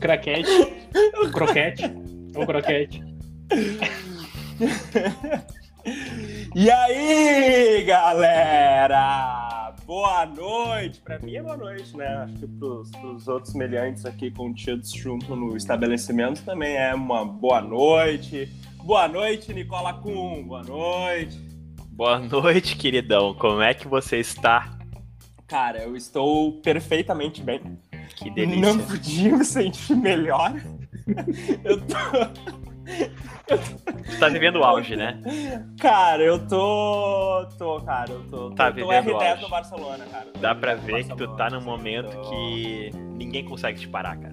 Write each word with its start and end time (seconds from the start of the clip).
Craquete. 0.00 0.50
Croquete. 1.32 1.82
Croquete. 2.46 3.02
E 6.54 6.70
aí, 6.70 7.84
galera? 7.84 9.74
Boa 9.86 10.26
noite. 10.26 11.00
Pra 11.00 11.18
mim 11.18 11.34
é 11.34 11.42
boa 11.42 11.56
noite, 11.56 11.96
né? 11.96 12.06
Acho 12.06 12.34
que 12.34 12.46
pros, 12.46 12.90
pros 12.90 13.28
outros 13.28 13.54
meliantes 13.54 14.04
aqui 14.04 14.30
contidos 14.30 14.92
junto 14.92 15.34
no 15.34 15.56
estabelecimento 15.56 16.44
também 16.44 16.76
é 16.76 16.94
uma 16.94 17.24
boa 17.24 17.60
noite. 17.60 18.48
Boa 18.84 19.08
noite, 19.08 19.52
Nicola 19.52 19.94
Kuhn. 19.94 20.44
Boa 20.44 20.62
noite. 20.62 21.49
Boa 22.00 22.18
noite, 22.18 22.76
queridão. 22.76 23.34
Como 23.34 23.60
é 23.60 23.74
que 23.74 23.86
você 23.86 24.16
está? 24.16 24.70
Cara, 25.46 25.82
eu 25.82 25.94
estou 25.94 26.52
perfeitamente 26.62 27.42
bem. 27.42 27.60
Que 28.16 28.30
delícia. 28.30 28.58
Não 28.58 28.78
podia 28.78 29.36
me 29.36 29.44
sentir 29.44 29.94
melhor. 29.96 30.54
eu 31.62 31.78
tô. 31.82 31.96
Tu 32.86 34.18
tá 34.18 34.28
vivendo 34.30 34.60
o 34.60 34.64
auge, 34.64 34.96
né? 34.96 35.20
Cara, 35.78 36.22
eu 36.22 36.38
tô. 36.48 37.46
tô, 37.58 37.82
cara, 37.82 38.10
eu 38.12 38.22
tô. 38.30 38.50
Tá 38.52 38.72
tô, 38.72 38.80
tô 38.80 38.88
vivendo 38.88 39.08
o 39.14 39.18
R10 39.18 39.30
auge. 39.32 39.42
no 39.42 39.48
Barcelona, 39.50 40.06
cara. 40.06 40.26
Dá 40.40 40.54
Tô 40.54 40.60
pra 40.62 40.74
ver 40.76 41.04
que 41.04 41.14
tu 41.14 41.36
tá 41.36 41.50
num 41.50 41.60
momento 41.60 42.16
tô- 42.16 42.30
que 42.30 42.90
ninguém 42.94 43.44
consegue 43.44 43.78
te 43.78 43.86
parar, 43.86 44.16
cara. 44.16 44.32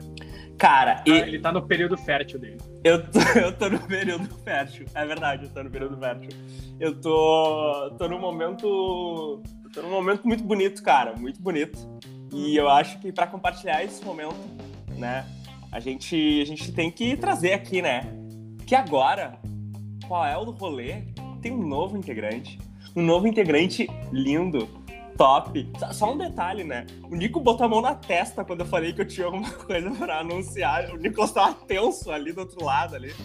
Cara, 0.57 1.03
e 1.05 1.11
Ah, 1.11 1.17
ele 1.27 1.39
tá 1.39 1.51
no 1.51 1.61
período 1.61 1.95
fértil 1.97 2.39
dele. 2.39 2.57
eu 2.83 3.03
tô, 3.11 3.19
eu 3.39 3.51
tô 3.55 3.69
no 3.69 3.79
período 3.79 4.27
fértil. 4.43 4.85
É 4.95 5.05
verdade, 5.05 5.45
eu 5.45 5.49
tô 5.51 5.63
no 5.63 5.69
período 5.69 5.97
fértil. 5.97 6.29
Eu 6.79 6.99
tô. 6.99 7.91
tô 7.97 8.07
num 8.07 8.19
momento. 8.19 9.41
tô 9.73 9.81
num 9.81 9.91
momento 9.91 10.25
muito 10.27 10.43
bonito, 10.43 10.81
cara. 10.81 11.13
Muito 11.15 11.41
bonito. 11.41 11.77
E 12.33 12.55
eu 12.55 12.67
acho 12.69 12.99
que 12.99 13.11
pra 13.11 13.27
compartilhar 13.27 13.83
esse 13.83 14.03
momento, 14.03 14.35
né, 14.97 15.25
a 15.71 15.79
gente, 15.79 16.41
a 16.41 16.45
gente 16.45 16.71
tem 16.71 16.89
que 16.91 17.15
trazer 17.15 17.53
aqui, 17.53 17.81
né? 17.81 18.01
Que 18.65 18.75
agora, 18.75 19.39
qual 20.07 20.25
é 20.25 20.37
o 20.37 20.43
rolê? 20.51 21.03
Tem 21.41 21.51
um 21.51 21.65
novo 21.65 21.97
integrante. 21.97 22.59
Um 22.95 23.01
novo 23.03 23.27
integrante 23.27 23.87
lindo, 24.11 24.67
top. 25.17 25.69
Só- 25.91 26.13
um 26.13 26.17
detalhe, 26.17 26.63
né? 26.63 26.85
O 27.09 27.15
Nico 27.15 27.39
botou 27.39 27.65
a 27.65 27.69
mão 27.69 27.81
na 27.81 27.95
testa 27.95 28.45
quando 28.45 28.61
eu 28.61 28.65
falei 28.65 28.93
que 28.93 29.01
eu 29.01 29.07
tinha 29.07 29.25
alguma 29.25 29.49
coisa 29.65 29.89
pra 29.91 30.19
anunciar. 30.19 30.89
O 30.93 30.97
Nicolas 30.97 31.31
tava 31.31 31.53
tenso 31.53 32.11
ali 32.11 32.31
do 32.31 32.41
outro 32.41 32.63
lado 32.63 32.95
ali. 32.95 33.13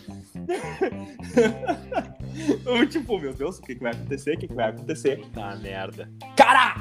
Tipo, 2.90 3.18
meu 3.18 3.34
Deus, 3.34 3.58
o 3.58 3.62
que, 3.62 3.74
que 3.74 3.82
vai 3.82 3.92
acontecer? 3.92 4.36
O 4.36 4.38
que, 4.38 4.48
que 4.48 4.54
vai 4.54 4.70
acontecer? 4.70 5.24
Tá 5.34 5.54
merda. 5.56 6.10
Cara, 6.36 6.74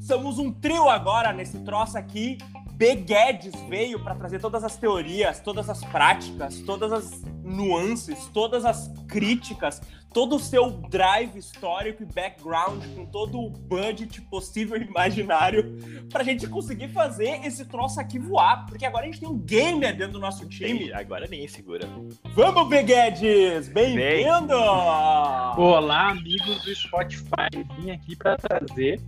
somos 0.00 0.38
um 0.38 0.52
trio 0.52 0.88
agora 0.88 1.32
nesse 1.32 1.58
troço 1.60 1.96
aqui. 1.96 2.38
B. 2.78 2.94
Guedes 2.94 3.52
veio 3.68 3.98
pra 3.98 4.14
trazer 4.14 4.38
todas 4.40 4.62
as 4.62 4.76
teorias, 4.76 5.40
todas 5.40 5.68
as 5.68 5.82
práticas, 5.84 6.60
todas 6.60 6.92
as 6.92 7.22
nuances, 7.42 8.26
todas 8.32 8.64
as 8.64 8.88
críticas, 9.08 9.80
todo 10.14 10.36
o 10.36 10.38
seu 10.38 10.70
drive 10.70 11.36
histórico 11.36 12.04
e 12.04 12.06
background, 12.06 12.84
com 12.94 13.04
todo 13.06 13.40
o 13.40 13.50
budget 13.50 14.20
possível 14.22 14.76
e 14.80 14.84
imaginário, 14.84 15.76
pra 16.08 16.22
gente 16.22 16.46
conseguir 16.46 16.88
fazer 16.90 17.44
esse 17.44 17.64
troço 17.64 17.98
aqui 17.98 18.16
voar. 18.16 18.64
Porque 18.66 18.86
agora 18.86 19.04
a 19.04 19.06
gente 19.06 19.18
tem 19.18 19.28
um 19.28 19.38
gamer 19.38 19.96
dentro 19.96 20.12
do 20.12 20.20
nosso 20.20 20.46
time. 20.46 20.78
Tem- 20.86 20.94
Agora 20.94 21.26
nem 21.28 21.48
segura. 21.48 21.84
Vamos, 22.34 22.68
B. 22.68 22.82
Guedes! 22.84 23.68
Bem-vindo! 23.70 24.54
Olá, 24.54 26.10
amigos 26.10 26.62
do 26.64 26.74
Spotify. 26.76 27.66
Vim 27.80 27.90
aqui 27.90 28.14
pra 28.14 28.36
trazer 28.36 29.00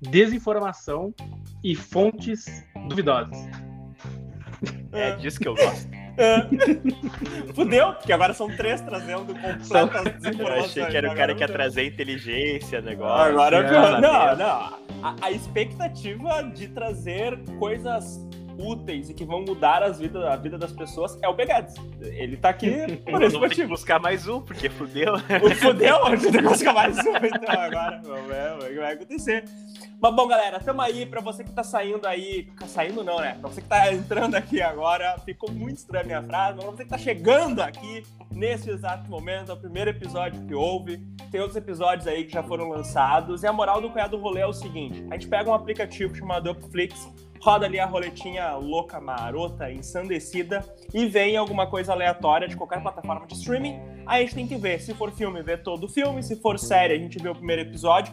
desinformação 0.00 1.14
e 1.62 1.74
fontes 1.74 2.46
duvidosas. 2.88 3.36
É 4.92 5.16
disso 5.16 5.38
que 5.38 5.48
eu 5.48 5.54
gosto. 5.54 5.88
Fudeu, 7.54 7.94
porque 7.94 8.12
agora 8.12 8.34
são 8.34 8.48
três 8.54 8.80
trazendo 8.80 9.26
completas 9.26 9.70
Eu 10.38 10.48
achei 10.48 10.84
que 10.86 10.96
era 10.96 11.08
o 11.08 11.10
Agora 11.12 11.14
cara 11.14 11.34
que 11.34 11.42
ia 11.42 11.48
trazer 11.48 11.86
inteligência, 11.86 12.80
negócio. 12.80 13.32
Agora, 13.32 13.66
Ah, 13.68 14.00
não, 14.00 14.36
não. 14.36 14.80
A, 15.02 15.16
a 15.22 15.30
expectativa 15.30 16.42
de 16.42 16.68
trazer 16.68 17.38
coisas 17.58 18.26
úteis 18.60 19.10
e 19.10 19.14
que 19.14 19.24
vão 19.24 19.42
mudar 19.42 19.82
as 19.82 19.98
vidas, 19.98 20.24
a 20.24 20.36
vida 20.36 20.58
das 20.58 20.72
pessoas 20.72 21.18
é 21.22 21.28
o 21.28 21.34
Begads. 21.34 21.74
Ele 22.00 22.36
tá 22.36 22.50
aqui 22.50 22.96
por 22.98 23.22
esse 23.22 23.38
motivo. 23.38 23.68
buscar 23.68 24.00
mais 24.00 24.26
um, 24.28 24.40
porque 24.40 24.68
fudeu. 24.68 25.14
O 25.14 25.54
fudeu, 25.54 26.04
a 26.04 26.16
gente 26.16 26.32
tem 26.32 26.42
que 26.42 26.48
buscar 26.48 26.74
mais 26.74 26.96
um, 26.98 27.16
então 27.16 27.60
agora. 27.60 28.00
Vamos 28.02 28.28
ver 28.28 28.52
o 28.52 28.68
que 28.68 28.80
vai 28.80 28.94
acontecer. 28.94 29.44
Mas 30.00 30.14
bom, 30.14 30.26
galera, 30.26 30.58
tamo 30.60 30.80
aí. 30.80 31.04
Pra 31.04 31.20
você 31.20 31.44
que 31.44 31.52
tá 31.52 31.62
saindo 31.62 32.06
aí. 32.06 32.48
Saindo 32.66 33.04
não, 33.04 33.20
né? 33.20 33.36
Pra 33.40 33.50
você 33.50 33.60
que 33.60 33.68
tá 33.68 33.92
entrando 33.92 34.34
aqui 34.34 34.62
agora, 34.62 35.18
ficou 35.24 35.50
muito 35.50 35.76
estranha 35.76 36.02
a 36.02 36.06
minha 36.06 36.22
frase, 36.22 36.56
mas 36.56 36.64
pra 36.64 36.76
você 36.76 36.84
que 36.84 36.90
tá 36.90 36.98
chegando 36.98 37.60
aqui 37.60 38.02
nesse 38.30 38.70
exato 38.70 39.10
momento, 39.10 39.50
é 39.50 39.54
o 39.54 39.56
primeiro 39.56 39.90
episódio 39.90 40.40
que 40.46 40.54
houve. 40.54 40.98
Tem 41.30 41.40
outros 41.40 41.56
episódios 41.56 42.06
aí 42.06 42.24
que 42.24 42.32
já 42.32 42.42
foram 42.42 42.68
lançados. 42.68 43.42
E 43.42 43.46
a 43.46 43.52
moral 43.52 43.80
do 43.80 43.90
Cunhado 43.90 44.16
do 44.16 44.22
Rolê 44.22 44.40
é 44.40 44.46
o 44.46 44.52
seguinte: 44.52 45.04
a 45.10 45.14
gente 45.14 45.28
pega 45.28 45.50
um 45.50 45.54
aplicativo 45.54 46.14
chamado 46.14 46.50
Upflix, 46.50 47.08
roda 47.40 47.66
ali 47.66 47.80
a 47.80 47.86
roletinha 47.86 48.54
louca, 48.54 49.00
marota, 49.00 49.70
ensandecida 49.72 50.64
e 50.92 51.06
vem 51.06 51.36
alguma 51.36 51.66
coisa 51.66 51.92
aleatória 51.92 52.46
de 52.46 52.56
qualquer 52.56 52.82
plataforma 52.82 53.26
de 53.26 53.34
streaming. 53.34 53.80
Aí 54.06 54.22
a 54.22 54.24
gente 54.24 54.34
tem 54.34 54.46
que 54.46 54.56
ver. 54.56 54.80
Se 54.80 54.94
for 54.94 55.10
filme, 55.10 55.42
ver 55.42 55.62
todo 55.62 55.84
o 55.84 55.88
filme. 55.88 56.22
Se 56.22 56.36
for 56.36 56.58
série, 56.58 56.94
a 56.94 56.98
gente 56.98 57.18
vê 57.18 57.28
o 57.28 57.34
primeiro 57.34 57.62
episódio. 57.62 58.12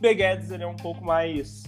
B. 0.00 0.14
Guedes, 0.14 0.50
ele 0.50 0.64
é 0.64 0.66
um 0.66 0.76
pouco 0.76 1.04
mais 1.04 1.64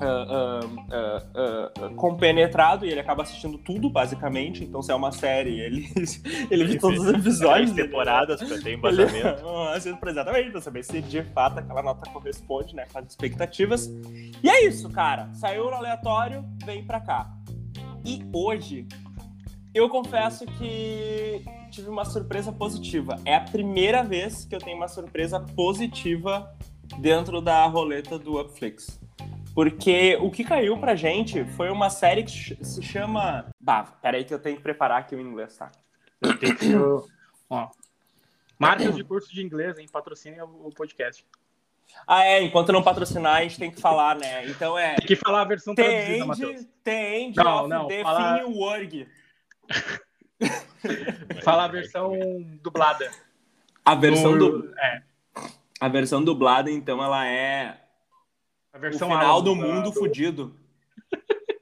ah, 0.00 0.60
ah, 0.90 1.22
ah, 1.34 1.88
compenetrado 1.96 2.84
e 2.84 2.90
ele 2.90 3.00
acaba 3.00 3.22
assistindo 3.22 3.58
tudo, 3.58 3.88
basicamente. 3.88 4.64
Então, 4.64 4.82
se 4.82 4.92
é 4.92 4.94
uma 4.94 5.12
série, 5.12 5.60
ele, 5.60 5.88
ele 6.50 6.64
vê 6.64 6.78
todos 6.78 7.00
os 7.00 7.08
episódios. 7.08 7.72
Três 7.72 7.88
temporadas 7.88 8.42
pra 8.42 8.58
ter 8.58 8.66
Ele, 8.66 8.74
embasamento. 8.74 9.48
Assim, 9.74 9.96
exatamente, 10.06 10.50
pra 10.50 10.60
saber 10.60 10.84
se 10.84 11.00
de 11.00 11.22
fato 11.22 11.58
aquela 11.58 11.82
nota 11.82 12.10
corresponde 12.10 12.74
né, 12.74 12.86
com 12.92 12.98
as 12.98 13.06
expectativas. 13.06 13.86
E 14.42 14.48
é 14.48 14.66
isso, 14.66 14.90
cara. 14.90 15.30
Saiu 15.34 15.64
no 15.64 15.74
aleatório, 15.74 16.44
vem 16.64 16.84
pra 16.84 17.00
cá. 17.00 17.30
E 18.04 18.24
hoje, 18.32 18.86
eu 19.74 19.88
confesso 19.88 20.46
que 20.46 21.42
tive 21.70 21.88
uma 21.88 22.04
surpresa 22.04 22.52
positiva. 22.52 23.18
É 23.24 23.34
a 23.34 23.40
primeira 23.40 24.02
vez 24.02 24.44
que 24.44 24.54
eu 24.54 24.58
tenho 24.58 24.76
uma 24.76 24.88
surpresa 24.88 25.40
positiva 25.40 26.54
dentro 26.98 27.40
da 27.40 27.66
roleta 27.66 28.18
do 28.18 28.40
Upflix. 28.40 28.98
Porque 29.56 30.18
o 30.20 30.30
que 30.30 30.44
caiu 30.44 30.76
pra 30.76 30.94
gente 30.94 31.42
foi 31.56 31.70
uma 31.70 31.88
série 31.88 32.22
que 32.22 32.30
se 32.62 32.82
chama. 32.82 33.46
Bah, 33.58 33.84
peraí 34.02 34.22
que 34.22 34.34
eu 34.34 34.38
tenho 34.38 34.58
que 34.58 34.62
preparar 34.62 34.98
aqui 35.00 35.16
o 35.16 35.20
inglês, 35.20 35.56
tá? 35.56 35.72
Tem 36.38 36.54
que 36.54 36.62
ser 36.66 36.76
o- 36.78 37.06
ó, 37.48 37.70
marcas 38.58 38.94
de 38.94 39.02
curso 39.02 39.32
de 39.32 39.42
inglês, 39.42 39.78
hein? 39.78 39.86
Patrocinem 39.90 40.42
o 40.42 40.70
podcast. 40.76 41.26
Ah, 42.06 42.22
é, 42.22 42.42
enquanto 42.42 42.70
não 42.70 42.82
patrocinar, 42.82 43.36
a 43.36 43.42
gente 43.44 43.58
tem 43.58 43.70
que 43.70 43.80
falar, 43.80 44.16
né? 44.16 44.46
Então 44.46 44.78
é. 44.78 44.96
Tem 44.96 45.06
que 45.06 45.16
falar 45.16 45.40
a 45.40 45.44
versão 45.46 45.74
traduzida, 45.74 46.26
Matheus. 46.26 46.52
Tende, 46.56 46.68
tende 46.84 47.36
Não, 47.38 47.60
of 47.60 47.68
não, 47.70 47.88
the 47.88 48.02
fala-. 48.02 48.40
Fala 51.42 51.64
a 51.64 51.68
versão 51.68 52.12
dublada. 52.62 53.10
A 53.82 53.94
versão, 53.94 54.32
No- 54.32 54.60
du... 54.62 54.74
É, 54.78 55.02
a 55.80 55.88
versão 55.88 56.22
dublada, 56.22 56.70
então, 56.70 57.02
ela 57.02 57.26
é 57.26 57.85
a 58.76 58.78
o 58.78 58.80
versão 58.80 59.08
final 59.08 59.26
áudio 59.26 59.54
do 59.54 59.56
mundo 59.56 59.92
fudido. 59.92 60.54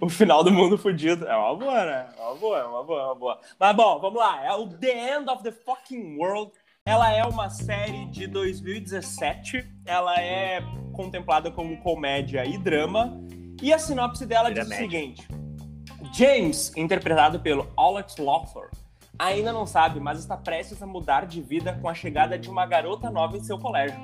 O 0.00 0.08
final 0.08 0.44
do 0.44 0.52
mundo 0.52 0.78
fudido. 0.78 1.26
É 1.26 1.36
uma 1.36 1.56
boa, 1.56 1.84
né? 1.84 2.08
É 2.16 2.22
uma 2.22 2.34
boa, 2.36 2.58
é 2.58 2.64
uma 2.64 2.84
boa, 2.84 3.00
é 3.00 3.04
uma 3.06 3.14
boa. 3.14 3.40
Mas 3.58 3.76
bom, 3.76 3.98
vamos 3.98 4.18
lá. 4.20 4.44
É 4.44 4.52
o 4.54 4.68
The 4.68 5.16
End 5.16 5.28
of 5.28 5.42
the 5.42 5.50
Fucking 5.50 6.16
World. 6.16 6.52
Ela 6.84 7.12
é 7.12 7.24
uma 7.24 7.50
série 7.50 8.06
de 8.06 8.28
2017. 8.28 9.68
Ela 9.84 10.20
é 10.20 10.60
contemplada 10.92 11.50
como 11.50 11.76
comédia 11.78 12.44
e 12.44 12.56
drama. 12.56 13.20
E 13.60 13.72
a 13.72 13.78
sinopse 13.80 14.24
dela 14.24 14.48
diz 14.52 14.64
o 14.64 14.68
Dramédia. 14.68 15.00
seguinte: 15.00 15.28
James, 16.12 16.72
interpretado 16.76 17.40
pelo 17.40 17.68
Alex 17.76 18.16
Lothar, 18.16 18.70
ainda 19.18 19.52
não 19.52 19.66
sabe, 19.66 19.98
mas 19.98 20.20
está 20.20 20.36
prestes 20.36 20.80
a 20.80 20.86
mudar 20.86 21.26
de 21.26 21.42
vida 21.42 21.76
com 21.82 21.88
a 21.88 21.94
chegada 21.94 22.38
de 22.38 22.48
uma 22.48 22.64
garota 22.64 23.10
nova 23.10 23.36
em 23.36 23.42
seu 23.42 23.58
colégio. 23.58 23.98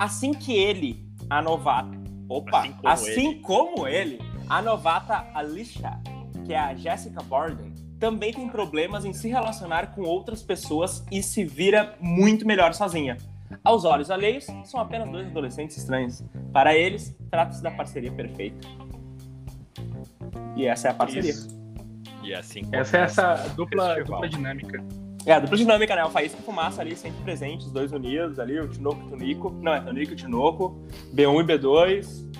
Assim 0.00 0.32
que 0.32 0.54
ele, 0.54 1.06
a 1.28 1.42
novata, 1.42 1.90
opa, 2.26 2.60
Assim 2.60 2.72
como 2.72 2.88
assim 2.88 3.42
como 3.42 3.86
ele, 3.86 4.18
a 4.48 4.62
novata 4.62 5.26
Alicia, 5.34 6.00
que 6.46 6.54
é 6.54 6.58
a 6.58 6.74
Jessica 6.74 7.22
Borden, 7.22 7.70
também 7.98 8.32
tem 8.32 8.48
problemas 8.48 9.04
em 9.04 9.12
se 9.12 9.28
relacionar 9.28 9.94
com 9.94 10.00
outras 10.00 10.42
pessoas 10.42 11.04
e 11.12 11.22
se 11.22 11.44
vira 11.44 11.96
muito 12.00 12.46
melhor 12.46 12.72
sozinha. 12.72 13.18
Aos 13.62 13.84
olhos 13.84 14.10
alheios, 14.10 14.46
são 14.64 14.80
apenas 14.80 15.10
dois 15.10 15.26
adolescentes 15.26 15.76
estranhos. 15.76 16.24
Para 16.50 16.74
eles, 16.74 17.14
trata-se 17.30 17.62
da 17.62 17.70
parceria 17.70 18.10
perfeita. 18.10 18.66
E 20.56 20.64
essa 20.64 20.88
é 20.88 20.90
a 20.92 20.94
parceria. 20.94 21.30
Isso. 21.30 21.60
E 22.22 22.32
assim 22.32 22.62
Essa 22.72 22.96
é 22.96 23.00
essa 23.02 23.34
dupla, 23.54 24.02
dupla 24.02 24.28
dinâmica. 24.30 24.82
É, 25.26 25.32
a 25.34 25.38
dupla 25.40 25.56
dinâmica, 25.56 25.94
né? 25.94 26.04
O 26.04 26.10
Faísca 26.10 26.40
e 26.40 26.44
Fumaça 26.44 26.80
ali 26.80 26.96
sempre 26.96 27.22
presentes, 27.22 27.66
os 27.66 27.72
dois 27.72 27.92
unidos 27.92 28.38
ali, 28.38 28.58
o 28.58 28.68
Tinoco 28.68 29.02
e 29.02 29.06
o 29.06 29.10
Tunico. 29.10 29.50
Não, 29.60 29.74
é 29.74 29.80
Tunico 29.80 30.12
e 30.12 30.14
o 30.14 30.16
Tinoco. 30.16 30.80
B1 31.14 31.40
e 31.40 31.44
B2. 31.44 32.30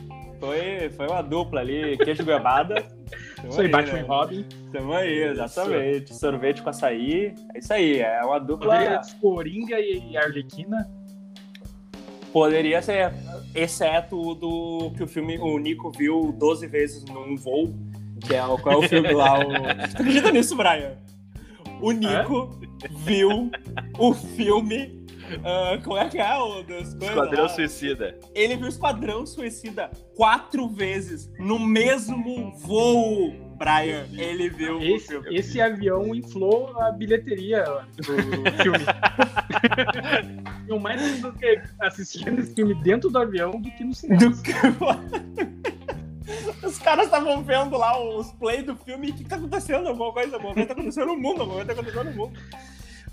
Foi, 0.41 0.91
foi 0.97 1.07
uma 1.07 1.21
dupla 1.21 1.61
ali, 1.61 1.99
queijo 1.99 2.25
goiabada. 2.25 2.87
Isso 3.47 3.61
aí, 3.61 3.69
Batman 3.69 3.95
né? 3.95 4.01
e 4.01 4.07
Robin. 4.07 4.47
Tamo 4.73 4.93
aí, 4.93 5.23
exatamente. 5.25 6.15
Sorvete 6.15 6.63
com 6.63 6.71
açaí. 6.71 7.35
É 7.55 7.59
isso 7.59 7.73
aí, 7.73 8.01
é 8.01 8.23
uma 8.23 8.39
dupla. 8.39 8.75
Poderia 8.75 9.03
ser 9.03 9.17
Coringa 9.17 9.81
e 9.81 10.17
Arlequina. 10.17 10.91
Poderia 12.33 12.81
ser, 12.81 13.13
exceto 13.55 14.21
o 14.21 14.35
do 14.35 14.93
que 14.97 15.03
o 15.03 15.09
filme, 15.09 15.39
o 15.39 15.59
Nico 15.59 15.91
viu 15.91 16.33
12 16.39 16.67
vezes 16.69 17.05
num 17.07 17.35
voo, 17.37 17.75
que 18.25 18.35
é 18.35 18.45
o, 18.45 18.57
qual 18.57 18.83
é 18.83 18.87
o 18.87 18.89
filme 18.89 19.13
lá, 19.13 19.41
o... 19.41 19.49
Tu 19.97 20.03
acredita 20.03 20.31
nisso, 20.31 20.55
Brian? 20.57 20.93
O 21.81 21.93
Nico 21.93 22.59
viu 23.05 23.51
o 23.99 24.15
filme, 24.15 25.05
ah, 25.45 25.79
como 25.83 25.97
é 25.97 26.09
que 26.09 26.19
é 26.19 26.37
o 26.39 26.63
das 26.63 26.95
coisas 26.95 27.09
Esquadrão 27.09 27.43
lá? 27.45 27.49
Suicida. 27.49 28.19
Ele 28.35 28.57
viu 28.57 28.69
Esquadrão 28.69 29.27
Suicida 29.27 29.91
quatro 30.15 30.69
vezes 30.69 31.31
no 31.39 31.59
mesmo 31.59 32.53
voo, 32.59 33.33
Brian. 33.57 34.07
Ele 34.13 34.49
viu 34.51 34.79
o 34.79 34.83
Esse, 34.83 35.09
filme. 35.09 35.35
esse 35.37 35.61
avião 35.61 36.15
inflou 36.15 36.77
a 36.81 36.91
bilheteria 36.93 37.65
do 37.97 38.03
filme. 38.05 38.79
Tinham 40.67 40.79
mais 40.79 41.01
assistindo 41.81 42.41
esse 42.41 42.55
filme 42.55 42.75
dentro 42.83 43.11
do 43.11 43.19
avião 43.19 43.51
do 43.53 43.71
que 43.73 43.85
no 43.85 43.95
cinema. 43.95 44.21
Do 44.21 44.43
que- 44.43 44.53
Os 46.63 46.79
caras 46.79 47.07
estavam 47.07 47.43
vendo 47.43 47.77
lá 47.77 47.99
os 47.99 48.33
play 48.33 48.63
do 48.63 48.77
filme 48.77 49.11
o 49.11 49.15
que, 49.15 49.25
tá 49.25 49.37
acontecendo? 49.37 49.89
Alguma 49.89 50.13
coisa, 50.13 50.37
alguma 50.37 50.55
coisa 50.55 50.69
tá 50.69 50.75
acontecendo 50.75 51.07
no 51.07 51.17
mundo, 51.17 51.41
alguma 51.43 51.65
coisa 51.65 51.67
tá 51.67 51.81
acontecendo 51.81 52.11
no 52.11 52.17
mundo. 52.17 52.39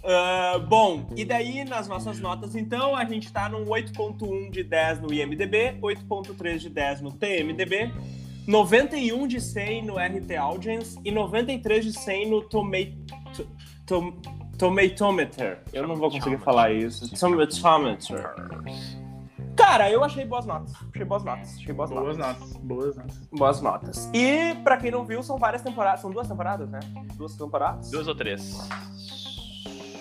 Ah, 0.03 0.59
bom, 0.59 1.07
e 1.15 1.25
daí 1.25 1.65
nas 1.65 1.87
nossas 1.87 2.19
notas, 2.19 2.55
então, 2.55 2.95
a 2.95 3.03
gente 3.03 3.31
tá 3.31 3.49
num 3.49 3.65
8.1 3.65 4.51
de 4.51 4.63
10 4.63 5.01
no 5.01 5.13
IMDB, 5.13 5.77
8.3 5.81 6.57
de 6.59 6.69
10 6.69 7.01
no 7.01 7.11
TMDB, 7.11 7.91
91 8.47 9.27
de 9.27 9.41
100 9.41 9.85
no 9.85 9.95
RT 9.95 10.35
Audience 10.37 10.97
e 11.03 11.11
93 11.11 11.85
de 11.85 11.93
100 11.93 12.29
no 12.29 12.41
Tomato... 12.41 13.47
Tom, 13.85 14.13
Tomatometer. 14.57 15.59
Eu 15.71 15.87
não 15.87 15.95
vou 15.95 16.09
conseguir 16.09 16.39
falar 16.39 16.73
isso. 16.73 17.09
Tomatometer. 17.17 18.25
Cara, 19.57 19.89
eu 19.91 20.03
achei 20.03 20.23
boas 20.23 20.45
notas. 20.45 20.73
Achei 20.93 21.03
boas 21.05 21.23
notas. 21.23 21.55
Achei 21.57 21.73
boas, 21.73 21.89
Boas 21.89 22.17
notas. 22.17 22.39
notas, 22.39 22.57
boas 22.57 22.95
notas. 22.95 23.27
Boas 23.31 23.61
notas. 23.61 24.09
E 24.13 24.55
pra 24.63 24.77
quem 24.77 24.91
não 24.91 25.03
viu, 25.03 25.23
são 25.23 25.37
várias 25.37 25.61
temporadas. 25.61 26.01
São 26.01 26.11
duas 26.11 26.27
temporadas, 26.27 26.69
né? 26.69 26.79
Duas 27.15 27.35
temporadas. 27.35 27.89
Duas 27.89 28.07
ou 28.07 28.15
três. 28.15 28.57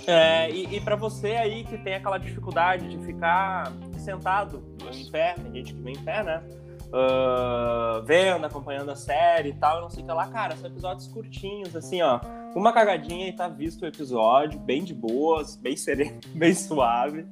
É, 0.06 0.48
e, 0.50 0.76
e 0.76 0.80
pra 0.80 0.94
você 0.94 1.34
aí 1.34 1.64
que 1.64 1.76
tem 1.78 1.94
aquela 1.94 2.18
dificuldade 2.18 2.88
de 2.88 2.98
ficar 3.04 3.72
sentado 3.98 4.62
em 4.92 5.10
pé, 5.10 5.34
tem 5.34 5.52
gente 5.52 5.74
que 5.74 5.80
vem 5.80 5.94
em 5.94 6.04
pé, 6.04 6.22
né? 6.22 6.42
Ah, 6.92 8.02
vendo, 8.04 8.44
acompanhando 8.46 8.90
a 8.90 8.94
série 8.94 9.48
e 9.48 9.54
tal, 9.54 9.78
e 9.78 9.80
não 9.82 9.90
sei 9.90 10.04
o 10.04 10.06
que 10.06 10.12
lá, 10.12 10.28
cara, 10.28 10.56
são 10.56 10.70
episódios 10.70 11.08
curtinhos, 11.08 11.74
assim, 11.74 12.02
ó. 12.02 12.20
Uma 12.54 12.72
cagadinha 12.72 13.28
e 13.28 13.32
tá 13.32 13.48
visto 13.48 13.82
o 13.82 13.86
episódio, 13.86 14.58
bem 14.60 14.84
de 14.84 14.94
boas, 14.94 15.56
bem 15.56 15.76
sereno, 15.76 16.20
bem 16.34 16.54
suave. 16.54 17.26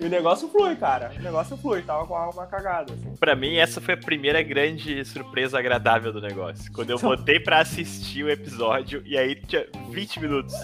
E 0.00 0.06
o 0.06 0.08
negócio 0.08 0.48
flui, 0.48 0.74
cara. 0.76 1.12
O 1.16 1.22
negócio 1.22 1.56
flui, 1.56 1.80
tava 1.82 2.06
com 2.06 2.14
uma 2.14 2.46
cagada, 2.46 2.92
assim. 2.92 3.14
Pra 3.16 3.36
mim, 3.36 3.56
essa 3.56 3.80
foi 3.80 3.94
a 3.94 3.96
primeira 3.96 4.42
grande 4.42 5.04
surpresa 5.04 5.58
agradável 5.58 6.12
do 6.12 6.20
negócio. 6.20 6.70
Quando 6.72 6.90
eu 6.90 6.98
botei 6.98 7.38
pra 7.38 7.60
assistir 7.60 8.24
o 8.24 8.30
episódio, 8.30 9.02
e 9.06 9.16
aí 9.16 9.36
tinha 9.36 9.66
20 9.90 10.20
minutos. 10.20 10.54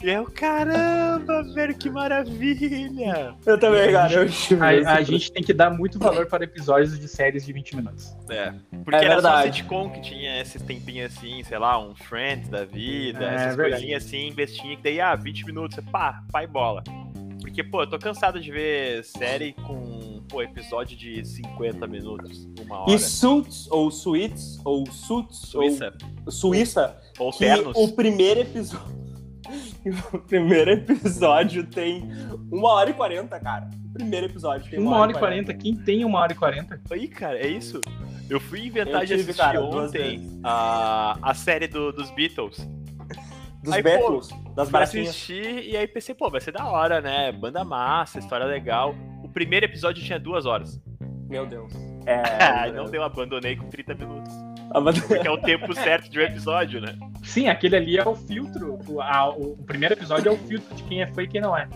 E 0.00 0.08
eu, 0.10 0.24
caramba, 0.30 1.42
velho, 1.52 1.74
que 1.76 1.90
maravilha! 1.90 3.34
Eu 3.44 3.58
também, 3.58 3.90
cara. 3.90 4.12
Eu 4.14 4.86
A, 4.86 4.92
a 4.94 5.02
gente 5.02 5.32
tem 5.32 5.42
que 5.42 5.52
dar 5.52 5.70
muito 5.70 5.98
valor 5.98 6.26
para 6.26 6.44
episódios 6.44 6.96
de 7.00 7.08
séries 7.08 7.44
de 7.44 7.52
20 7.52 7.74
minutos. 7.74 8.14
É, 8.30 8.52
porque 8.84 8.94
É 8.94 9.04
era 9.04 9.14
verdade. 9.14 9.48
só 9.48 9.52
sitcom 9.54 9.90
que 9.90 10.00
tinha 10.00 10.40
esses 10.40 10.62
tempinhos 10.62 11.12
assim, 11.16 11.42
sei 11.42 11.58
lá, 11.58 11.76
um 11.84 11.96
Friends 11.96 12.48
da 12.48 12.64
vida, 12.64 13.24
É, 13.24 13.34
essas 13.34 13.56
verdade. 13.56 13.70
coisinhas 13.82 14.04
assim, 14.06 14.32
bestinha, 14.32 14.76
que 14.76 14.82
daí, 14.84 15.00
ah, 15.00 15.16
20 15.16 15.44
minutos, 15.46 15.78
pá, 15.90 16.22
pá 16.30 16.44
e 16.44 16.46
bola. 16.46 16.84
Porque, 17.48 17.64
pô, 17.64 17.82
eu 17.82 17.86
tô 17.88 17.98
cansado 17.98 18.38
de 18.40 18.50
ver 18.50 19.02
série 19.04 19.52
com, 19.54 20.22
pô, 20.28 20.42
episódio 20.42 20.96
de 20.96 21.24
50 21.24 21.86
minutos, 21.86 22.46
uma 22.60 22.80
hora. 22.80 22.92
E 22.92 22.98
Suits, 22.98 23.66
ou 23.70 23.90
Suits, 23.90 24.60
ou 24.64 24.86
Suits, 24.90 25.38
Suíça. 25.38 25.94
ou 26.26 26.30
Suíça, 26.32 26.96
Ou 27.18 27.32
que 27.32 27.38
ternos. 27.38 27.76
o 27.76 27.88
primeiro 27.92 28.40
episódio. 28.40 28.98
O 30.12 30.18
primeiro 30.18 30.72
episódio 30.72 31.64
tem 31.64 32.06
uma 32.52 32.72
hora 32.72 32.90
e 32.90 32.92
quarenta, 32.92 33.40
cara. 33.40 33.70
O 33.88 33.92
primeiro 33.94 34.26
episódio 34.26 34.68
tem 34.70 34.78
Uma 34.78 34.98
hora 34.98 35.12
e 35.12 35.14
quarenta. 35.14 35.54
Quem 35.54 35.74
tem 35.74 36.04
uma 36.04 36.18
hora 36.20 36.32
e 36.32 36.36
quarenta? 36.36 36.78
Aí, 36.90 37.08
cara, 37.08 37.38
é 37.38 37.46
isso? 37.46 37.80
Eu 38.28 38.38
fui 38.38 38.66
inventar 38.66 39.00
Eu 39.02 39.06
de 39.06 39.14
assistir 39.14 39.34
cara, 39.40 39.64
ontem 39.64 40.38
a, 40.44 41.18
a 41.22 41.32
série 41.32 41.66
do- 41.66 41.90
dos 41.92 42.10
Beatles. 42.10 42.58
Dos 43.62 43.72
Aí, 43.72 43.82
Beatles, 43.82 44.28
das 44.54 44.66
Fui 44.68 44.72
baratinhas. 44.72 45.08
assistir 45.10 45.64
e 45.68 45.76
aí 45.76 45.86
pensei, 45.88 46.14
pô, 46.14 46.30
vai 46.30 46.40
ser 46.40 46.52
da 46.52 46.66
hora, 46.66 47.00
né? 47.00 47.32
Banda 47.32 47.64
massa, 47.64 48.18
história 48.18 48.46
legal. 48.46 48.94
O 49.24 49.28
primeiro 49.28 49.66
episódio 49.66 50.02
tinha 50.02 50.18
duas 50.18 50.46
horas. 50.46 50.80
Meu 51.28 51.44
Deus. 51.46 51.72
É, 52.06 52.22
Ah, 52.40 52.72
não 52.72 52.84
deu, 52.84 53.02
abandonei 53.02 53.56
com 53.56 53.68
30 53.68 53.94
minutos. 53.94 54.32
Porque 55.06 55.26
é 55.26 55.30
o 55.30 55.38
tempo 55.38 55.74
certo 55.74 56.08
de 56.10 56.18
um 56.18 56.22
episódio, 56.22 56.80
né? 56.80 56.94
Sim, 57.24 57.48
aquele 57.48 57.76
ali 57.76 57.98
é 57.98 58.06
o 58.06 58.14
filtro. 58.14 58.78
O, 58.88 59.00
a- 59.00 59.30
o- 59.34 59.52
o 59.54 59.64
primeiro 59.64 59.94
episódio 59.94 60.28
é 60.28 60.32
o 60.32 60.36
filtro 60.38 60.74
de 60.76 60.82
quem 60.84 61.02
é 61.02 61.06
fã 61.12 61.22
e 61.22 61.28
quem 61.28 61.40
não 61.40 61.56
é. 61.56 61.68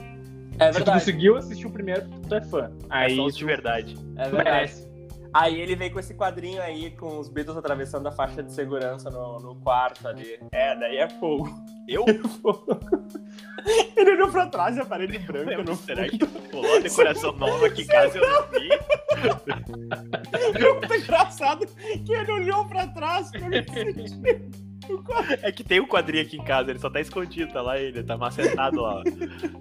É 0.58 0.66
Se 0.66 0.72
tu 0.72 0.76
verdade. 0.76 0.98
conseguiu 1.00 1.36
assistir 1.36 1.66
o 1.66 1.70
primeiro, 1.70 2.02
tu 2.28 2.34
é 2.34 2.42
fã. 2.42 2.70
Aí 2.90 3.10
Aí 3.12 3.16
só 3.16 3.24
os 3.24 3.34
de 3.34 3.40
tu, 3.40 3.46
verdade. 3.46 3.94
É 4.16 4.22
verdade. 4.28 4.44
merece. 4.44 4.91
Aí 5.34 5.60
ele 5.60 5.74
veio 5.74 5.92
com 5.92 5.98
esse 5.98 6.14
quadrinho 6.14 6.60
aí, 6.60 6.90
com 6.90 7.18
os 7.18 7.28
Beatles 7.28 7.56
atravessando 7.56 8.06
a 8.06 8.12
faixa 8.12 8.42
de 8.42 8.52
segurança 8.52 9.10
no, 9.10 9.40
no 9.40 9.56
quarto 9.56 10.06
ali. 10.06 10.38
É, 10.52 10.76
daí 10.76 10.98
é 10.98 11.08
fogo. 11.08 11.48
Eu? 11.88 12.04
Ele 13.96 14.10
olhou 14.12 14.30
pra 14.30 14.46
trás 14.46 14.76
e 14.76 14.80
a 14.80 14.84
parede 14.84 15.18
branca 15.20 15.62
no 15.62 15.76
Será 15.76 16.08
que 16.08 16.18
rolou 16.52 16.76
a 16.76 16.80
decoração 16.80 17.32
nova 17.32 17.66
aqui 17.66 17.82
em 17.82 17.86
casa 17.86 18.18
eu 18.18 18.28
não 18.28 18.42
vi? 18.50 18.68
Muito 20.62 20.94
engraçado 20.94 21.66
que 21.66 22.12
ele 22.12 22.32
olhou 22.32 22.66
pra 22.66 22.86
trás 22.88 23.30
ele 23.34 23.64
sentiu. 23.64 24.71
É 25.42 25.52
que 25.52 25.62
tem 25.64 25.80
um 25.80 25.86
quadrinho 25.86 26.22
aqui 26.22 26.36
em 26.36 26.44
casa, 26.44 26.70
ele 26.70 26.78
só 26.78 26.90
tá 26.90 27.00
escondido, 27.00 27.52
tá 27.52 27.62
lá 27.62 27.78
ele, 27.78 28.02
tá 28.02 28.16
macetado 28.16 28.80
lá. 28.80 29.02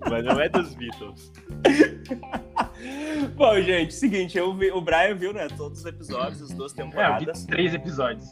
Mas 0.09 0.23
não 0.25 0.39
é 0.39 0.49
dos 0.49 0.73
Beatles. 0.75 1.31
Bom, 3.35 3.61
gente, 3.61 3.93
seguinte, 3.93 4.37
eu 4.37 4.53
vi, 4.55 4.71
o 4.71 4.81
Brian 4.81 5.15
viu, 5.15 5.33
né, 5.33 5.47
todos 5.55 5.79
os 5.79 5.85
episódios, 5.85 6.41
as 6.41 6.51
duas 6.51 6.77
É, 6.77 6.81
eu 6.81 6.85
vi 6.85 6.91
temporadas. 6.91 7.45
três 7.45 7.73
episódios. 7.73 8.31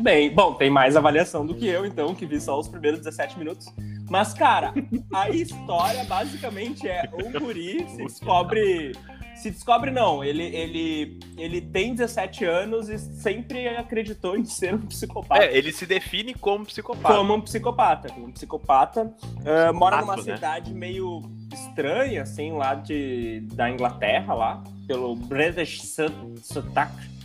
Bem, 0.00 0.32
bom, 0.32 0.54
tem 0.54 0.70
mais 0.70 0.96
avaliação 0.96 1.44
do 1.44 1.54
que 1.54 1.66
eu, 1.66 1.84
então, 1.84 2.14
que 2.14 2.24
vi 2.24 2.40
só 2.40 2.58
os 2.58 2.68
primeiros 2.68 3.00
17 3.00 3.38
minutos. 3.38 3.66
Mas, 4.08 4.32
cara, 4.32 4.72
a 5.12 5.28
história 5.28 6.04
basicamente 6.04 6.88
é 6.88 7.02
um 7.12 7.32
guri 7.38 7.86
se 7.90 7.96
descobre. 8.06 8.92
Se 9.42 9.50
descobre, 9.50 9.90
não. 9.90 10.22
Ele, 10.24 10.42
ele, 10.44 11.18
ele 11.36 11.60
tem 11.60 11.94
17 11.94 12.44
anos 12.44 12.88
e 12.88 12.98
sempre 12.98 13.68
acreditou 13.68 14.36
em 14.36 14.44
ser 14.44 14.74
um 14.74 14.86
psicopata. 14.86 15.44
É, 15.44 15.56
ele 15.56 15.72
se 15.72 15.86
define 15.86 16.34
como 16.34 16.66
psicopata. 16.66 17.14
Como 17.14 17.34
um 17.34 17.40
psicopata. 17.40 18.08
Como 18.08 18.26
um 18.26 18.32
psicopata. 18.32 19.12
ah, 19.46 19.72
mora 19.72 20.00
numa 20.00 20.16
né? 20.16 20.22
cidade 20.22 20.72
meio 20.74 21.22
estranha, 21.52 22.22
assim, 22.22 22.52
lá 22.52 22.74
de, 22.74 23.40
da 23.52 23.70
Inglaterra, 23.70 24.34
lá. 24.34 24.64
Pelo 24.86 25.14
British 25.14 25.82
Sotaque. 26.42 27.18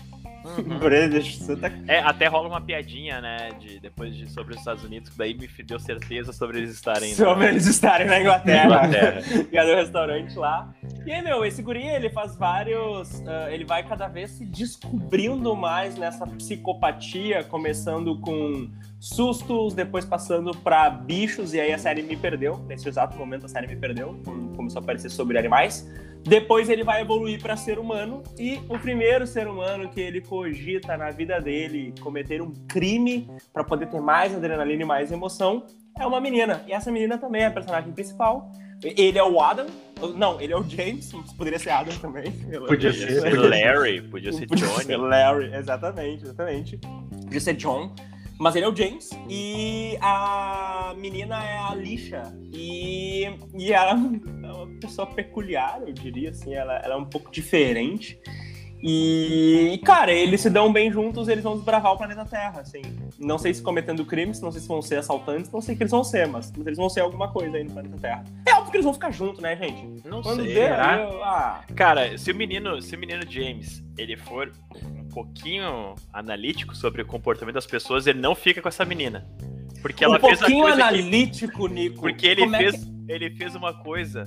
Uhum. 0.44 0.78
British 0.80 1.40
Sotaque. 1.40 1.84
É, 1.88 2.00
até 2.00 2.28
rola 2.28 2.48
uma 2.50 2.62
piadinha, 2.62 3.22
né, 3.22 3.52
de, 3.60 3.80
depois 3.80 4.14
de 4.16 4.30
sobre 4.30 4.54
os 4.54 4.60
Estados 4.60 4.84
Unidos, 4.84 5.10
que 5.10 5.18
daí 5.18 5.34
me 5.34 5.48
deu 5.64 5.80
certeza 5.80 6.34
sobre 6.34 6.60
eles 6.60 6.72
estarem 6.72 7.12
na- 7.12 7.16
Sobre 7.16 7.48
eles 7.48 7.66
estarem 7.66 8.06
na 8.08 8.14
na 8.14 8.22
Inglaterra. 8.22 8.66
Inglaterra. 8.66 9.22
E 9.52 9.58
é 9.58 9.66
do 9.66 9.76
restaurante 9.76 10.36
lá. 10.38 10.74
E 11.06 11.12
aí, 11.12 11.22
meu, 11.22 11.44
esse 11.44 11.62
guri, 11.62 11.86
ele 11.86 12.10
faz 12.10 12.38
vários. 12.38 13.22
ah, 13.28 13.52
ele 13.52 13.66
vai 13.66 13.84
cada 13.84 14.08
vez 14.08 14.32
se 14.32 14.46
descobrindo 14.46 15.54
mais 15.54 15.98
nessa 15.98 16.26
psicopatia, 16.26 17.44
começando 17.44 18.18
com 18.22 18.70
sustos, 19.02 19.74
depois 19.74 20.06
passando 20.06 20.56
pra 20.56 20.90
bichos, 20.90 21.54
e 21.54 21.60
aí 21.60 21.74
a 21.74 21.78
série 21.78 22.02
me 22.02 22.16
perdeu. 22.16 22.58
Nesse 22.70 22.88
exato 22.88 23.18
momento 23.18 23.46
a 23.48 23.50
série 23.50 23.68
me 23.68 23.76
perdeu, 23.76 24.18
começou 24.56 24.80
a 24.80 24.84
aparecer 24.84 25.10
sobre 25.10 25.38
animais. 25.38 25.86
Depois 26.24 26.70
ele 26.70 26.86
vai 26.86 27.02
evoluir 27.02 27.42
pra 27.42 27.58
ser 27.58 27.78
humano, 27.78 28.24
e 28.40 28.62
o 28.70 28.80
primeiro 28.80 29.28
ser 29.28 29.46
humano 29.46 29.90
que 29.90 30.00
ele 30.00 30.22
cogita 30.22 30.96
na 30.96 31.12
vida 31.12 31.38
dele 31.42 31.94
cometer 32.00 32.42
um 32.42 32.54
crime 32.66 33.30
pra 33.52 33.66
poder 33.66 33.88
ter 33.88 34.00
mais 34.00 34.34
adrenalina 34.34 34.84
e 34.84 34.86
mais 34.86 35.12
emoção 35.12 35.66
é 36.00 36.08
uma 36.08 36.22
menina. 36.22 36.64
E 36.66 36.72
essa 36.72 36.90
menina 36.90 37.18
também 37.18 37.42
é 37.42 37.48
a 37.48 37.52
personagem 37.52 37.92
principal. 37.92 38.50
Ele 38.84 39.18
é 39.18 39.24
o 39.24 39.40
Adam. 39.40 39.68
Não, 40.16 40.40
ele 40.42 40.54
é 40.54 40.58
o 40.58 40.64
James. 40.64 41.12
Poderia 41.38 41.60
ser 41.60 41.70
Adam 41.70 41.96
também. 41.98 42.32
Podia 42.68 42.92
ser. 42.92 43.22
ser 43.22 43.38
Larry, 43.38 44.02
podia 44.02 44.34
ser 44.34 44.48
Podia 44.48 44.68
ser 44.68 44.86
Johnny. 44.86 45.10
Larry, 45.10 45.54
exatamente, 45.54 46.24
exatamente. 46.24 46.78
Podia 47.24 47.40
ser 47.40 47.54
John. 47.54 47.94
Mas 48.40 48.56
ele 48.56 48.66
é 48.66 48.70
o 48.70 48.76
James 48.76 49.10
e 49.30 49.98
a 50.02 50.94
menina 50.98 51.36
é 51.46 51.58
a 51.58 51.70
Alicia. 51.70 52.24
E, 52.52 53.26
e 53.58 53.72
ela 53.72 53.92
é 53.92 53.94
uma 53.94 54.68
pessoa 54.80 55.08
peculiar, 55.08 55.82
eu 55.86 55.94
diria, 55.94 56.32
assim, 56.32 56.54
ela, 56.54 56.78
ela 56.80 56.96
é 56.96 56.98
um 56.98 57.06
pouco 57.06 57.32
diferente. 57.32 58.20
E, 58.86 59.80
cara, 59.86 60.12
eles 60.12 60.42
se 60.42 60.50
dão 60.50 60.72
bem 60.72 60.92
juntos, 60.92 61.30
eles 61.30 61.42
vão 61.44 61.56
desbravar 61.56 61.94
o 61.94 61.98
planeta 61.98 62.26
Terra, 62.26 62.60
assim. 62.60 62.82
Não 63.18 63.38
sei 63.38 63.54
se 63.54 63.62
cometendo 63.62 64.04
crimes, 64.06 64.42
não 64.42 64.52
sei 64.52 64.60
se 64.60 64.68
vão 64.68 64.82
ser 64.82 64.98
assaltantes, 64.98 65.50
não 65.50 65.62
sei 65.62 65.74
o 65.74 65.78
que 65.78 65.84
eles 65.84 65.92
vão 65.92 66.04
ser, 66.04 66.28
mas, 66.28 66.52
mas 66.58 66.68
eles 66.68 66.78
vão 66.78 66.90
ser 66.90 67.00
alguma 67.00 67.30
coisa 67.32 67.56
aí 67.56 67.64
no 67.64 67.72
planeta 67.72 67.96
Terra. 67.98 68.24
É 68.46 68.54
óbvio 68.56 68.72
que 68.72 68.76
eles 68.78 68.84
vão 68.84 68.94
ficar 68.94 69.12
juntos, 69.12 69.40
né, 69.40 69.56
gente? 69.56 70.06
Não 70.06 70.22
Quando 70.22 70.44
sei. 70.44 70.54
será? 70.54 70.98
eu- 71.00 71.24
ah, 71.24 71.64
Cara, 71.76 72.18
se 72.18 72.30
o 72.30 72.36
menino, 72.36 72.82
se 72.82 72.94
o 72.96 73.00
menino 73.00 73.22
James, 73.30 73.82
ele 73.98 74.18
for 74.18 74.52
um 74.76 75.08
pouquinho 75.08 75.96
analítico 76.12 76.76
sobre 76.76 77.02
o 77.02 77.06
comportamento 77.06 77.56
das 77.56 77.66
pessoas, 77.66 78.06
ele 78.06 78.20
não 78.20 78.36
fica 78.36 78.62
com 78.62 78.68
essa 78.68 78.84
menina. 78.84 79.26
Porque 79.82 80.04
ela 80.04 80.18
um 80.18 80.20
fez 80.20 80.34
a 80.40 80.46
pouquinho 80.46 80.64
coisa 80.64 80.78
que, 80.78 80.82
analítico, 80.84 81.68
Nico. 81.68 82.00
porque 82.02 82.28
ele 82.28 82.42
Como 82.44 82.56
é 82.56 82.60
fez, 82.60 82.88
ele 83.08 83.30
fez 83.32 83.54
uma 83.56 83.74
coisa, 83.74 84.24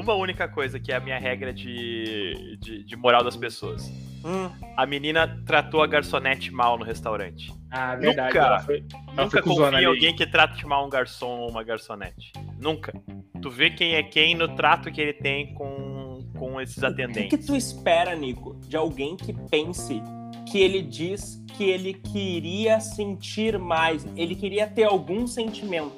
uma 0.00 0.14
única 0.14 0.46
coisa 0.48 0.78
que 0.78 0.92
é 0.92 0.96
a 0.96 1.00
minha 1.00 1.18
regra 1.18 1.52
de, 1.52 2.56
de, 2.60 2.84
de 2.84 2.96
moral 2.96 3.24
das 3.24 3.36
pessoas. 3.36 3.88
Hum, 4.24 4.50
A 4.76 4.84
menina 4.86 5.40
tratou 5.46 5.82
a 5.82 5.86
garçonete 5.86 6.50
mal 6.50 6.76
no 6.78 6.84
restaurante. 6.84 7.52
Ah, 7.70 7.94
verdade. 7.94 8.34
Nunca. 8.34 8.46
Ela 8.46 8.58
foi, 8.60 8.84
ela 9.12 9.24
Nunca 9.24 9.42
confia 9.42 9.80
em 9.80 9.84
alguém 9.84 10.14
que 10.16 10.26
trate 10.26 10.66
mal 10.66 10.84
um 10.86 10.90
garçom 10.90 11.38
ou 11.40 11.50
uma 11.50 11.62
garçonete. 11.62 12.32
Nunca. 12.60 12.92
Tu 13.40 13.50
vê 13.50 13.70
quem 13.70 13.94
é 13.94 14.02
quem 14.02 14.34
no 14.34 14.48
trato 14.56 14.90
que 14.90 15.00
ele 15.00 15.12
tem 15.12 15.54
com, 15.54 16.18
com 16.36 16.60
esses 16.60 16.76
O 16.78 16.80
que, 16.80 16.86
atendentes. 16.86 17.28
que 17.30 17.38
tu 17.46 17.54
espera, 17.54 18.14
Nico, 18.16 18.58
de 18.66 18.76
alguém 18.76 19.16
que 19.16 19.32
pense 19.48 20.02
que 20.50 20.58
ele 20.58 20.82
diz 20.82 21.42
que 21.56 21.64
ele 21.64 21.94
queria 21.94 22.80
sentir 22.80 23.58
mais, 23.58 24.06
ele 24.16 24.34
queria 24.34 24.66
ter 24.66 24.84
algum 24.84 25.26
sentimento? 25.26 25.92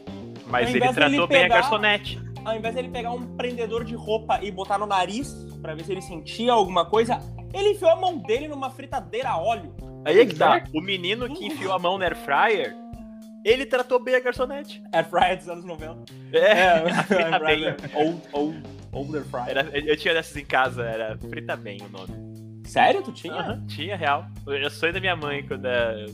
Mas 0.46 0.74
ele 0.74 0.92
tratou 0.92 1.26
bem 1.26 1.38
a 1.40 1.42
pegar- 1.42 1.60
garçonete. 1.60 2.18
Ao 2.48 2.56
invés 2.56 2.74
dele 2.74 2.88
pegar 2.88 3.10
um 3.10 3.36
prendedor 3.36 3.84
de 3.84 3.94
roupa 3.94 4.42
e 4.42 4.50
botar 4.50 4.78
no 4.78 4.86
nariz 4.86 5.34
pra 5.60 5.74
ver 5.74 5.84
se 5.84 5.92
ele 5.92 6.00
sentia 6.00 6.52
alguma 6.52 6.86
coisa, 6.86 7.18
ele 7.52 7.72
enfiou 7.72 7.90
a 7.90 7.96
mão 7.96 8.16
dele 8.16 8.48
numa 8.48 8.70
fritadeira 8.70 9.28
a 9.28 9.36
óleo. 9.38 9.74
Aí 10.02 10.18
é 10.20 10.24
que 10.24 10.34
tá. 10.34 10.64
O 10.74 10.80
menino 10.80 11.28
que 11.34 11.44
enfiou 11.44 11.74
a 11.74 11.78
mão 11.78 11.98
no 11.98 12.04
air 12.04 12.16
fryer, 12.16 12.74
ele 13.44 13.66
tratou 13.66 14.02
bem 14.02 14.14
a 14.14 14.20
garçonete. 14.20 14.82
Air 14.92 15.04
fryer 15.10 15.36
dos 15.36 15.48
anos 15.48 15.64
90. 15.66 16.04
É, 16.32 16.88
frita 17.04 17.24
frita 17.24 17.38
bem. 17.40 17.76
Old, 17.94 18.22
old, 18.32 18.62
older 18.92 19.24
fryer. 19.24 19.48
Era- 19.50 19.78
eu 19.78 19.96
tinha 19.98 20.14
dessas 20.14 20.34
em 20.34 20.44
casa, 20.46 20.84
era 20.84 21.18
frita 21.18 21.54
bem 21.54 21.82
o 21.82 21.88
nome. 21.90 22.62
Sério, 22.64 23.02
tu 23.02 23.12
tinha? 23.12 23.34
Aham, 23.34 23.66
tinha, 23.66 23.94
real. 23.94 24.26
Eu 24.46 24.70
sonho 24.70 24.94
da 24.94 25.00
minha 25.00 25.16
mãe 25.16 25.46
quando 25.46 25.66
é, 25.66 26.06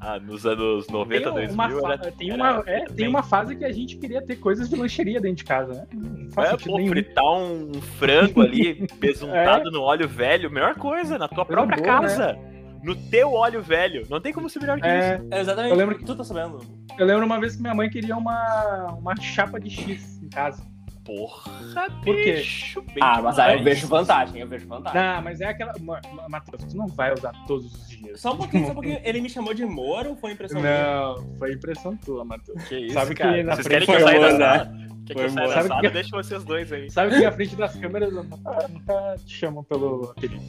ah, 0.00 0.18
nos 0.18 0.44
anos 0.46 0.86
90, 0.88 1.24
Tem 1.24 1.32
2000. 1.32 1.54
uma, 1.54 1.80
fa- 1.80 1.92
era- 1.94 2.12
tem, 2.12 2.30
era 2.30 2.42
uma, 2.42 2.62
é, 2.66 2.84
tem 2.86 2.96
bem. 2.96 3.08
uma 3.08 3.22
fase 3.22 3.56
que 3.56 3.64
a 3.64 3.72
gente 3.72 3.96
queria 3.96 4.20
ter 4.24 4.36
coisas 4.36 4.68
de 4.68 4.76
lancheria 4.76 5.20
dentro 5.20 5.36
de 5.38 5.44
casa, 5.44 5.72
né? 5.72 5.86
Não 5.92 6.30
faz 6.32 6.50
É, 6.52 6.56
pô, 6.56 6.76
nenhum. 6.76 6.88
fritar 6.90 7.24
um 7.24 7.72
frango 7.98 8.42
ali, 8.42 8.86
besuntado 9.00 9.70
no 9.70 9.82
óleo 9.82 10.06
velho, 10.08 10.50
melhor 10.50 10.74
coisa, 10.74 11.16
na 11.18 11.28
tua 11.28 11.44
Coisa 11.46 11.52
própria 11.66 11.76
boa, 11.82 12.00
casa. 12.02 12.38
No 12.82 12.94
teu 12.94 13.32
óleo 13.32 13.60
velho. 13.62 14.06
Não 14.08 14.20
tem 14.20 14.32
como 14.32 14.48
ser 14.48 14.60
melhor 14.60 14.78
que 14.80 14.86
É, 14.86 15.16
isso. 15.16 15.26
É, 15.30 15.40
exatamente. 15.40 15.72
Eu 15.72 15.76
lembro 15.78 15.98
que- 15.98 16.04
Tu 16.04 16.14
tá 16.14 16.22
sabendo? 16.22 16.60
eu 16.98 17.04
lembro 17.06 17.26
uma 17.26 17.40
vez 17.40 17.56
que 17.56 17.62
minha 17.62 17.74
mãe 17.74 17.90
queria 17.90 18.16
uma, 18.16 18.94
uma 18.98 19.16
chapa 19.16 19.58
de 19.58 19.70
X 19.70 20.22
em 20.22 20.28
casa. 20.28 20.62
Porra, 21.06 21.88
Por 22.04 22.16
quê? 22.16 22.32
bicho, 22.34 22.84
Ah, 23.00 23.22
mas 23.22 23.38
aí 23.38 23.56
eu 23.58 23.62
vejo 23.64 23.86
vantagem, 23.86 24.40
eu 24.40 24.48
vejo 24.48 24.66
vantagem. 24.66 25.00
Não, 25.00 25.22
mas 25.22 25.40
é 25.40 25.46
aquela. 25.46 25.72
Ma- 25.80 26.00
Ma- 26.12 26.28
Matheus, 26.28 26.64
tu 26.64 26.76
não 26.76 26.88
vai 26.88 27.12
usar 27.14 27.32
todos 27.46 27.72
os 27.72 27.88
dias. 27.88 28.20
Só 28.20 28.32
um 28.34 28.36
pouquinho, 28.38 28.64
só 28.66 28.72
um 28.72 28.74
pouquinho. 28.74 28.98
Ele 29.04 29.20
me 29.20 29.30
chamou 29.30 29.54
de 29.54 29.64
Moro 29.64 30.10
ou 30.10 30.16
foi 30.16 30.32
impressão 30.32 30.60
minha? 30.60 30.72
Não, 31.14 31.36
foi 31.38 31.52
impressão 31.52 31.96
tua, 31.96 32.24
Matheus. 32.24 32.60
Que 32.64 32.76
isso, 32.78 32.94
Sabe 32.94 33.14
que 33.14 33.22
cara? 33.22 33.42
na 33.44 33.54
Vocês 33.54 33.66
frente 33.68 33.86
querem 33.86 33.86
que 33.86 33.92
eu 33.92 34.08
foi 34.08 34.20
saia 34.20 34.20
da 34.20 34.26
amor, 34.28 34.38
né? 34.38 34.58
sala? 34.64 34.86
Quer 35.06 35.14
que 35.14 35.20
Foi 35.20 35.24
eu 35.24 35.30
saia 35.30 35.46
da 35.48 35.54
Sabe 35.54 35.68
sala? 35.68 35.80
que- 35.80 35.90
Deixa 35.90 36.16
vocês 36.16 36.44
dois 36.44 36.72
aí. 36.72 36.90
Sabe 36.90 37.14
que 37.16 37.20
na 37.24 37.32
frente 37.32 37.54
das 37.56 37.76
câmeras 37.76 38.12
eu 38.12 38.24
nunca, 38.24 38.68
nunca 38.68 39.16
te 39.24 39.32
chamam 39.36 39.62
pelo 39.62 40.10
apelido. 40.10 40.42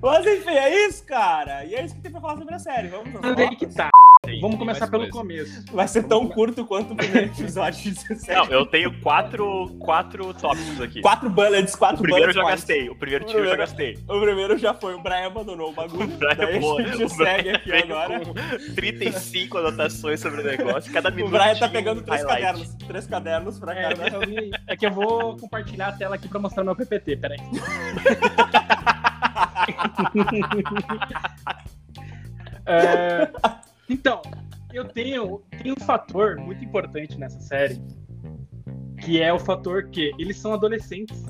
Mas 0.00 0.26
enfim, 0.26 0.50
é 0.50 0.86
isso, 0.86 1.04
cara. 1.04 1.64
E 1.64 1.74
é 1.74 1.84
isso 1.84 1.94
que 1.94 2.00
tem 2.02 2.12
pra 2.12 2.20
falar 2.20 2.36
sobre 2.36 2.54
a 2.54 2.58
série. 2.58 2.88
Vamos 2.88 3.12
notas? 3.12 3.56
que 3.56 3.66
tá. 3.66 3.90
Tem- 4.24 4.40
Vamos 4.40 4.58
começar 4.58 4.86
pelo 4.88 5.04
coisa. 5.04 5.18
começo. 5.18 5.64
Vai 5.72 5.86
ser 5.88 6.04
tão 6.04 6.26
curto 6.28 6.64
quanto 6.64 6.92
o 6.92 6.96
primeiro 6.96 7.26
episódio 7.28 7.82
de 7.82 7.90
17. 7.92 8.32
Não, 8.32 8.44
eu 8.46 8.66
tenho 8.66 9.00
quatro, 9.00 9.68
quatro 9.78 10.32
tópicos 10.34 10.80
aqui. 10.80 11.00
Quatro 11.00 11.28
bullets, 11.30 11.74
quatro 11.76 11.98
O 11.98 12.02
primeiro 12.02 12.30
eu 12.30 12.34
já 12.34 12.44
gastei. 12.44 12.88
O 12.88 12.94
primeiro 12.96 13.24
tiro 13.24 13.40
eu 13.40 13.46
já 13.50 13.56
gastei. 13.56 13.98
O 14.08 14.20
primeiro 14.20 14.58
já 14.58 14.74
foi, 14.74 14.94
o 14.94 15.00
Brian 15.02 15.26
abandonou 15.26 15.70
o 15.70 15.72
bagulho. 15.72 16.04
O 16.14 16.18
Brian, 16.18 16.34
Daí 16.36 16.60
pô, 16.60 16.78
a 16.78 16.82
gente 16.82 17.04
o 17.04 17.08
segue 17.08 17.42
Brian 17.42 17.54
aqui 17.56 17.72
agora. 17.72 18.20
com 18.20 18.34
35 18.74 19.58
anotações 19.58 20.20
sobre 20.20 20.40
o 20.40 20.44
negócio. 20.44 20.92
Cada 20.92 21.10
O 21.10 21.14
minuto. 21.14 21.30
Brian 21.32 21.54
tá 21.56 21.68
pegando 21.68 22.02
três 22.02 22.22
highlight. 22.22 22.42
cadernos. 22.46 22.74
Três 22.86 23.06
cadernos 23.06 23.58
pra 23.58 23.74
É, 23.74 23.94
cada. 23.94 24.18
vi- 24.26 24.50
é 24.66 24.76
que 24.76 24.86
eu 24.86 24.90
vou 24.92 25.36
compartilhar 25.36 25.88
a 25.88 25.92
tela 25.92 26.14
aqui 26.16 26.28
pra 26.28 26.38
mostrar 26.40 26.64
meu 26.64 26.74
PPT, 26.76 27.16
peraí. 27.16 27.38
É, 32.66 33.30
então, 33.88 34.22
eu 34.72 34.84
tenho, 34.84 35.42
tenho 35.62 35.74
um 35.78 35.84
fator 35.84 36.36
muito 36.36 36.64
importante 36.64 37.18
nessa 37.18 37.40
série, 37.40 37.80
que 39.00 39.20
é 39.20 39.32
o 39.32 39.38
fator 39.38 39.88
que 39.90 40.12
eles 40.18 40.36
são 40.36 40.52
adolescentes 40.52 41.22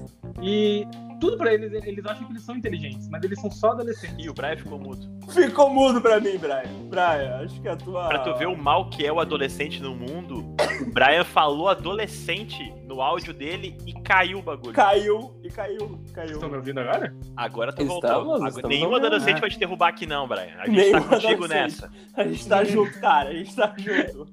e 0.42 0.87
tudo 1.21 1.37
pra 1.37 1.52
eles, 1.54 1.73
eles 1.85 2.04
acham 2.06 2.25
que 2.26 2.33
eles 2.33 2.42
são 2.42 2.56
inteligentes, 2.56 3.09
mas 3.09 3.23
eles 3.23 3.40
são 3.40 3.50
só 3.50 3.71
adolescentes. 3.73 4.16
E 4.18 4.28
o 4.28 4.35
Brian 4.35 4.56
ficou 4.56 4.78
mudo. 4.78 5.09
Ficou 5.33 5.71
mudo 5.71 6.00
pra 6.00 6.21
mim, 6.21 6.37
Brian. 6.38 6.62
Brian, 6.90 7.40
acho 7.44 7.61
que 7.61 7.68
a 7.68 7.76
tua. 7.76 8.09
Pra 8.09 8.18
tu 8.21 8.35
ver 8.37 8.47
o 8.49 8.56
mal 8.56 8.88
que 8.90 9.06
é 9.06 9.12
o 9.12 9.21
adolescente 9.21 9.80
no 9.83 9.94
mundo, 9.94 10.54
o 10.83 10.90
Brian 10.92 11.25
falou 11.25 11.68
adolescente 11.68 12.73
no 12.87 13.00
áudio 13.00 13.33
dele 13.33 13.76
e 13.87 13.92
caiu 14.02 14.38
o 14.38 14.42
bagulho. 14.42 14.73
Caiu 14.75 15.35
e 15.42 15.49
caiu, 15.50 15.99
caiu. 16.12 16.33
Estão 16.33 16.49
me 16.49 16.56
ouvindo 16.56 16.80
agora? 16.80 17.14
Agora 17.37 17.73
tu 17.73 17.83
Estamos, 17.83 18.00
voltou. 18.02 18.35
Agora, 18.35 18.49
estamos 18.49 18.68
nenhum 18.68 18.88
ouvindo, 18.88 19.06
adolescente 19.06 19.35
né? 19.37 19.40
vai 19.40 19.50
te 19.50 19.59
derrubar 19.59 19.88
aqui, 19.88 20.06
não, 20.06 20.28
Brian. 20.28 20.54
A 20.59 20.66
gente 20.66 20.76
Nenhum 20.76 21.00
tá 21.02 21.09
contigo 21.09 21.47
nessa. 21.49 21.90
A 22.14 22.25
gente 22.25 22.49
tá 22.49 22.64
junto, 22.64 23.00
cara. 23.00 23.30
A 23.30 23.35
gente 23.35 23.54
tá 23.56 23.75
junto. 23.76 24.26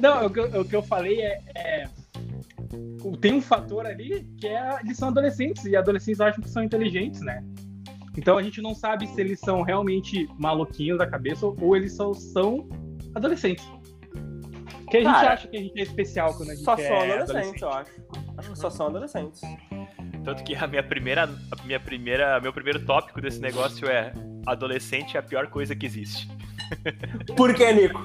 Não, 0.00 0.26
o 0.26 0.30
que, 0.30 0.40
eu- 0.40 0.60
o 0.60 0.64
que 0.64 0.76
eu 0.76 0.82
falei 0.82 1.20
é, 1.20 1.40
é- 1.54 1.88
Tem 3.20 3.34
um 3.34 3.40
fator 3.40 3.86
ali 3.86 4.24
que 4.38 4.46
é. 4.46 4.78
Eles 4.82 4.96
são 4.96 5.08
adolescentes 5.08 5.64
e 5.64 5.76
adolescentes 5.76 6.20
acham 6.20 6.42
que 6.42 6.50
são 6.50 6.62
inteligentes, 6.62 7.20
né? 7.20 7.44
Então 8.16 8.38
a 8.38 8.42
gente 8.42 8.62
não 8.62 8.74
sabe 8.74 9.06
se 9.06 9.20
eles 9.20 9.38
são 9.40 9.62
realmente 9.62 10.28
maluquinhos 10.38 10.98
da 10.98 11.06
cabeça 11.06 11.46
ou 11.46 11.76
eles 11.76 11.94
só 11.94 12.12
são 12.14 12.68
adolescentes. 13.14 13.66
Porque 14.86 14.98
a 14.98 15.00
gente 15.00 15.12
Cara, 15.12 15.32
acha 15.32 15.48
que 15.48 15.56
a 15.56 15.60
gente 15.60 15.78
é 15.80 15.82
especial 15.82 16.32
quando 16.34 16.50
a 16.50 16.54
gente 16.54 16.64
Só 16.64 16.74
é 16.74 16.76
são 16.86 16.96
adolescentes, 16.96 17.30
adolescente. 17.30 17.62
eu 17.62 17.68
acho. 17.70 17.90
Acho 18.38 18.50
que 18.52 18.58
só 18.58 18.70
são 18.70 18.86
adolescentes. 18.86 19.40
Tanto 20.24 20.44
que 20.44 20.54
a 20.54 20.66
minha 20.68 20.82
primeira, 20.82 21.24
a 21.24 21.64
minha 21.64 21.80
primeira, 21.80 22.40
meu 22.40 22.52
primeiro 22.52 22.84
tópico 22.86 23.20
desse 23.20 23.40
negócio 23.40 23.88
é 23.88 24.12
adolescente 24.46 25.16
é 25.16 25.20
a 25.20 25.22
pior 25.24 25.48
coisa 25.48 25.74
que 25.74 25.84
existe. 25.86 26.28
Por 27.36 27.52
que, 27.52 27.72
Nico? 27.72 28.00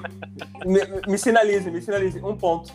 Me, 0.66 0.80
me 1.08 1.18
sinalize, 1.18 1.70
me 1.70 1.80
sinalize. 1.80 2.20
Um 2.20 2.36
ponto. 2.36 2.72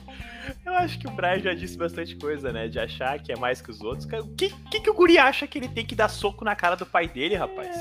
Eu 0.65 0.73
acho 0.75 0.97
que 0.99 1.07
o 1.07 1.11
Brian 1.11 1.39
já 1.39 1.53
disse 1.53 1.77
bastante 1.77 2.15
coisa, 2.15 2.53
né? 2.53 2.69
De 2.69 2.79
achar 2.79 3.19
que 3.19 3.33
é 3.33 3.35
mais 3.35 3.61
que 3.61 3.71
os 3.71 3.81
outros. 3.81 4.05
O 4.05 4.35
que, 4.35 4.49
que, 4.71 4.79
que 4.79 4.89
o 4.89 4.93
guri 4.93 5.17
acha 5.17 5.45
que 5.45 5.57
ele 5.59 5.67
tem 5.67 5.85
que 5.85 5.95
dar 5.95 6.07
soco 6.07 6.45
na 6.45 6.55
cara 6.55 6.75
do 6.77 6.85
pai 6.85 7.07
dele, 7.09 7.35
rapaz? 7.35 7.75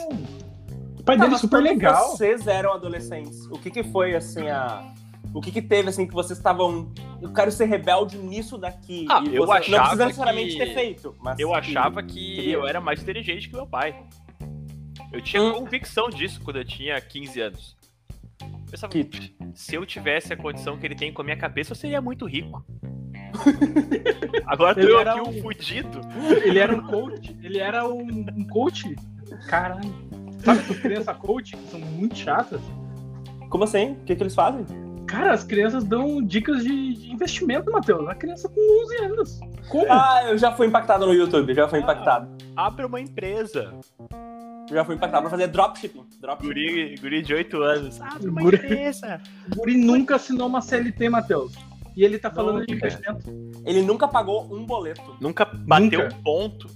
O 0.98 1.04
pai 1.04 1.16
Tá, 1.16 1.22
dele 1.22 1.26
é 1.26 1.28
mas 1.30 1.40
super 1.40 1.62
legal. 1.62 2.10
Vocês 2.16 2.46
eram 2.48 2.72
adolescentes. 2.72 3.46
O 3.46 3.58
que 3.58 3.70
que 3.70 3.84
foi, 3.84 4.14
assim, 4.16 4.48
a... 4.48 4.92
O 5.36 5.40
que 5.42 5.52
que 5.52 5.60
teve, 5.60 5.88
assim, 5.90 6.06
que 6.06 6.14
vocês 6.14 6.38
estavam... 6.38 6.90
Eu 7.20 7.30
quero 7.32 7.52
ser 7.52 7.66
rebelde 7.66 8.16
nisso 8.16 8.56
daqui. 8.56 9.06
Ah, 9.10 9.22
e 9.22 9.34
eu 9.36 9.44
você... 9.44 9.46
Não 9.46 9.52
achava 9.52 9.80
precisa 9.82 10.06
necessariamente 10.06 10.52
que- 10.52 10.58
ter 10.58 10.74
feito, 10.74 11.14
mas... 11.20 11.38
Eu 11.38 11.48
que- 11.50 11.54
achava 11.54 12.02
que 12.02 12.50
eu 12.50 12.66
era 12.66 12.80
mais 12.80 13.02
inteligente 13.02 13.48
que 13.50 13.54
meu 13.54 13.66
pai. 13.66 13.94
Eu 15.12 15.20
tinha 15.20 15.42
Hum. 15.42 15.52
convicção 15.52 16.08
disso 16.08 16.40
quando 16.42 16.56
eu 16.56 16.64
tinha 16.64 16.98
15 17.00 17.40
anos. 17.40 17.76
Eu 18.40 18.48
pensava, 18.70 18.92
Que- 18.92 19.34
se 19.54 19.74
eu 19.74 19.84
tivesse 19.84 20.32
a 20.32 20.36
condição 20.36 20.78
que 20.78 20.86
ele 20.86 20.94
tem 20.94 21.12
com 21.12 21.20
a 21.20 21.24
minha 21.24 21.36
cabeça, 21.36 21.72
eu 21.72 21.76
seria 21.76 22.00
muito 22.00 22.24
rico. 22.26 22.64
Agora 24.46 24.74
tô 24.74 24.80
Ele 24.80 24.92
eu 24.92 25.00
era 25.00 25.12
aqui 25.12 25.20
um- 25.20 25.28
um 25.38 25.42
fudido. 25.42 26.00
Ele 26.44 26.58
era 26.58 26.74
um 26.74 26.82
coach. 26.86 27.36
Ele 27.42 27.58
era 27.58 27.86
um, 27.86 28.08
um 28.36 28.46
coach. 28.46 28.96
Caralho. 29.48 29.94
Sabe 30.42 30.60
as 30.60 30.78
crianças 30.78 31.16
coach 31.18 31.56
que 31.56 31.68
são 31.70 31.80
muito 31.80 32.16
chatas? 32.16 32.60
Como 33.50 33.64
assim? 33.64 33.92
O 33.92 34.04
que 34.04 34.16
que 34.16 34.22
eles 34.22 34.34
fazem? 34.34 34.64
Cara, 35.06 35.32
as 35.32 35.44
crianças 35.44 35.84
dão 35.84 36.20
dicas 36.22 36.62
de, 36.64 36.94
de 36.94 37.12
investimento, 37.12 37.70
Matheus. 37.70 38.08
A 38.08 38.14
criança 38.14 38.48
com 38.48 38.82
11 38.84 38.96
anos. 39.04 39.40
Como? 39.68 39.86
Ah, 39.92 40.22
eu 40.28 40.36
já 40.38 40.52
fui 40.52 40.66
impactado 40.66 41.06
no 41.06 41.12
YouTube, 41.14 41.54
já 41.54 41.68
fui 41.68 41.78
Ah. 41.78 41.82
impactado. 41.82 42.28
Abre 42.56 42.84
uma 42.86 43.00
empresa. 43.00 43.72
Já 44.70 44.84
fui 44.84 44.96
impactado 44.96 45.22
pra 45.22 45.30
fazer 45.30 45.46
dropshipping. 45.46 46.04
Dropshipping. 46.20 46.48
Guri, 46.48 46.94
guri 47.00 47.22
de 47.22 47.34
8 47.34 47.62
anos. 47.62 48.00
Abre 48.00 48.28
uma 48.28 48.40
Guri- 48.42 48.56
empresa. 48.56 49.20
O 49.52 49.56
Guri 49.56 49.76
nunca 49.76 50.16
assinou 50.16 50.48
uma 50.48 50.60
CLT, 50.60 51.08
Matheus. 51.08 51.54
E 51.96 52.04
ele 52.04 52.18
tá 52.18 52.30
falando 52.30 52.66
de 52.66 52.74
Nunca. 52.74 52.86
investimento. 52.86 53.62
Ele 53.64 53.80
nunca 53.82 54.08
pagou 54.08 54.52
um 54.52 54.66
boleto. 54.66 55.16
Nunca 55.20 55.44
bateu 55.44 56.02
Nunca. 56.02 56.14
um 56.16 56.22
ponto. 56.22 56.66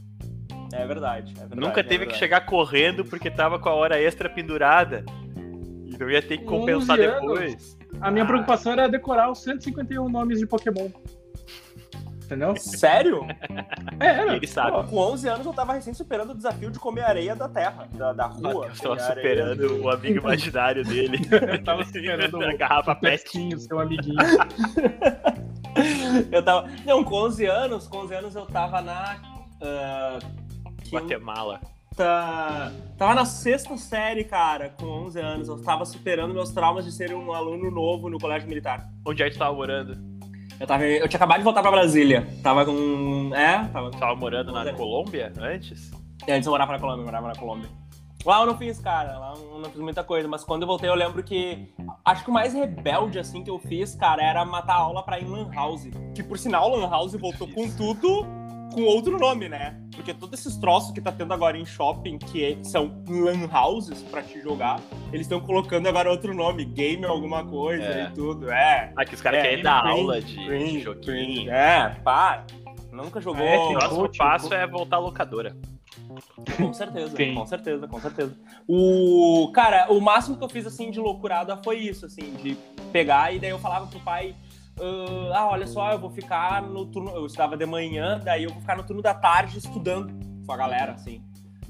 É 0.73 0.87
verdade. 0.87 1.33
é 1.37 1.41
verdade, 1.41 1.61
Nunca 1.61 1.81
é 1.81 1.83
teve 1.83 2.07
que 2.07 2.13
verdade. 2.13 2.19
chegar 2.19 2.47
correndo 2.47 3.05
porque 3.05 3.29
tava 3.29 3.59
com 3.59 3.69
a 3.69 3.75
hora 3.75 4.01
extra 4.01 4.29
pendurada. 4.31 5.05
E 5.87 5.99
não 5.99 6.09
ia 6.09 6.23
ter 6.23 6.39
que 6.39 6.45
compensar 6.45 6.97
11 6.97 7.07
anos. 7.07 7.21
depois. 7.41 7.80
A 8.01 8.11
minha 8.11 8.25
Ah. 8.25 8.27
preocupação 8.27 8.73
era 8.73 8.89
decorar 8.89 9.31
os 9.31 9.43
151 9.43 10.09
nomes 10.09 10.39
de 10.39 10.47
Pokémon. 10.47 10.89
Entendeu? 12.25 12.55
Sério? 12.57 13.27
É, 13.99 14.07
era. 14.07 14.37
Ele 14.37 14.47
sabe. 14.47 14.71
Pô, 14.71 14.85
com 14.85 14.97
11 14.99 15.29
anos 15.29 15.45
eu 15.47 15.53
tava 15.53 15.73
recém 15.73 15.93
superando 15.93 16.31
o 16.31 16.35
desafio 16.37 16.71
de 16.71 16.79
comer 16.79 17.01
areia 17.03 17.35
da 17.35 17.49
terra, 17.49 17.89
da, 17.93 18.13
da 18.13 18.27
rua. 18.27 18.69
Matheus 18.69 18.81
tava 18.81 18.97
comer 18.97 19.11
areia. 19.11 19.47
superando 19.55 19.83
o 19.83 19.91
amigo 19.91 20.19
imaginário 20.21 20.85
dele. 20.85 21.19
Eu 21.51 21.65
tava 21.65 21.85
superando 21.85 22.37
a 22.41 22.55
o 22.55 22.57
garrafa. 22.57 22.95
Pesquinho, 22.95 23.59
seu 23.59 23.81
amiguinho. 23.81 24.15
Eu 26.31 26.45
tava. 26.45 26.69
Não, 26.87 27.03
com 27.03 27.17
11 27.17 27.47
anos, 27.47 27.89
com 27.89 27.99
11 27.99 28.15
anos 28.15 28.37
eu 28.37 28.47
tava 28.47 28.81
na. 28.81 29.17
ah, 29.63 30.19
quinta- 30.85 31.19
Guatemala. 31.97 32.73
Tava 32.97 33.15
na 33.15 33.25
sexta 33.25 33.77
série, 33.77 34.25
cara, 34.25 34.71
com 34.79 34.87
11 34.87 35.21
anos. 35.21 35.49
Eu 35.49 35.63
tava 35.63 35.85
superando 35.85 36.35
meus 36.35 36.51
traumas 36.51 36.85
de 36.85 36.93
ser 36.93 37.15
um 37.15 37.33
aluno 37.33 37.71
novo 37.71 38.09
no 38.09 38.19
colégio 38.19 38.49
militar. 38.49 38.89
Onde 39.07 39.23
é 39.23 39.27
que 39.27 39.37
tu 39.37 39.39
tava 39.39 39.55
morando? 39.55 39.99
Eu, 40.59 40.67
tava, 40.67 40.85
eu 40.85 41.09
tinha 41.09 41.17
acabado 41.17 41.39
de 41.39 41.45
voltar 41.45 41.63
pra 41.63 41.71
Brasília. 41.71 42.27
Tava 42.43 42.65
com. 42.65 43.35
É, 43.35 43.65
tava. 43.69 43.91
Tava 43.91 44.15
morando 44.15 44.53
na 44.53 44.69
é? 44.69 44.73
Colômbia 44.73 45.33
antes? 45.39 45.91
E 46.27 46.33
antes 46.33 46.47
eu 46.47 46.53
morava 46.53 46.73
na 46.73 46.79
Colômbia, 46.79 47.01
eu 47.01 47.07
morava 47.07 47.29
na 47.29 47.35
Colômbia. 47.35 47.69
Lá 48.27 48.41
eu 48.41 48.47
não 48.47 48.59
fiz, 48.59 48.79
cara, 48.79 49.19
lá 49.19 49.33
eu 49.35 49.59
não 49.61 49.71
fiz 49.71 49.81
muita 49.81 50.05
coisa, 50.05 50.29
mas 50.29 50.45
quando 50.45 50.63
eu 50.63 50.69
voltei 50.69 50.91
eu 50.91 50.95
lembro 50.95 51.23
que. 51.23 51.73
Acho 52.05 52.23
que 52.23 52.31
o 52.31 52.35
mais 52.35 52.53
rebelde, 52.53 53.19
assim, 53.19 53.43
que 53.43 53.49
eu 53.49 53.59
fiz, 53.59 53.95
cara, 53.95 54.23
era 54.23 54.45
matar 54.45 54.75
aula 54.75 55.03
pra 55.03 55.19
ir 55.19 55.25
em 55.25 55.31
Lan 55.31 55.51
House. 55.51 55.89
Que 56.15 56.23
por 56.23 56.39
sinal, 56.39 56.69
Lan 56.69 56.91
House 56.91 57.15
voltou 57.15 57.49
com 57.49 57.67
tudo 57.71 58.27
com 58.73 58.83
outro 58.83 59.19
nome, 59.19 59.49
né? 59.49 59.79
Porque 59.95 60.15
todos 60.15 60.39
esses 60.41 60.57
troços 60.57 60.93
que 60.93 61.01
tá 61.01 61.13
tendo 61.13 61.33
agora 61.35 61.59
em 61.59 61.65
shopping, 61.67 62.19
que 62.19 62.59
são 62.63 63.03
Lan 63.09 63.49
Houses 63.53 64.03
pra 64.05 64.23
te 64.23 64.41
jogar, 64.41 64.81
eles 65.13 65.23
estão 65.27 65.41
colocando 65.41 65.87
agora 65.89 66.11
outro 66.11 66.35
nome, 66.35 66.65
game 66.65 67.05
alguma 67.05 67.45
coisa 67.45 67.85
É. 67.85 68.05
e 68.05 68.11
tudo. 68.13 68.51
É. 68.51 68.93
Ah, 68.97 69.05
que 69.05 69.15
os 69.15 69.21
caras 69.21 69.41
É, 69.41 69.43
querem 69.43 69.63
dar 69.63 69.83
cringe, 69.83 69.99
aula 70.01 70.21
de, 70.21 70.27
de 70.37 70.47
cringe, 70.47 70.81
joguinho. 70.81 71.05
cringe. 71.05 71.51
É, 71.51 71.89
pá. 72.03 72.45
Nunca 72.93 73.21
jogou. 73.21 73.43
É, 73.45 73.57
O 73.59 73.73
próximo 73.73 74.01
coach, 74.01 74.19
passo 74.19 74.49
coach. 74.49 74.55
é 74.61 74.67
voltar 74.67 74.97
à 74.97 75.01
locadora. 75.01 75.57
Com 76.57 76.73
certeza, 76.73 77.17
Sim. 77.17 77.35
com 77.35 77.47
certeza, 77.47 77.87
com 77.87 78.01
certeza. 78.01 78.37
O. 78.67 79.51
Cara, 79.55 79.87
o 79.93 80.01
máximo 80.01 80.37
que 80.37 80.43
eu 80.45 80.49
fiz 80.49 80.67
assim 80.67 80.91
de 80.91 80.99
loucurada 80.99 81.57
foi 81.63 81.79
isso, 81.79 82.07
assim, 82.07 82.33
de 82.43 82.57
pegar 82.93 83.33
e 83.35 83.39
daí 83.39 83.51
eu 83.51 83.59
falava 83.59 83.87
pro 83.87 84.01
pai. 84.01 84.35
"Ah, 84.79 85.39
Ah, 85.41 85.49
olha 85.51 85.67
só, 85.67 85.93
eu 85.93 85.99
vou 85.99 86.11
ficar 86.11 86.63
no 86.63 86.87
turno. 86.87 87.11
Eu 87.11 87.27
estudava 87.27 87.57
de 87.57 87.65
manhã, 87.67 88.21
daí 88.23 88.45
eu 88.45 88.51
vou 88.51 88.61
ficar 88.61 88.77
no 88.77 88.83
turno 88.85 89.01
da 89.03 89.15
tarde 89.15 89.59
estudando 89.59 90.13
com 90.47 90.53
a 90.53 90.57
galera, 90.57 90.93
assim. 90.93 91.23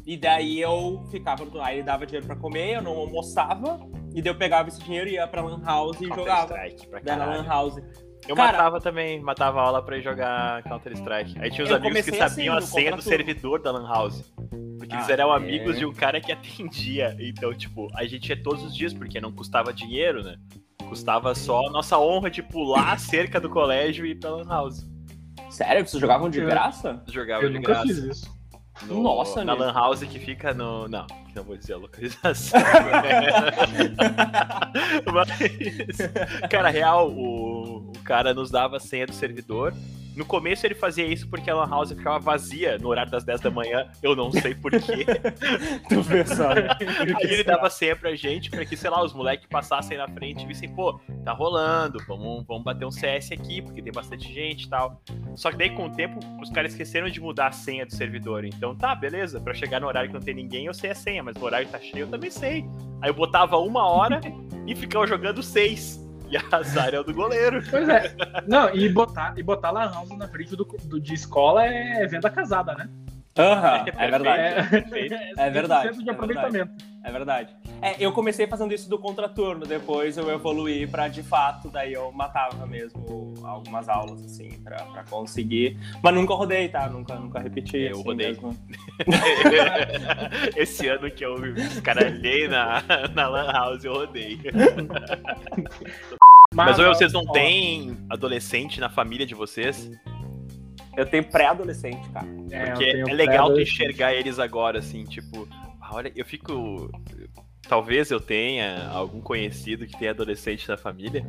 E 0.06 0.16
daí 0.16 0.60
eu 0.60 1.04
ficava 1.10 1.44
no. 1.44 1.60
Aí 1.60 1.76
ele 1.76 1.82
dava 1.84 2.04
dinheiro 2.06 2.26
pra 2.26 2.34
comer, 2.36 2.76
eu 2.76 2.82
não 2.82 2.96
almoçava. 2.96 3.78
E 4.14 4.20
daí 4.20 4.32
eu 4.32 4.36
pegava 4.38 4.68
esse 4.68 4.80
dinheiro 4.82 5.08
e 5.08 5.12
ia 5.14 5.26
pra 5.26 5.42
Lan 5.42 5.62
House 5.64 6.00
e 6.00 6.06
jogava. 6.06 6.48
Counter-Strike 6.54 6.88
pra 6.88 7.00
Daí 7.00 7.16
na 7.16 7.24
Lan. 7.26 7.44
House. 7.44 7.76
Eu 8.28 8.34
Cara- 8.36 8.52
matava 8.58 8.80
também, 8.80 9.20
matava 9.20 9.60
aula 9.60 9.82
pra 9.82 9.96
ir 9.98 10.02
jogar 10.02 10.62
Counter-Strike. 10.64 11.38
Aí 11.40 11.50
tinha 11.50 11.64
os 11.64 11.70
amigos 11.72 12.04
que 12.04 12.10
comecei 12.10 12.28
sabiam 12.28 12.56
assim, 12.56 12.66
a 12.66 12.80
senha 12.82 12.96
do 12.96 13.02
servidor 13.02 13.62
da 13.62 13.70
Lan 13.70 13.86
House. 13.88 14.22
Porque 14.78 14.94
eles 14.94 15.08
Ah, 15.08 15.12
eram 15.12 15.32
é. 15.32 15.36
amigos 15.36 15.78
de 15.78 15.86
um 15.86 15.92
cara 15.92 16.20
que 16.20 16.32
atendia. 16.32 17.16
Então, 17.20 17.52
tipo, 17.54 17.88
a 17.94 18.04
gente 18.04 18.28
ia 18.28 18.42
todos 18.42 18.62
os 18.64 18.74
dias, 18.76 18.92
porque 18.92 19.20
não 19.20 19.30
custava 19.32 19.72
dinheiro, 19.72 20.22
né? 20.22 20.36
Custava 20.90 21.34
só 21.36 21.68
a 21.68 21.70
nossa 21.70 21.96
honra 21.98 22.28
de 22.30 22.42
pular 22.42 22.92
a 22.94 22.98
cerca 22.98 23.40
do 23.40 23.48
colégio 23.48 24.04
e 24.04 24.10
ir 24.10 24.16
pra 24.16 24.30
Lan 24.30 24.44
House. 24.48 24.84
Sério? 25.48 25.86
Vocês 25.86 26.00
jogavam 26.00 26.28
de 26.28 26.40
Eu- 26.40 26.46
graça? 26.46 27.00
Jogava 27.06 27.44
Eu 27.44 27.48
de 27.48 27.54
nunca 27.54 27.72
graça. 27.72 27.86
fiz 27.86 27.98
isso. 27.98 28.40
No- 28.82 29.02
Nossa, 29.02 29.44
Na 29.44 29.52
amigo. 29.52 29.66
Lan 29.68 29.72
House 29.72 30.00
que 30.02 30.18
fica 30.18 30.52
no. 30.52 30.88
Não, 30.88 31.06
não 31.34 31.44
vou 31.44 31.56
dizer 31.56 31.74
a 31.74 31.76
localização. 31.76 32.60
Mas, 35.12 36.48
cara, 36.50 36.70
real, 36.70 37.08
o, 37.10 37.90
o 37.90 37.92
cara 38.04 38.34
nos 38.34 38.50
dava 38.50 38.78
a 38.78 38.80
senha 38.80 39.06
do 39.06 39.12
servidor. 39.12 39.72
No 40.16 40.24
começo 40.24 40.66
ele 40.66 40.74
fazia 40.74 41.06
isso 41.06 41.28
porque 41.28 41.50
a 41.50 41.54
Lan 41.54 41.68
House 41.68 41.90
ficava 41.90 42.18
vazia 42.18 42.78
no 42.78 42.88
horário 42.88 43.10
das 43.10 43.24
10 43.24 43.40
da 43.40 43.50
manhã. 43.50 43.88
Eu 44.02 44.14
não 44.16 44.30
sei 44.30 44.54
porquê. 44.54 45.06
Tu 45.88 46.04
pensando. 46.04 46.60
Aí 47.16 47.32
ele 47.32 47.44
dava 47.44 47.70
senha 47.70 47.96
pra 47.96 48.14
gente, 48.14 48.50
pra 48.50 48.64
que, 48.64 48.76
sei 48.76 48.90
lá, 48.90 49.02
os 49.02 49.12
moleques 49.12 49.46
passassem 49.48 49.96
na 49.96 50.08
frente 50.08 50.42
e 50.42 50.46
vissem, 50.46 50.68
pô, 50.68 51.00
tá 51.24 51.32
rolando, 51.32 51.98
vamos, 52.06 52.44
vamos 52.46 52.64
bater 52.64 52.84
um 52.84 52.90
CS 52.90 53.32
aqui, 53.32 53.62
porque 53.62 53.82
tem 53.82 53.92
bastante 53.92 54.32
gente 54.32 54.64
e 54.64 54.68
tal. 54.68 55.00
Só 55.36 55.50
que 55.50 55.56
daí, 55.56 55.70
com 55.70 55.86
o 55.86 55.90
tempo, 55.90 56.18
os 56.40 56.50
caras 56.50 56.72
esqueceram 56.72 57.08
de 57.08 57.20
mudar 57.20 57.48
a 57.48 57.52
senha 57.52 57.86
do 57.86 57.94
servidor. 57.94 58.44
Então, 58.44 58.76
tá, 58.76 58.94
beleza, 58.94 59.40
pra 59.40 59.54
chegar 59.54 59.80
no 59.80 59.86
horário 59.86 60.08
que 60.10 60.14
não 60.14 60.20
tem 60.20 60.34
ninguém, 60.34 60.66
eu 60.66 60.74
sei 60.74 60.90
a 60.90 60.94
senha, 60.94 61.22
mas 61.22 61.36
no 61.36 61.44
horário 61.44 61.66
que 61.66 61.72
tá 61.72 61.78
cheio, 61.78 62.04
eu 62.04 62.08
também 62.08 62.30
sei. 62.30 62.64
Aí 63.00 63.10
eu 63.10 63.14
botava 63.14 63.56
uma 63.58 63.86
hora 63.86 64.20
e 64.66 64.74
ficava 64.74 65.06
jogando 65.06 65.42
seis. 65.42 66.09
E 66.30 66.36
azar 66.54 66.94
é 66.94 67.00
o 67.00 67.02
do 67.04 67.12
goleiro. 67.12 67.60
Pois 67.68 67.88
é. 67.88 68.14
Não, 68.46 68.72
e 68.74 68.88
botar, 68.88 69.34
e 69.36 69.42
botar 69.42 69.70
Lan 69.72 69.90
House 69.92 70.10
na 70.16 70.28
frente 70.28 70.54
do, 70.54 70.64
do- 70.64 71.00
de 71.00 71.14
escola 71.14 71.64
é 71.66 72.06
venda 72.06 72.30
casada, 72.30 72.74
né? 72.74 72.88
Aham, 73.38 73.84
é 73.96 74.10
verdade. 74.10 74.42
É, 74.42 74.62
perfeito. 74.62 75.14
É 75.38 75.50
verdade, 75.50 75.88
100% 75.88 76.02
de 76.02 76.08
é 76.08 76.12
aproveitamento. 76.12 76.84
É 77.02 77.10
verdade. 77.10 77.56
É, 77.80 77.96
eu 77.98 78.12
comecei 78.12 78.46
fazendo 78.46 78.74
isso 78.74 78.90
do 78.90 78.98
contraturno, 78.98 79.64
depois 79.64 80.18
eu 80.18 80.30
evoluí 80.30 80.86
pra 80.86 81.08
de 81.08 81.22
fato, 81.22 81.70
daí 81.70 81.94
eu 81.94 82.12
matava 82.12 82.66
mesmo 82.66 83.32
algumas 83.42 83.88
aulas, 83.88 84.22
assim, 84.22 84.50
pra, 84.62 84.84
pra 84.84 85.04
conseguir. 85.04 85.78
Mas 86.02 86.14
nunca 86.14 86.34
rodei, 86.34 86.68
tá? 86.68 86.88
Nunca, 86.88 87.14
nunca 87.14 87.38
repeti. 87.40 87.78
Eu 87.78 87.92
assim, 87.92 88.02
rodei. 88.02 88.26
mesmo. 88.28 88.56
Esse 90.56 90.88
ano 90.88 91.10
que 91.10 91.24
eu 91.24 91.56
escaralhei 91.56 92.48
na, 92.48 92.82
na 93.14 93.28
Lan 93.28 93.50
House, 93.50 93.84
eu 93.84 93.94
rodei. 93.94 94.38
Mas, 96.52 96.78
ó, 96.80 96.88
vocês 96.88 97.12
não 97.12 97.24
têm 97.26 97.96
adolescente 98.10 98.80
na 98.80 98.90
família 98.90 99.24
de 99.24 99.34
vocês? 99.36 99.90
Eu 101.00 101.06
tenho 101.06 101.24
pré-adolescente, 101.24 102.08
cara. 102.10 102.26
é, 102.50 102.66
Porque 102.70 102.84
é 102.84 103.04
legal 103.14 103.52
tu 103.52 103.60
enxergar 103.60 104.12
eles 104.14 104.38
agora, 104.38 104.78
assim, 104.78 105.04
tipo, 105.04 105.48
ah, 105.80 105.90
olha, 105.94 106.12
eu 106.14 106.24
fico. 106.24 106.90
Talvez 107.68 108.10
eu 108.10 108.20
tenha 108.20 108.88
algum 108.88 109.20
conhecido 109.20 109.86
que 109.86 109.96
tem 109.98 110.08
adolescente 110.08 110.68
na 110.68 110.76
família. 110.76 111.24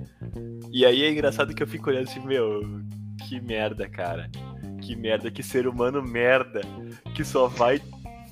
E 0.72 0.86
aí 0.86 1.04
é 1.04 1.12
engraçado 1.12 1.54
que 1.54 1.62
eu 1.62 1.68
fico 1.68 1.90
olhando 1.90 2.08
assim, 2.10 2.20
meu, 2.26 2.62
que 3.28 3.40
merda, 3.40 3.88
cara. 3.88 4.30
Que 4.82 4.96
merda, 4.96 5.30
que 5.30 5.44
ser 5.44 5.68
humano 5.68 6.02
merda. 6.02 6.62
Que 7.14 7.24
só 7.24 7.48
vai 7.48 7.80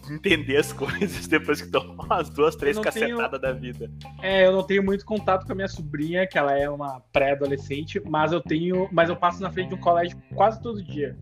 entender 0.10 0.58
as 0.58 0.74
coisas 0.74 1.28
depois 1.28 1.62
que 1.62 1.70
toma 1.70 1.94
umas 2.04 2.32
duas, 2.32 2.56
três 2.56 2.76
não 2.78 2.84
tenho- 2.84 3.16
cacetadas 3.18 3.40
da 3.42 3.52
vida. 3.52 3.92
É, 4.24 4.48
eu 4.48 4.52
não 4.54 4.64
tenho 4.64 4.84
muito 4.84 5.06
contato 5.06 5.46
com 5.46 5.52
a 5.52 5.56
minha 5.56 5.68
sobrinha, 5.68 6.26
que 6.26 6.36
ela 6.36 6.58
é 6.58 6.68
uma 6.68 7.00
pré-adolescente, 7.14 8.02
mas 8.08 8.32
eu 8.32 8.42
tenho. 8.42 8.90
Mas 8.92 9.10
eu 9.10 9.16
passo 9.16 9.40
na 9.44 9.52
frente 9.52 9.70
de 9.70 9.76
um 9.76 9.80
colégio 9.80 10.18
quase 10.34 10.60
todo 10.64 10.82
dia. 10.82 11.16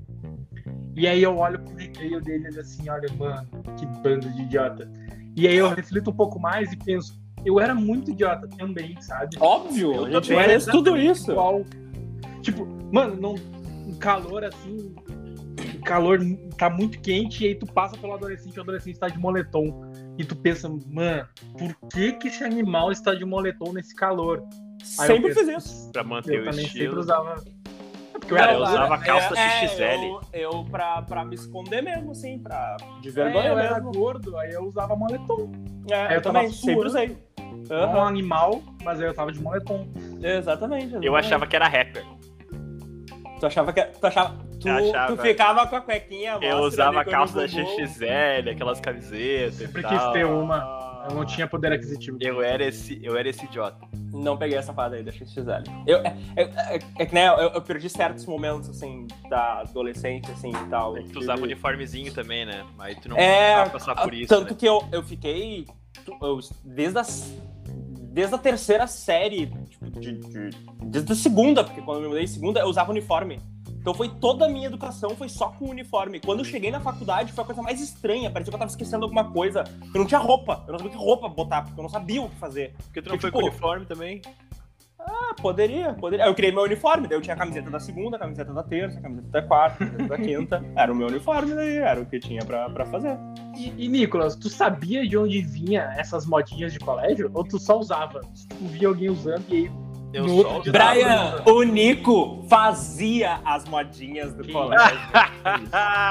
E 0.97 1.05
aí 1.07 1.21
eu 1.21 1.37
olho 1.37 1.59
pro 1.59 1.75
recreio 1.75 2.19
deles 2.19 2.57
assim, 2.57 2.89
olha, 2.89 3.07
mano, 3.13 3.47
que 3.77 3.85
bando 4.01 4.27
de 4.31 4.41
idiota. 4.41 4.91
E 5.35 5.47
aí 5.47 5.55
eu 5.55 5.69
reflito 5.69 6.09
um 6.09 6.13
pouco 6.13 6.39
mais 6.39 6.71
e 6.71 6.75
penso, 6.75 7.21
eu 7.45 7.59
era 7.59 7.75
muito 7.75 8.09
idiota 8.09 8.47
também, 8.57 8.99
sabe? 8.99 9.37
Óbvio, 9.39 9.93
Eu 9.93 10.05
a 10.05 10.09
gente 10.11 10.29
também, 10.29 10.45
fez 10.45 10.65
tudo 10.65 10.97
isso. 10.97 11.31
igual. 11.31 11.63
Tipo, 12.41 12.65
mano, 12.91 13.15
não, 13.15 13.35
um 13.87 13.93
calor 13.99 14.43
assim. 14.43 14.95
O 15.75 15.81
calor 15.83 16.19
tá 16.57 16.67
muito 16.69 16.99
quente 16.99 17.43
e 17.43 17.47
aí 17.49 17.55
tu 17.55 17.67
passa 17.67 17.95
pelo 17.95 18.13
adolescente 18.13 18.57
o 18.57 18.61
adolescente 18.63 18.97
tá 18.99 19.07
de 19.07 19.19
moletom. 19.19 19.85
E 20.17 20.25
tu 20.25 20.35
pensa, 20.35 20.67
mano, 20.67 21.27
por 21.59 21.75
que 21.91 22.13
que 22.13 22.27
esse 22.27 22.43
animal 22.43 22.91
está 22.91 23.13
de 23.13 23.23
moletom 23.23 23.71
nesse 23.71 23.93
calor? 23.95 24.39
Aí 24.99 25.09
eu 25.09 25.15
Sempre 25.15 25.33
penso, 25.35 25.45
fiz 25.45 25.65
isso. 25.65 25.91
Pra 25.91 26.03
manter 26.03 26.37
Eu 26.37 26.41
o 26.41 26.45
também 26.45 26.65
estilo. 26.65 26.83
sempre 26.85 26.99
usava. 26.99 27.43
É 28.29 28.33
eu 28.33 28.37
Cara, 28.37 28.53
eu 28.53 28.59
usava 28.61 28.97
calça 28.97 29.35
XXL. 29.35 29.83
Eu, 29.83 30.21
eu 30.51 30.65
pra, 30.65 31.01
pra 31.01 31.23
me 31.25 31.35
esconder 31.35 31.81
mesmo, 31.81 32.11
assim, 32.11 32.39
pra. 32.39 32.77
De 33.01 33.09
É, 33.09 33.11
vergonha 33.11 33.47
eu 33.47 33.57
era 33.59 33.79
gordo, 33.79 34.37
aí 34.37 34.51
eu 34.51 34.63
usava 34.65 34.95
moletom. 34.95 35.51
É, 35.89 35.95
aí 35.95 36.05
eu 36.07 36.11
eu 36.15 36.21
tava 36.21 36.39
também, 36.39 36.51
sempre 36.51 36.73
suando. 36.73 36.87
usei. 36.87 37.17
Era 37.69 37.87
um 37.87 38.03
animal, 38.03 38.61
mas 38.83 38.99
aí 39.01 39.07
eu 39.07 39.13
tava 39.13 39.31
de 39.31 39.41
moletom. 39.41 39.87
Exatamente, 40.21 40.93
Eu 40.93 40.99
exatamente. 40.99 41.17
achava 41.17 41.47
que 41.47 41.55
era 41.55 41.67
rapper. 41.67 42.05
Tu 43.39 43.45
achava 43.45 43.73
que. 43.73 43.81
Tu 43.83 44.07
achava. 44.07 44.35
Tu, 44.59 44.67
Eu 44.67 44.89
achava. 44.89 45.15
tu 45.15 45.21
ficava 45.21 45.67
com 45.67 45.75
a 45.75 45.81
cuequinha 45.81 46.39
Eu 46.41 46.57
usava 46.59 47.05
calça 47.05 47.41
da. 47.41 47.47
XXL, 47.47 48.49
aquelas 48.51 48.79
camisetas. 48.79 49.55
Sempre 49.55 49.81
e 49.81 49.85
quis 49.85 49.97
tal. 49.99 50.11
ter 50.13 50.25
uma. 50.25 50.86
Eu 51.09 51.15
não 51.15 51.25
tinha 51.25 51.47
poder 51.47 51.71
aquisitivo. 51.71 52.17
Eu 52.19 52.41
era 52.41 52.63
esse, 52.65 52.99
eu 53.03 53.15
era 53.17 53.27
esse 53.29 53.45
idiota. 53.45 53.77
Não 54.13 54.37
peguei 54.37 54.57
essa 54.57 54.73
fada 54.73 54.95
aí 54.95 55.03
da 55.03 55.11
XXL. 55.11 55.63
Eu, 55.85 55.97
é, 55.99 56.17
é, 56.35 56.43
é- 56.75 56.79
é 56.99 57.05
que 57.05 57.13
né, 57.13 57.27
eu, 57.27 57.49
eu 57.49 57.61
perdi 57.61 57.89
certos 57.89 58.25
momentos, 58.25 58.69
assim, 58.69 59.07
da 59.29 59.61
adolescência, 59.61 60.33
assim, 60.33 60.49
e 60.49 60.69
tal. 60.69 60.97
É 60.97 61.03
que 61.03 61.09
tu 61.09 61.19
usava 61.19 61.37
Tive- 61.41 61.53
uniformezinho 61.53 62.13
também, 62.13 62.45
né? 62.45 62.65
Aí 62.79 62.95
tu 62.95 63.09
não 63.09 63.17
É, 63.17 63.63
precisava 63.65 63.69
passar 63.93 64.03
por 64.03 64.13
isso. 64.13 64.27
tanto 64.27 64.51
né? 64.51 64.55
que 64.59 64.65
eu, 64.67 64.83
eu 64.91 65.03
fiquei 65.03 65.65
eu- 66.21 66.39
desde, 66.63 66.97
a, 66.99 67.03
desde 68.11 68.35
a 68.35 68.37
terceira 68.37 68.87
série, 68.87 69.47
tipo, 69.69 69.89
de, 69.91 70.13
de- 70.17 70.49
desde 70.83 71.11
a 71.11 71.15
segunda, 71.15 71.63
porque 71.63 71.81
quando 71.81 71.97
eu 71.97 72.01
me 72.03 72.07
mudei 72.09 72.23
em 72.23 72.27
segunda, 72.27 72.59
eu 72.59 72.67
usava 72.67 72.91
uniforme. 72.91 73.39
Então 73.87 73.95
foi 73.95 74.09
toda 74.09 74.43
a 74.43 74.49
minha 74.49 74.67
educação, 74.67 75.11
foi 75.11 75.29
só 75.29 75.47
com 75.47 75.69
uniforme. 75.69 76.19
Quando 76.19 76.39
eu 76.39 76.43
cheguei 76.43 76.69
na 76.69 76.81
faculdade, 76.81 77.31
foi 77.31 77.41
a 77.41 77.47
coisa 77.47 77.61
mais 77.61 77.79
estranha. 77.79 78.29
Parecia 78.29 78.51
que 78.51 78.55
eu 78.55 78.59
tava 78.59 78.69
esquecendo 78.69 79.05
alguma 79.05 79.31
coisa. 79.31 79.63
Eu 79.81 79.99
não 80.01 80.05
tinha 80.05 80.19
roupa. 80.19 80.61
Eu 80.67 80.73
não 80.73 80.79
sabia 80.79 80.91
que 80.91 80.97
roupa 80.97 81.29
botar, 81.29 81.61
porque 81.61 81.79
eu 81.79 81.83
não 81.83 81.89
sabia 81.89 82.21
o 82.21 82.27
que 82.27 82.35
fazer. 82.35 82.73
Porque 82.83 83.01
tu 83.01 83.07
não 83.07 83.17
Porque, 83.17 83.21
foi 83.21 83.31
com 83.31 83.37
tipo, 83.37 83.47
uniforme 83.49 83.85
também? 83.85 84.21
Ah, 84.99 85.33
poderia, 85.41 85.93
poderia. 85.93 86.25
Eu 86.25 86.35
criei 86.35 86.51
meu 86.51 86.63
uniforme, 86.63 87.07
daí 87.07 87.17
eu 87.17 87.21
tinha 87.21 87.33
a 87.33 87.37
camiseta 87.37 87.69
da 87.69 87.79
segunda, 87.79 88.17
a 88.17 88.19
camiseta 88.19 88.53
da 88.53 88.61
terça, 88.61 88.99
a 88.99 89.01
camiseta 89.01 89.29
da 89.29 89.41
quarta, 89.41 89.81
a 89.81 89.87
camiseta 89.87 90.09
da 90.09 90.17
quinta. 90.17 90.65
Era 90.75 90.91
o 90.91 90.95
meu 90.95 91.07
uniforme 91.07 91.55
daí, 91.55 91.77
era 91.77 92.01
o 92.01 92.05
que 92.05 92.19
tinha 92.19 92.43
pra, 92.43 92.69
pra 92.69 92.85
fazer. 92.87 93.17
E, 93.55 93.85
e, 93.85 93.87
Nicolas, 93.87 94.35
tu 94.35 94.49
sabia 94.49 95.07
de 95.07 95.17
onde 95.17 95.41
vinha 95.41 95.93
essas 95.97 96.25
modinhas 96.25 96.73
de 96.73 96.79
colégio? 96.79 97.31
Ou 97.33 97.41
tu 97.45 97.57
só 97.57 97.79
usava? 97.79 98.19
Tu 98.19 98.65
via 98.65 98.89
alguém 98.89 99.09
usando 99.09 99.45
e 99.47 99.55
aí. 99.55 99.86
Eu. 100.13 100.25
Brian, 100.71 101.43
o 101.45 101.63
Nico 101.63 102.45
fazia 102.49 103.41
as 103.43 103.65
modinhas 103.65 104.33
do 104.33 104.43
Que 104.43 104.51
colégio. 104.53 104.97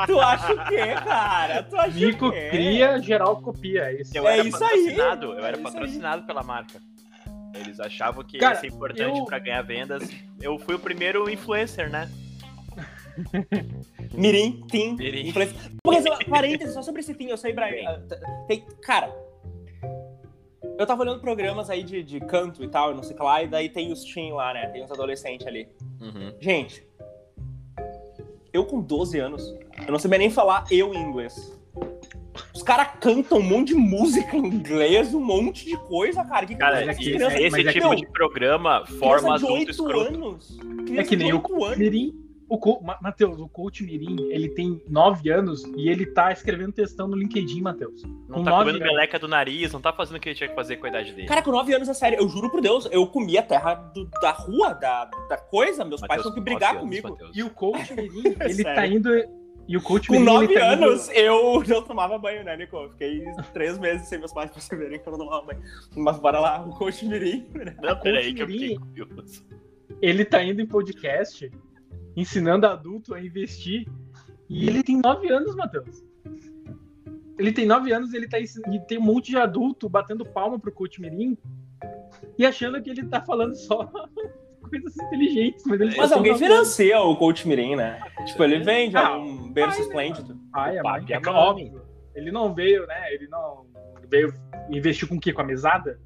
tu 0.06 0.20
acha 0.20 0.52
o 0.52 0.64
quê, 0.66 0.86
cara? 1.04 1.62
Tu 1.62 1.76
acha 1.76 1.90
Nico 1.98 2.26
o 2.28 2.32
quê? 2.32 2.48
cria, 2.50 2.98
geral 3.00 3.36
copia. 3.40 3.84
É 3.84 4.00
isso. 4.02 4.16
Eu 4.16 4.28
É 4.28 4.38
era 4.38 4.48
isso 4.48 4.62
aí. 4.62 4.70
patrocinado, 4.70 5.26
eu 5.32 5.44
É 5.44 5.48
era 5.48 5.56
aí. 5.56 5.62
patrocinado 5.62 6.22
pela 6.26 6.42
marca. 6.42 6.78
Eles 7.54 7.80
achavam 7.80 8.22
que 8.22 8.36
Cara, 8.38 8.54
ia 8.54 8.60
ser 8.60 8.66
importante 8.66 9.18
eu- 9.18 9.24
pra 9.24 9.38
ganhar 9.38 9.62
vendas. 9.62 10.08
Eu 10.42 10.58
fui 10.58 10.74
o 10.74 10.78
primeiro 10.78 11.28
influencer, 11.30 11.88
né? 11.90 12.10
Mirim, 14.12 14.62
Tim, 14.70 14.94
Mirim. 14.96 15.28
influencer. 15.28 15.56
Sei 16.02 16.10
lá, 16.10 16.18
parênteses, 16.28 16.74
só 16.74 16.82
sobre 16.82 17.00
esse 17.00 17.14
Tim, 17.14 17.28
eu 17.28 17.36
sei, 17.38 17.52
Brian. 17.54 18.02
Tem, 18.46 18.62
cara, 18.82 19.10
eu 20.78 20.86
tava 20.86 21.02
olhando 21.02 21.20
programas 21.20 21.70
aí 21.70 21.82
de, 21.82 22.02
de 22.02 22.20
canto 22.20 22.62
e 22.62 22.68
tal, 22.68 22.92
e 22.92 22.94
não 22.94 23.02
sei 23.02 23.14
o 23.14 23.18
que 23.18 23.24
lá, 23.24 23.42
e 23.42 23.48
daí 23.48 23.68
tem 23.68 23.92
os 23.92 24.04
Tim 24.04 24.32
lá, 24.32 24.52
né? 24.54 24.66
Tem 24.68 24.84
os 24.84 24.90
adolescentes 24.90 25.46
ali. 25.46 25.68
Uhum. 26.00 26.34
Gente, 26.40 26.84
eu 28.52 28.64
com 28.64 28.80
12 28.80 29.18
anos, 29.18 29.54
eu 29.86 29.92
não 29.92 29.98
sabia 29.98 30.18
nem 30.18 30.30
falar 30.30 30.64
eu 30.70 30.92
em 30.94 30.98
inglês. 30.98 31.54
Os 32.54 32.62
caras 32.62 32.88
cantam 33.00 33.38
um 33.38 33.42
monte 33.42 33.68
de 33.68 33.74
música 33.74 34.36
em 34.36 34.46
inglês, 34.46 35.14
um 35.14 35.20
monte 35.20 35.64
de 35.64 35.76
coisa, 35.84 36.24
cara. 36.24 36.44
Que 36.46 36.54
que 36.54 36.58
Cara, 36.60 36.80
essa 36.80 36.90
é 36.90 36.94
que- 36.94 37.12
criança- 37.12 37.40
esse 37.40 37.60
é 37.60 37.64
que 37.64 37.72
tipo 37.72 37.86
eu- 37.86 37.94
de 37.94 38.06
programa 38.08 38.82
criança 38.82 38.98
forma 38.98 39.28
de 39.38 39.44
adulto 39.44 39.54
8 39.54 39.70
escroto. 39.70 40.14
anos. 40.14 40.58
É 40.58 40.82
Criança 40.84 41.08
que 41.08 41.16
nem 41.16 41.26
de 41.28 41.32
o 41.32 41.36
8 41.36 41.48
Coach 41.48 41.64
anos. 41.66 41.78
Mirim. 41.78 42.25
O 42.48 42.58
Matheus, 43.02 43.40
o 43.40 43.48
Coach 43.48 43.82
Mirim, 43.82 44.28
ele 44.30 44.48
tem 44.50 44.80
9 44.88 45.30
anos 45.30 45.64
e 45.76 45.88
ele 45.88 46.06
tá 46.06 46.30
escrevendo 46.30 46.70
textão 46.72 47.08
no 47.08 47.16
LinkedIn, 47.16 47.60
Matheus. 47.60 48.02
Não 48.28 48.36
Com 48.38 48.44
tá 48.44 48.50
nove 48.52 48.64
comendo 48.66 48.84
anos. 48.84 48.94
meleca 48.94 49.18
do 49.18 49.26
nariz, 49.26 49.72
não 49.72 49.80
tá 49.80 49.92
fazendo 49.92 50.16
o 50.16 50.20
que 50.20 50.28
ele 50.28 50.36
tinha 50.36 50.48
que 50.48 50.54
fazer 50.54 50.76
com 50.76 50.86
a 50.86 50.88
idade 50.88 51.12
dele. 51.12 51.26
Cara, 51.26 51.42
com 51.42 51.50
9 51.50 51.74
anos 51.74 51.88
é 51.88 51.94
sério, 51.94 52.18
eu 52.20 52.28
juro 52.28 52.48
por 52.48 52.60
Deus, 52.60 52.88
eu 52.92 53.04
comia 53.08 53.42
terra 53.42 53.74
do- 53.74 54.04
da 54.22 54.30
rua, 54.30 54.72
da, 54.74 55.06
da 55.28 55.36
coisa, 55.36 55.84
meus 55.84 56.00
pais 56.02 56.18
Matheus, 56.22 56.34
tinham 56.34 56.34
que 56.34 56.40
brigar 56.50 56.70
anos, 56.76 56.82
comigo. 56.82 57.18
E 57.34 57.42
o 57.42 57.50
Coach 57.50 57.92
Mirim, 57.94 58.22
ele 58.40 58.62
tá 58.64 58.74
Sério. 58.76 58.96
indo. 58.96 59.10
E 59.68 59.76
o 59.76 59.82
Coach 59.82 60.06
Com 60.06 60.12
Mirim, 60.12 60.24
9 60.26 60.44
ele 60.44 60.54
tá 60.54 60.74
indo- 60.74 60.84
anos, 60.84 61.08
eu 61.12 61.64
não 61.66 61.82
tomava 61.82 62.16
banho, 62.16 62.44
né, 62.44 62.56
Nico? 62.56 62.76
Eu 62.76 62.90
Fiquei 62.90 63.24
3 63.52 63.76
meses 63.80 64.06
sem 64.08 64.20
meus 64.20 64.32
pais 64.32 64.52
perceberem 64.52 65.00
que 65.00 65.08
eu 65.08 65.10
não 65.10 65.18
tomava 65.18 65.44
banho. 65.46 65.60
Mas 65.96 66.16
bora 66.20 66.38
lá, 66.38 66.64
o 66.64 66.70
coach 66.78 67.04
Mirim. 67.04 67.44
né? 67.52 67.74
Não, 67.82 67.98
peraí 67.98 68.32
que 68.32 68.42
eu 68.42 68.46
fiquei 68.46 68.78
curioso. 68.78 69.44
ele 70.00 70.24
tá 70.24 70.40
indo 70.44 70.60
em 70.60 70.66
podcast 70.66 71.50
ensinando 72.16 72.66
adulto 72.66 73.14
a 73.14 73.20
investir. 73.22 73.86
E 74.48 74.66
ele 74.68 74.82
tem 74.82 75.00
9 75.00 75.28
anos, 75.32 75.54
Matheus. 75.54 76.04
Ele 77.38 77.52
tem 77.52 77.66
9 77.66 77.92
anos 77.92 78.14
ele 78.14 78.26
tá 78.28 78.38
e 78.40 78.46
tem 78.88 78.98
um 78.98 79.02
monte 79.02 79.30
de 79.30 79.36
adulto 79.36 79.88
batendo 79.88 80.24
palma 80.24 80.58
pro 80.58 80.72
Coach 80.72 81.00
Mirim 81.00 81.36
e 82.38 82.46
achando 82.46 82.80
que 82.80 82.88
ele 82.88 83.04
tá 83.06 83.20
falando 83.20 83.54
só 83.54 83.84
coisas 84.70 84.96
inteligentes. 84.96 85.64
Mas, 85.66 85.80
ele 85.80 85.96
Mas 85.96 86.12
alguém 86.12 86.36
financia 86.38 86.98
o 87.00 87.14
coach 87.16 87.46
Mirim, 87.46 87.76
né? 87.76 88.00
Tipo, 88.26 88.42
ele 88.44 88.60
vende 88.60 88.96
Ah, 88.96 89.18
um 89.18 89.52
berço 89.52 89.78
né, 89.80 89.84
esplêndido. 89.86 90.36
Pai, 90.50 90.78
a 90.78 90.82
Pai 90.82 91.04
é 91.10 91.20
mãe. 91.20 91.34
óbvio. 91.34 91.82
Ele 92.14 92.32
não 92.32 92.54
veio, 92.54 92.86
né? 92.86 93.12
Ele 93.12 93.28
não 93.28 93.66
veio 94.08 94.32
investir 94.70 95.06
com 95.06 95.16
o 95.16 95.20
quê? 95.20 95.32
Com 95.32 95.42
a 95.42 95.44
mesada? 95.44 96.00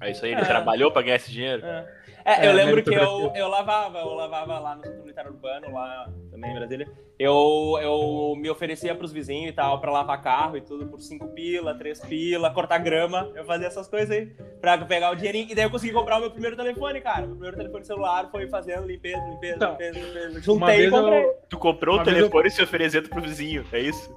É 0.00 0.10
isso 0.10 0.24
aí, 0.24 0.32
ele 0.32 0.40
É. 0.42 0.44
trabalhou 0.44 0.90
pra 0.90 1.00
ganhar 1.00 1.16
esse 1.16 1.30
dinheiro. 1.30 1.64
É. 1.64 2.01
É, 2.24 2.46
É, 2.46 2.48
eu 2.48 2.52
lembro 2.52 2.82
que 2.82 2.94
eu, 2.94 3.32
eu 3.34 3.48
lavava, 3.48 3.98
eu 3.98 4.14
lavava 4.14 4.58
lá 4.58 4.76
no 4.76 4.82
Centro 4.82 5.00
Militar 5.02 5.26
Urbano, 5.26 5.72
lá 5.72 6.08
também 6.30 6.50
em 6.50 6.54
Brasília. 6.54 6.88
Eu, 7.18 7.78
eu 7.80 8.34
me 8.36 8.50
oferecia 8.50 8.94
pros 8.96 9.12
vizinhos 9.12 9.50
e 9.50 9.52
tal, 9.52 9.80
pra 9.80 9.92
lavar 9.92 10.20
carro 10.22 10.56
e 10.56 10.60
tudo 10.60 10.86
por 10.88 11.00
5 11.00 11.28
pila, 11.28 11.72
3 11.74 12.00
pila, 12.00 12.50
cortar 12.52 12.78
grama. 12.78 13.30
Eu 13.34 13.44
fazia 13.44 13.68
essas 13.68 13.86
coisas 13.86 14.10
aí 14.10 14.26
pra 14.60 14.76
pegar 14.78 15.10
o 15.10 15.14
dinheirinho. 15.14 15.46
E 15.50 15.54
daí 15.54 15.64
eu 15.64 15.70
consegui 15.70 15.92
comprar 15.92 16.16
o 16.16 16.20
meu 16.20 16.30
primeiro 16.30 16.56
telefone, 16.56 17.00
cara. 17.00 17.20
Meu 17.26 17.30
primeiro 17.36 17.56
telefone 17.56 17.84
celular 17.84 18.28
foi 18.30 18.48
fazendo 18.48 18.86
limpeza, 18.86 19.22
limpeza, 19.28 19.54
Então, 19.56 19.70
limpeza, 19.72 19.98
limpeza. 20.00 20.30
Uma 20.30 20.40
Juntei 20.40 20.74
e 20.74 20.78
vez 20.78 20.90
comprei. 20.90 21.24
eu, 21.24 21.34
Tu 21.48 21.58
comprou 21.58 21.94
Uma 21.96 22.02
o 22.02 22.04
telefone 22.04 22.48
e 22.48 22.50
se 22.50 22.62
oferecendo 22.62 23.08
pro 23.08 23.20
vizinho, 23.22 23.64
é 23.72 23.78
isso? 23.78 24.12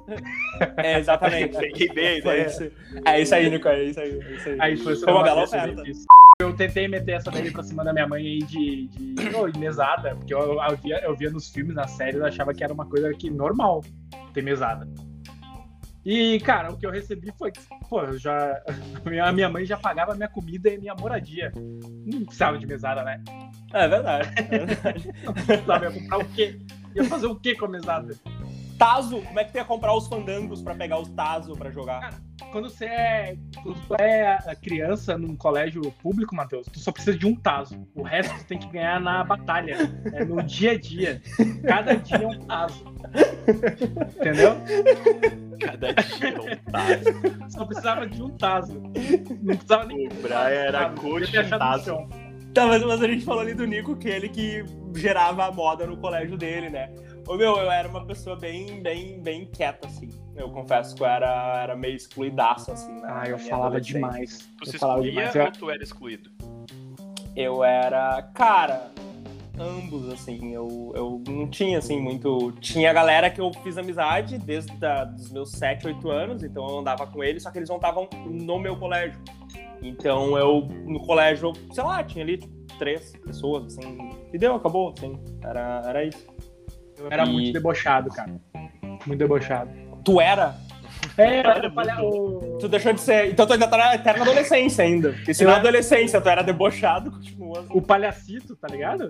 É, 0.77 0.97
exatamente. 0.97 1.55
Peguei 1.59 1.89
bem 1.89 2.17
isso. 2.19 2.71
É 3.05 3.21
isso 3.21 3.35
aí, 3.35 3.49
Nico, 3.51 3.67
é 3.67 3.83
isso 3.83 3.99
aí. 3.99 4.19
É 4.19 4.31
isso 4.33 4.49
aí. 4.49 4.57
Aí 4.59 4.77
foi, 4.77 4.95
Foi 4.95 5.13
uma 5.13 5.21
bela 5.23 5.41
dessa 5.41 5.57
oferta. 5.57 5.83
difícil. 5.83 6.05
Eu 6.41 6.53
tentei 6.53 6.85
meter 6.85 7.13
essa 7.13 7.31
daí 7.31 7.49
pra 7.49 7.63
cima 7.63 7.81
da 7.81 7.93
minha 7.93 8.05
mãe 8.05 8.21
aí 8.21 8.39
de, 8.39 8.87
de 8.87 9.35
oh, 9.37 9.47
de 9.47 9.57
mesada, 9.57 10.17
porque 10.17 10.33
eu, 10.33 10.61
eu, 10.61 10.77
via, 10.77 10.99
eu 11.01 11.15
via 11.15 11.29
nos 11.29 11.47
filmes, 11.49 11.73
nas 11.73 11.91
séries, 11.91 12.15
eu 12.15 12.25
achava 12.25 12.53
que 12.53 12.61
era 12.61 12.73
uma 12.73 12.85
coisa 12.85 13.09
que 13.13 13.29
normal 13.29 13.81
ter 14.33 14.43
mesada. 14.43 14.85
E, 16.05 16.37
cara, 16.41 16.73
o 16.73 16.77
que 16.77 16.85
eu 16.85 16.91
recebi 16.91 17.31
foi 17.37 17.53
que, 17.53 17.61
pô, 17.89 18.01
eu 18.01 18.19
já. 18.19 18.61
A 19.23 19.31
minha, 19.31 19.47
mãe 19.47 19.65
já 19.65 19.77
pagava 19.77 20.13
minha 20.13 20.27
comida 20.27 20.69
e 20.69 20.77
minha 20.77 20.93
moradia. 20.93 21.53
Não 21.55 22.25
precisava 22.25 22.57
de 22.57 22.67
mesada, 22.67 23.01
né? 23.01 23.23
É 23.71 23.87
verdade. 23.87 24.29
É 24.35 24.65
verdade. 24.65 25.11
Não 25.23 25.33
precisava, 25.33 25.85
ia 25.85 25.91
comprar 25.91 26.17
o 26.17 26.25
quê? 26.25 26.59
Ia 26.95 27.03
fazer 27.05 27.27
o 27.27 27.35
quê 27.37 27.55
com 27.55 27.65
a 27.65 27.69
mesada? 27.69 28.13
Tazo, 28.77 29.21
como 29.21 29.39
é 29.39 29.43
que 29.43 29.51
tu 29.51 29.57
ia 29.57 29.65
comprar 29.65 29.95
os 29.95 30.07
fandangos 30.07 30.61
pra 30.61 30.75
pegar 30.75 30.99
os 30.99 31.09
Tazo 31.09 31.55
pra 31.55 31.71
jogar? 31.71 32.21
Quando 32.51 32.69
você 32.69 32.85
é, 32.85 33.38
quando 33.63 33.79
tu 33.88 33.95
é 33.95 34.38
a 34.45 34.55
criança 34.55 35.17
num 35.17 35.35
colégio 35.35 35.81
público, 36.03 36.35
Matheus, 36.35 36.67
tu 36.67 36.79
só 36.79 36.91
precisa 36.91 37.17
de 37.17 37.25
um 37.25 37.35
taso. 37.35 37.88
O 37.95 38.03
resto 38.03 38.38
tu 38.39 38.45
tem 38.45 38.59
que 38.59 38.67
ganhar 38.67 38.99
na 38.99 39.23
batalha. 39.23 39.77
É 40.13 40.25
no 40.25 40.41
dia 40.43 40.71
a 40.71 40.77
dia. 40.77 41.21
Cada 41.65 41.95
dia 41.95 42.17
é 42.17 42.27
um 42.27 42.39
taso. 42.39 42.85
Entendeu? 44.15 44.55
Cada 45.59 45.93
dia 45.93 46.41
um 46.41 46.71
tazo. 46.71 47.51
Só 47.51 47.65
precisava 47.65 48.07
de 48.07 48.21
um 48.21 48.29
taso. 48.31 48.81
Não 49.41 49.55
precisava 49.55 49.85
nem. 49.85 50.07
O 50.07 50.13
Brian 50.21 50.35
era 50.35 50.88
achado 50.88 51.51
no 51.51 51.59
tazo. 51.59 52.25
Tá, 52.53 52.65
mas, 52.67 52.81
mas 52.83 53.01
a 53.01 53.07
gente 53.07 53.25
falou 53.25 53.41
ali 53.41 53.53
do 53.53 53.65
Nico, 53.65 53.97
que 53.97 54.07
ele 54.07 54.29
que 54.29 54.63
gerava 54.95 55.45
a 55.45 55.51
moda 55.51 55.85
no 55.85 55.97
colégio 55.97 56.38
dele, 56.38 56.69
né? 56.69 56.89
Ô 57.27 57.35
meu, 57.35 57.57
eu 57.57 57.71
era 57.71 57.88
uma 57.88 58.05
pessoa 58.05 58.35
bem, 58.35 58.81
bem, 58.81 59.19
bem 59.19 59.45
quieta, 59.45 59.88
assim. 59.88 60.09
Eu 60.35 60.49
confesso 60.49 60.95
que 60.95 61.01
eu 61.01 61.07
era, 61.07 61.61
era 61.63 61.75
meio 61.75 61.95
excluidaço, 61.95 62.71
assim. 62.71 62.91
na- 63.01 63.21
Ah, 63.21 63.27
eu 63.27 63.39
falava 63.39 63.81
demais. 63.81 64.47
Tu 64.59 64.65
Eu 64.67 64.71
se 64.71 64.77
falava 64.77 64.99
excluía 65.01 65.31
demais. 65.31 65.45
Ou 65.47 65.51
tu 65.59 65.69
era 65.71 65.83
excluído? 65.83 66.29
Eu 67.35 67.63
era. 67.63 68.21
Cara, 68.35 68.91
ambos, 69.57 70.07
assim. 70.09 70.53
Eu, 70.53 70.91
eu 70.95 71.23
não 71.27 71.47
tinha, 71.47 71.79
assim, 71.79 71.99
muito. 71.99 72.51
Tinha 72.59 72.93
galera 72.93 73.29
que 73.31 73.41
eu 73.41 73.51
fiz 73.63 73.77
amizade 73.77 74.38
desde 74.38 74.71
da, 74.77 75.05
dos 75.05 75.31
meus 75.31 75.51
7, 75.51 75.88
8 75.88 76.09
anos, 76.11 76.43
então 76.43 76.67
eu 76.69 76.77
andava 76.79 77.07
com 77.07 77.23
eles, 77.23 77.41
só 77.41 77.49
que 77.49 77.57
eles 77.57 77.69
não 77.69 77.77
estavam 77.77 78.07
no 78.25 78.59
meu 78.59 78.75
colégio. 78.77 79.19
Então 79.81 80.38
eu, 80.38 80.61
no 80.85 80.99
colégio, 81.05 81.53
sei 81.71 81.83
lá, 81.83 82.03
tinha 82.03 82.23
ali 82.23 82.38
três 82.77 83.13
pessoas, 83.17 83.65
assim. 83.77 83.97
E 84.31 84.38
deu, 84.38 84.53
acabou, 84.55 84.93
assim. 84.95 85.17
Era, 85.43 85.81
era 85.85 86.03
isso. 86.03 86.34
Eu 86.97 87.08
era 87.12 87.25
E- 87.25 87.29
muito 87.29 87.53
debochado, 87.53 88.10
cara. 88.10 88.31
Muito 89.05 89.19
debochado. 89.19 89.69
Tu 90.03 90.19
era? 90.21 90.55
É, 91.17 91.38
Era 91.39 91.58
era 91.58 91.69
palha... 91.69 92.01
o... 92.01 92.58
Tu 92.60 92.67
deixou 92.67 92.91
de 92.93 92.99
ser. 93.01 93.29
Então 93.31 93.45
tu 93.45 93.53
ainda 93.53 93.67
tá 93.67 93.77
na 93.77 93.95
eterna 93.95 94.23
adolescência 94.23 94.84
ainda. 94.84 95.12
Porque 95.13 95.34
se 95.34 95.43
Eu 95.43 95.49
na 95.49 95.58
adolescência 95.58 96.19
tu 96.19 96.27
era 96.29 96.41
debochado, 96.41 97.12
continua. 97.12 97.60
assim. 97.60 97.69
o 97.77 97.81
palhacito, 97.81 98.55
tá 98.55 98.67
ligado? 98.67 99.10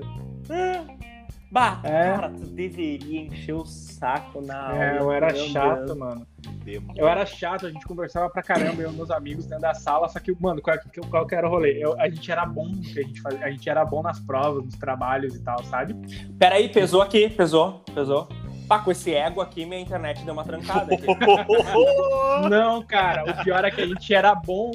É. 0.50 1.15
Bah, 1.52 1.80
É. 1.84 2.04
cara, 2.16 2.30
tu 2.30 2.46
deveria 2.48 3.22
encher 3.22 3.54
o 3.54 3.66
saco 3.66 4.42
na 4.42 4.70
aula. 4.70 4.84
É, 4.84 5.00
eu 5.00 5.12
era 5.12 5.28
meu 5.32 5.46
chato, 5.48 5.86
Deus. 5.86 5.98
mano. 5.98 6.28
Demônio. 6.64 7.00
Eu 7.00 7.08
era 7.08 7.26
chato, 7.26 7.66
a 7.68 7.72
gente 7.72 7.86
conversava 7.86 8.30
pra 8.30 8.42
caramba, 8.44 8.82
eu 8.82 8.92
e 8.92 8.94
meus 8.94 9.10
amigos 9.12 9.46
dentro 9.46 9.62
da 9.62 9.74
sala, 9.74 10.10
só 10.10 10.20
que, 10.20 10.36
mano, 10.40 10.62
qual, 10.62 10.78
que- 10.80 11.00
qual 11.02 11.26
que 11.28 11.36
era 11.36 11.48
o 11.48 11.50
rolê? 11.50 11.78
Eu- 11.84 12.00
a 12.00 12.10
gente 12.10 12.30
era 12.32 12.46
bom 12.46 12.66
a 12.68 12.84
gente 13.02 13.22
fazia, 13.22 13.46
a 13.46 13.52
gente 13.52 13.70
era 13.70 13.86
bom 13.86 14.02
nas 14.02 14.20
provas, 14.20 14.66
nos 14.66 14.76
trabalhos 14.76 15.36
e 15.36 15.44
tal, 15.44 15.64
sabe? 15.64 15.96
Peraí, 16.40 16.68
pesou 16.70 17.02
aqui, 17.02 17.30
pesou, 17.30 17.84
pesou. 17.94 18.28
Pá, 18.68 18.80
com 18.80 18.90
esse 18.92 19.14
ego 19.14 19.42
aqui, 19.42 19.64
minha 19.66 19.80
internet 19.80 20.24
deu 20.26 20.34
uma 20.34 20.44
trancada 20.44 20.94
aqui. 20.96 21.06
Não, 22.50 22.82
cara, 22.84 23.24
o 23.32 23.44
pior 23.44 23.64
é 23.64 23.70
que 23.72 23.82
a 23.82 23.86
gente 23.88 24.14
era 24.14 24.34
bom, 24.34 24.72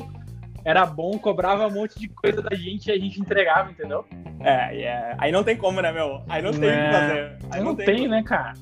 era 0.65 0.85
bom, 0.87 1.19
cobrava 1.19 1.67
um 1.67 1.71
monte 1.73 1.99
de 1.99 2.09
coisa 2.09 2.41
da 2.43 2.55
gente 2.57 2.89
e 2.89 2.93
a 2.93 2.99
gente 2.99 3.21
entregava, 3.21 3.71
entendeu? 3.71 4.05
é, 4.41 4.77
e 4.77 4.83
é. 4.83 5.15
Aí 5.19 5.31
não 5.33 5.43
tem 5.45 5.57
como, 5.57 5.81
né, 5.81 5.91
meu? 5.93 6.23
Aí 6.29 6.43
não 6.43 6.51
tem 6.51 6.61
o 6.61 6.73
que 6.73 6.79
É. 6.79 6.93
fazer. 6.93 7.39
Aí 7.51 7.63
Não, 7.63 7.75
tem, 7.75 7.87
tem, 7.87 7.97
como. 7.99 8.09
né, 8.09 8.23
cara? 8.23 8.55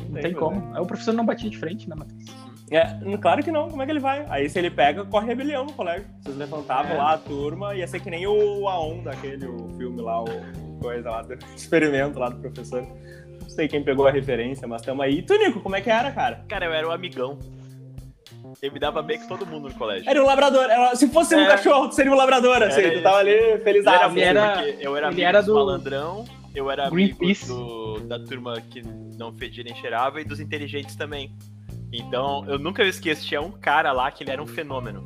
Não 0.00 0.12
tem 0.12 0.22
tem 0.22 0.32
como. 0.34 0.74
Aí 0.74 0.80
o 0.82 0.86
professor 0.86 1.12
não 1.14 1.24
batia 1.26 1.48
de 1.50 1.58
frente, 1.58 1.88
né, 1.88 1.96
Matheus? 1.96 2.46
É, 2.70 3.16
claro 3.18 3.44
que 3.44 3.52
não, 3.52 3.68
como 3.70 3.80
é 3.82 3.86
que 3.86 3.92
ele 3.92 4.00
vai? 4.00 4.26
Aí 4.28 4.48
se 4.48 4.58
ele 4.58 4.70
pega, 4.70 5.04
corre 5.04 5.26
rebelião 5.28 5.64
no 5.64 5.72
colégio. 5.72 6.06
Vocês 6.20 6.36
levantavam 6.36 6.92
É. 6.92 6.98
lá 6.98 7.12
a 7.12 7.18
turma, 7.18 7.74
ia 7.76 7.86
ser 7.86 8.00
que 8.00 8.10
nem 8.10 8.26
o 8.26 8.68
A 8.68 8.80
Onda, 8.80 9.10
aquele 9.12 9.46
o 9.46 9.68
filme 9.76 10.00
lá, 10.02 10.20
o 10.22 10.26
coisa 10.80 11.08
lá 11.10 11.22
do 11.22 11.34
experimento 11.56 12.18
lá 12.18 12.28
do 12.28 12.36
professor. 12.40 12.82
Não 13.40 13.48
sei 13.48 13.68
quem 13.68 13.82
pegou 13.84 14.06
a 14.06 14.10
referência, 14.10 14.66
mas 14.66 14.82
tamo 14.82 15.00
aí. 15.00 15.18
E 15.18 15.22
tu, 15.22 15.38
Nico, 15.38 15.60
como 15.60 15.76
é 15.76 15.80
que 15.80 15.88
era, 15.88 16.10
cara? 16.10 16.44
Cara, 16.48 16.66
eu 16.66 16.72
era 16.72 16.88
o 16.88 16.90
amigão. 16.90 17.38
Eu 18.62 18.72
me 18.72 18.78
dava 18.78 19.02
bem 19.02 19.18
com 19.20 19.26
todo 19.28 19.46
mundo 19.46 19.68
no 19.68 19.74
colégio. 19.74 20.08
Era 20.08 20.22
um 20.22 20.26
labrador. 20.26 20.64
era- 20.64 20.94
se 20.96 21.08
fosse 21.08 21.34
um 21.36 21.40
É. 21.40 21.46
cachorro, 21.46 21.88
tu 21.88 21.94
seria 21.94 22.10
um 22.10 22.16
labrador, 22.16 22.62
assim. 22.62 22.80
Era 22.80 22.96
tu 22.98 23.02
tava 23.02 23.18
ali 23.18 23.58
feliz. 23.58 23.84
Eu 23.84 23.92
era, 23.92 24.06
Ele 24.10 24.20
era- 24.20 24.64
eu 24.80 24.96
era 24.96 25.06
ele 25.06 25.06
amigo 25.06 25.20
era 25.22 25.38
dos 25.40 25.46
do 25.48 25.54
malandrão, 25.54 26.24
eu 26.54 26.70
era 26.70 26.88
amigo 26.88 27.16
Greenpeace. 27.18 27.48
do- 27.48 28.00
da 28.00 28.18
turma 28.18 28.60
que 28.60 28.82
não 29.18 29.32
fedia 29.32 29.62
nem 29.62 29.74
cheirava 29.76 30.20
e 30.20 30.24
dos 30.24 30.40
inteligentes 30.40 30.96
também. 30.96 31.34
Então, 31.92 32.44
eu 32.48 32.58
nunca 32.58 32.82
esqueço, 32.84 33.26
tinha 33.26 33.40
um 33.40 33.50
cara 33.52 33.92
lá 33.92 34.10
que 34.10 34.24
ele 34.24 34.30
era 34.30 34.42
um 34.42 34.46
fenômeno. 34.46 35.04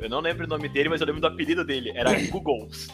Eu 0.00 0.08
não 0.08 0.20
lembro 0.20 0.44
o 0.44 0.48
nome 0.48 0.68
dele, 0.68 0.88
mas 0.88 1.00
eu 1.00 1.06
lembro 1.06 1.20
do 1.20 1.26
apelido 1.26 1.64
dele. 1.64 1.92
Era 1.94 2.10
Googles. 2.30 2.88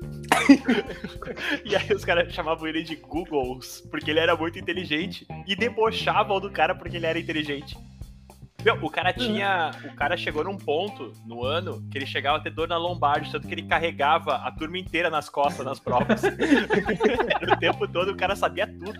e 1.64 1.74
aí 1.76 1.92
os 1.94 2.04
caras 2.04 2.32
chamavam 2.32 2.66
ele 2.66 2.82
de 2.82 2.96
Googles, 2.96 3.82
porque 3.90 4.10
ele 4.10 4.20
era 4.20 4.36
muito 4.36 4.58
inteligente. 4.58 5.26
E 5.46 5.54
debochavam 5.56 6.40
do 6.40 6.50
cara 6.50 6.74
porque 6.74 6.96
ele 6.96 7.06
era 7.06 7.18
inteligente. 7.18 7.76
Meu, 8.66 8.84
o 8.84 8.90
cara 8.90 9.12
tinha. 9.12 9.70
O 9.84 9.94
cara 9.94 10.16
chegou 10.16 10.42
num 10.42 10.56
ponto 10.56 11.12
no 11.24 11.44
ano 11.44 11.86
que 11.88 11.96
ele 11.96 12.04
chegava 12.04 12.38
a 12.38 12.40
ter 12.40 12.50
dor 12.50 12.66
na 12.66 12.76
lombar, 12.76 13.22
tanto 13.30 13.46
que 13.46 13.54
ele 13.54 13.62
carregava 13.62 14.34
a 14.38 14.50
turma 14.50 14.76
inteira 14.76 15.08
nas 15.08 15.28
costas 15.28 15.64
nas 15.64 15.78
provas. 15.78 16.20
O 17.46 17.56
tempo 17.58 17.86
todo, 17.86 18.10
o 18.10 18.16
cara 18.16 18.34
sabia 18.34 18.66
tudo. 18.66 18.98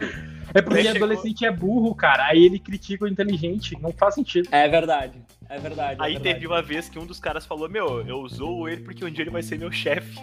É 0.54 0.62
porque 0.62 0.82
chegou- 0.84 0.96
adolescente 0.96 1.44
é 1.44 1.50
burro, 1.50 1.92
cara. 1.96 2.26
Aí 2.26 2.44
ele 2.44 2.60
critica 2.60 3.04
o 3.04 3.08
inteligente. 3.08 3.76
Não 3.80 3.92
faz 3.92 4.14
sentido. 4.14 4.48
É 4.52 4.68
verdade. 4.68 5.20
É 5.48 5.58
verdade. 5.58 6.00
é 6.00 6.04
Aí 6.04 6.12
verdade. 6.12 6.34
teve 6.34 6.46
uma 6.46 6.62
vez 6.62 6.88
que 6.88 6.98
um 6.98 7.04
dos 7.04 7.18
caras 7.18 7.44
falou: 7.44 7.68
Meu, 7.68 8.06
eu 8.06 8.20
usou 8.20 8.68
ele 8.68 8.82
porque 8.82 9.04
um 9.04 9.10
dia 9.10 9.24
ele 9.24 9.30
vai 9.30 9.42
ser 9.42 9.58
meu 9.58 9.72
chefe. 9.72 10.16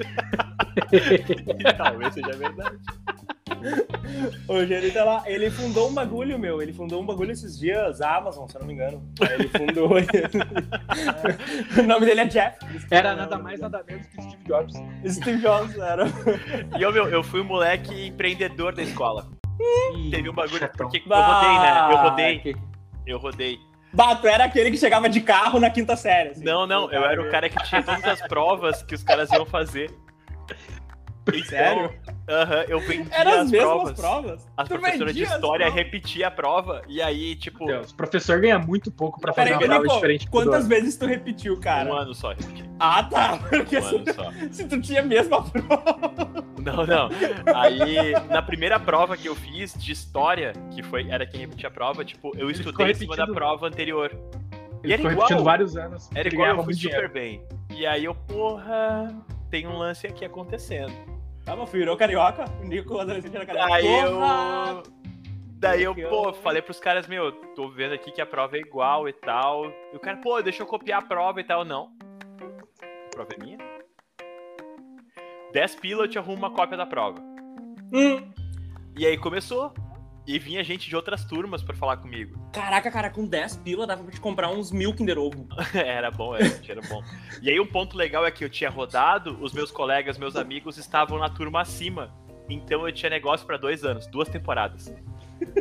Talvez 1.76 2.14
seja 2.14 2.32
verdade. 2.32 2.78
Hoje 4.48 4.72
ele 4.74 4.90
tá 4.90 5.04
lá. 5.04 5.22
Ele 5.26 5.50
fundou 5.50 5.88
um 5.88 5.94
bagulho, 5.94 6.38
meu. 6.38 6.60
Ele 6.60 6.72
fundou 6.72 7.02
um 7.02 7.06
bagulho 7.06 7.32
esses 7.32 7.58
dias, 7.58 8.00
a 8.00 8.16
Amazon, 8.16 8.48
se 8.48 8.56
eu 8.56 8.60
não 8.60 8.66
me 8.68 8.74
engano. 8.74 9.02
Ele 9.30 9.48
fundou. 9.48 9.90
o 11.78 11.82
nome 11.82 12.06
dele 12.06 12.20
é 12.20 12.24
Jeff. 12.26 12.58
Era 12.90 13.14
nada 13.14 13.38
mais, 13.38 13.60
nada 13.60 13.84
menos 13.86 14.06
que 14.06 14.22
Steve 14.22 14.44
Jobs. 14.44 14.74
Steve 15.08 15.40
Jobs 15.40 15.78
era. 15.78 16.04
E 16.78 16.82
eu, 16.82 16.92
meu, 16.92 17.08
eu 17.08 17.22
fui 17.22 17.40
um 17.40 17.44
moleque 17.44 18.06
empreendedor 18.08 18.74
da 18.74 18.82
escola. 18.82 19.28
Teve 20.10 20.28
um 20.28 20.34
bagulho. 20.34 20.70
Porque 20.76 21.02
eu 21.06 21.16
rodei, 21.16 21.58
né? 21.58 21.70
Eu 21.90 21.94
Bah, 21.94 22.02
rodei, 22.02 22.56
eu 23.06 23.18
rodei. 23.18 23.60
Bah, 23.92 24.14
tu 24.14 24.26
era 24.28 24.44
aquele 24.44 24.70
que 24.70 24.76
chegava 24.76 25.08
de 25.08 25.20
carro 25.20 25.58
na 25.58 25.68
quinta 25.68 25.96
série. 25.96 26.30
assim. 26.30 26.44
Não, 26.44 26.66
não, 26.66 26.90
eu 26.92 27.04
era 27.04 27.20
o 27.20 27.30
cara 27.30 27.48
que 27.48 27.62
tinha 27.64 27.82
todas 27.82 28.04
as 28.04 28.20
provas 28.28 28.82
que 28.82 28.94
os 28.94 29.02
caras 29.02 29.30
iam 29.32 29.44
fazer. 29.44 29.90
Então, 31.38 31.44
Sério? 31.48 31.92
Aham, 32.28 32.64
eu 32.68 32.80
vendia 32.80 33.06
Eram 33.16 33.30
as 33.32 33.38
as 33.40 33.50
mesmas 33.50 33.70
provas. 33.72 34.00
provas. 34.00 34.48
As 34.56 34.68
Tu 34.68 34.78
professoras 34.78 35.14
de 35.14 35.22
história 35.24 35.70
repetiam 35.70 36.28
a 36.28 36.30
prova, 36.30 36.82
e 36.88 37.02
aí, 37.02 37.34
tipo, 37.36 37.66
Deus, 37.66 37.90
o 37.90 37.96
professor 37.96 38.40
ganha 38.40 38.58
muito 38.58 38.90
pouco 38.90 39.20
pra 39.20 39.32
fazer 39.32 39.50
Peraí, 39.50 39.62
uma 39.64 39.68
prova 39.68 39.82
Nico, 39.84 39.94
diferente. 39.94 40.28
quantas 40.28 40.66
vezes 40.68 40.96
tu 40.96 41.06
repetiu, 41.06 41.58
cara? 41.58 41.90
um 41.90 41.94
ano 41.94 42.14
só 42.14 42.28
repeti. 42.30 42.64
Ah, 42.78 43.02
tá. 43.04 43.38
Porque 43.48 43.78
Um 43.78 43.82
se, 43.82 43.94
ano 43.96 44.14
só. 44.14 44.30
se 44.50 44.64
tu 44.68 44.80
tinha 44.80 45.00
a 45.00 45.04
mesma 45.04 45.42
prova. 45.42 46.44
Não, 46.60 46.86
não. 46.86 47.08
Aí, 47.56 48.12
na 48.28 48.42
primeira 48.42 48.78
prova 48.78 49.16
que 49.16 49.28
eu 49.28 49.34
fiz 49.34 49.72
de 49.74 49.92
história, 49.92 50.52
que 50.70 50.82
foi 50.82 51.08
era 51.10 51.26
quem 51.26 51.40
repetia 51.40 51.68
a 51.68 51.72
prova, 51.72 52.04
tipo, 52.04 52.28
eu 52.36 52.48
ficou 52.54 52.70
estudei 52.70 52.90
em 52.90 52.94
cima 52.94 53.16
da 53.16 53.26
prova 53.26 53.66
anterior. 53.66 54.10
Ele 54.82 54.90
E 54.90 54.92
era 54.92 55.02
igual. 55.02 55.14
repetindo 55.16 55.42
vários 55.44 55.76
anos. 55.76 56.08
Era 56.14 56.28
ele 56.28 56.36
igual, 56.36 56.48
eu 56.56 56.64
fui 56.64 56.74
super 56.74 56.88
dinheiro. 56.88 57.12
bem. 57.12 57.42
E 57.70 57.86
aí 57.86 58.04
eu, 58.04 58.14
porra, 58.14 59.08
tem 59.50 59.66
um 59.66 59.76
lance 59.76 60.06
aqui 60.06 60.24
acontecendo. 60.24 60.92
Tá, 61.44 61.56
mas 61.56 61.70
virou 61.70 61.96
carioca? 61.96 62.44
O 62.60 62.64
Nico, 62.64 62.98
adolescente, 62.98 63.34
era 63.34 63.46
carioca. 63.46 63.74
Aí 63.74 63.82
Porra! 63.82 64.82
eu. 64.86 65.00
Daí 65.60 65.82
eu, 65.82 65.94
pô, 66.08 66.32
falei 66.32 66.62
pros 66.62 66.80
caras, 66.80 67.06
meu, 67.06 67.32
tô 67.54 67.68
vendo 67.68 67.92
aqui 67.92 68.10
que 68.10 68.20
a 68.22 68.24
prova 68.24 68.56
é 68.56 68.60
igual 68.60 69.06
e 69.06 69.12
tal. 69.12 69.66
E 69.92 69.96
o 69.96 70.00
cara, 70.00 70.16
pô, 70.16 70.40
deixa 70.40 70.62
eu 70.62 70.66
copiar 70.66 71.02
a 71.02 71.06
prova 71.06 71.38
e 71.38 71.44
tal. 71.44 71.66
Não. 71.66 71.90
A 72.80 73.10
prova 73.10 73.28
é 73.38 73.44
minha? 73.44 73.58
10 75.52 75.74
pila 75.74 76.04
eu 76.04 76.08
te 76.08 76.18
arrumo 76.18 76.38
uma 76.38 76.50
cópia 76.50 76.78
da 76.78 76.86
prova. 76.86 77.20
Hum. 77.92 78.32
E 78.96 79.06
aí 79.06 79.18
começou. 79.18 79.74
E 80.30 80.38
vinha 80.38 80.62
gente 80.62 80.88
de 80.88 80.94
outras 80.94 81.24
turmas 81.24 81.60
pra 81.60 81.74
falar 81.74 81.96
comigo. 81.96 82.38
Caraca, 82.54 82.88
cara, 82.88 83.10
com 83.10 83.26
10 83.26 83.56
pila 83.56 83.84
dava 83.84 84.04
pra 84.04 84.12
te 84.12 84.20
comprar 84.20 84.48
uns 84.48 84.70
mil 84.70 84.94
Kinder 84.94 85.18
Ovo. 85.18 85.44
era 85.74 86.08
bom, 86.08 86.36
era, 86.36 86.46
era 86.68 86.80
bom. 86.82 87.02
E 87.42 87.50
aí 87.50 87.58
um 87.58 87.66
ponto 87.66 87.96
legal 87.96 88.24
é 88.24 88.30
que 88.30 88.44
eu 88.44 88.48
tinha 88.48 88.70
rodado, 88.70 89.36
os 89.40 89.52
meus 89.52 89.72
colegas, 89.72 90.16
meus 90.18 90.36
amigos 90.36 90.78
estavam 90.78 91.18
na 91.18 91.28
turma 91.28 91.62
acima. 91.62 92.14
Então 92.48 92.86
eu 92.86 92.94
tinha 92.94 93.10
negócio 93.10 93.44
pra 93.44 93.56
dois 93.56 93.84
anos, 93.84 94.06
duas 94.06 94.28
temporadas. 94.28 94.94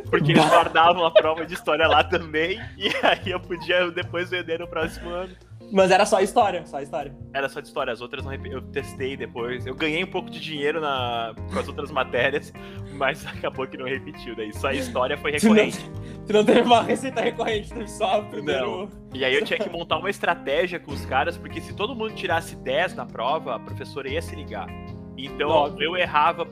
Porque 0.07 0.33
eles 0.33 0.45
guardavam 0.49 1.03
a 1.03 1.09
prova 1.09 1.47
de 1.47 1.55
história 1.55 1.87
lá 1.87 2.03
também, 2.03 2.61
e 2.77 2.89
aí 3.03 3.31
eu 3.31 3.39
podia 3.39 3.89
depois 3.89 4.29
vender 4.29 4.59
no 4.59 4.67
próximo 4.67 5.09
ano. 5.09 5.35
Mas 5.71 5.91
era 5.91 6.05
só 6.05 6.19
história, 6.19 6.65
só 6.65 6.81
história. 6.81 7.15
Era 7.33 7.47
só 7.47 7.59
de 7.59 7.67
história, 7.67 7.93
as 7.93 8.01
outras 8.01 8.23
não 8.23 8.31
rep- 8.31 8.47
eu 8.47 8.61
testei 8.61 9.15
depois. 9.15 9.65
Eu 9.65 9.75
ganhei 9.75 10.03
um 10.03 10.07
pouco 10.07 10.29
de 10.29 10.39
dinheiro 10.39 10.81
na... 10.81 11.33
com 11.53 11.59
as 11.59 11.67
outras 11.67 11.91
matérias, 11.91 12.51
mas 12.93 13.25
acabou 13.27 13.67
que 13.67 13.77
não 13.77 13.85
repetiu. 13.85 14.35
Daí 14.35 14.51
só 14.53 14.67
a 14.69 14.73
história 14.73 15.17
foi 15.17 15.33
Tu 15.37 15.47
não- 15.47 15.53
recorrente. 15.53 15.91
Tu 16.25 16.33
não 16.33 16.43
teve 16.43 16.61
uma 16.61 16.81
receita 16.83 17.21
recorrente, 17.21 17.69
teve 17.73 17.87
só 17.87 18.19
o 18.21 18.25
primeiro. 18.25 18.89
E 19.13 19.23
aí 19.25 19.33
eu 19.35 19.43
tinha 19.45 19.59
que 19.59 19.69
montar 19.69 19.97
uma 19.97 20.09
estratégia 20.09 20.79
com 20.79 20.91
os 20.91 21.05
caras, 21.05 21.37
porque 21.37 21.59
se 21.61 21.73
todo 21.75 21.95
mundo 21.95 22.13
tirasse 22.13 22.55
10 22.55 22.95
na 22.95 23.05
prova, 23.05 23.55
a 23.55 23.59
professora 23.59 24.07
ia 24.09 24.21
se 24.21 24.35
ligar. 24.35 24.67
Então 25.17 25.49
Óbvio. 25.49 25.83
eu 25.83 25.97
errava 25.97 26.47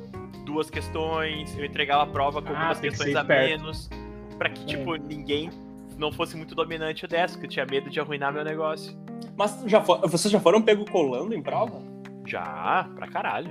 duas 0.46 0.70
questões, 0.70 1.58
eu 1.58 1.66
entregava 1.66 2.04
a 2.04 2.08
prova 2.08 2.42
com 2.42 2.50
Ah, 2.50 2.58
algumas 2.58 2.80
que 2.80 2.90
questões 2.90 3.12
ser 3.12 3.18
a 3.18 3.22
esperto. 3.22 3.50
menos, 3.64 3.90
pra 4.38 4.50
que, 4.50 4.66
tipo, 4.66 4.96
ninguém 4.96 5.50
não 5.98 6.12
fosse 6.12 6.36
muito 6.38 6.54
dominante 6.56 7.06
o 7.06 7.08
10, 7.08 7.32
porque 7.34 7.46
eu 7.48 7.50
tinha 7.50 7.66
medo 7.66 7.90
de 7.90 8.00
arruinar 8.00 8.32
meu 8.34 8.44
negócio. 8.44 8.96
Mas 9.38 9.64
já 9.68 9.82
for- 9.82 10.02
vocês 10.08 10.32
já 10.32 10.40
foram 10.40 10.62
pego 10.62 10.84
colando 10.90 11.34
em 11.34 11.42
prova? 11.42 11.82
Já, 12.26 12.90
pra 12.96 13.08
caralho. 13.08 13.50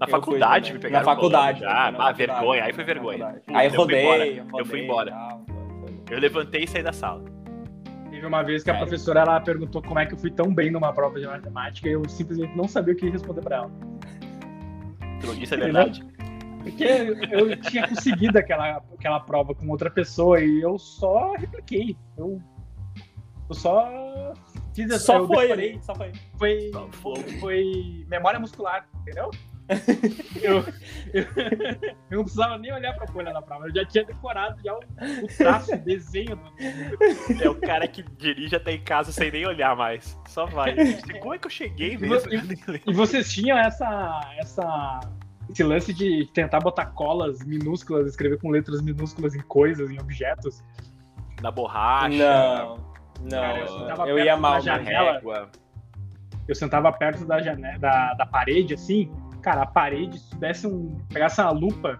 Na 0.00 0.06
Eu 0.06 0.10
faculdade 0.10 0.66
fui 0.70 0.74
me 0.74 0.80
pegaram 0.80 1.06
Na 1.06 1.14
faculdade. 1.14 1.60
colando 1.60 1.74
Já, 1.76 1.78
na 1.78 1.88
ah, 1.88 1.92
faculdade, 1.92 2.16
vergonha, 2.18 2.64
aí 2.64 2.72
foi 2.72 2.84
vergonha. 2.84 3.42
Aí 3.48 3.66
eu 3.66 3.70
fui 3.70 3.78
rodei, 3.78 4.00
embora, 4.02 4.18
rodei. 4.24 4.60
Eu 4.60 4.66
fui 4.66 4.84
embora. 4.84 5.38
Eu 6.10 6.18
levantei 6.18 6.64
e 6.64 6.66
saí 6.66 6.82
da 6.82 6.92
sala. 6.92 7.22
Teve 8.10 8.26
uma 8.26 8.42
vez 8.42 8.62
que 8.64 8.70
a 8.70 8.74
Sério? 8.74 8.88
professora 8.88 9.20
ela 9.20 9.40
perguntou 9.40 9.82
como 9.82 9.98
é 9.98 10.06
que 10.06 10.14
eu 10.14 10.18
fui 10.18 10.30
tão 10.30 10.52
bem 10.52 10.70
numa 10.70 10.92
prova 10.92 11.18
de 11.20 11.26
matemática 11.26 11.88
e 11.88 11.92
eu 11.92 12.08
simplesmente 12.08 12.56
não 12.56 12.66
sabia 12.66 12.94
o 12.94 12.96
que 12.96 13.08
responder 13.08 13.40
pra 13.40 13.56
ela. 13.56 13.70
Disse 15.38 15.54
a 15.54 15.58
verdade? 15.58 16.04
Porque 16.62 16.84
eu 17.30 17.56
tinha 17.60 17.86
conseguido 17.88 18.38
aquela, 18.38 18.82
aquela 18.98 19.20
prova 19.20 19.54
com 19.54 19.68
outra 19.68 19.90
pessoa 19.90 20.40
e 20.40 20.60
eu 20.60 20.78
só 20.78 21.32
repliquei. 21.34 21.96
Eu, 22.16 22.40
eu 23.48 23.54
só 23.54 24.32
fiz 24.74 24.90
essa 24.90 24.98
Só 24.98 25.18
eu 25.18 25.26
foi 25.26 25.42
decorei. 25.48 25.78
só 25.82 25.94
foi. 25.94 26.12
Foi, 26.38 26.70
Só 26.72 26.88
foi, 26.92 27.22
foi 27.40 28.06
memória 28.08 28.38
muscular, 28.40 28.86
entendeu? 29.00 29.30
eu, 30.42 30.58
eu, 31.14 31.24
eu 32.10 32.18
não 32.18 32.24
precisava 32.24 32.58
nem 32.58 32.70
olhar 32.70 32.92
pra 32.94 33.06
folha 33.06 33.32
na 33.32 33.40
prova, 33.40 33.66
eu 33.66 33.74
já 33.74 33.82
tinha 33.86 34.04
decorado 34.04 34.60
já 34.62 34.74
o, 34.74 34.78
o 34.78 35.26
traço, 35.38 35.74
o 35.74 35.78
desenho 35.78 36.36
do, 36.36 37.42
É 37.42 37.48
o 37.48 37.54
cara 37.54 37.88
que 37.88 38.02
dirige 38.18 38.54
até 38.54 38.72
em 38.72 38.84
casa 38.84 39.10
sem 39.10 39.30
nem 39.30 39.46
olhar 39.46 39.74
mais. 39.74 40.18
Só 40.28 40.44
vai. 40.44 40.74
Como 41.18 41.32
é 41.32 41.38
que 41.38 41.46
eu 41.46 41.50
cheguei 41.50 41.96
mesmo? 41.96 42.30
E 42.86 42.92
vocês 42.92 43.32
tinham 43.32 43.56
essa, 43.56 44.20
essa, 44.38 45.00
esse 45.48 45.62
lance 45.62 45.94
de 45.94 46.26
tentar 46.34 46.60
botar 46.60 46.86
colas 46.86 47.42
minúsculas, 47.42 48.06
escrever 48.06 48.38
com 48.38 48.50
letras 48.50 48.82
minúsculas 48.82 49.34
em 49.34 49.40
coisas, 49.40 49.90
em 49.90 49.98
objetos? 49.98 50.62
Na 51.40 51.50
borracha, 51.50 52.08
Não. 52.18 52.83
Não, 53.24 54.06
eu 54.06 54.16
perto 54.16 54.18
ia 54.18 54.36
mal, 54.36 54.62
na 54.62 54.78
né? 54.78 54.84
régua. 54.84 55.48
Eu 56.46 56.54
sentava 56.54 56.92
perto 56.92 57.24
da, 57.24 57.40
janela, 57.40 57.78
da, 57.78 58.14
da 58.14 58.26
parede, 58.26 58.74
assim, 58.74 59.10
cara, 59.40 59.62
a 59.62 59.66
parede, 59.66 60.18
se 60.18 60.36
desse 60.36 60.66
um, 60.66 60.98
pegasse 61.08 61.40
uma 61.40 61.50
lupa, 61.50 61.98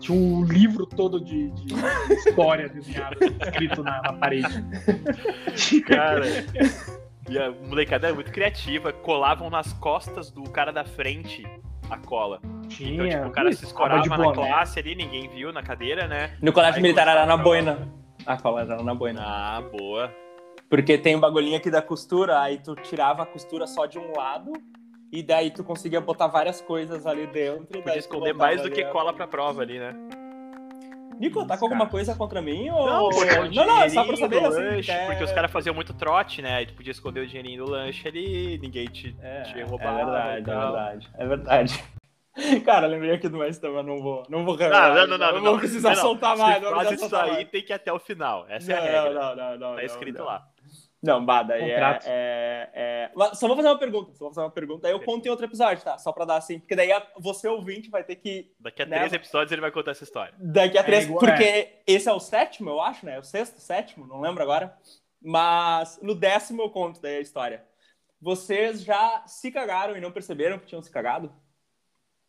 tinha 0.00 0.16
um 0.16 0.44
livro 0.44 0.86
todo 0.86 1.20
de, 1.20 1.50
de 1.50 1.74
história 2.14 2.68
desenhado, 2.68 3.16
escrito 3.40 3.82
na, 3.82 4.02
na 4.02 4.12
parede. 4.12 4.64
Cara. 5.86 6.24
E 7.28 7.38
a 7.38 7.50
molecada 7.50 8.06
era 8.06 8.14
muito 8.14 8.30
criativa. 8.30 8.92
Colavam 8.92 9.50
nas 9.50 9.72
costas 9.74 10.30
do 10.30 10.44
cara 10.44 10.72
da 10.72 10.84
frente 10.84 11.44
a 11.90 11.96
cola. 11.98 12.40
Tinha. 12.68 12.94
Então, 12.94 13.08
tipo, 13.08 13.26
o 13.26 13.30
cara 13.30 13.52
se 13.52 13.64
escorava 13.64 14.02
de 14.02 14.08
na 14.08 14.16
boné. 14.16 14.34
classe 14.34 14.78
ali, 14.78 14.94
ninguém 14.94 15.28
viu 15.28 15.52
na 15.52 15.62
cadeira, 15.62 16.06
né? 16.06 16.36
No 16.40 16.52
colégio 16.52 16.76
Aí 16.76 16.82
militar 16.82 17.08
era 17.08 17.26
na 17.26 17.36
boina. 17.36 17.88
A 18.24 18.36
cola 18.36 18.62
era 18.62 18.82
na 18.82 18.94
boina. 18.94 19.22
Ah, 19.24 19.62
boa. 19.76 20.12
Porque 20.68 20.98
tem 20.98 21.14
um 21.16 21.20
bagulhinho 21.20 21.56
aqui 21.56 21.70
da 21.70 21.80
costura, 21.82 22.40
aí 22.40 22.58
tu 22.58 22.74
tirava 22.76 23.22
a 23.22 23.26
costura 23.26 23.66
só 23.66 23.86
de 23.86 23.98
um 23.98 24.12
lado, 24.16 24.52
e 25.12 25.22
daí 25.22 25.50
tu 25.50 25.62
conseguia 25.62 26.00
botar 26.00 26.26
várias 26.26 26.60
coisas 26.60 27.06
ali 27.06 27.26
dentro. 27.28 27.80
Podia 27.82 27.98
esconder 27.98 28.34
mais 28.34 28.60
do 28.62 28.70
que 28.70 28.82
a- 28.82 28.90
cola 28.90 29.12
pra 29.12 29.26
prova 29.26 29.62
ali, 29.62 29.78
né? 29.78 29.94
Nico, 31.18 31.46
tá 31.46 31.56
com 31.56 31.64
alguma 31.64 31.86
coisa 31.86 32.14
contra 32.14 32.42
mim? 32.42 32.68
Ou... 32.68 32.86
Não, 32.86 33.22
é 33.22 33.48
não, 33.48 33.64
não, 33.66 33.82
é 33.82 33.88
só 33.88 34.04
pra 34.04 34.16
saber 34.16 34.44
assim. 34.44 34.60
lanche, 34.60 34.90
é- 34.90 35.06
porque 35.06 35.24
os 35.24 35.32
caras 35.32 35.50
faziam 35.50 35.74
muito 35.74 35.94
trote, 35.94 36.42
né? 36.42 36.62
E 36.62 36.66
tu 36.66 36.74
podia 36.74 36.90
esconder 36.90 37.20
o 37.20 37.26
dinheirinho 37.26 37.64
do 37.64 37.70
lanche 37.70 38.06
ali, 38.06 38.58
ninguém 38.58 38.86
te, 38.86 39.16
É, 39.22 39.42
te 39.42 39.58
é 39.58 39.62
roubava. 39.64 39.96
verdade, 39.96 40.50
é 40.50 40.54
verdade. 40.58 41.10
É 41.16 41.26
verdade. 41.26 41.84
Cara, 42.66 42.86
lembrei 42.86 43.12
aqui 43.14 43.30
do 43.30 43.38
mais 43.38 43.58
também, 43.58 43.82
não 43.82 44.02
vou, 44.02 44.22
não 44.28 44.44
vou 44.44 44.58
Não, 44.58 44.68
não, 44.68 44.94
não, 44.94 45.06
não. 45.06 45.18
não, 45.18 45.32
não, 45.32 45.42
vou 45.52 45.58
precisar 45.58 45.90
não, 45.90 45.96
soltar 46.02 46.36
mais, 46.36 46.62
Se 46.62 46.70
faz 46.70 46.92
isso 47.00 47.16
aí, 47.16 47.44
tem 47.46 47.62
que 47.62 47.72
ir 47.72 47.76
até 47.76 47.90
o 47.90 47.98
final. 47.98 48.44
Essa 48.50 48.72
é 48.72 48.76
a 48.76 48.80
regra. 48.80 49.14
não, 49.14 49.36
não, 49.36 49.52
não, 49.52 49.58
tá 49.58 49.76
não, 49.76 49.80
escrito 49.80 50.18
não. 50.18 50.26
lá. 50.26 50.46
Não, 51.02 51.24
bah, 51.24 51.42
daí 51.42 51.70
é, 51.70 51.98
é, 52.06 52.70
é- 52.74 53.10
Mas 53.14 53.38
Só 53.38 53.46
vou 53.46 53.56
fazer 53.56 53.68
uma 53.68 53.78
pergunta, 53.78 54.12
só 54.14 54.24
vou 54.24 54.34
fazer 54.34 54.44
uma 54.44 54.50
pergunta. 54.50 54.86
Aí 54.88 54.92
eu 54.92 55.00
conto 55.00 55.26
em 55.26 55.28
outro 55.28 55.44
episódio, 55.44 55.84
tá? 55.84 55.98
Só 55.98 56.10
pra 56.12 56.24
dar 56.24 56.36
assim, 56.36 56.58
porque 56.58 56.74
daí 56.74 56.90
a- 56.90 57.06
você 57.18 57.46
ouvinte 57.48 57.90
vai 57.90 58.02
ter 58.02 58.16
que 58.16 58.52
Daqui 58.58 58.82
a 58.82 58.86
Né? 58.86 58.96
três 58.98 59.12
episódios 59.12 59.52
ele 59.52 59.60
vai 59.60 59.70
contar 59.70 59.92
essa 59.92 60.04
história. 60.04 60.34
Daqui 60.38 60.76
a 60.78 60.82
três, 60.82 61.04
igual- 61.04 61.20
porque 61.20 61.80
esse 61.86 62.08
é 62.08 62.12
o 62.12 62.18
sétimo, 62.18 62.70
eu 62.70 62.80
acho, 62.80 63.04
né? 63.06 63.18
O 63.18 63.22
sexto, 63.22 63.60
sétimo, 63.60 64.06
não 64.06 64.20
lembro 64.20 64.42
agora. 64.42 64.76
Mas 65.22 65.98
no 66.02 66.14
décimo 66.14 66.62
eu 66.62 66.70
conto 66.70 67.00
daí 67.00 67.16
a 67.18 67.20
história. 67.20 67.64
Vocês 68.20 68.82
já 68.82 69.22
se 69.26 69.50
cagaram 69.52 69.96
e 69.96 70.00
não 70.00 70.10
perceberam 70.10 70.58
que 70.58 70.66
tinham 70.66 70.82
se 70.82 70.90
cagado? 70.90 71.32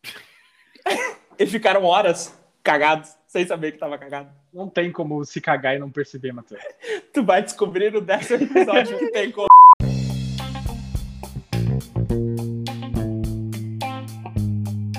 e 1.39 1.45
ficaram 1.45 1.83
horas 1.83 2.37
cagados, 2.63 3.15
sem 3.37 3.45
saber 3.45 3.73
que 3.73 3.77
tava 3.77 3.99
cagado. 3.99 4.29
Não 4.51 4.67
tem 4.67 4.91
como 4.91 5.23
se 5.23 5.39
cagar 5.39 5.75
e 5.75 5.79
não 5.79 5.91
perceber, 5.91 6.31
Matheus. 6.31 6.59
Tu 7.13 7.23
vai 7.23 7.43
descobrir 7.43 7.91
no 7.91 8.01
décimo 8.01 8.41
episódio 8.49 8.97
que 8.97 9.11
tem 9.11 9.31
como. 9.31 9.47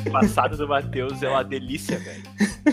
O 0.06 0.10
passado 0.12 0.56
do 0.56 0.68
Matheus 0.68 1.20
é 1.20 1.28
uma 1.28 1.42
delícia, 1.42 1.98
velho. 1.98 2.22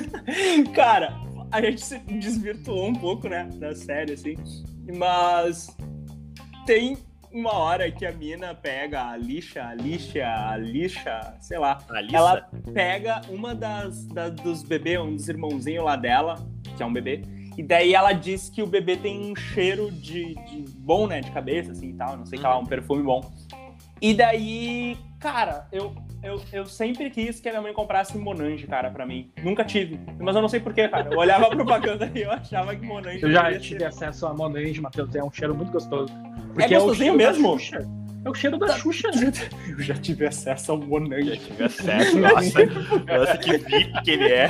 Cara, 0.76 1.16
a 1.52 1.60
gente 1.62 1.84
se 1.84 1.98
desvirtuou 2.00 2.88
um 2.88 2.94
pouco, 2.94 3.28
né, 3.28 3.50
da 3.56 3.74
série, 3.74 4.14
assim. 4.14 4.36
Mas 4.96 5.76
tem 6.68 6.96
uma 7.36 7.54
hora 7.54 7.92
que 7.92 8.06
a 8.06 8.12
mina 8.14 8.56
pega 8.56 9.10
a 9.10 9.18
lixa, 9.18 9.62
a 9.64 9.76
lixa, 9.76 10.26
a 10.26 10.56
lixa, 10.58 11.36
sei 11.42 11.60
lá. 11.60 11.80
Ela 12.16 12.50
pega 12.74 13.22
uma 13.30 13.54
das, 13.54 14.06
da- 14.06 14.30
dos 14.30 14.64
bebês, 14.64 15.00
um 15.02 15.14
dos 15.16 15.28
irmãozinhos 15.28 15.84
lá 15.84 15.96
dela, 15.98 16.36
que 16.78 16.82
é 16.82 16.86
um 16.86 16.94
bebê. 16.94 17.22
E 17.58 17.64
daí 17.64 17.94
ela 17.94 18.12
diz 18.14 18.50
que 18.50 18.62
o 18.62 18.68
bebê 18.68 18.98
tem 18.98 19.32
um 19.32 19.36
cheiro 19.36 19.90
de, 19.92 20.36
de 20.46 20.66
bom, 20.78 21.08
né, 21.08 21.22
de 21.22 21.32
cabeça, 21.32 21.72
assim, 21.72 21.90
e 21.90 21.94
tal. 21.94 22.18
Não 22.18 22.26
sei 22.26 22.38
o 22.38 22.42
que 22.42 22.48
lá, 22.48 22.58
um 22.58 22.66
perfume 22.66 23.04
bom. 23.04 23.22
E 24.06 24.14
daí, 24.14 24.96
cara, 25.20 25.68
eu, 25.72 25.92
eu, 26.22 26.40
eu 26.54 26.66
sempre 26.68 27.10
quis 27.10 27.40
que 27.40 27.50
a 27.50 27.54
minha 27.54 27.62
mãe 27.64 27.74
comprasse 27.74 28.16
Monange, 28.16 28.68
cara, 28.68 28.92
pra 28.92 29.04
mim. 29.04 29.32
Nunca 29.44 29.64
tive. 29.66 30.00
Mas 30.20 30.36
eu 30.36 30.44
não 30.44 30.48
sei 30.48 30.60
porquê, 30.60 30.88
cara. 30.88 31.12
Eu 31.12 31.18
olhava 31.18 31.48
a 31.48 31.50
propaganda 31.50 32.08
e 32.14 32.22
eu 32.22 32.32
achava 32.32 32.76
que 32.76 32.86
Monange 32.86 33.24
Eu 33.24 33.32
já 33.32 33.52
tive 33.58 33.80
ser- 33.80 33.86
acesso 33.86 34.28
a 34.28 34.34
Monange, 34.36 34.80
Matheus. 34.80 35.16
É 35.16 35.24
um 35.24 35.32
cheiro 35.32 35.56
muito 35.56 35.72
gostoso. 35.72 36.14
É 36.60 36.68
gostosinho 36.70 36.86
o 36.92 36.94
cheiro 36.96 37.18
mesmo? 37.18 37.58
É 38.26 38.30
o 38.30 38.34
cheiro 38.34 38.58
da 38.58 38.76
Xuxa, 38.76 39.10
né? 39.12 39.32
Eu 39.70 39.80
já 39.80 39.94
tive 39.94 40.26
acesso 40.26 40.72
ao 40.72 40.80
já 40.82 40.86
Monange. 40.88 41.38
tive 41.38 41.64
acesso. 41.64 42.18
Nossa, 42.20 42.60
nossa, 43.06 43.38
que 43.38 43.58
VIP 43.60 44.02
que 44.04 44.12
ele 44.12 44.34
é. 44.34 44.48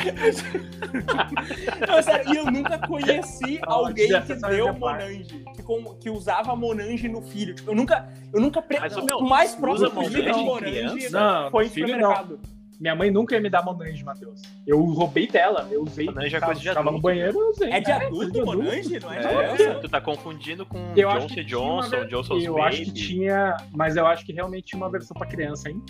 Não, 1.87 2.01
sério, 2.01 2.33
e 2.33 2.37
eu 2.37 2.45
nunca 2.45 2.77
conheci 2.79 3.59
Ah, 3.63 3.73
alguém 3.73 4.07
que 4.21 4.33
deu. 4.35 4.73
Monange, 4.73 5.43
que, 5.55 5.61
com- 5.61 5.95
que 5.95 6.09
usava 6.09 6.55
Monange 6.55 7.09
no 7.09 7.21
filho. 7.21 7.53
Tipo, 7.53 7.71
eu 7.71 7.75
nunca, 7.75 8.07
eu 8.33 8.39
nunca 8.39 8.61
pre... 8.61 8.79
Mas, 8.79 8.95
o 8.95 9.03
meu, 9.03 9.19
mais 9.21 9.53
próximo 9.55 9.89
de 9.89 10.21
Monange 10.21 10.57
criança? 10.59 11.09
Não, 11.11 11.51
foi 11.51 11.65
em 11.65 11.69
filho 11.69 11.87
supermercado. 11.87 12.39
Minha 12.79 12.95
mãe 12.95 13.09
nunca 13.09 13.35
ia 13.35 13.41
me 13.41 13.49
dar 13.49 13.63
Monange, 13.63 14.03
Matheus. 14.03 14.41
Eu 14.67 14.79
roubei 14.83 15.27
dela. 15.27 15.67
Eu 15.71 15.83
usei. 15.83 16.05
Monange 16.07 16.35
é 16.35 16.39
tava, 16.39 16.51
coisa 16.53 16.61
de 16.61 16.67
tava 16.67 16.81
no 16.83 16.89
adulto. 16.89 17.01
banheiro, 17.03 17.39
eu 17.39 17.49
usei. 17.49 17.69
É 17.71 17.79
de 17.79 17.85
coisa 17.85 18.05
adulto, 18.05 18.45
Monange? 18.45 18.99
Não 18.99 19.13
é 19.13 19.19
de 19.19 19.25
É, 19.27 19.53
criança? 19.55 19.79
tu 19.79 19.89
tá 19.89 20.01
confundindo 20.01 20.65
com 20.65 20.77
Eu 20.95 21.09
acho 21.09 21.27
Johnson 21.27 21.35
que 21.35 21.45
tinha 21.45 21.59
uma 21.59 21.81
Johnson, 21.81 21.89
ver- 21.97 22.07
Johnson's 22.07 22.43
Eu 22.45 22.53
Baby. 22.55 22.67
acho 22.67 22.83
que 22.83 22.91
tinha, 22.93 23.57
mas 23.73 23.95
eu 23.95 24.05
acho 24.05 24.25
que 24.25 24.33
realmente 24.33 24.65
tinha 24.65 24.77
uma 24.81 24.89
versão 24.91 25.15
pra 25.15 25.25
criança, 25.27 25.69
hein? 25.69 25.81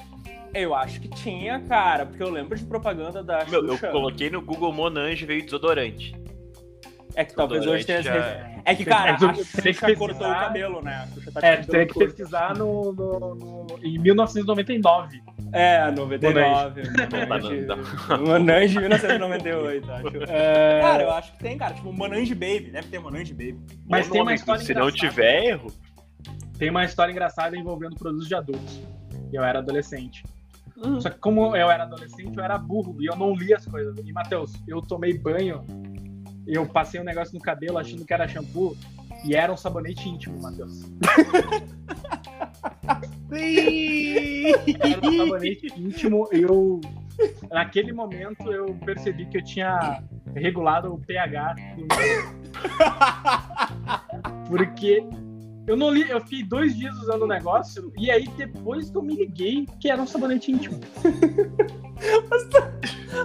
Eu 0.54 0.74
acho 0.76 1.02
que 1.02 1.10
tinha, 1.10 1.60
cara, 1.62 2.06
porque 2.06 2.24
eu 2.24 2.30
lembro 2.30 2.58
de 2.58 2.64
propaganda 2.66 3.22
da 3.24 3.44
Meu, 3.46 3.62
eu 3.66 3.74
Xuxa. 3.74 3.90
coloquei 3.90 4.30
no 4.30 4.42
Google 4.42 4.72
Monange 4.72 5.26
veio 5.26 5.44
desodorante. 5.44 6.16
É 7.14 7.24
que 7.26 7.34
talvez 7.34 7.66
hoje 7.66 7.86
tenha... 7.86 8.02
Já- 8.02 8.52
É 8.64 8.74
que, 8.76 8.84
cara, 8.86 9.16
a 9.16 9.34
Xuxa 9.34 9.96
cortou 9.96 10.28
o 10.28 10.34
cabelo, 10.34 10.82
né? 10.82 10.96
A 11.04 11.08
Xuxa 11.08 11.32
tá 11.32 11.40
É, 11.48 11.58
teria 11.58 11.86
que 11.88 11.98
pesquisar 12.00 12.56
no, 12.58 12.92
no- 12.94 13.36
no- 13.36 13.68
em 13.84 13.98
1999. 14.00 15.22
É, 15.54 15.92
99. 15.92 16.82
Não, 16.84 17.28
Monange, 17.28 17.62
não, 17.62 18.26
Monange 18.26 18.80
1998, 18.80 19.92
acho. 19.92 20.08
É, 20.28 20.82
Cara, 20.82 21.04
eu 21.04 21.12
acho 21.12 21.32
que 21.34 21.40
tem, 21.40 21.58
cara. 21.58 21.74
Tipo, 21.74 21.94
Monange 21.94 22.34
Baby. 22.34 22.72
Deve 22.72 22.88
ter 22.88 23.00
Monange 23.00 23.34
Baby. 23.34 23.60
mas 23.88 24.08
Bom 24.08 24.14
tem 24.14 24.22
uma 24.22 24.34
história 24.34 24.62
Se 24.62 24.74
não 24.74 24.90
engraçada. 24.90 25.10
tiver 25.10 25.44
erro, 25.46 25.68
Tem 26.58 26.70
uma 26.70 26.84
história 26.86 27.12
engraçada 27.12 27.56
envolvendo 27.58 27.96
produtos 27.96 28.28
de 28.28 28.36
adultos. 28.36 28.82
E 29.32 29.36
eu 29.36 29.44
era 29.44 29.60
adolescente. 29.60 30.24
Hum. 30.78 31.00
Só 31.00 31.10
que 31.10 31.20
como 31.20 31.56
eu 31.56 31.72
era 31.72 31.84
adolescente, 31.84 32.36
eu 32.38 32.44
era 32.44 32.58
burro 32.58 32.98
e 33.00 33.06
eu 33.06 33.16
não 33.16 33.34
li 33.34 33.54
as 33.54 33.66
coisas. 33.66 33.96
E, 34.06 34.12
Matheus, 34.12 34.54
eu 34.68 34.82
tomei 34.82 35.18
banho, 35.18 35.64
eu 36.46 36.66
passei 36.66 37.00
um 37.00 37.04
negócio 37.04 37.34
no 37.34 37.40
cabelo 37.40 37.78
achando 37.78 38.06
que 38.06 38.14
era 38.14 38.28
shampoo 38.28 38.76
e 39.24 39.36
era 39.36 39.52
um 39.54 39.58
sabonete 39.58 40.10
íntimo, 40.10 40.42
Matheus. 40.42 40.82
Um 45.04 45.18
sabonete 45.18 45.68
íntimo 45.78 46.28
eu... 46.32 46.82
Naquele 47.50 47.94
momento 47.94 48.52
eu 48.52 48.76
percebi 48.86 49.26
que 49.28 49.38
eu 49.38 49.44
tinha 49.44 50.04
regulado 50.36 50.94
o 50.94 51.00
pH 51.00 51.56
do 51.76 51.88
meu... 51.96 52.46
Porque 54.50 55.04
eu 55.68 55.76
não 55.76 55.90
li, 55.90 56.08
eu 56.10 56.22
fiquei 56.22 56.44
dois 56.44 56.76
dias 56.78 56.96
usando 56.98 57.24
o 57.24 57.28
negócio 57.28 57.92
e 57.98 58.12
aí 58.12 58.28
depois 58.38 58.90
que 58.90 58.98
eu 58.98 59.02
me 59.02 59.16
liguei 59.16 59.66
que 59.80 59.90
era 59.90 60.02
um 60.02 60.06
sabonete 60.06 60.52
íntimo. 60.52 60.80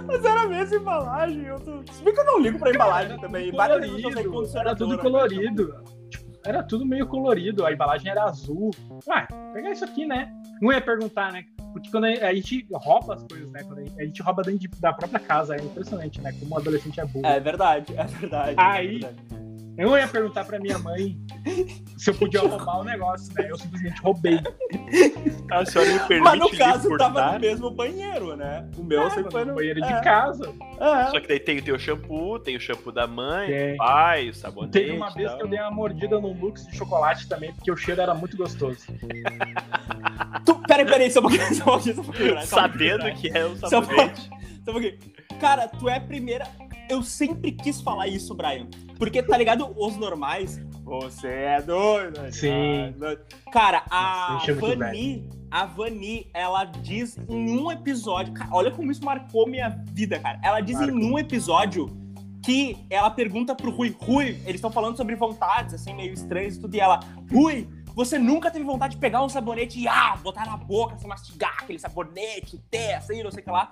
Mas 0.07 0.25
era 0.25 0.41
a 0.41 0.47
mesma 0.47 0.75
embalagem. 0.77 1.43
Eu 1.43 1.59
tô... 1.59 1.83
Se 1.91 2.03
bem 2.03 2.13
que 2.13 2.19
eu 2.19 2.25
não 2.25 2.39
ligo 2.39 2.57
pra 2.57 2.71
embalagem 2.71 3.19
também. 3.19 3.49
Eu 3.49 3.55
colorido, 3.55 4.57
era 4.57 4.75
tudo 4.75 4.97
colorido. 4.97 5.83
Era 6.43 6.63
tudo 6.63 6.85
meio 6.85 7.05
colorido, 7.07 7.65
a 7.65 7.71
embalagem 7.71 8.09
era 8.11 8.23
azul. 8.23 8.71
Ué, 9.07 9.27
pegar 9.53 9.71
isso 9.71 9.85
aqui, 9.85 10.05
né? 10.05 10.31
Não 10.61 10.71
ia 10.71 10.81
perguntar, 10.81 11.31
né? 11.31 11.43
Porque 11.71 11.89
quando 11.89 12.05
a 12.05 12.33
gente 12.33 12.67
rouba 12.73 13.13
as 13.15 13.23
coisas, 13.23 13.49
né? 13.51 13.63
Quando 13.63 13.79
a 13.79 14.03
gente- 14.03 14.21
rouba 14.21 14.41
dentro 14.43 14.59
de- 14.59 14.67
da 14.81 14.91
própria 14.91 15.19
casa, 15.19 15.55
é 15.55 15.61
impressionante, 15.61 16.19
né? 16.19 16.31
Como 16.39 16.55
um 16.55 16.57
adolescente 16.57 16.99
é 16.99 17.05
burro. 17.05 17.25
É 17.25 17.39
verdade, 17.39 17.93
é 17.95 18.03
verdade. 18.03 18.55
Aí- 18.57 18.87
é 18.87 18.99
verdade. 19.07 19.40
Eu 19.81 19.89
não 19.89 19.97
ia 19.97 20.07
perguntar 20.07 20.45
pra 20.45 20.59
minha 20.59 20.77
mãe 20.77 21.17
se 21.97 22.11
eu 22.11 22.13
podia 22.13 22.39
roubar 22.41 22.81
o 22.81 22.83
negócio, 22.83 23.33
né? 23.33 23.47
Eu 23.49 23.57
simplesmente 23.57 23.99
roubei. 24.01 24.39
a 25.51 25.65
senhora 25.65 25.91
me 25.91 25.99
permite 26.07 26.23
Mas 26.23 26.39
no 26.39 26.49
caso, 26.51 26.97
tava 26.97 27.13
furtar? 27.13 27.33
no 27.33 27.39
mesmo 27.39 27.71
banheiro, 27.71 28.35
né? 28.35 28.69
O 28.77 28.83
meu 28.83 29.09
sempre 29.09 29.31
foi 29.31 29.43
no 29.43 29.55
banheiro 29.55 29.83
é, 29.83 29.87
de 29.87 30.03
casa. 30.03 30.53
É. 30.79 31.07
Só 31.07 31.19
que 31.19 31.27
daí 31.27 31.39
tem 31.39 31.57
o 31.57 31.63
teu 31.63 31.79
shampoo, 31.79 32.37
tem 32.37 32.55
o 32.55 32.59
shampoo 32.59 32.91
da 32.91 33.07
mãe, 33.07 33.47
Tem. 33.47 33.71
do 33.71 33.77
pai, 33.77 34.29
o 34.29 34.33
sabonete. 34.35 34.73
Teve 34.73 34.91
uma 34.91 35.09
vez 35.09 35.33
que 35.33 35.41
eu 35.41 35.47
dei 35.47 35.59
uma 35.59 35.71
mordida 35.71 36.19
num 36.19 36.39
Lux 36.39 36.67
de 36.67 36.77
chocolate 36.77 37.27
também, 37.27 37.51
porque 37.51 37.71
o 37.71 37.75
cheiro 37.75 38.01
era 38.01 38.13
muito 38.13 38.37
gostoso. 38.37 38.85
Tu, 40.45 40.55
peraí, 40.67 40.85
peraí, 40.85 41.09
só 41.09 41.21
um 41.21 41.23
pouquinho, 41.23 41.55
só 41.55 41.63
um 41.63 41.65
pouquinho, 41.65 41.95
só 41.95 42.01
um 42.01 42.05
pouquinho. 42.05 42.35
né? 42.35 42.41
Sabendo 42.45 43.11
que 43.15 43.29
é 43.35 43.45
um 43.45 43.53
um 43.53 43.55
sabonete. 43.55 44.29
Só 44.63 44.71
um 44.71 44.73
pouquinho. 44.73 44.99
Cara, 45.39 45.67
tu 45.67 45.89
é 45.89 45.97
a 45.97 46.01
primeira. 46.01 46.47
Eu 46.91 47.01
sempre 47.01 47.53
quis 47.53 47.79
falar 47.79 48.07
isso, 48.07 48.35
Brian. 48.35 48.67
Porque, 48.97 49.23
tá 49.23 49.37
ligado? 49.37 49.73
Os 49.77 49.95
normais. 49.95 50.59
Você 50.83 51.27
é 51.29 51.61
doido. 51.61 52.19
né? 52.19 52.31
Sim. 52.33 52.93
Cara, 53.49 53.83
a 53.89 54.33
Nossa, 54.33 54.33
me 54.33 54.59
chama 54.59 54.75
de 54.75 54.75
Vani, 54.75 55.29
a 55.49 55.65
Vani, 55.65 56.27
ela 56.33 56.65
diz 56.65 57.17
em 57.29 57.57
um 57.57 57.71
episódio. 57.71 58.33
Cara, 58.33 58.49
olha 58.51 58.71
como 58.71 58.91
isso 58.91 59.05
marcou 59.05 59.47
minha 59.47 59.69
vida, 59.93 60.19
cara. 60.19 60.37
Ela 60.43 60.59
diz 60.59 60.77
Marcou. 60.77 60.99
em 60.99 61.11
um 61.13 61.17
episódio 61.17 61.85
que 62.43 62.77
ela 62.89 63.09
pergunta 63.09 63.55
pro 63.55 63.71
Rui, 63.71 63.95
Rui, 63.97 64.29
eles 64.43 64.55
estão 64.55 64.71
falando 64.71 64.97
sobre 64.97 65.15
vontades, 65.15 65.73
assim, 65.73 65.93
meio 65.93 66.11
estranhas 66.11 66.57
e 66.57 66.59
tudo, 66.59 66.75
e 66.75 66.79
ela, 66.79 66.99
Rui, 67.31 67.69
você 67.93 68.17
nunca 68.17 68.49
teve 68.49 68.65
vontade 68.65 68.95
de 68.95 68.99
pegar 68.99 69.23
um 69.23 69.29
sabonete 69.29 69.79
e, 69.79 69.87
ah, 69.87 70.17
botar 70.21 70.45
na 70.45 70.57
boca, 70.57 70.95
assim, 70.95 71.07
mastigar 71.07 71.57
aquele 71.61 71.77
sabonete, 71.79 72.57
ter, 72.69 72.95
assim, 72.95 73.21
não 73.21 73.31
sei 73.31 73.41
o 73.41 73.43
que 73.45 73.51
lá. 73.51 73.71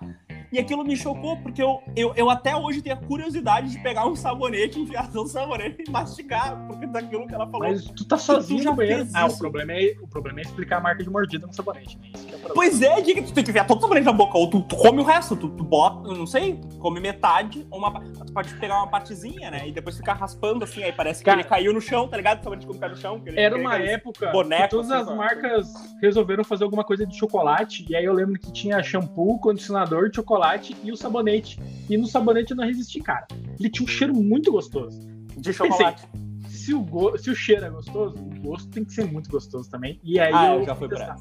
E 0.52 0.58
aquilo 0.58 0.84
me 0.84 0.98
chocou, 0.98 1.38
porque 1.38 1.62
eu, 1.62 1.80
eu, 1.96 2.12
eu 2.16 2.30
até 2.30 2.56
hoje 2.56 2.82
tenho 2.82 2.96
a 2.96 3.00
curiosidade 3.00 3.70
de 3.70 3.80
pegar 3.84 4.08
um 4.08 4.16
sabonete, 4.16 4.80
enfiar 4.80 5.08
no 5.14 5.28
sabonete 5.28 5.84
e 5.88 5.92
mastigar, 5.92 6.58
porque 6.68 6.88
daquilo 6.88 7.28
que 7.28 7.36
ela 7.36 7.46
falou. 7.46 7.68
Mas 7.70 7.84
tu 7.86 8.04
tá 8.04 8.18
sozinho 8.18 8.60
Tu 8.60 8.64
já 8.64 8.70
no 8.72 8.76
banheiro. 8.76 9.08
Ah, 9.14 9.28
o 9.28 9.38
problema, 9.38 9.74
é, 9.74 9.96
o 10.02 10.08
problema 10.08 10.40
é 10.40 10.42
explicar 10.42 10.78
a 10.78 10.82
marca 10.82 11.04
de 11.04 11.10
mordida 11.10 11.46
no 11.46 11.54
sabonete, 11.54 12.00
né? 12.00 12.08
Isso 12.16 12.26
que 12.26 12.34
é 12.34 12.38
o 12.38 12.40
problema. 12.40 12.56
Pois 12.56 12.82
é, 12.82 13.00
diga 13.02 13.22
que 13.22 13.28
tu 13.28 13.34
tem 13.34 13.44
que 13.44 13.52
enfiar 13.52 13.68
todo 13.68 13.78
o 13.78 13.82
sabonete 13.82 14.06
na 14.08 14.12
boca, 14.12 14.38
ou 14.40 14.50
tu, 14.50 14.62
tu 14.64 14.76
come 14.76 15.00
o 15.02 15.04
resto, 15.04 15.36
tu, 15.36 15.50
tu 15.50 15.64
bota, 15.64 16.08
não 16.14 16.26
sei, 16.26 16.56
tu 16.56 16.78
come 16.80 17.00
metade, 17.00 17.68
ou 17.70 17.78
uma, 17.78 18.02
tu 18.02 18.34
pode 18.34 18.52
pegar 18.56 18.78
uma 18.78 18.88
partezinha, 18.88 19.52
né, 19.52 19.68
e 19.68 19.72
depois 19.72 19.98
ficar 19.98 20.14
raspando 20.14 20.64
assim, 20.64 20.82
aí 20.84 20.92
parece 20.92 21.20
que 21.20 21.26
Cara- 21.26 21.42
ele 21.42 21.48
caiu 21.48 21.74
no 21.74 21.80
chão, 21.82 22.08
tá 22.08 22.18
ligado? 22.18 22.40
O 22.40 22.44
sabonete 22.44 22.66
quando 22.66 22.80
cai 22.80 22.90
no 22.90 22.98
chão. 22.98 23.20
que 23.20 23.30
ele- 23.30 23.40
Era 23.40 23.54
que 23.54 23.62
uma 23.62 23.78
época 23.78 24.32
boneco, 24.32 24.64
que 24.64 24.70
todas 24.70 24.90
assim, 24.90 25.12
as 25.12 25.16
marcas 25.16 25.74
resolveram 26.02 26.44
fazer 26.44 26.64
alguma 26.64 26.84
coisa 26.84 27.06
de 27.06 27.16
chocolate, 27.16 27.86
e 27.88 27.96
aí 27.96 28.04
eu 28.06 28.14
lembro 28.14 28.40
que 28.40 28.52
tinha 28.52 28.82
shampoo, 28.82 29.38
condicionador, 29.38 30.10
chocolate 30.12 30.39
chocolate 30.40 30.76
e 30.84 30.92
o 30.92 30.98
sabonete. 30.98 31.60
E 31.90 31.98
no 31.98 32.08
sabonete 32.08 32.52
eu 32.52 32.58
não 32.58 32.66
resisti, 32.66 33.00
cara. 33.02 33.28
Ele 33.60 33.70
tinha 33.70 33.86
um 33.86 33.88
cheiro 33.88 34.14
muito 34.14 34.52
gostoso. 34.52 35.00
De 35.38 35.54
chocolate. 35.54 36.08
Se 36.48 36.74
o, 36.74 36.82
go... 36.82 37.18
se 37.18 37.30
o 37.30 37.36
cheiro 37.36 37.66
é 37.66 37.70
gostoso, 37.70 38.16
o 38.16 38.42
gosto 38.42 38.70
tem 38.70 38.84
que 38.86 38.94
ser 38.94 39.06
muito 39.06 39.30
gostoso 39.30 39.70
também. 39.70 40.00
E 40.04 40.20
aí 40.20 40.32
Ah, 40.34 40.56
eu 40.56 40.66
já 40.66 40.76
fui 40.76 40.88
por 40.88 40.98
testar. 40.98 41.18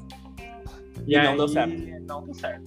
E 1.07 1.17
não 1.17 1.35
deu 1.35 1.45
aí, 1.45 1.49
certo. 1.51 1.73
Não 2.07 2.23
deu 2.25 2.33
certo. 2.33 2.63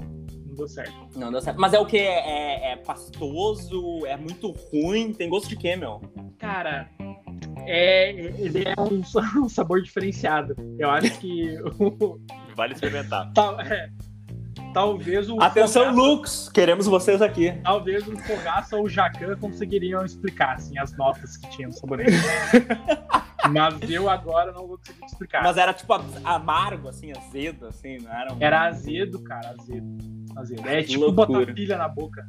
Não 0.46 0.54
deu 0.56 0.68
certo. 0.68 0.92
Não 1.16 1.30
deu 1.32 1.40
certo. 1.40 1.60
Mas 1.60 1.72
é 1.72 1.78
o 1.78 1.86
que? 1.86 1.98
É, 1.98 2.72
é 2.72 2.76
pastoso? 2.76 4.06
É 4.06 4.16
muito 4.16 4.50
ruim? 4.72 5.12
Tem 5.12 5.28
gosto 5.28 5.48
de 5.48 5.56
quê, 5.56 5.76
meu? 5.76 6.00
Cara, 6.38 6.90
é, 7.66 8.10
ele 8.10 8.64
é 8.64 8.74
um, 8.80 9.02
um 9.44 9.48
sabor 9.48 9.82
diferenciado. 9.82 10.54
Eu 10.78 10.90
acho 10.90 11.18
que 11.20 11.56
Vale 12.56 12.74
experimentar. 12.74 13.32
tal- 13.34 13.60
é, 13.60 13.90
talvez 14.72 15.28
o 15.30 15.40
Atenção, 15.40 15.84
Fogaça- 15.86 16.00
Lux! 16.00 16.48
Queremos 16.52 16.86
vocês 16.86 17.20
aqui. 17.22 17.52
talvez 17.62 18.06
o 18.06 18.16
Fogaça 18.18 18.76
ou 18.76 18.84
o 18.84 18.88
Jacan 18.88 19.36
conseguiriam 19.36 20.04
explicar 20.04 20.54
assim, 20.56 20.78
as 20.78 20.96
notas 20.96 21.36
que 21.36 21.48
tinha 21.50 21.68
no 21.68 21.74
sabonete. 21.74 22.10
Mas 23.52 23.90
eu 23.90 24.08
agora 24.08 24.52
não 24.52 24.66
vou 24.68 24.78
conseguir 24.78 25.04
explicar. 25.04 25.42
Mas 25.42 25.56
era 25.56 25.72
tipo 25.74 25.92
amargo, 26.24 26.88
assim, 26.88 27.10
azedo, 27.16 27.66
assim, 27.66 27.98
não 27.98 28.12
era 28.12 28.32
um... 28.32 28.36
Era 28.40 28.62
azedo, 28.66 29.18
cara, 29.24 29.54
azedo. 29.58 29.86
azedo. 30.36 30.68
É 30.68 30.82
Que 30.82 30.90
tipo 30.90 31.06
loucura. 31.06 31.40
botar 31.40 31.52
pilha 31.52 31.76
na 31.76 31.88
boca. 31.88 32.24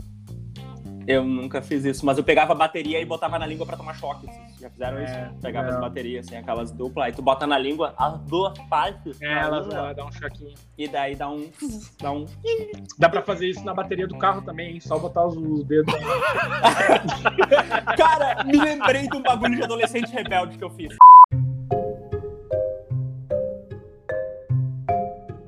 Eu 1.07 1.23
nunca 1.25 1.61
fiz 1.61 1.83
isso, 1.85 2.05
mas 2.05 2.17
eu 2.17 2.23
pegava 2.23 2.53
a 2.53 2.55
bateria 2.55 2.99
e 3.01 3.05
botava 3.05 3.37
na 3.37 3.45
língua 3.45 3.65
pra 3.65 3.75
tomar 3.75 3.93
choque. 3.95 4.29
assim. 4.29 4.39
Vocês 4.45 4.59
já 4.61 4.69
fizeram 4.69 4.97
É, 4.99 5.03
isso? 5.03 5.41
Pegava 5.41 5.67
as 5.67 5.73
não. 5.75 5.81
baterias, 5.81 6.25
assim, 6.25 6.37
aquelas 6.37 6.71
duplas, 6.71 7.07
aí 7.07 7.11
tu 7.13 7.21
bota 7.21 7.45
na 7.45 7.57
língua 7.57 7.93
as 7.97 8.19
duas 8.21 8.57
partes, 8.69 9.21
É, 9.21 9.27
na 9.35 9.41
ela, 9.41 9.59
língua, 9.59 9.77
ela 9.77 9.93
dá 9.93 10.05
um 10.05 10.11
choquinho. 10.11 10.53
e 10.77 10.87
daí 10.87 11.15
dá 11.15 11.29
um... 11.29 11.49
Dá 12.01 12.11
um... 12.11 12.25
Dá 12.97 13.09
pra 13.09 13.21
fazer 13.21 13.47
isso 13.47 13.63
na 13.65 13.73
bateria 13.73 14.07
do 14.07 14.17
carro 14.17 14.41
também, 14.41 14.73
hein? 14.75 14.79
Só 14.79 14.97
botar 14.97 15.25
os, 15.25 15.35
os 15.35 15.63
dedos. 15.65 15.93
Cara, 17.97 18.43
me 18.43 18.57
lembrei 18.57 19.07
de 19.07 19.17
um 19.17 19.21
bagulho 19.21 19.55
de 19.55 19.63
adolescente 19.63 20.11
rebelde 20.11 20.57
que 20.57 20.63
eu 20.63 20.69
fiz. 20.69 20.95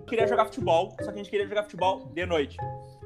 Queria 0.08 0.28
jogar 0.28 0.46
futebol, 0.46 0.92
só 1.02 1.12
que 1.12 1.16
a 1.16 1.18
gente 1.18 1.30
queria 1.30 1.48
jogar 1.48 1.64
futebol 1.64 2.10
de 2.14 2.26
noite. 2.26 2.58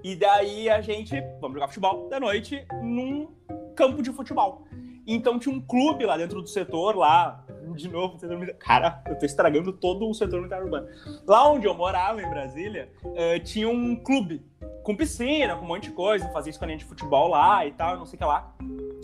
E 0.03 0.15
daí 0.15 0.69
a 0.69 0.81
gente, 0.81 1.15
vamos 1.39 1.55
jogar 1.55 1.67
futebol 1.67 2.09
de 2.09 2.19
noite 2.19 2.65
num 2.81 3.27
campo 3.75 4.01
de 4.01 4.11
futebol. 4.11 4.65
Então 5.05 5.39
tinha 5.39 5.53
um 5.53 5.59
clube 5.59 6.05
lá 6.05 6.17
dentro 6.17 6.41
do 6.41 6.47
setor, 6.47 6.95
lá, 6.95 7.43
de 7.75 7.87
novo, 7.87 8.17
cara, 8.59 9.01
eu 9.07 9.17
tô 9.17 9.25
estragando 9.25 9.73
todo 9.73 10.07
o 10.07 10.13
setor 10.13 10.37
militar 10.37 10.61
urbano. 10.61 10.87
Lá 11.25 11.49
onde 11.49 11.65
eu 11.65 11.73
morava, 11.73 12.21
em 12.21 12.29
Brasília, 12.29 12.91
eh, 13.15 13.39
tinha 13.39 13.67
um 13.67 13.95
clube 13.95 14.43
com 14.83 14.95
piscina, 14.95 15.55
com 15.55 15.65
um 15.65 15.67
monte 15.67 15.89
de 15.89 15.91
coisa, 15.91 16.29
fazia 16.29 16.51
escolinha 16.51 16.77
de 16.77 16.85
futebol 16.85 17.29
lá 17.29 17.65
e 17.65 17.71
tal, 17.71 17.97
não 17.97 18.05
sei 18.05 18.15
o 18.15 18.19
que 18.19 18.25
lá. 18.25 18.55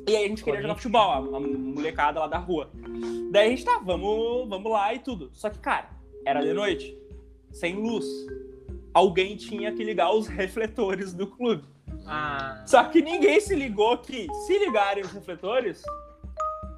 E 0.08 0.16
aí 0.16 0.26
a 0.26 0.28
gente 0.28 0.43
queria 0.43 0.62
jogar 0.62 0.76
futebol, 0.76 1.12
a, 1.12 1.18
a 1.18 1.39
molecada 1.39 2.20
lá 2.20 2.28
da 2.28 2.38
rua. 2.38 2.70
Daí 3.32 3.48
a 3.48 3.50
gente 3.50 3.66
tá, 3.66 3.82
vamos, 3.84 4.48
vamos 4.48 4.72
lá 4.72 4.93
e 4.93 5.00
tudo. 5.00 5.32
Só 5.34 5.50
que, 5.50 5.60
cara, 5.60 5.89
era 6.26 6.41
de 6.41 6.54
noite, 6.54 6.96
sem 7.52 7.76
luz. 7.76 8.06
Alguém 8.96 9.36
tinha 9.36 9.74
que 9.74 9.84
ligar 9.84 10.10
os 10.12 10.26
refletores 10.26 11.14
do 11.14 11.28
clube. 11.28 11.66
Ah, 12.08 12.64
Só 12.66 12.82
que 12.86 13.02
ninguém 13.02 13.41
se 13.41 13.54
ligou 13.54 13.98
que, 13.98 14.26
se 14.48 14.58
ligarem 14.58 15.04
os 15.04 15.12
refletores, 15.12 15.84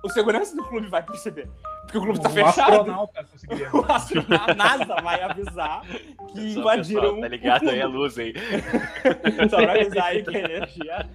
o 0.04 0.10
segurança 0.10 0.56
do 0.56 0.64
clube 0.64 0.88
vai 0.88 1.04
perceber. 1.04 1.48
Porque 1.84 2.00
o 2.00 2.02
clube 2.02 2.20
tá 2.20 2.30
fechado. 2.30 2.74
astronauta. 2.74 3.26
O 3.72 3.92
astronauta- 3.92 4.52
a 4.52 4.56
NASA 4.56 4.96
vai 5.02 5.22
avisar 5.22 5.82
que 6.34 6.54
Só, 6.54 6.60
invadiram 6.60 7.02
pessoal, 7.02 7.22
Tá 7.22 7.28
ligado 7.28 7.70
aí 7.70 7.82
a 7.82 7.88
luz, 7.88 8.18
hein? 8.18 8.34
Só 9.50 9.58
pra 9.58 9.72
avisar 9.74 10.04
aí 10.06 10.24
que 10.24 10.36
a 10.36 10.40
energia. 10.40 11.10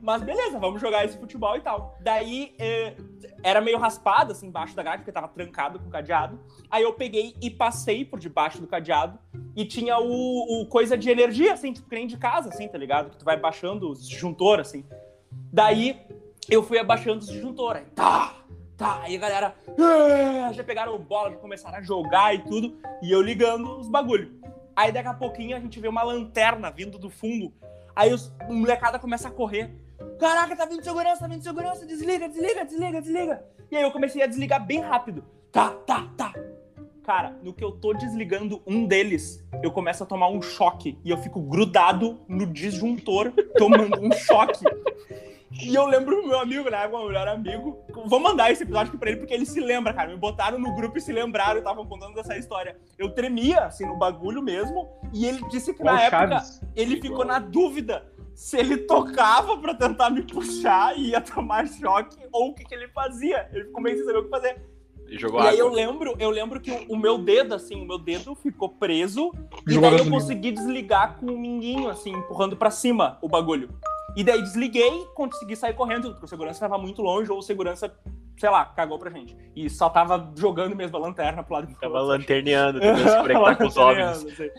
Mas 0.00 0.22
beleza, 0.22 0.58
vamos 0.58 0.80
jogar 0.80 1.04
esse 1.04 1.18
futebol 1.18 1.56
e 1.56 1.60
tal. 1.60 1.96
Daí 2.00 2.54
eh, 2.58 2.94
era 3.42 3.60
meio 3.60 3.78
raspado, 3.78 4.32
assim, 4.32 4.46
embaixo 4.46 4.74
da 4.76 4.82
grade, 4.82 4.98
porque 4.98 5.12
tava 5.12 5.28
trancado 5.28 5.78
com 5.78 5.86
o 5.86 5.90
cadeado. 5.90 6.38
Aí 6.70 6.82
eu 6.84 6.92
peguei 6.92 7.34
e 7.42 7.50
passei 7.50 8.04
por 8.04 8.18
debaixo 8.18 8.60
do 8.60 8.66
cadeado 8.66 9.18
e 9.56 9.64
tinha 9.64 9.98
o, 9.98 10.62
o 10.62 10.66
coisa 10.66 10.96
de 10.96 11.10
energia, 11.10 11.52
assim, 11.52 11.72
tipo, 11.72 11.88
que 11.88 11.94
nem 11.96 12.06
de 12.06 12.16
casa, 12.16 12.48
assim, 12.48 12.68
tá 12.68 12.78
ligado? 12.78 13.10
Que 13.10 13.16
tu 13.16 13.24
vai 13.24 13.36
baixando 13.36 13.90
os 13.90 14.08
disjuntor, 14.08 14.60
assim. 14.60 14.84
Daí 15.52 16.00
eu 16.48 16.62
fui 16.62 16.78
abaixando 16.78 17.18
os 17.18 17.26
disjuntor, 17.28 17.76
aí 17.76 17.84
tá, 17.94 18.36
tá. 18.76 19.00
Aí 19.02 19.16
a 19.16 19.18
galera 19.18 19.54
"Ah", 19.78 20.52
já 20.52 20.62
pegaram 20.62 20.96
bola, 20.98 21.30
já 21.30 21.36
começaram 21.38 21.78
a 21.78 21.82
jogar 21.82 22.34
e 22.34 22.38
tudo, 22.44 22.78
e 23.02 23.10
eu 23.10 23.20
ligando 23.20 23.78
os 23.78 23.88
bagulho. 23.88 24.38
Aí 24.76 24.92
daqui 24.92 25.08
a 25.08 25.14
pouquinho 25.14 25.56
a 25.56 25.60
gente 25.60 25.80
vê 25.80 25.88
uma 25.88 26.04
lanterna 26.04 26.70
vindo 26.70 26.98
do 26.98 27.10
fundo. 27.10 27.52
Aí 27.96 28.12
os 28.12 28.32
molecada 28.48 28.96
começa 28.96 29.26
a 29.26 29.30
correr. 29.30 29.74
Caraca, 30.18 30.56
tá 30.56 30.66
vindo 30.66 30.82
segurança, 30.82 31.20
tá 31.20 31.28
vindo 31.28 31.42
segurança, 31.42 31.86
desliga, 31.86 32.28
desliga, 32.28 32.64
desliga, 32.64 33.00
desliga. 33.00 33.44
E 33.70 33.76
aí 33.76 33.82
eu 33.82 33.90
comecei 33.90 34.22
a 34.22 34.26
desligar 34.26 34.64
bem 34.64 34.80
rápido. 34.80 35.24
Tá, 35.50 35.70
tá, 35.70 36.08
tá. 36.16 36.32
Cara, 37.04 37.36
no 37.42 37.54
que 37.54 37.64
eu 37.64 37.72
tô 37.72 37.94
desligando 37.94 38.62
um 38.66 38.86
deles, 38.86 39.42
eu 39.62 39.70
começo 39.70 40.02
a 40.02 40.06
tomar 40.06 40.28
um 40.28 40.42
choque 40.42 40.98
e 41.02 41.10
eu 41.10 41.16
fico 41.16 41.40
grudado 41.40 42.20
no 42.28 42.46
disjuntor, 42.46 43.32
tomando 43.56 43.98
um 44.00 44.12
choque. 44.12 44.62
E 45.50 45.74
eu 45.74 45.86
lembro 45.86 46.26
meu 46.26 46.38
amigo, 46.38 46.68
né? 46.68 46.86
Meu 46.86 47.06
melhor 47.06 47.26
amigo. 47.26 47.78
Vou 48.06 48.20
mandar 48.20 48.50
esse 48.50 48.62
episódio 48.62 48.90
aqui 48.90 48.98
pra 48.98 49.10
ele 49.10 49.20
porque 49.20 49.32
ele 49.32 49.46
se 49.46 49.58
lembra, 49.58 49.94
cara. 49.94 50.10
Me 50.10 50.16
botaram 50.16 50.58
no 50.58 50.74
grupo 50.74 50.98
e 50.98 51.00
se 51.00 51.10
lembraram 51.10 51.58
estavam 51.58 51.86
contando 51.86 52.18
essa 52.20 52.36
história. 52.36 52.76
Eu 52.98 53.10
tremia, 53.14 53.60
assim, 53.60 53.86
no 53.86 53.96
bagulho 53.96 54.42
mesmo. 54.42 54.86
E 55.12 55.24
ele 55.24 55.40
disse 55.48 55.72
que 55.72 55.80
Igual 55.80 55.94
na 55.94 56.02
época 56.02 56.28
Chaves. 56.28 56.60
ele 56.76 57.00
ficou 57.00 57.24
na 57.24 57.38
dúvida 57.38 58.06
se 58.38 58.56
ele 58.56 58.76
tocava 58.76 59.58
pra 59.58 59.74
tentar 59.74 60.10
me 60.10 60.22
puxar 60.22 60.96
e 60.96 61.08
ia 61.08 61.20
tomar 61.20 61.66
choque 61.66 62.16
ou 62.30 62.50
o 62.50 62.54
que, 62.54 62.64
que 62.64 62.72
ele 62.72 62.86
fazia. 62.86 63.48
Ele 63.52 63.64
ficou 63.64 63.82
meio 63.82 63.96
sem 63.96 64.06
saber 64.06 64.18
o 64.20 64.22
que 64.22 64.30
fazer. 64.30 64.62
E 65.08 65.18
jogou 65.18 65.42
E 65.42 65.48
aí 65.48 65.58
eu 65.58 65.68
lembro, 65.68 66.14
eu 66.20 66.30
lembro 66.30 66.60
que 66.60 66.70
o, 66.70 66.94
o 66.94 66.96
meu 66.96 67.18
dedo, 67.18 67.52
assim, 67.52 67.82
o 67.82 67.84
meu 67.84 67.98
dedo 67.98 68.36
ficou 68.36 68.68
preso 68.68 69.32
e 69.66 69.72
Jogou 69.74 69.90
daí 69.90 69.98
eu 69.98 70.08
consegui 70.08 70.52
desligar 70.52 71.18
com 71.18 71.26
o 71.26 71.36
minguinho, 71.36 71.88
assim, 71.88 72.12
empurrando 72.12 72.56
pra 72.56 72.70
cima 72.70 73.18
o 73.20 73.28
bagulho. 73.28 73.70
E 74.14 74.22
daí 74.22 74.40
desliguei, 74.40 75.04
consegui 75.16 75.56
sair 75.56 75.74
correndo, 75.74 76.12
porque 76.12 76.26
o 76.26 76.28
segurança 76.28 76.60
tava 76.60 76.78
muito 76.80 77.02
longe, 77.02 77.32
ou 77.32 77.38
o 77.38 77.42
segurança, 77.42 77.92
sei 78.38 78.50
lá, 78.50 78.66
cagou 78.66 79.00
pra 79.00 79.10
gente. 79.10 79.36
E 79.56 79.68
só 79.68 79.90
tava 79.90 80.32
jogando 80.36 80.76
mesmo 80.76 80.96
a 80.96 81.00
lanterna 81.00 81.42
pro 81.42 81.54
lado 81.54 81.66
do 81.66 81.74
Tava 81.74 82.00
lanterneando, 82.02 82.78
tentando 82.78 83.10
se 83.10 83.16
conectar 83.16 83.56
com 83.58 83.66
os 83.66 83.76
OVNIs. 83.76 84.26
Assim. 84.26 84.50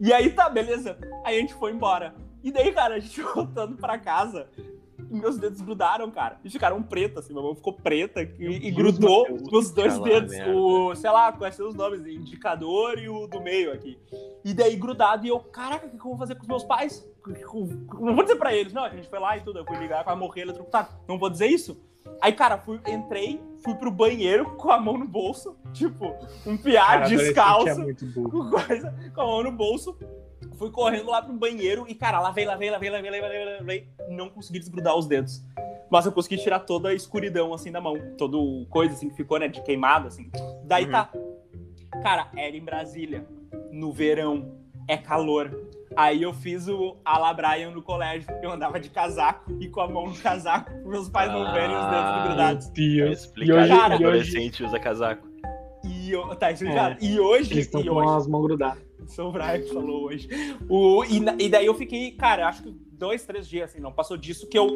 E 0.00 0.10
aí 0.10 0.30
tá, 0.30 0.48
beleza. 0.48 0.96
Aí 1.22 1.36
a 1.36 1.40
gente 1.40 1.52
foi 1.52 1.72
embora. 1.72 2.14
E 2.46 2.52
daí, 2.52 2.70
cara, 2.70 2.94
a 2.94 2.98
gente 3.00 3.20
voltando 3.34 3.76
pra 3.76 3.98
casa. 3.98 4.46
Meus 5.10 5.36
dedos 5.36 5.60
grudaram, 5.60 6.08
cara. 6.12 6.38
E 6.44 6.48
ficaram 6.48 6.80
pretos, 6.80 7.24
assim. 7.24 7.32
Minha 7.32 7.44
mão 7.44 7.56
ficou 7.56 7.72
preta 7.72 8.22
e, 8.22 8.28
e 8.38 8.60
Deus, 8.70 8.74
grudou 8.76 9.22
Mateus. 9.22 9.50
nos 9.50 9.70
dois 9.72 9.98
dedos. 9.98 10.32
O, 10.54 10.94
sei 10.94 11.10
lá, 11.10 11.32
quais 11.32 11.56
são 11.56 11.68
os 11.68 11.74
nomes? 11.74 12.06
Indicador 12.06 13.00
e 13.00 13.08
o 13.08 13.26
do 13.26 13.40
meio 13.40 13.72
aqui. 13.72 13.98
E 14.44 14.54
daí 14.54 14.76
grudado. 14.76 15.26
E 15.26 15.28
eu, 15.28 15.40
caraca, 15.40 15.88
o 15.88 15.90
que, 15.90 15.96
eu 15.96 16.02
vou 16.02 16.16
fazer 16.16 16.36
com 16.36 16.42
os 16.42 16.48
meus 16.48 16.62
pais? 16.62 17.04
Não 17.26 18.14
vou 18.14 18.22
dizer 18.22 18.36
pra 18.36 18.54
eles, 18.54 18.72
não. 18.72 18.84
A 18.84 18.90
gente 18.90 19.08
foi 19.08 19.18
lá 19.18 19.36
e 19.36 19.40
tudo. 19.40 19.58
Eu 19.58 19.64
fui 19.64 19.76
ligar, 19.78 20.04
vai 20.04 20.14
morrer 20.14 20.42
eletrocutado. 20.42 20.90
Não 21.08 21.18
vou 21.18 21.28
dizer 21.28 21.48
isso. 21.48 21.76
Aí, 22.20 22.32
cara, 22.32 22.58
fui, 22.58 22.80
entrei, 22.86 23.42
fui 23.64 23.74
pro 23.74 23.90
banheiro 23.90 24.52
com 24.56 24.70
a 24.70 24.78
mão 24.78 24.96
no 24.96 25.06
bolso. 25.06 25.56
Tipo, 25.72 26.14
um 26.46 26.56
piá 26.56 26.92
adolescente 26.92 27.18
descalço 27.24 27.90
É 27.90 27.94
com 28.14 28.50
coisa, 28.50 28.94
com 29.12 29.20
a 29.20 29.26
mão 29.26 29.42
no 29.42 29.52
bolso. 29.52 29.98
Fui 30.58 30.70
correndo 30.70 31.10
lá 31.10 31.20
pro 31.22 31.32
banheiro 31.34 31.84
e, 31.88 31.94
cara, 31.94 32.20
lavei, 32.20 32.44
lavei, 32.44 32.70
lavei, 32.70 32.90
lavei, 32.90 33.10
lavei, 33.10 33.28
lavei, 33.28 33.56
lavei. 33.58 33.88
Não 34.08 34.28
consegui 34.28 34.58
desgrudar 34.58 34.96
os 34.96 35.06
dedos. 35.06 35.42
Mas 35.90 36.04
eu 36.06 36.12
consegui 36.12 36.36
tirar 36.38 36.60
toda 36.60 36.88
a 36.88 36.94
escuridão, 36.94 37.52
assim, 37.54 37.70
da 37.70 37.80
mão. 37.80 37.94
Todo 38.18 38.40
o 38.42 38.66
coisa, 38.66 38.94
assim, 38.94 39.08
que 39.08 39.16
ficou, 39.16 39.38
né, 39.38 39.48
de 39.48 39.62
queimado, 39.62 40.08
assim. 40.08 40.30
Daí 40.64 40.84
Uhum. 40.84 40.90
tá. 40.92 41.10
Cara, 42.02 42.28
era 42.36 42.56
em 42.56 42.64
Brasília. 42.64 43.26
No 43.70 43.92
verão. 43.92 44.52
É 44.88 44.96
calor. 44.96 45.50
Aí 45.96 46.22
eu 46.22 46.32
fiz 46.32 46.68
o 46.68 46.96
Ala 47.04 47.32
Brian 47.32 47.70
no 47.70 47.82
colégio. 47.82 48.28
Eu 48.42 48.50
andava 48.52 48.78
de 48.78 48.88
casaco 48.90 49.50
e 49.60 49.68
com 49.68 49.80
a 49.80 49.88
mão 49.88 50.06
no 50.08 50.14
casaco. 50.14 50.70
Meus 50.86 51.08
pais 51.08 51.30
não 51.32 51.52
verem 51.52 51.74
os 51.74 51.82
dedos 51.84 52.04
Ah. 52.04 52.24
grudados. 52.26 52.68
Deus. 52.68 53.08
E 53.08 53.12
Explicar 53.24 53.54
hoje, 53.56 53.68
que 53.72 53.76
Cara, 53.76 53.96
o 53.96 54.00
e 54.00 54.06
hoje 54.06 54.06
adolescente 54.06 54.64
usa 54.64 54.78
casaco. 54.78 55.26
E 55.84 56.10
eu, 56.12 56.34
tá 56.36 56.50
explicado. 56.52 56.96
E 57.00 57.18
hoje, 57.18 57.52
eles 57.52 57.64
estão 57.66 57.82
com 57.82 57.90
hoje 57.96 58.16
as 58.16 58.26
mãos 58.28 58.42
grudadas. 58.42 58.85
Seu 59.08 59.30
Brian 59.32 59.60
que 59.60 59.72
falou 59.72 60.04
hoje. 60.04 60.28
O, 60.68 61.04
e, 61.04 61.18
e 61.44 61.48
daí 61.48 61.66
eu 61.66 61.74
fiquei, 61.74 62.10
cara, 62.12 62.48
acho 62.48 62.62
que 62.62 62.70
dois, 62.92 63.24
três 63.24 63.48
dias, 63.48 63.70
assim, 63.70 63.80
não 63.80 63.92
passou 63.92 64.16
disso 64.16 64.46
que 64.48 64.58
eu. 64.58 64.68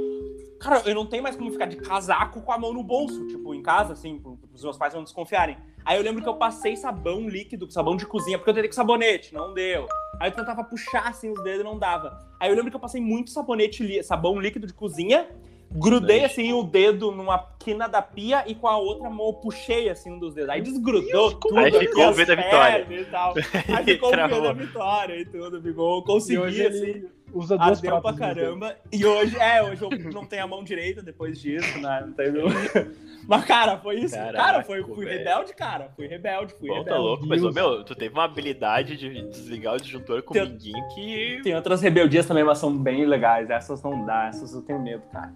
Cara, 0.60 0.82
eu 0.84 0.94
não 0.94 1.06
tenho 1.06 1.22
mais 1.22 1.36
como 1.36 1.50
ficar 1.50 1.64
de 1.66 1.76
casaco 1.76 2.42
com 2.42 2.52
a 2.52 2.58
mão 2.58 2.72
no 2.74 2.82
bolso, 2.82 3.26
tipo, 3.28 3.54
em 3.54 3.62
casa, 3.62 3.94
assim, 3.94 4.18
pro- 4.18 4.36
pros 4.36 4.62
meus 4.62 4.76
pais 4.76 4.92
não 4.92 5.02
desconfiarem. 5.02 5.56
Aí 5.84 5.96
eu 5.96 6.02
lembro 6.02 6.22
que 6.22 6.28
eu 6.28 6.34
passei 6.34 6.76
sabão 6.76 7.26
líquido, 7.28 7.70
sabão 7.70 7.96
de 7.96 8.04
cozinha, 8.04 8.36
porque 8.36 8.50
eu 8.50 8.54
tentei 8.54 8.68
com 8.68 8.74
sabonete, 8.76 9.32
não 9.32 9.54
deu. 9.54 9.86
Aí 10.20 10.30
eu 10.30 10.34
tentava 10.34 10.62
puxar 10.62 11.08
assim 11.08 11.30
os 11.30 11.42
dedos 11.42 11.64
não 11.64 11.78
dava. 11.78 12.18
Aí 12.38 12.50
eu 12.50 12.54
lembro 12.54 12.70
que 12.70 12.76
eu 12.76 12.80
passei 12.80 13.00
muito 13.00 13.30
sabonete, 13.30 14.02
sabão 14.02 14.38
líquido 14.38 14.66
de 14.66 14.74
cozinha, 14.74 15.26
grudei 15.70 16.24
assim 16.24 16.52
o 16.52 16.62
dedo 16.62 17.12
numa 17.12 17.38
quina 17.58 17.88
da 17.88 18.02
pia 18.02 18.44
e 18.46 18.54
com 18.54 18.66
a 18.66 18.76
outra 18.76 19.08
mão 19.08 19.28
eu 19.28 19.32
puxei 19.34 19.88
assim 19.88 20.12
um 20.12 20.18
dos 20.18 20.34
dedos. 20.34 20.50
Aí 20.50 20.60
desgrudou 20.60 21.34
tudo. 21.34 21.56
Aí 21.58 21.70
ficou 21.72 22.08
o 22.08 22.12
V 22.12 22.24
da 22.24 22.34
vitória. 22.34 22.86
E 22.90 23.04
tal. 23.04 23.34
Aí 23.76 23.84
ficou 23.84 24.08
o 24.08 24.12
V 24.12 24.40
da 24.40 24.52
vitória 24.52 25.20
e 25.20 25.24
tudo. 25.24 25.62
Ficou, 25.62 26.02
consegui 26.02 26.58
E 26.58 26.66
assim. 26.66 26.82
ele, 26.82 27.10
Usa 27.32 27.56
duas 27.56 27.78
Ardeu 27.78 28.00
pra 28.00 28.12
caramba. 28.12 28.76
E 28.92 29.04
hoje, 29.04 29.36
é, 29.38 29.62
hoje 29.62 29.82
eu 29.82 30.12
não 30.12 30.24
tenho 30.24 30.44
a 30.44 30.46
mão 30.46 30.64
direita 30.64 31.02
depois 31.02 31.40
disso, 31.40 31.78
né? 31.80 32.04
Entendeu? 32.08 32.46
Mas, 33.28 33.44
cara, 33.44 33.78
foi 33.78 34.00
isso. 34.00 34.14
Caraca, 34.14 34.38
cara, 34.38 34.62
foi, 34.64 34.82
fui 34.82 35.04
velho. 35.04 35.18
rebelde, 35.18 35.54
cara. 35.54 35.90
Fui 35.94 36.06
rebelde, 36.06 36.54
fui 36.54 36.68
Pô, 36.68 36.74
tá 36.74 36.80
rebelde. 36.80 37.00
louco, 37.02 37.26
mas, 37.26 37.40
Deus. 37.40 37.54
meu, 37.54 37.84
tu 37.84 37.94
teve 37.94 38.12
uma 38.12 38.24
habilidade 38.24 38.96
de 38.96 39.22
desligar 39.28 39.74
o 39.74 39.80
disjuntor 39.80 40.22
com 40.22 40.34
o 40.36 40.42
minguim 40.42 40.72
que. 40.94 41.40
Tem 41.44 41.54
outras 41.54 41.80
rebeldias 41.80 42.26
também, 42.26 42.42
mas 42.42 42.58
são 42.58 42.76
bem 42.76 43.04
legais. 43.04 43.48
Essas 43.48 43.82
não 43.82 44.04
dá, 44.04 44.26
essas 44.28 44.52
eu 44.52 44.62
tenho 44.62 44.80
medo, 44.82 45.02
cara. 45.12 45.32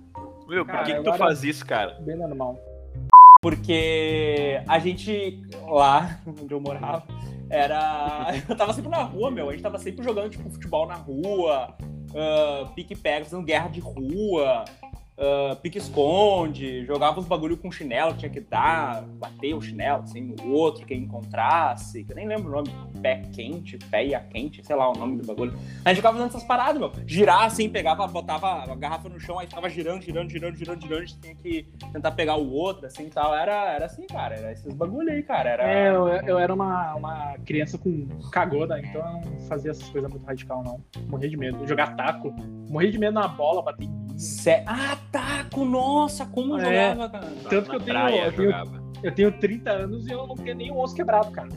Meu, 0.47 0.65
por 0.65 0.73
Cara, 0.73 0.85
que, 0.85 0.95
que 0.95 1.03
tu 1.03 1.13
faz 1.15 1.43
isso, 1.43 1.65
cara? 1.65 1.99
Bem 2.01 2.17
normal. 2.17 2.59
Porque 3.41 4.63
a 4.67 4.79
gente, 4.79 5.43
lá 5.67 6.21
onde 6.27 6.53
eu 6.53 6.61
morava, 6.61 7.05
era. 7.51 8.29
Eu 8.49 8.57
tava 8.57 8.73
sempre 8.73 8.91
na 8.91 9.03
rua, 9.03 9.31
meu. 9.31 9.49
A 9.49 9.53
gente 9.53 9.63
tava 9.63 9.79
sempre 9.79 10.05
jogando, 10.05 10.31
tipo, 10.31 10.49
futebol 10.51 10.87
na 10.87 10.95
rua, 10.95 11.77
ah, 12.15 12.71
pique-pega, 12.75 13.25
fazendo 13.25 13.45
guerra 13.45 13.69
de 13.69 13.81
rua, 13.81 14.65
ah, 15.17 15.57
pique-esconde, 15.63 16.85
jogava 16.85 17.21
uns 17.21 17.27
bagulho 17.27 17.57
com 17.57 17.71
chinelo, 17.71 18.15
tinha 18.15 18.31
que 18.31 18.41
dar, 18.41 19.03
bater 19.03 19.55
o 19.55 19.61
chinelo, 19.61 20.03
assim, 20.03 20.21
no 20.21 20.53
outro, 20.53 20.85
quem 20.85 21.03
encontrasse, 21.03 22.05
que 22.05 22.13
eu 22.13 22.17
nem 22.17 22.27
lembro 22.27 22.49
o 22.49 22.57
nome, 22.57 22.69
pé 23.01 23.23
quente, 23.33 23.79
peia 23.91 24.21
quente, 24.21 24.65
sei 24.65 24.75
lá 24.75 24.91
o 24.91 24.95
nome 24.95 25.19
do 25.19 25.27
bagulho. 25.27 25.57
A 25.85 25.91
gente 25.91 25.99
ficava 25.99 26.17
fazendo 26.17 26.31
essas 26.31 26.45
paradas, 26.45 26.79
meu. 26.79 26.93
Girar 27.07 27.45
assim, 27.45 27.69
pegava, 27.69 28.07
botava 28.07 28.65
a 28.65 28.75
garrafa 28.75 29.09
no 29.09 29.21
chão, 29.21 29.39
aí 29.39 29.47
ficava 29.47 29.69
girando, 29.69 30.03
girando, 30.03 30.31
girando, 30.31 30.57
girando, 30.57 30.83
girando, 30.83 31.03
a 31.03 31.07
gente 31.07 31.21
tinha 31.21 31.35
que 31.35 31.69
tentar 31.93 32.11
pegar 32.13 32.37
o 32.37 32.51
outro, 32.51 32.87
assim 32.87 33.07
e 33.07 33.11
tal. 33.11 33.35
Era, 33.35 33.73
era 33.73 33.87
assim, 33.87 34.07
cara, 34.07 34.35
era 34.35 34.53
esses 34.53 34.75
bagulho 34.75 35.11
aí, 35.11 35.23
cara. 35.23 35.51
Era... 35.51 35.71
É, 35.71 35.91
eu, 35.91 36.09
eu 36.09 36.39
era 36.39 36.53
uma, 36.53 36.95
uma 36.95 37.37
criança 37.45 37.79
com 37.79 38.09
cagona, 38.33 38.81
então 38.81 39.01
eu 39.01 39.31
não 39.31 39.41
fazia 39.43 39.71
essas 39.71 39.89
coisas 39.91 40.11
muito 40.11 40.27
radical, 40.27 40.65
não. 40.65 40.83
Morria 41.09 41.29
de 41.29 41.37
medo. 41.37 41.67
Jogar 41.67 41.95
taco. 41.95 42.35
Morria 42.69 42.91
de 42.91 42.99
medo 42.99 43.15
na 43.15 43.29
bola, 43.29 43.63
bater 43.63 43.85
em 43.85 44.04
Sé- 44.17 44.63
Ah, 44.67 44.97
taco! 45.11 45.65
Nossa, 45.65 46.25
como 46.27 46.55
eu 46.55 46.59
É. 46.67 46.91
jogava, 46.95 47.09
cara. 47.11 47.33
Tanto 47.51 47.71
que 47.71 47.77
eu 47.77 47.81
tenho- 47.81 47.99
praia 47.99 48.27
eu 48.27 48.33
tenho-. 48.33 48.85
Eu 49.03 49.13
tenho 49.15 49.33
30 49.39 49.71
anos 49.71 50.07
e 50.07 50.13
eu 50.13 50.27
não 50.27 50.35
tenho 50.35 50.57
nenhum 50.57 50.79
osso 50.79 50.95
quebrado, 50.95 51.31
cara. 51.31 51.49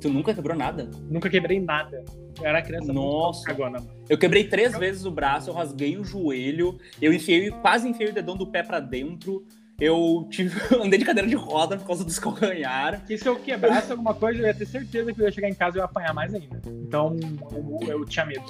Tu 0.00 0.08
nunca 0.08 0.34
quebrou 0.34 0.56
nada? 0.56 0.90
Nunca 1.08 1.30
quebrei 1.30 1.60
nada. 1.60 2.04
Eu 2.38 2.44
era 2.46 2.60
criança 2.60 2.92
Nossa. 2.92 3.54
mano. 3.54 3.86
Eu 4.08 4.18
quebrei 4.18 4.44
três 4.44 4.76
vezes 4.76 5.04
o 5.04 5.10
braço, 5.10 5.50
eu 5.50 5.54
rasguei 5.54 5.96
o 5.96 6.02
joelho, 6.04 6.76
eu 7.00 7.12
enfiei, 7.12 7.50
quase 7.50 7.88
enfiei 7.88 8.10
o 8.10 8.12
dedão 8.12 8.36
do 8.36 8.46
pé 8.46 8.62
pra 8.62 8.80
dentro. 8.80 9.46
Eu 9.80 10.26
tive, 10.30 10.50
andei 10.84 10.98
de 10.98 11.04
cadeira 11.04 11.28
de 11.28 11.34
roda 11.34 11.76
por 11.76 11.86
causa 11.86 12.04
dos 12.04 12.18
calcanhar. 12.18 12.98
Porque 13.00 13.18
se 13.18 13.26
eu 13.28 13.36
quebrasse 13.36 13.90
alguma 13.92 14.14
coisa, 14.14 14.40
eu 14.40 14.46
ia 14.46 14.54
ter 14.54 14.66
certeza 14.66 15.12
que 15.12 15.20
eu 15.20 15.26
ia 15.26 15.32
chegar 15.32 15.48
em 15.48 15.54
casa 15.54 15.76
e 15.76 15.78
eu 15.78 15.82
ia 15.82 15.86
apanhar 15.86 16.12
mais 16.14 16.34
ainda. 16.34 16.60
Então, 16.66 17.16
eu, 17.52 17.88
eu 17.88 18.04
tinha 18.04 18.24
medo. 18.26 18.44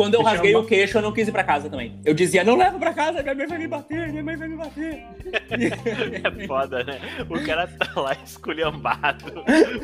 Quando 0.00 0.14
eu 0.14 0.22
rasguei 0.22 0.56
o 0.56 0.64
queixo, 0.64 0.96
eu 0.96 1.02
não 1.02 1.12
quis 1.12 1.28
ir 1.28 1.32
pra 1.32 1.44
casa 1.44 1.68
também. 1.68 2.00
Eu 2.06 2.14
dizia, 2.14 2.42
não 2.42 2.56
leva 2.56 2.78
pra 2.78 2.94
casa, 2.94 3.22
minha 3.22 3.34
mãe 3.34 3.46
vai 3.46 3.58
me 3.58 3.68
bater, 3.68 4.08
minha 4.08 4.24
mãe 4.24 4.34
vai 4.34 4.48
me 4.48 4.56
bater. 4.56 5.04
É 6.40 6.46
foda, 6.46 6.82
né? 6.84 6.98
O 7.28 7.44
cara 7.44 7.66
tá 7.66 8.00
lá 8.00 8.16
esculhambado, 8.24 9.26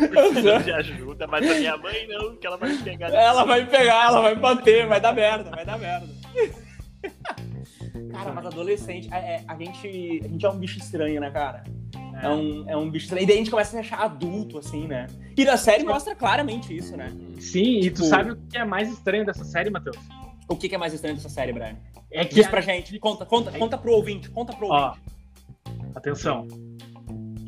precisando 0.09 0.65
de 0.65 0.73
ajuda, 0.73 1.27
mas 1.27 1.51
a 1.51 1.55
minha 1.55 1.77
mãe 1.77 2.07
não, 2.09 2.35
que 2.37 2.47
ela 2.47 2.57
vai 2.57 2.71
me 2.71 2.79
pegar. 2.79 3.09
Ela 3.11 3.45
vai 3.45 3.61
me 3.61 3.67
pegar, 3.71 4.07
ela 4.07 4.21
vai 4.23 4.35
me 4.35 4.41
bater, 4.41 4.87
vai 4.87 5.01
dar 5.03 5.13
merda, 5.13 5.51
vai 5.51 5.67
dar 5.67 5.79
merda. 5.79 6.07
Cara, 8.13 8.33
mas 8.33 8.47
adolescente, 8.47 9.09
é- 9.13 9.17
é- 9.37 9.45
a, 9.47 9.55
gente, 9.57 10.21
a 10.25 10.29
gente 10.29 10.47
é 10.47 10.49
um 10.51 10.59
bicho 10.59 10.79
estranho, 10.79 11.21
né, 11.21 11.31
cara? 11.31 11.63
É, 12.23 12.29
um, 12.29 12.71
é 12.71 12.77
um 12.77 12.91
bicho 12.91 13.05
estranho. 13.05 13.25
E 13.25 13.27
daí 13.27 13.35
a 13.37 13.39
gente 13.39 13.51
começa 13.51 13.71
a 13.79 13.83
se 13.83 13.87
achar 13.93 14.05
adulto, 14.05 14.59
assim, 14.59 14.87
né? 14.87 15.07
E 15.37 15.45
na 15.45 15.57
série 15.57 15.85
mostra 15.85 16.15
claramente 16.15 16.75
isso, 16.75 16.97
né? 16.97 17.13
Sim, 17.39 17.81
e 17.81 17.91
tu 17.91 17.97
Tipo- 17.97 18.05
sabe 18.09 18.31
o 18.33 18.37
que 18.37 18.57
é 18.57 18.65
mais 18.65 18.91
estranho 18.91 19.27
dessa 19.27 19.45
série, 19.45 19.69
Matheus? 19.71 19.97
O 20.49 20.57
que, 20.57 20.75
é 20.75 20.79
mais 20.79 20.95
estranho 20.95 21.17
dessa 21.17 21.29
série, 21.29 21.53
Brian? 21.53 21.77
É 22.11 22.25
que 22.25 22.35
Diz 22.37 22.47
a- 22.47 22.51
pra 22.51 22.61
gente. 22.61 22.99
Conta, 22.99 23.27
conta, 23.27 23.51
conta 23.53 23.77
pro 23.77 23.93
ouvinte, 23.93 24.31
conta 24.31 24.55
pro 24.55 24.69
Ó, 24.69 24.89
ouvinte. 24.89 25.03
atenção. 25.95 26.47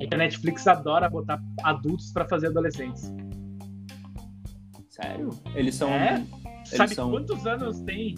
É 0.00 0.06
que 0.06 0.14
a 0.14 0.18
Netflix 0.18 0.66
adora 0.66 1.08
botar 1.08 1.40
adultos 1.62 2.12
pra 2.12 2.26
fazer 2.28 2.48
adolescentes. 2.48 3.10
Sério? 4.88 5.30
Eles 5.54 5.74
são. 5.74 5.88
É? 5.90 6.22
Sabe 6.64 6.94
são- 6.94 7.10
quantos 7.10 7.46
anos 7.46 7.80
tem 7.80 8.14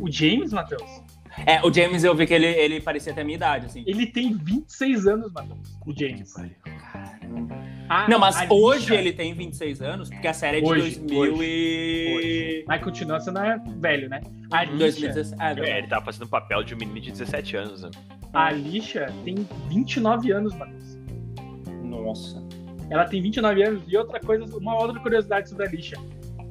o 0.00 0.10
James, 0.10 0.52
Matheus? 0.52 0.82
É, 1.46 1.60
o 1.66 1.72
James 1.72 2.04
eu 2.04 2.14
vi 2.14 2.26
que 2.26 2.34
ele, 2.34 2.46
ele 2.46 2.80
parecia 2.80 3.12
ter 3.14 3.20
a 3.22 3.24
minha 3.24 3.36
idade, 3.36 3.66
assim. 3.66 3.82
Ele 3.86 4.06
tem 4.06 4.34
26 4.36 5.06
anos, 5.06 5.32
Matheus. 5.32 5.58
O 5.86 5.92
James. 5.98 6.34
A- 7.88 8.06
Não, 8.08 8.18
mas 8.18 8.36
a 8.36 8.46
hoje 8.52 8.80
Lisha- 8.90 8.94
ele 8.96 9.12
tem 9.12 9.32
26 9.34 9.80
anos, 9.80 10.10
porque 10.10 10.26
a 10.28 10.34
série 10.34 10.58
é 10.58 10.60
de 10.60 10.66
Hoje, 10.66 10.98
2000 11.00 11.42
e... 11.42 12.64
Mas 12.66 12.82
continua 12.82 13.18
sendo 13.20 13.38
é, 13.38 13.58
velho, 13.78 14.08
né? 14.10 14.20
A 14.50 14.64
Lisha, 14.64 14.76
2017. 14.78 15.36
Ah, 15.40 15.54
é 15.66 15.70
É, 15.70 15.78
ele 15.78 15.86
tava 15.86 16.04
fazendo 16.04 16.24
o 16.24 16.28
papel 16.28 16.62
de 16.62 16.74
um 16.74 16.78
menino 16.78 17.00
de 17.00 17.10
17 17.12 17.56
anos, 17.56 17.82
né? 17.82 17.90
a 18.32 18.50
Lisha 18.52 19.06
tem 19.24 19.36
29 19.70 20.30
anos, 20.32 20.54
Matheus. 20.54 20.98
Nossa. 21.82 22.42
Ela 22.90 23.06
tem 23.06 23.22
29 23.22 23.62
anos. 23.62 23.82
E 23.88 23.96
outra 23.96 24.20
coisa, 24.20 24.44
uma 24.56 24.76
outra 24.78 25.00
curiosidade 25.00 25.48
sobre 25.48 25.66
a 25.66 25.70
Lisha. 25.70 25.96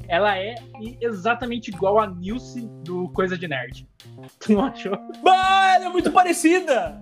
Ela 0.08 0.38
é 0.40 0.56
exatamente 1.02 1.70
igual 1.70 2.00
a 2.00 2.08
Nilce 2.08 2.68
do 2.84 3.10
Coisa 3.10 3.38
de 3.38 3.48
Nerd. 3.48 3.88
Tu 4.40 4.54
não 4.54 4.66
achou? 4.66 4.98
Bah, 5.24 5.76
ela 5.76 5.86
é 5.86 5.90
muito 5.90 6.12
parecida! 6.12 7.00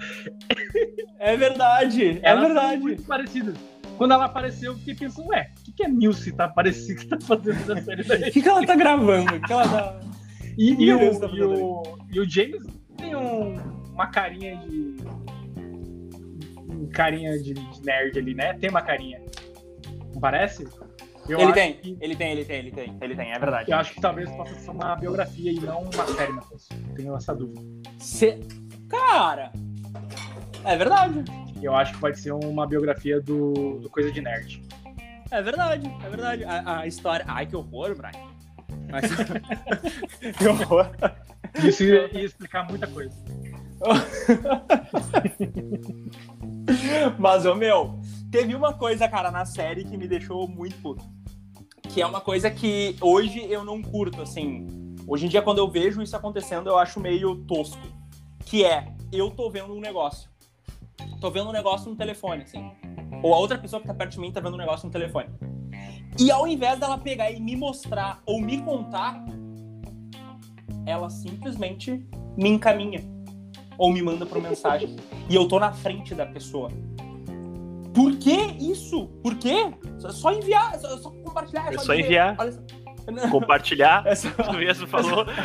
É 1.19 1.35
verdade, 1.37 2.19
é 2.19 2.19
Elas 2.23 2.45
são 2.47 2.53
verdade. 2.53 2.81
muito 2.81 3.03
parecidas. 3.03 3.55
Quando 3.97 4.13
ela 4.13 4.25
apareceu, 4.25 4.73
eu 4.73 4.77
fiquei 4.79 4.95
pensando, 4.95 5.27
ué, 5.29 5.51
o 5.59 5.63
que, 5.63 5.71
que 5.71 5.85
a 5.85 5.87
Nilce 5.87 6.31
tá 6.33 6.47
parecida 6.49 6.99
que 6.99 7.07
tá 7.07 7.17
fazendo 7.21 7.65
na 7.65 7.81
série 7.81 8.03
da 8.03 8.15
O 8.15 8.31
que, 8.31 8.41
que 8.41 8.49
ela 8.49 8.65
tá 8.65 8.75
gravando? 8.75 9.35
O 9.35 9.41
que 9.41 9.53
ela 9.53 9.67
tá... 9.67 9.99
E, 10.57 10.73
e, 10.83 10.93
o, 10.93 11.19
tá 11.19 11.27
e, 11.27 11.41
o, 11.41 11.83
e 12.11 12.19
o 12.19 12.29
James 12.29 12.63
tem 12.97 13.15
um- 13.15 13.55
uma 13.93 14.07
carinha 14.07 14.55
de. 14.57 14.95
um 16.69 16.87
carinha 16.87 17.37
de, 17.37 17.53
de 17.53 17.81
nerd 17.85 18.17
ali, 18.17 18.33
né? 18.33 18.53
Tem 18.53 18.69
uma 18.69 18.81
carinha. 18.81 19.21
Não 20.13 20.19
parece? 20.21 20.65
Eu 21.27 21.39
ele 21.39 21.53
tem, 21.53 21.73
que- 21.73 21.97
ele 21.99 22.15
tem, 22.15 22.31
ele 22.31 22.45
tem, 22.45 22.57
ele 22.59 22.71
tem, 22.71 22.97
ele 23.01 23.15
tem, 23.15 23.31
é 23.31 23.39
verdade. 23.39 23.71
eu 23.71 23.77
acho 23.77 23.93
que 23.95 24.01
talvez 24.01 24.29
possa 24.31 24.53
ser 24.55 24.69
uma 24.71 24.95
biografia 24.95 25.51
e 25.51 25.59
não 25.59 25.81
uma 25.81 26.05
série, 26.07 26.31
Matheus. 26.33 26.69
Tenho 26.95 27.15
essa 27.15 27.33
dúvida. 27.33 27.61
Cê- 27.99 28.39
Cara, 28.87 29.51
é 30.63 30.77
verdade, 30.77 31.25
Eu 31.61 31.75
acho 31.75 31.93
que 31.93 31.99
pode 31.99 32.19
ser 32.19 32.31
uma 32.31 32.67
biografia 32.67 33.19
do, 33.19 33.79
do 33.79 33.89
Coisa 33.89 34.11
de 34.11 34.21
Nerd. 34.21 34.61
é 35.31 35.41
verdade, 35.41 35.91
é 36.05 36.09
verdade. 36.09 36.43
A, 36.43 36.79
a 36.81 36.87
história... 36.87 37.25
Ai, 37.27 37.47
que 37.47 37.55
horror, 37.55 37.95
Brian. 37.95 38.23
Mas... 38.91 39.05
que 40.37 40.47
horror. 40.47 40.91
Isso 41.63 41.83
ia, 41.83 42.15
ia 42.15 42.25
explicar 42.25 42.67
muita 42.69 42.85
coisa. 42.87 43.15
Mas, 47.17 47.45
ô 47.45 47.55
meu, 47.55 47.99
teve 48.35 48.53
uma 48.53 48.73
coisa, 48.73 49.07
cara, 49.07 49.31
na 49.31 49.45
série 49.45 49.85
que 49.85 49.95
me 49.95 50.09
deixou 50.09 50.45
muito 50.45 50.75
puto. 50.81 51.05
Que 51.83 52.01
é 52.01 52.05
uma 52.05 52.19
coisa 52.19 52.51
que 52.51 52.97
hoje 52.99 53.41
eu 53.49 53.63
não 53.63 53.81
curto, 53.81 54.21
assim. 54.21 54.67
Hoje 55.07 55.25
em 55.25 55.29
dia, 55.29 55.41
quando 55.41 55.59
eu 55.59 55.71
vejo 55.71 56.01
isso 56.01 56.17
acontecendo, 56.17 56.67
eu 56.67 56.77
acho 56.77 56.99
meio 56.99 57.45
tosco. 57.45 57.81
Que 58.45 58.65
é, 58.65 58.93
eu 59.09 59.31
tô 59.31 59.49
vendo 59.49 59.73
um 59.73 59.79
negócio. 59.79 60.29
Tô 61.21 61.31
vendo 61.31 61.47
um 61.47 61.53
negócio 61.53 61.89
no 61.89 61.95
telefone, 61.95 62.43
assim. 62.43 62.69
Ou 63.23 63.33
a 63.33 63.37
outra 63.37 63.57
pessoa 63.57 63.81
que 63.81 63.87
tá 63.87 63.93
perto 63.93 64.11
de 64.11 64.19
mim 64.19 64.33
tá 64.33 64.41
vendo 64.41 64.55
um 64.55 64.57
negócio 64.57 64.85
no 64.85 64.91
telefone. 64.91 65.29
E 66.19 66.29
ao 66.29 66.45
invés 66.45 66.77
dela 66.77 66.97
pegar 66.97 67.31
e 67.31 67.39
me 67.39 67.55
mostrar 67.55 68.21
ou 68.25 68.41
me 68.41 68.61
contar, 68.61 69.23
ela 70.85 71.09
simplesmente 71.09 72.05
me 72.35 72.49
encaminha. 72.49 72.99
Ou 73.77 73.93
me 73.93 74.01
manda 74.01 74.25
por 74.25 74.41
mensagem. 74.41 74.97
E 75.29 75.35
eu 75.35 75.47
tô 75.47 75.57
na 75.57 75.71
frente 75.71 76.13
da 76.13 76.25
pessoa. 76.25 76.69
Por 77.95 78.17
que 78.17 78.35
isso? 78.59 79.07
Por 79.23 79.35
quê? 79.37 79.73
Só- 79.97 80.31
enviar, 80.33 80.77
só, 80.79 80.97
só 80.97 81.09
compartilhar. 81.09 81.73
É 81.73 81.77
só 81.77 81.93
dizer, 81.93 82.05
enviar. 82.05 82.35
olha 82.37 82.51
só. 82.51 82.61
Compartilhar, 83.31 84.03
É 84.05 84.15
só- 84.15 84.29
tu 84.31 84.53
mesmo 84.53 84.85
falou. 84.87 85.25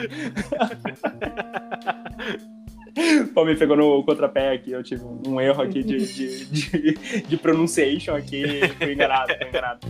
Pô, 3.35 3.45
me 3.45 3.55
pegou 3.57 3.77
no 3.77 4.03
contrapé 4.05 4.53
aqui, 4.53 4.73
eu 4.73 4.83
tive 4.83 5.05
um 5.05 5.41
erro 5.41 5.63
aqui 5.63 5.83
de, 5.83 5.99
de, 6.13 6.45
de, 6.47 7.23
de 7.23 7.37
pronunciation 7.37 8.15
aqui, 8.17 8.45
fui 8.79 8.93
enganado, 8.95 9.33
fui 9.39 9.49
enganado. 9.49 9.87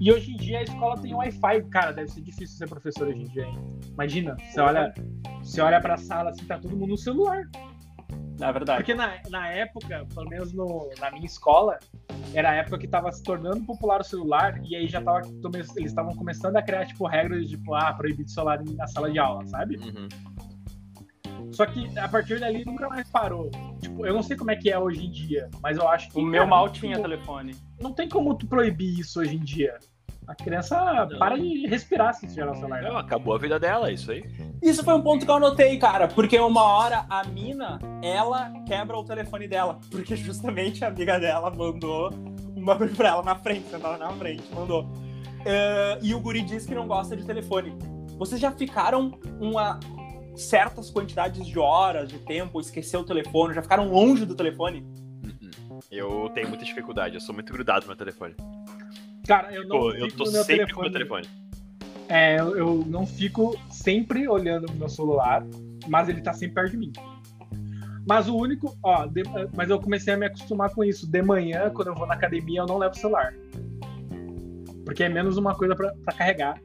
E 0.00 0.10
hoje 0.12 0.32
em 0.32 0.36
dia 0.36 0.58
a 0.58 0.62
escola 0.62 0.98
tem 1.00 1.14
Wi-Fi, 1.14 1.62
cara, 1.70 1.92
deve 1.92 2.10
ser 2.10 2.22
difícil 2.22 2.56
ser 2.56 2.68
professor 2.68 3.06
hoje 3.06 3.20
em 3.20 3.26
dia, 3.28 3.44
hein? 3.44 3.58
Imagina, 3.92 4.36
você 4.50 4.60
olha, 4.60 4.92
você 5.42 5.60
olha 5.60 5.80
pra 5.80 5.96
sala 5.96 6.30
assim, 6.30 6.44
tá 6.44 6.58
todo 6.58 6.76
mundo 6.76 6.90
no 6.90 6.96
celular. 6.98 7.42
Na 8.38 8.50
verdade. 8.52 8.78
Porque 8.78 8.94
na, 8.94 9.18
na 9.28 9.48
época, 9.48 10.06
pelo 10.14 10.28
menos 10.28 10.52
no- 10.52 10.88
na 10.98 11.10
minha 11.10 11.26
escola, 11.26 11.78
era 12.32 12.50
a 12.50 12.54
época 12.54 12.78
que 12.78 12.88
tava 12.88 13.12
se 13.12 13.22
tornando 13.22 13.64
popular 13.66 14.00
o 14.00 14.04
celular, 14.04 14.58
e 14.64 14.74
aí 14.74 14.86
já 14.88 15.02
tava. 15.02 15.20
Eles 15.54 15.76
estavam 15.76 16.14
começando 16.16 16.56
a 16.56 16.62
criar, 16.62 16.86
tipo, 16.86 17.06
regras 17.06 17.42
de 17.48 17.56
tipo, 17.56 17.74
ah, 17.74 17.92
proibido 17.92 18.30
celular 18.30 18.62
na 18.64 18.86
sala 18.86 19.10
de 19.10 19.18
aula, 19.18 19.46
sabe? 19.46 19.76
Uhum. 19.76 20.08
Só 21.52 21.66
que 21.66 21.98
a 21.98 22.08
partir 22.08 22.38
dali 22.38 22.64
nunca 22.64 22.88
mais 22.88 23.08
parou. 23.10 23.50
Tipo, 23.80 24.06
eu 24.06 24.14
não 24.14 24.22
sei 24.22 24.36
como 24.36 24.50
é 24.52 24.56
que 24.56 24.70
é 24.70 24.78
hoje 24.78 25.04
em 25.06 25.10
dia, 25.10 25.50
mas 25.62 25.76
eu 25.76 25.86
acho 25.88 26.08
que. 26.10 26.18
O 26.18 26.22
meu 26.22 26.46
mal 26.46 26.68
tinha 26.70 26.96
como- 26.96 27.08
telefone. 27.08 27.54
Não 27.80 27.92
tem 27.92 28.08
como 28.08 28.34
tu 28.36 28.46
proibir 28.46 28.98
isso 29.00 29.20
hoje 29.20 29.36
em 29.36 29.40
dia. 29.40 29.78
A 30.30 30.34
criança 30.36 31.06
Não. 31.10 31.18
para 31.18 31.36
de 31.36 31.66
respirar 31.66 32.14
se 32.14 32.24
tiver 32.28 32.48
o 32.48 32.54
celular. 32.54 32.80
Não, 32.82 32.96
acabou 32.96 33.34
a 33.34 33.38
vida 33.38 33.58
dela, 33.58 33.90
é 33.90 33.94
isso 33.94 34.12
aí. 34.12 34.22
Isso 34.62 34.84
foi 34.84 34.94
um 34.94 35.02
ponto 35.02 35.24
que 35.24 35.30
eu 35.30 35.34
anotei, 35.34 35.76
cara, 35.76 36.06
porque 36.06 36.38
uma 36.38 36.62
hora 36.62 37.04
a 37.10 37.24
mina, 37.24 37.80
ela 38.00 38.52
quebra 38.64 38.96
o 38.96 39.04
telefone 39.04 39.48
dela, 39.48 39.80
porque 39.90 40.14
justamente 40.14 40.84
a 40.84 40.88
amiga 40.88 41.18
dela 41.18 41.50
mandou 41.50 42.10
uma 42.54 42.76
coisa 42.76 42.94
pra 42.94 43.08
ela 43.08 43.22
na 43.24 43.34
frente, 43.34 43.68
sentada 43.68 43.98
na 43.98 44.12
frente, 44.12 44.44
mandou. 44.54 44.84
Uh, 44.84 45.98
e 46.00 46.14
o 46.14 46.20
guri 46.20 46.42
diz 46.42 46.64
que 46.64 46.76
não 46.76 46.86
gosta 46.86 47.16
de 47.16 47.26
telefone. 47.26 47.76
Vocês 48.16 48.40
já 48.40 48.52
ficaram 48.52 49.18
uma 49.40 49.80
certas 50.36 50.92
quantidades 50.92 51.44
de 51.44 51.58
horas, 51.58 52.08
de 52.08 52.20
tempo, 52.20 52.60
esqueceu 52.60 53.00
o 53.00 53.04
telefone, 53.04 53.52
já 53.52 53.62
ficaram 53.62 53.88
longe 53.88 54.24
do 54.24 54.36
telefone? 54.36 54.86
Uhum. 55.24 55.80
Eu 55.90 56.30
tenho 56.32 56.48
muita 56.48 56.64
dificuldade, 56.64 57.16
eu 57.16 57.20
sou 57.20 57.34
muito 57.34 57.52
grudado 57.52 57.80
no 57.80 57.88
meu 57.88 57.96
telefone. 57.96 58.36
Cara, 59.26 59.52
eu 59.52 59.66
não 59.66 59.78
Pô, 59.78 59.92
eu 59.92 60.10
tô 60.10 60.26
sempre 60.26 60.46
telefone. 60.46 60.72
com 60.72 60.80
o 60.80 60.82
meu 60.82 60.92
telefone. 60.92 61.28
É, 62.08 62.40
eu 62.40 62.84
não 62.86 63.06
fico 63.06 63.56
sempre 63.70 64.26
olhando 64.26 64.66
no 64.66 64.74
meu 64.74 64.88
celular, 64.88 65.46
mas 65.86 66.08
ele 66.08 66.20
tá 66.20 66.32
sempre 66.32 66.54
perto 66.56 66.72
de 66.72 66.76
mim. 66.76 66.92
Mas 68.06 68.28
o 68.28 68.36
único, 68.36 68.76
ó, 68.82 69.06
de, 69.06 69.22
mas 69.54 69.70
eu 69.70 69.78
comecei 69.80 70.14
a 70.14 70.16
me 70.16 70.26
acostumar 70.26 70.70
com 70.74 70.82
isso. 70.82 71.08
De 71.08 71.22
manhã, 71.22 71.70
quando 71.70 71.88
eu 71.88 71.94
vou 71.94 72.06
na 72.06 72.14
academia, 72.14 72.60
eu 72.60 72.66
não 72.66 72.78
levo 72.78 72.94
o 72.94 72.98
celular. 72.98 73.32
Porque 74.84 75.04
é 75.04 75.08
menos 75.08 75.36
uma 75.36 75.54
coisa 75.54 75.76
pra, 75.76 75.92
pra 76.04 76.14
carregar. 76.14 76.60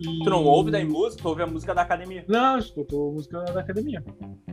E... 0.00 0.24
Tu 0.24 0.30
não 0.30 0.44
ouve 0.44 0.70
daí 0.70 0.84
música? 0.84 1.22
Tu 1.22 1.28
ouve 1.28 1.42
a 1.42 1.46
música 1.46 1.74
da 1.74 1.82
academia? 1.82 2.24
Não, 2.26 2.54
eu 2.54 2.58
escuto 2.58 2.96
a 2.96 3.12
música 3.12 3.42
da 3.44 3.60
academia. 3.60 4.02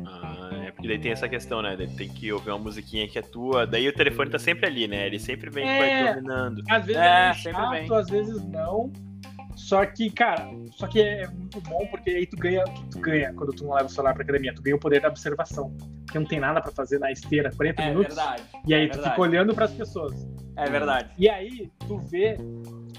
Ah, 0.05 0.36
é 0.67 0.71
porque 0.71 0.87
daí 0.87 0.99
tem 0.99 1.11
essa 1.11 1.29
questão, 1.29 1.61
né? 1.61 1.77
Tem 1.95 2.09
que 2.09 2.31
ouvir 2.31 2.49
uma 2.49 2.59
musiquinha 2.59 3.07
que 3.07 3.17
é 3.17 3.21
tua. 3.21 3.65
Daí 3.65 3.87
o 3.87 3.93
telefone 3.93 4.29
tá 4.29 4.37
sempre 4.37 4.67
ali, 4.67 4.87
né? 4.87 5.07
Ele 5.07 5.17
sempre 5.17 5.49
vem 5.49 5.67
é, 5.67 6.13
dominando. 6.13 6.61
Às 6.69 6.85
vezes 6.85 7.01
é, 7.01 7.29
é 7.29 7.33
chato, 7.33 7.93
às 7.93 8.09
vezes 8.09 8.43
não. 8.45 8.91
Só 9.55 9.85
que, 9.85 10.11
cara, 10.11 10.49
só 10.71 10.87
que 10.87 11.01
é 11.01 11.27
muito 11.27 11.59
bom 11.61 11.87
porque 11.87 12.11
aí 12.11 12.25
tu 12.27 12.37
ganha, 12.37 12.63
tu 12.91 12.99
ganha 12.99 13.33
quando 13.33 13.53
tu 13.53 13.63
não 13.63 13.73
leva 13.73 13.87
o 13.87 13.89
celular 13.89 14.13
pra 14.13 14.23
academia, 14.23 14.53
tu 14.53 14.61
ganha 14.61 14.75
o 14.75 14.79
poder 14.79 15.01
da 15.01 15.07
observação. 15.07 15.75
Porque 16.05 16.19
não 16.19 16.27
tem 16.27 16.39
nada 16.39 16.61
pra 16.61 16.71
fazer 16.71 16.99
na 16.99 17.11
esteira, 17.11 17.49
40 17.55 17.81
é 17.81 17.89
minutos. 17.89 18.15
Verdade, 18.15 18.43
e 18.67 18.73
aí 18.73 18.83
é 18.83 18.87
tu 18.87 18.93
verdade. 18.93 19.09
fica 19.09 19.21
olhando 19.21 19.55
pras 19.55 19.71
pessoas. 19.71 20.27
É 20.57 20.69
verdade. 20.69 21.09
E 21.17 21.29
aí 21.29 21.71
tu 21.87 21.97
vê 21.97 22.37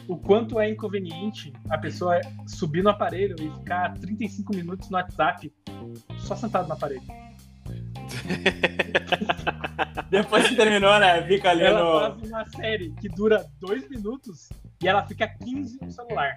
o 0.08 0.16
quanto 0.16 0.58
é 0.58 0.70
inconveniente 0.70 1.52
a 1.70 1.78
pessoa 1.78 2.20
subir 2.46 2.82
no 2.82 2.90
aparelho 2.90 3.36
e 3.38 3.50
ficar 3.58 3.92
35 3.94 4.56
minutos 4.56 4.90
no 4.90 4.96
WhatsApp 4.96 5.52
só 6.18 6.34
sentado 6.34 6.66
no 6.66 6.74
aparelho. 6.74 7.27
Depois 10.10 10.48
que 10.48 10.56
terminou, 10.56 10.98
né? 10.98 11.22
Fica 11.26 11.50
ali 11.50 11.62
ela 11.62 11.82
no. 11.82 12.16
faz 12.16 12.30
uma 12.30 12.46
série 12.48 12.90
que 13.00 13.08
dura 13.08 13.44
dois 13.60 13.88
minus 13.88 14.48
e 14.82 14.88
ela 14.88 15.06
fica 15.06 15.28
15 15.28 15.78
no 15.82 15.90
celular. 15.90 16.36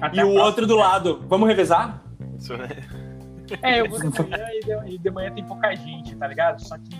Até 0.00 0.20
e 0.20 0.24
o 0.24 0.34
outro 0.34 0.66
do 0.66 0.76
lado. 0.76 1.22
Vamos 1.28 1.48
revezar? 1.48 2.02
É, 3.62 3.80
eu 3.80 3.90
vou 3.90 3.98
de 3.98 4.22
manhã 4.22 4.46
e 4.52 4.60
de, 4.60 4.94
e 4.94 4.98
de 4.98 5.10
manhã 5.10 5.32
tem 5.32 5.44
pouca 5.44 5.74
gente, 5.74 6.16
tá 6.16 6.26
ligado? 6.26 6.62
Só 6.62 6.78
que 6.78 6.98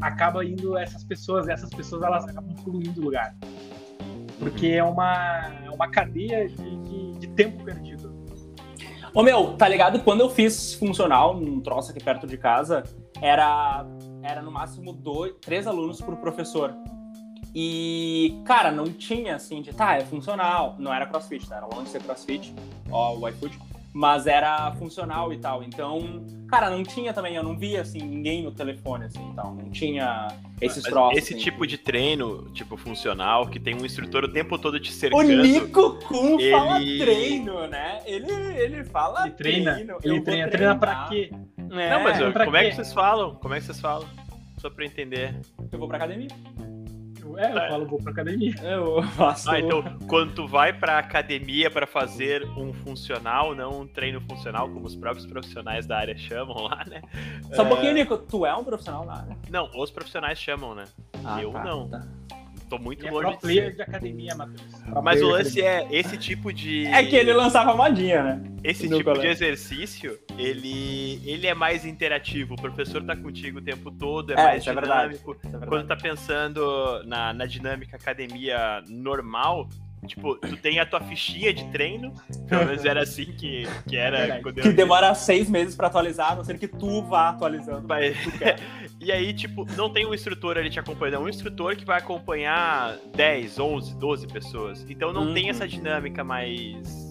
acaba 0.00 0.44
indo 0.44 0.76
essas 0.76 1.02
pessoas, 1.04 1.48
essas 1.48 1.70
pessoas 1.70 2.02
elas 2.02 2.24
acabam 2.24 2.50
incluindo 2.50 3.00
o 3.00 3.04
lugar. 3.04 3.34
Porque 4.38 4.68
é 4.68 4.84
uma, 4.84 5.50
é 5.64 5.70
uma 5.70 5.88
cadeia 5.88 6.48
de, 6.48 6.76
de, 6.76 7.12
de 7.12 7.26
tempo 7.28 7.64
perdido. 7.64 8.14
Ô 9.14 9.22
meu, 9.22 9.54
tá 9.54 9.66
ligado? 9.66 10.00
Quando 10.00 10.20
eu 10.20 10.28
fiz 10.28 10.74
funcional 10.74 11.34
num 11.40 11.60
troço 11.60 11.90
aqui 11.90 12.04
perto 12.04 12.26
de 12.26 12.36
casa, 12.36 12.82
era, 13.20 13.84
era 14.22 14.42
no 14.42 14.50
máximo 14.50 14.92
dois, 14.92 15.34
três 15.40 15.66
alunos 15.66 16.00
por 16.00 16.16
professor. 16.16 16.74
E, 17.54 18.38
cara, 18.44 18.70
não 18.70 18.84
tinha 18.84 19.36
assim 19.36 19.62
de, 19.62 19.72
tá, 19.72 19.96
é 19.96 20.04
funcional. 20.04 20.76
Não 20.78 20.92
era 20.92 21.06
crossfit, 21.06 21.48
tá? 21.48 21.56
Era 21.56 21.66
longe 21.66 21.84
de 21.84 21.90
ser 21.90 22.02
crossfit, 22.02 22.54
ó, 22.90 23.16
o 23.16 23.28
iFood 23.28 23.58
mas 23.96 24.26
era 24.26 24.70
funcional 24.72 25.32
e 25.32 25.38
tal. 25.38 25.62
Então, 25.62 26.22
cara, 26.48 26.68
não 26.68 26.82
tinha 26.82 27.14
também, 27.14 27.34
eu 27.34 27.42
não 27.42 27.56
via 27.56 27.80
assim 27.80 27.98
ninguém 28.02 28.42
no 28.42 28.52
telefone 28.52 29.06
assim, 29.06 29.26
então 29.32 29.54
não 29.54 29.70
tinha 29.70 30.28
esses 30.60 30.82
mas 30.82 30.92
troços. 30.92 31.16
Esse 31.16 31.32
assim. 31.32 31.42
tipo 31.42 31.66
de 31.66 31.78
treino, 31.78 32.50
tipo 32.52 32.76
funcional, 32.76 33.46
que 33.46 33.58
tem 33.58 33.74
um 33.74 33.86
instrutor 33.86 34.24
o 34.24 34.28
tempo 34.30 34.58
todo 34.58 34.78
te 34.78 34.92
cercando. 34.92 35.22
O 35.22 35.42
Nico 35.42 35.94
Kun 36.00 36.38
ele... 36.38 36.50
fala 36.50 36.78
treino, 36.78 37.66
né? 37.68 38.02
Ele 38.04 38.30
ele 38.58 38.84
fala 38.84 39.22
ele 39.22 39.30
treina, 39.34 39.74
treino. 39.74 39.96
Ele 40.04 40.20
treina, 40.20 40.48
treina 40.48 40.76
para 40.76 41.08
quê? 41.08 41.30
É, 41.58 41.90
não, 41.90 42.02
mas 42.02 42.18
como 42.18 42.50
quê? 42.50 42.56
é 42.58 42.68
que 42.68 42.76
vocês 42.76 42.92
falam? 42.92 43.34
Como 43.36 43.54
é 43.54 43.60
que 43.60 43.64
vocês 43.64 43.80
falam? 43.80 44.06
Só 44.58 44.68
para 44.68 44.84
entender. 44.84 45.34
Eu 45.72 45.78
vou 45.78 45.88
para 45.88 45.96
academia. 45.96 46.28
É, 47.36 47.50
eu 47.50 47.54
tá. 47.54 47.68
falo, 47.68 47.86
vou 47.86 47.98
pra 48.00 48.12
academia. 48.12 48.54
Eu 48.62 49.02
faço. 49.02 49.50
Ah, 49.50 49.60
então, 49.60 49.82
quando 50.08 50.34
tu 50.34 50.46
vai 50.46 50.72
pra 50.72 50.98
academia 50.98 51.70
para 51.70 51.86
fazer 51.86 52.44
um 52.56 52.72
funcional, 52.72 53.54
não 53.54 53.80
um 53.80 53.86
treino 53.86 54.20
funcional, 54.20 54.68
como 54.68 54.86
os 54.86 54.96
próprios 54.96 55.26
profissionais 55.26 55.86
da 55.86 55.98
área 55.98 56.16
chamam 56.16 56.64
lá, 56.64 56.84
né? 56.86 57.02
Só 57.54 57.62
um 57.62 57.68
pouquinho, 57.68 57.94
Nico, 57.94 58.16
tu 58.16 58.44
é 58.46 58.54
um 58.54 58.64
profissional 58.64 59.04
na 59.04 59.14
área? 59.14 59.36
Não, 59.50 59.70
os 59.76 59.90
profissionais 59.90 60.38
chamam, 60.38 60.74
né? 60.74 60.84
Ah, 61.24 61.42
eu 61.42 61.52
tá, 61.52 61.64
não. 61.64 61.88
Tá 61.88 62.06
tô 62.68 62.78
muito 62.78 63.06
é 63.06 63.10
longe 63.10 63.32
de 63.32 63.38
player 63.38 63.70
ser. 63.70 63.76
de 63.76 63.82
academia, 63.82 64.34
Matheus. 64.34 64.62
Mas 65.02 65.22
o 65.22 65.28
lance 65.28 65.60
é 65.62 65.86
esse 65.90 66.16
tipo 66.16 66.52
de. 66.52 66.86
É 66.86 67.04
que 67.04 67.16
ele 67.16 67.32
lançava 67.32 67.74
modinha, 67.74 68.22
né? 68.22 68.42
Esse 68.62 68.88
tipo 68.88 69.12
de 69.12 69.26
exercício, 69.26 70.18
ele, 70.36 71.20
ele 71.24 71.46
é 71.46 71.54
mais 71.54 71.84
interativo. 71.84 72.54
O 72.54 72.56
professor 72.56 73.02
tá 73.04 73.16
contigo 73.16 73.58
o 73.58 73.62
tempo 73.62 73.90
todo, 73.90 74.32
é, 74.32 74.34
é 74.34 74.44
mais 74.44 74.64
dinâmico. 74.64 75.36
É 75.44 75.62
é 75.62 75.66
Quando 75.66 75.86
tá 75.86 75.96
pensando 75.96 77.02
na, 77.04 77.32
na 77.32 77.46
dinâmica 77.46 77.96
academia 77.96 78.82
normal, 78.88 79.68
Tipo, 80.06 80.36
tu 80.36 80.56
tem 80.56 80.78
a 80.78 80.86
tua 80.86 81.00
fichinha 81.00 81.52
de 81.52 81.64
treino, 81.70 82.12
pelo 82.48 82.66
menos 82.66 82.84
era 82.84 83.02
assim 83.02 83.26
que, 83.26 83.66
que 83.88 83.96
era. 83.96 84.40
Quando 84.40 84.62
que 84.62 84.72
demora 84.72 85.14
seis 85.14 85.48
meses 85.50 85.74
pra 85.74 85.88
atualizar, 85.88 86.32
a 86.32 86.36
não 86.36 86.44
ser 86.44 86.58
que 86.58 86.68
tu 86.68 87.02
vá 87.02 87.30
atualizando. 87.30 87.86
Mas... 87.86 88.16
e 89.00 89.12
aí, 89.12 89.32
tipo, 89.34 89.66
não 89.76 89.92
tem 89.92 90.06
um 90.06 90.14
instrutor 90.14 90.56
ali 90.56 90.70
te 90.70 90.80
acompanhando, 90.80 91.14
é 91.14 91.18
um 91.18 91.28
instrutor 91.28 91.76
que 91.76 91.84
vai 91.84 91.98
acompanhar 91.98 92.96
10, 93.14 93.58
11, 93.58 93.94
12 93.96 94.26
pessoas. 94.28 94.86
Então 94.88 95.12
não 95.12 95.26
uhum. 95.26 95.34
tem 95.34 95.50
essa 95.50 95.66
dinâmica 95.66 96.24
mais 96.24 97.06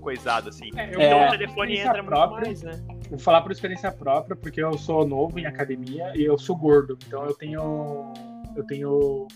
coisada, 0.00 0.48
assim. 0.48 0.70
É, 0.76 0.90
então 0.90 1.02
é, 1.02 1.28
o 1.28 1.30
telefone 1.30 1.78
entra 1.78 2.02
própria, 2.02 2.48
muito 2.48 2.64
mais, 2.64 2.78
né? 2.78 2.84
Vou 3.08 3.18
falar 3.18 3.42
por 3.42 3.52
experiência 3.52 3.92
própria, 3.92 4.36
porque 4.36 4.62
eu 4.62 4.76
sou 4.78 5.06
novo 5.06 5.38
em 5.38 5.46
academia 5.46 6.12
e 6.16 6.24
eu 6.24 6.38
sou 6.38 6.56
gordo. 6.56 6.98
Então 7.06 7.24
eu 7.24 7.34
tenho. 7.34 8.12
Eu 8.56 8.64
tenho 8.66 9.28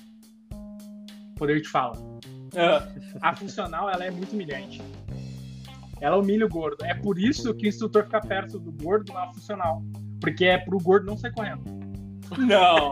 poder 1.36 1.60
de 1.60 1.68
fala. 1.68 1.96
A 3.20 3.34
funcional, 3.34 3.88
ela 3.88 4.04
é 4.04 4.10
muito 4.10 4.32
humilhante. 4.32 4.82
Ela 6.00 6.16
humilha 6.16 6.46
o 6.46 6.48
gordo. 6.48 6.84
É 6.84 6.94
por 6.94 7.18
isso 7.18 7.54
que 7.54 7.66
o 7.66 7.68
instrutor 7.68 8.04
fica 8.04 8.20
perto 8.20 8.58
do 8.58 8.72
gordo 8.72 9.12
na 9.12 9.26
funcional. 9.32 9.82
Porque 10.20 10.44
é 10.44 10.58
pro 10.58 10.78
gordo 10.78 11.06
não 11.06 11.16
sair 11.16 11.32
correndo. 11.32 11.62
Não, 12.38 12.90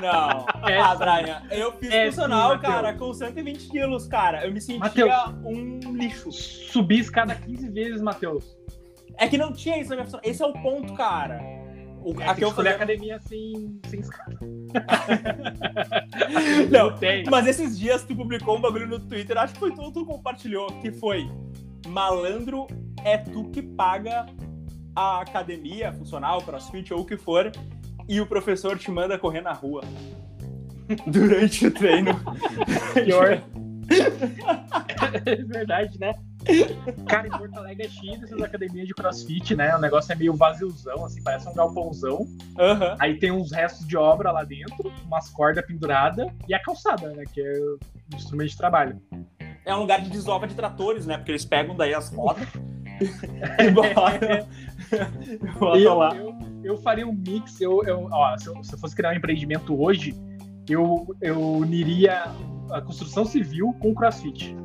não. 0.00 0.46
É, 0.68 0.80
ah, 0.80 0.94
Brian, 0.94 1.42
eu 1.50 1.72
fiz 1.72 1.90
é, 1.92 2.06
funcional, 2.06 2.58
cara, 2.60 2.94
com 2.94 3.12
120 3.12 3.68
quilos, 3.68 4.06
cara. 4.06 4.46
Eu 4.46 4.52
me 4.52 4.60
sentia 4.60 4.78
Mateus, 4.78 5.34
um 5.44 5.96
lixo. 5.96 6.30
Subi 6.30 7.00
escada 7.00 7.34
15 7.34 7.68
vezes, 7.70 8.00
Matheus. 8.00 8.56
É 9.18 9.28
que 9.28 9.36
não 9.36 9.52
tinha 9.52 9.78
isso 9.78 9.90
na 9.90 9.96
minha 9.96 10.04
funcional. 10.04 10.30
Esse 10.30 10.42
é 10.42 10.46
o 10.46 10.52
ponto, 10.52 10.94
cara. 10.94 11.40
O, 12.02 12.20
é, 12.20 12.28
aqui 12.28 12.42
eu 12.42 12.52
falei 12.52 12.72
academia 12.72 13.20
sem, 13.20 13.80
sem 13.88 14.00
escada. 14.00 14.38
não, 16.70 16.96
tem. 16.96 17.24
Mas 17.30 17.46
esses 17.46 17.78
dias 17.78 18.02
tu 18.04 18.16
publicou 18.16 18.56
um 18.56 18.60
bagulho 18.60 18.86
no 18.86 18.98
Twitter, 18.98 19.36
acho 19.36 19.52
que 19.54 19.60
foi 19.60 19.72
tu, 19.72 19.92
tu 19.92 20.06
compartilhou, 20.06 20.66
que 20.80 20.90
foi 20.92 21.28
malandro 21.86 22.66
é 23.04 23.18
tu 23.18 23.44
que 23.50 23.62
paga 23.62 24.26
a 24.94 25.20
academia 25.20 25.92
funcional, 25.92 26.42
crossfit 26.42 26.92
ou 26.92 27.00
o 27.00 27.04
que 27.04 27.16
for, 27.16 27.50
e 28.08 28.20
o 28.20 28.26
professor 28.26 28.78
te 28.78 28.90
manda 28.90 29.18
correr 29.18 29.40
na 29.40 29.52
rua. 29.52 29.82
Durante 31.06 31.66
o 31.66 31.70
treino. 31.70 32.12
Pior. 32.94 33.42
é 35.26 35.36
verdade, 35.36 35.98
né? 35.98 36.14
Cara, 37.06 37.26
em 37.26 37.30
Porto 37.30 37.58
Alegre 37.58 37.86
é 37.86 37.88
cheio 37.88 38.18
dessas 38.18 38.40
academias 38.40 38.86
de 38.86 38.94
crossfit, 38.94 39.54
né? 39.54 39.74
O 39.76 39.80
negócio 39.80 40.12
é 40.12 40.14
meio 40.14 40.34
vaziozão, 40.34 41.04
assim, 41.04 41.22
parece 41.22 41.48
um 41.48 41.54
galpãozão. 41.54 42.18
Uhum. 42.18 42.96
Aí 42.98 43.18
tem 43.18 43.30
uns 43.30 43.52
restos 43.52 43.86
de 43.86 43.96
obra 43.96 44.32
lá 44.32 44.44
dentro, 44.44 44.92
umas 45.04 45.28
cordas 45.30 45.64
penduradas 45.66 46.26
e 46.48 46.54
a 46.54 46.62
calçada, 46.62 47.10
né? 47.10 47.24
Que 47.32 47.40
é 47.40 47.52
o 47.60 47.78
instrumento 48.14 48.50
de 48.50 48.56
trabalho. 48.56 49.00
É 49.64 49.74
um 49.74 49.80
lugar 49.80 50.00
de 50.00 50.10
desova 50.10 50.46
de 50.46 50.54
tratores, 50.54 51.06
né? 51.06 51.16
Porque 51.16 51.32
eles 51.32 51.44
pegam 51.44 51.76
daí 51.76 51.94
as 51.94 52.10
rodas 52.12 52.48
e 53.60 53.70
botam, 53.70 54.00
botam 55.60 55.98
lá. 55.98 56.16
Eu, 56.16 56.34
eu, 56.64 56.76
faria 56.78 57.06
um 57.06 57.12
mix, 57.12 57.60
eu, 57.60 57.82
eu, 57.84 58.08
ó, 58.10 58.36
se 58.38 58.48
eu, 58.48 58.64
se 58.64 58.74
eu 58.74 58.78
fosse 58.78 58.96
criar 58.96 59.10
um 59.10 59.14
empreendimento 59.16 59.78
hoje, 59.80 60.14
eu, 60.68 61.14
eu 61.20 61.38
uniria 61.38 62.24
a 62.70 62.80
construção 62.80 63.24
civil 63.24 63.74
com 63.80 63.94
crossfit. 63.94 64.56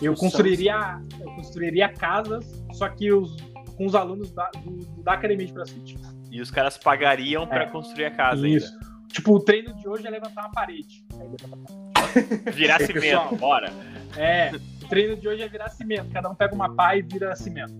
Eu 0.00 0.14
construiria, 0.14 1.00
eu 1.20 1.34
construiria 1.34 1.88
casas, 1.88 2.44
só 2.72 2.88
que 2.88 3.12
os, 3.12 3.36
com 3.76 3.86
os 3.86 3.94
alunos 3.94 4.30
da, 4.32 4.50
do, 4.50 5.02
da 5.02 5.12
academia 5.12 5.46
de 5.46 5.52
CrossFit. 5.52 5.98
E 6.30 6.40
os 6.40 6.50
caras 6.50 6.76
pagariam 6.76 7.44
é. 7.44 7.46
para 7.46 7.66
construir 7.66 8.06
a 8.06 8.10
casa 8.10 8.46
Isso. 8.46 8.72
ainda. 8.72 8.86
Tipo, 9.08 9.34
o 9.34 9.40
treino 9.40 9.74
de 9.74 9.88
hoje 9.88 10.06
é 10.06 10.10
levantar 10.10 10.42
uma 10.42 10.50
parede. 10.50 11.04
Virar 12.52 12.80
cimento, 12.84 13.00
pessoal, 13.00 13.34
bora. 13.36 13.72
É, 14.16 14.50
o 14.82 14.88
treino 14.88 15.16
de 15.16 15.28
hoje 15.28 15.42
é 15.42 15.48
virar 15.48 15.70
cimento. 15.70 16.10
Cada 16.12 16.28
um 16.28 16.34
pega 16.34 16.54
uma 16.54 16.74
pá 16.74 16.96
e 16.96 17.02
vira 17.02 17.34
cimento. 17.34 17.74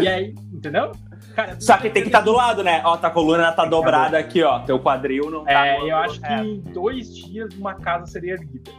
E 0.00 0.08
aí, 0.08 0.34
entendeu? 0.52 0.92
Cara, 1.34 1.60
Só 1.60 1.76
que 1.76 1.88
tem 1.88 2.02
que 2.02 2.08
estar 2.08 2.20
do 2.20 2.32
lado, 2.32 2.62
né? 2.62 2.82
Ó, 2.84 2.96
tua 2.96 3.10
coluna 3.10 3.52
tá 3.52 3.64
dobrada 3.64 4.18
aqui, 4.18 4.42
ó. 4.42 4.60
Teu 4.60 4.78
quadril 4.80 5.30
não 5.30 5.44
tá. 5.44 5.66
É, 5.66 5.80
eu 5.80 5.96
acho 5.96 6.20
que 6.20 6.32
em 6.32 6.60
dois 6.60 7.14
dias 7.14 7.54
uma 7.54 7.74
casa 7.74 8.06
seria 8.06 8.32
erguida. 8.32 8.70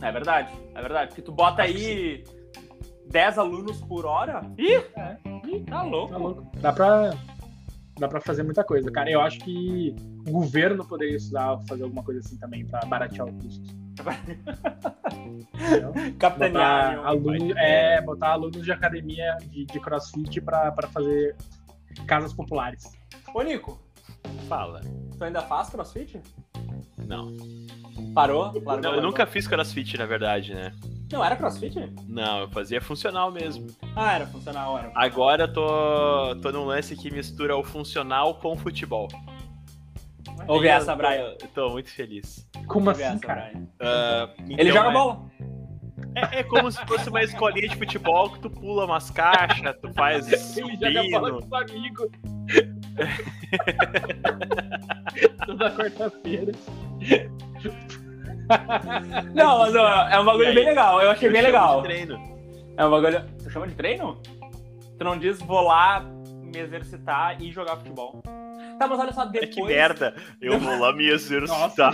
É 0.00 0.12
verdade, 0.12 0.52
é 0.74 0.80
verdade. 0.80 1.08
Porque 1.08 1.22
tu 1.22 1.32
bota 1.32 1.62
Acho 1.62 1.72
aí 1.76 2.24
10 3.10 3.38
alunos 3.38 3.80
por 3.82 4.06
hora. 4.06 4.42
Ih, 4.58 4.82
É. 4.96 5.16
ih, 5.46 5.60
tá 5.64 5.82
louco. 5.82 6.12
Tá 6.12 6.18
louco. 6.18 6.46
Dá 6.60 6.72
pra, 6.72 7.10
dá 7.98 8.08
pra 8.08 8.20
fazer 8.20 8.42
muita 8.42 8.64
coisa. 8.64 8.90
Cara, 8.90 9.10
eu 9.10 9.20
acho 9.20 9.38
que 9.40 9.94
o 10.26 10.30
governo 10.32 10.84
poderia 10.84 11.16
estudar, 11.16 11.58
fazer 11.68 11.84
alguma 11.84 12.02
coisa 12.02 12.20
assim 12.20 12.36
também, 12.38 12.66
pra 12.66 12.80
baratear 12.86 13.26
o 13.26 13.32
custo. 13.32 13.76
Capitanear. 16.18 16.96
Botar, 16.96 17.08
aluno, 17.08 17.58
é, 17.58 18.00
botar 18.02 18.28
alunos 18.32 18.62
de 18.64 18.72
academia 18.72 19.36
de, 19.46 19.64
de 19.64 19.80
crossfit 19.80 20.40
pra, 20.40 20.72
pra 20.72 20.88
fazer 20.88 21.36
casas 22.06 22.32
populares. 22.32 22.84
Ô, 23.34 23.42
Nico, 23.42 23.78
Fala. 24.48 24.80
tu 25.16 25.24
ainda 25.24 25.42
faz 25.42 25.70
crossfit? 25.70 26.20
Não. 27.06 27.28
Parou? 28.14 28.42
Largou, 28.44 28.62
Não, 28.64 28.74
eu 28.76 28.82
largou. 28.82 29.02
nunca 29.02 29.26
fiz 29.26 29.46
crossfit, 29.46 29.96
na 29.96 30.06
verdade, 30.06 30.54
né? 30.54 30.72
Não, 31.10 31.24
era 31.24 31.36
crossfit? 31.36 31.74
Não, 32.06 32.40
eu 32.40 32.48
fazia 32.50 32.80
funcional 32.80 33.30
mesmo. 33.30 33.66
Ah, 33.96 34.14
era 34.14 34.26
funcional, 34.26 34.76
era. 34.78 34.90
Agora 34.94 35.44
eu 35.44 35.52
tô, 35.52 36.36
tô 36.42 36.52
num 36.52 36.64
lance 36.64 36.94
que 36.96 37.10
mistura 37.10 37.56
o 37.56 37.64
funcional 37.64 38.34
com 38.34 38.52
o 38.52 38.56
futebol. 38.56 39.08
Ouve 40.46 40.66
eu 40.66 40.72
essa, 40.72 40.94
Brian. 40.94 41.34
Eu 41.40 41.48
tô 41.54 41.70
muito 41.70 41.90
feliz. 41.90 42.46
Como 42.66 42.90
assim, 42.90 43.02
essa, 43.02 43.18
cara? 43.18 43.50
Brian. 43.52 43.66
Ah, 43.80 44.28
Ele 44.38 44.54
então 44.70 44.74
joga 44.74 44.88
é- 44.88 44.92
bola. 44.92 45.30
É, 46.32 46.40
é 46.40 46.42
como 46.42 46.70
se 46.70 46.84
fosse 46.86 47.08
uma 47.08 47.22
escolinha 47.22 47.68
de 47.68 47.76
futebol 47.76 48.30
que 48.30 48.40
tu 48.40 48.50
pula 48.50 48.84
umas 48.84 49.10
caixas, 49.10 49.74
tu 49.80 49.92
faz 49.94 50.56
Ele 50.56 50.76
joga 50.76 51.02
bola 51.20 51.30
com 51.40 51.46
os 51.46 51.52
amigos. 51.52 52.08
Toda 55.46 55.70
quarta-feira. 55.70 56.52
Não, 59.34 59.58
mas 59.58 59.74
ó, 59.74 60.08
é 60.08 60.20
um 60.20 60.24
bagulho 60.24 60.48
aí? 60.48 60.54
bem 60.54 60.64
legal. 60.66 61.00
Eu 61.02 61.10
achei 61.10 61.28
Eu 61.28 61.32
bem 61.32 61.42
legal. 61.42 61.82
de 61.82 61.88
treino. 61.88 62.38
É 62.76 62.86
um 62.86 62.90
bagulho. 62.90 63.24
Tu 63.42 63.50
chama 63.50 63.66
de 63.68 63.74
treino? 63.74 64.20
Tu 64.98 65.04
não 65.04 65.18
diz 65.18 65.38
vou 65.40 65.62
lá 65.62 66.00
me 66.00 66.58
exercitar 66.58 67.40
e 67.42 67.50
jogar 67.52 67.76
futebol. 67.76 68.22
Tá, 68.78 68.86
mas 68.86 68.98
olha 68.98 69.12
só, 69.12 69.24
É 69.24 69.28
depois. 69.28 69.54
que 69.54 69.62
merda. 69.62 70.14
Eu 70.40 70.58
vou 70.58 70.78
lá 70.78 70.92
me 70.92 71.08
exercitar. 71.08 71.58
Nossa, 71.58 71.92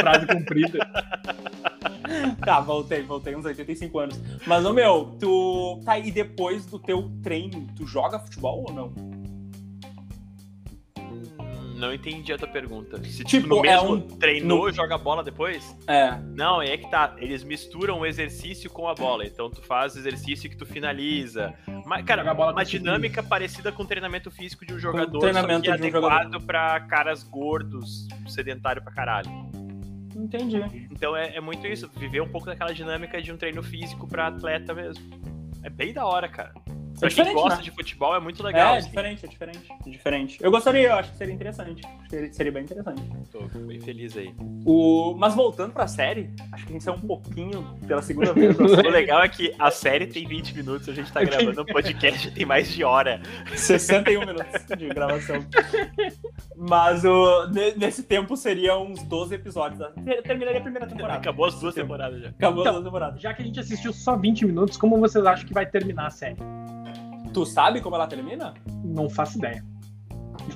frase 0.00 0.26
comprida. 0.26 0.78
Tá, 2.44 2.60
voltei, 2.60 3.02
voltei 3.02 3.34
uns 3.36 3.44
85 3.44 3.98
anos. 3.98 4.20
Mas, 4.46 4.64
ô 4.64 4.72
meu, 4.72 5.16
tu. 5.18 5.80
Tá, 5.84 5.98
e 5.98 6.10
depois 6.10 6.66
do 6.66 6.78
teu 6.78 7.10
treino, 7.22 7.66
tu 7.76 7.86
joga 7.86 8.18
futebol 8.18 8.64
ou 8.68 8.72
não? 8.74 8.92
Não 11.76 11.92
entendi 11.92 12.32
a 12.32 12.38
tua 12.38 12.48
pergunta. 12.48 12.96
Se 13.04 13.22
Tipo, 13.22 13.28
tipo, 13.42 13.48
no 13.48 13.58
é 13.66 13.74
mesmo 13.74 13.94
um- 13.96 14.00
treinou, 14.00 14.72
joga 14.72 14.96
bola 14.96 15.22
depois? 15.22 15.76
É. 15.86 16.16
Não, 16.34 16.62
é 16.62 16.74
que 16.78 16.90
tá. 16.90 17.14
Eles 17.18 17.44
misturam 17.44 18.00
o 18.00 18.06
exercício 18.06 18.70
com 18.70 18.88
a 18.88 18.94
bola. 18.94 19.26
Então 19.26 19.50
tu 19.50 19.60
faz 19.60 19.94
exercício 19.94 20.48
que 20.48 20.56
tu 20.56 20.64
finaliza. 20.64 21.52
Mas, 21.84 22.02
cara, 22.06 22.32
uma 22.32 22.64
dinâmica 22.64 23.22
parecida 23.22 23.70
com 23.70 23.82
o 23.82 23.86
treinamento 23.86 24.30
físico 24.30 24.64
de 24.64 24.72
um 24.72 24.78
jogador, 24.78 25.18
treinamento 25.18 25.66
só 25.66 25.72
que 25.72 25.82
de 25.82 25.84
um 25.84 25.98
adequado 25.98 26.40
pra 26.46 26.80
caras 26.80 27.22
gordos, 27.22 28.08
sedentário 28.26 28.80
pra 28.82 28.92
caralho. 28.92 29.28
Entendi. 30.26 30.88
Então 30.90 31.16
é, 31.16 31.36
é 31.36 31.40
muito 31.40 31.66
isso, 31.66 31.88
viver 31.96 32.20
um 32.20 32.28
pouco 32.28 32.46
daquela 32.46 32.74
dinâmica 32.74 33.22
de 33.22 33.32
um 33.32 33.36
treino 33.36 33.62
físico 33.62 34.06
pra 34.08 34.26
atleta 34.26 34.74
mesmo. 34.74 35.04
É 35.62 35.70
bem 35.70 35.92
da 35.92 36.04
hora, 36.04 36.28
cara. 36.28 36.52
Pra 36.98 37.08
quem 37.08 37.16
diferente, 37.16 37.34
gosta 37.34 37.56
né? 37.56 37.62
de 37.62 37.70
futebol 37.70 38.14
é 38.14 38.20
muito 38.20 38.42
legal. 38.42 38.74
é, 38.74 38.78
assim. 38.78 38.88
diferente, 38.88 39.24
é 39.24 39.28
diferente. 39.28 39.72
É 39.86 39.90
diferente. 39.90 40.38
Eu 40.40 40.50
gostaria, 40.50 40.88
eu 40.88 40.94
acho 40.94 41.10
que 41.12 41.16
seria 41.18 41.34
interessante. 41.34 41.82
Seria, 42.08 42.32
seria 42.32 42.52
bem 42.52 42.62
interessante. 42.64 43.02
Tô 43.30 43.40
bem 43.60 43.80
feliz 43.80 44.16
aí. 44.16 44.34
O... 44.64 45.14
Mas 45.18 45.34
voltando 45.34 45.72
pra 45.72 45.86
série, 45.86 46.30
acho 46.52 46.64
que 46.64 46.70
a 46.70 46.72
gente 46.72 46.84
saiu 46.84 46.94
um 46.96 47.00
pouquinho 47.00 47.64
pela 47.86 48.02
segunda 48.02 48.32
vez. 48.32 48.56
O 48.58 48.88
legal 48.88 49.22
é 49.22 49.28
que 49.28 49.54
a 49.58 49.70
série 49.70 50.06
tem 50.06 50.26
20 50.26 50.54
minutos, 50.56 50.88
a 50.88 50.92
gente 50.92 51.12
tá 51.12 51.22
gravando 51.22 51.62
um 51.62 51.64
podcast 51.64 52.30
tem 52.30 52.44
mais 52.46 52.68
de 52.72 52.82
hora. 52.84 53.20
61 53.54 54.20
minutos 54.20 54.66
de 54.78 54.88
gravação. 54.88 55.44
Mas 56.56 57.04
o, 57.04 57.46
ne- 57.48 57.72
nesse 57.76 58.02
tempo 58.02 58.36
seriam 58.36 58.86
uns 58.86 59.02
12 59.02 59.34
episódios. 59.34 59.80
Terminaria 60.24 60.58
a 60.58 60.62
primeira 60.62 60.86
temporada. 60.86 61.18
Acabou 61.18 61.46
as 61.46 61.58
duas 61.60 61.74
temporadas 61.74 62.20
já. 62.22 62.28
Acabou 62.30 62.60
Então, 62.60 62.72
as 62.72 62.76
duas 62.78 62.84
temporadas. 62.84 63.20
Já 63.20 63.34
que 63.34 63.42
a 63.42 63.44
gente 63.44 63.60
assistiu 63.60 63.92
só 63.92 64.16
20 64.16 64.46
minutos, 64.46 64.76
como 64.76 64.98
vocês 64.98 65.24
acham 65.26 65.46
que 65.46 65.52
vai 65.54 65.66
terminar 65.66 66.06
a 66.06 66.10
série? 66.10 66.36
Tu 67.36 67.44
sabe 67.44 67.82
como 67.82 67.94
ela 67.96 68.06
termina? 68.06 68.54
Não 68.82 69.10
faço 69.10 69.36
ideia. 69.36 69.62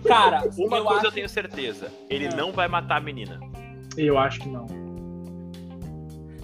Cara, 0.08 0.48
Uma 0.56 0.78
eu 0.78 0.84
coisa 0.84 1.00
acho... 1.00 1.06
eu 1.08 1.12
tenho 1.12 1.28
certeza: 1.28 1.92
ele 2.08 2.24
É. 2.24 2.34
não 2.34 2.52
vai 2.52 2.68
matar 2.68 2.96
a 2.96 3.00
menina. 3.02 3.38
Eu 3.98 4.16
acho 4.16 4.40
que 4.40 4.48
não. 4.48 4.64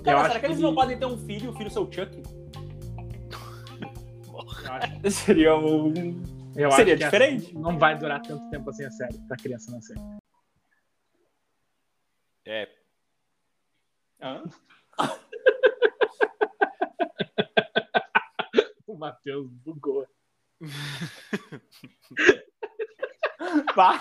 Cara, 0.05 0.18
eu 0.18 0.22
será 0.24 0.26
acho 0.26 0.41
que 0.41 0.45
eles 0.45 0.59
que- 0.59 0.62
não 0.62 0.74
podem 0.74 0.99
ter 0.99 1.07
um 1.07 1.16
filho, 1.16 1.49
o 1.49 1.55
filho 1.57 1.70
ser 1.70 1.78
o 1.78 1.91
Chuck? 1.91 2.22
Eu 4.28 4.72
acho, 4.72 4.93
Seria 5.11 5.57
um... 5.57 5.89
eu 6.55 6.70
Seria 6.70 6.70
acho 6.70 6.84
que 6.84 6.97
diferente? 6.97 7.47
essa- 7.49 7.59
não 7.59 7.78
vai 7.78 7.97
durar 7.97 8.20
tanto 8.20 8.47
tempo 8.51 8.68
assim 8.68 8.84
a 8.84 8.91
série, 8.91 9.18
pra 9.26 9.39
criança 9.39 9.70
nascer. 9.72 9.97
É, 12.45 12.68
Hã? 14.20 14.43
O 18.87 18.95
Matheus 18.99 19.51
bugou. 19.64 20.07
Bah, 23.74 24.00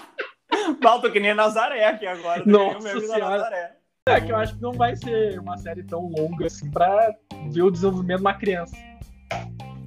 tô 1.02 1.12
que 1.12 1.20
nem 1.20 1.34
Nazaré 1.34 1.86
aqui 1.86 2.08
agora. 2.08 2.44
o 2.44 2.50
Nossa 2.50 3.00
Senhora. 3.00 3.76
É 4.08 4.22
que 4.22 4.32
eu 4.32 4.36
acho 4.36 4.56
que 4.56 4.62
não 4.62 4.72
vai 4.72 4.96
ser 4.96 5.40
uma 5.40 5.58
série 5.58 5.84
tão 5.84 6.08
longa 6.08 6.46
assim 6.46 6.70
pra 6.70 7.14
ver 7.50 7.64
o 7.64 7.72
desenvolvimento 7.72 8.18
de 8.20 8.24
uma 8.24 8.34
criança. 8.36 8.76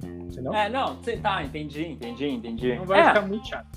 Entendeu? 0.03 0.53
É, 0.53 0.69
não, 0.69 0.97
tá, 1.21 1.43
entendi, 1.43 1.87
entendi, 1.87 2.27
entendi. 2.27 2.75
Não 2.75 2.85
vai 2.85 2.99
é, 2.99 3.07
ficar 3.07 3.21
muito 3.21 3.47
chato. 3.47 3.67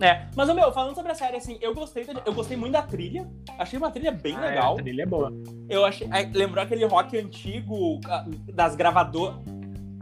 é. 0.00 0.26
Mas, 0.34 0.48
ô, 0.48 0.54
meu, 0.54 0.72
falando 0.72 0.94
sobre 0.94 1.12
a 1.12 1.14
série, 1.14 1.36
assim, 1.36 1.58
eu 1.60 1.74
gostei, 1.74 2.06
eu 2.24 2.34
gostei 2.34 2.56
muito 2.56 2.72
da 2.72 2.82
trilha. 2.82 3.28
Achei 3.58 3.78
uma 3.78 3.90
trilha 3.90 4.12
bem 4.12 4.34
Ah, 4.36 4.40
legal. 4.40 4.76
é, 4.76 4.80
a 4.80 4.82
trilha 4.82 5.02
é 5.02 5.06
boa. 5.06 5.32
Eu 5.68 5.84
achei. 5.84 6.08
aí, 6.10 6.30
Lembrou 6.32 6.64
aquele 6.64 6.84
rock 6.84 7.16
antigo 7.18 8.00
ah, 8.06 8.24
das 8.52 8.74
gravadoras. 8.74 9.36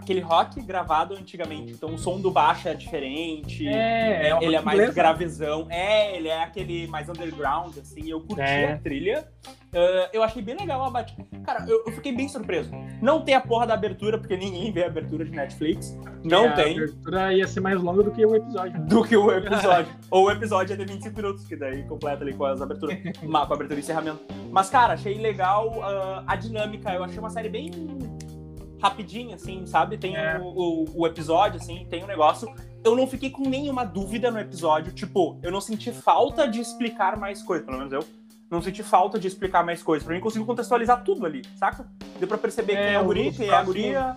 Aquele 0.01 0.21
rock 0.21 0.61
gravado 0.63 1.15
antigamente. 1.15 1.73
Então 1.73 1.95
o 1.95 1.99
som 1.99 2.19
do 2.21 2.31
baixo 2.31 2.69
é 2.69 2.75
diferente. 2.75 3.69
É, 3.69 4.31
É, 4.31 4.39
ele 4.45 4.57
é 4.57 4.61
mais 4.61 4.95
gravizão. 4.95 5.67
É, 5.69 6.17
ele 6.17 6.29
é 6.29 6.43
aquele 6.43 6.87
mais 6.87 7.09
underground, 7.09 7.77
assim. 7.79 8.09
Eu 8.09 8.21
curti 8.21 8.41
É. 8.41 8.73
a 8.73 8.79
trilha. 8.79 9.29
Ah, 9.73 10.09
eu 10.13 10.23
achei 10.23 10.43
bem 10.43 10.57
legal 10.57 10.83
a 10.85 10.91
batida. 10.91 11.25
Cara, 11.45 11.65
eu, 11.69 11.85
eu 11.87 11.93
fiquei 11.93 12.13
bem 12.13 12.29
surpreso. 12.29 12.71
Não 13.01 13.23
tem 13.23 13.35
a 13.35 13.41
porra 13.41 13.67
da 13.67 13.75
abertura, 13.75 14.19
porque 14.19 14.37
ninguém 14.37 14.73
vê 14.73 14.85
a 14.85 14.87
abertura 14.87 15.25
de 15.25 15.31
Netflix. 15.31 15.97
Não 16.25 16.47
É, 16.47 16.53
tem. 16.53 16.73
A 16.79 16.83
abertura 16.83 17.33
ia 17.35 17.47
ser 17.47 17.61
mais 17.61 17.81
longa 17.81 18.03
do 18.03 18.11
que 18.11 18.25
o 18.25 18.35
episódio. 18.35 18.73
né? 18.81 18.87
Do 18.89 19.05
que 19.05 19.17
o 19.17 19.31
episódio. 19.31 19.93
Ou 20.11 20.25
o 20.27 20.31
episódio 20.31 20.73
é 20.73 20.77
de 20.77 20.85
25 20.85 21.15
minutos, 21.17 21.47
que 21.47 21.55
daí 21.57 21.83
completa 21.85 22.25
ali 22.25 22.33
com 22.35 22.45
as 22.47 22.61
aberturas. 22.61 22.99
ma- 23.23 23.47
com 23.47 23.53
a 23.53 23.57
abertura 23.57 23.79
e 23.79 23.83
encerramento. 23.83 24.19
Mas, 24.51 24.69
cara, 24.71 24.95
achei 24.95 25.15
legal 25.19 25.73
ah, 25.83 26.25
a 26.27 26.37
dinâmica. 26.37 26.93
Eu 26.93 27.05
achei 27.05 27.19
uma 27.19 27.31
série 27.31 27.49
bem 27.49 27.71
rapidinha, 28.81 29.35
assim, 29.37 29.65
sabe? 29.67 29.97
Tem 29.99 30.17
É. 30.17 30.39
o, 30.39 30.45
o- 30.45 31.01
o 31.03 31.07
episódio, 31.07 31.61
assim, 31.61 31.87
tem 31.91 32.03
o 32.03 32.07
negócio. 32.07 32.53
Eu 32.85 32.97
não 32.97 33.07
fiquei 33.07 33.31
com 33.31 33.49
nenhuma 33.49 33.85
dúvida 33.85 34.31
no 34.31 34.39
episódio. 34.39 34.93
Tipo, 34.93 35.39
eu 35.43 35.51
não 35.53 35.61
senti 35.61 35.93
falta 35.93 36.49
de 36.49 36.61
explicar 36.61 37.17
mais 37.19 37.43
coisas, 37.43 37.67
pelo 37.67 37.79
menos 37.79 37.93
eu. 37.93 38.05
Não 38.51 38.61
senti 38.61 38.83
falta 38.83 39.19
de 39.19 39.29
explicar 39.29 39.65
mais 39.65 39.83
coisas. 39.83 40.05
Pra 40.05 40.15
mim, 40.15 40.21
conseguiu 40.21 40.47
contextualizar 40.47 41.05
tudo 41.05 41.25
ali, 41.25 41.43
saca? 41.57 41.87
Deu 42.19 42.27
pra 42.27 42.37
perceber 42.39 42.73
É, 42.73 42.77
quem 42.87 42.95
é 42.95 43.01
o 43.01 43.05
guri, 43.05 43.31
quem 43.33 43.49
é 43.49 43.55
a 43.55 43.63
guria. 43.63 44.17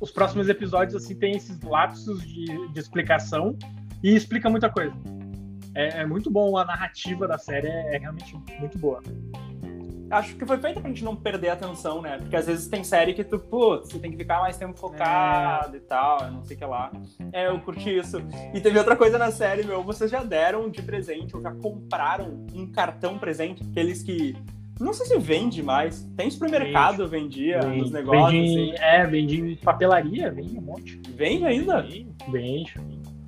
Os 0.00 0.10
próximos 0.10 0.48
episódios, 0.48 0.94
assim, 1.02 1.14
tem 1.14 1.36
esses 1.36 1.60
lapsos 1.62 2.22
de, 2.22 2.68
de 2.72 2.78
explicação 2.78 3.56
e 4.02 4.14
explica 4.14 4.48
muita 4.50 4.68
coisa. 4.68 4.92
É, 5.74 6.00
é 6.02 6.06
muito 6.06 6.30
bom, 6.30 6.56
a 6.58 6.64
narrativa 6.64 7.26
da 7.26 7.38
série 7.38 7.66
é, 7.68 7.96
é 7.96 7.98
realmente 7.98 8.36
muito 8.60 8.76
boa. 8.78 9.00
Acho 10.12 10.36
que 10.36 10.44
foi 10.46 10.58
feita 10.58 10.78
pra 10.80 10.88
gente 10.90 11.02
não 11.02 11.16
perder 11.16 11.48
a 11.48 11.52
atenção, 11.54 12.02
né? 12.02 12.18
Porque 12.18 12.36
às 12.36 12.46
vezes 12.46 12.68
tem 12.68 12.84
série 12.84 13.14
que 13.14 13.24
tu, 13.24 13.38
putz, 13.38 13.90
você 13.90 13.98
tem 13.98 14.10
que 14.10 14.16
ficar 14.18 14.40
mais 14.40 14.56
tempo 14.56 14.78
focado 14.78 15.76
e 15.76 15.80
tal, 15.80 16.30
não 16.30 16.44
sei 16.44 16.54
o 16.54 16.58
que 16.58 16.64
lá. 16.66 16.92
É, 17.32 17.48
eu 17.48 17.58
curti 17.60 17.96
isso. 17.96 18.18
E 18.52 18.60
teve 18.60 18.78
outra 18.78 18.94
coisa 18.94 19.16
na 19.18 19.30
série, 19.30 19.64
meu, 19.64 19.82
vocês 19.82 20.10
já 20.10 20.22
deram 20.22 20.68
de 20.68 20.82
presente 20.82 21.34
ou 21.34 21.42
já 21.42 21.50
compraram 21.52 22.46
um 22.54 22.70
cartão 22.70 23.18
presente, 23.18 23.62
aqueles 23.70 24.02
que. 24.02 24.36
Não 24.80 24.92
sei 24.92 25.06
se 25.06 25.18
vende 25.18 25.62
mais. 25.62 26.02
Tem 26.16 26.28
supermercado, 26.30 27.06
vendia 27.06 27.60
nos 27.60 27.76
Vende- 27.76 27.92
negócios, 27.92 28.32
vende, 28.32 28.72
assim. 28.72 28.82
É, 28.82 29.06
vende 29.06 29.40
em 29.40 29.56
papelaria, 29.56 30.30
vende 30.32 30.58
um 30.58 30.62
monte. 30.62 31.00
Vende 31.10 31.44
ainda? 31.44 31.86
Sim, 31.88 32.08
Vende. 32.28 32.74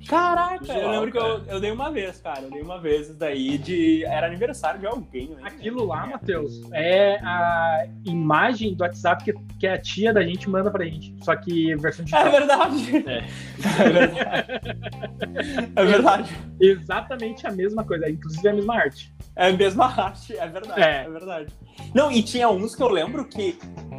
Caraca, 0.07 0.71
eu 0.73 0.91
lembro 0.91 1.11
que 1.11 1.17
eu, 1.17 1.43
eu 1.47 1.59
dei 1.59 1.71
uma 1.71 1.91
vez, 1.91 2.19
cara. 2.19 2.41
Eu 2.41 2.51
dei 2.51 2.61
uma 2.61 2.79
vez 2.79 3.07
isso 3.07 3.13
daí 3.15 3.57
de. 3.57 4.03
Era 4.05 4.27
aniversário 4.27 4.79
de 4.79 4.85
alguém, 4.85 5.29
né? 5.29 5.41
Aquilo 5.43 5.85
lá, 5.85 6.05
Matheus, 6.07 6.61
é 6.73 7.17
a 7.23 7.87
imagem 8.05 8.75
do 8.75 8.81
WhatsApp 8.83 9.23
que, 9.23 9.33
que 9.59 9.67
a 9.67 9.77
tia 9.79 10.13
da 10.13 10.21
gente 10.23 10.49
manda 10.49 10.69
pra 10.69 10.83
gente. 10.85 11.15
Só 11.23 11.35
que 11.35 11.75
versão 11.77 12.03
É 12.03 12.05
digital. 12.05 12.31
verdade. 12.31 13.03
É. 13.07 13.25
É 13.85 13.89
verdade. 13.89 15.71
É 15.75 15.85
verdade. 15.85 16.37
Exatamente 16.59 17.47
a 17.47 17.51
mesma 17.51 17.83
coisa, 17.83 18.09
inclusive 18.09 18.47
a 18.47 18.53
mesma 18.53 18.75
arte. 18.75 19.14
É 19.35 19.47
a 19.49 19.53
mesma 19.53 19.85
arte, 20.01 20.37
é 20.37 20.47
verdade. 20.47 20.81
É. 20.81 21.03
É. 21.05 21.09
verdade. 21.09 21.53
Não, 21.93 22.11
e 22.11 22.23
tinha 22.23 22.49
uns 22.49 22.75
que 22.75 22.81
eu 22.83 22.89
lembro 22.89 23.25
que. 23.27 23.57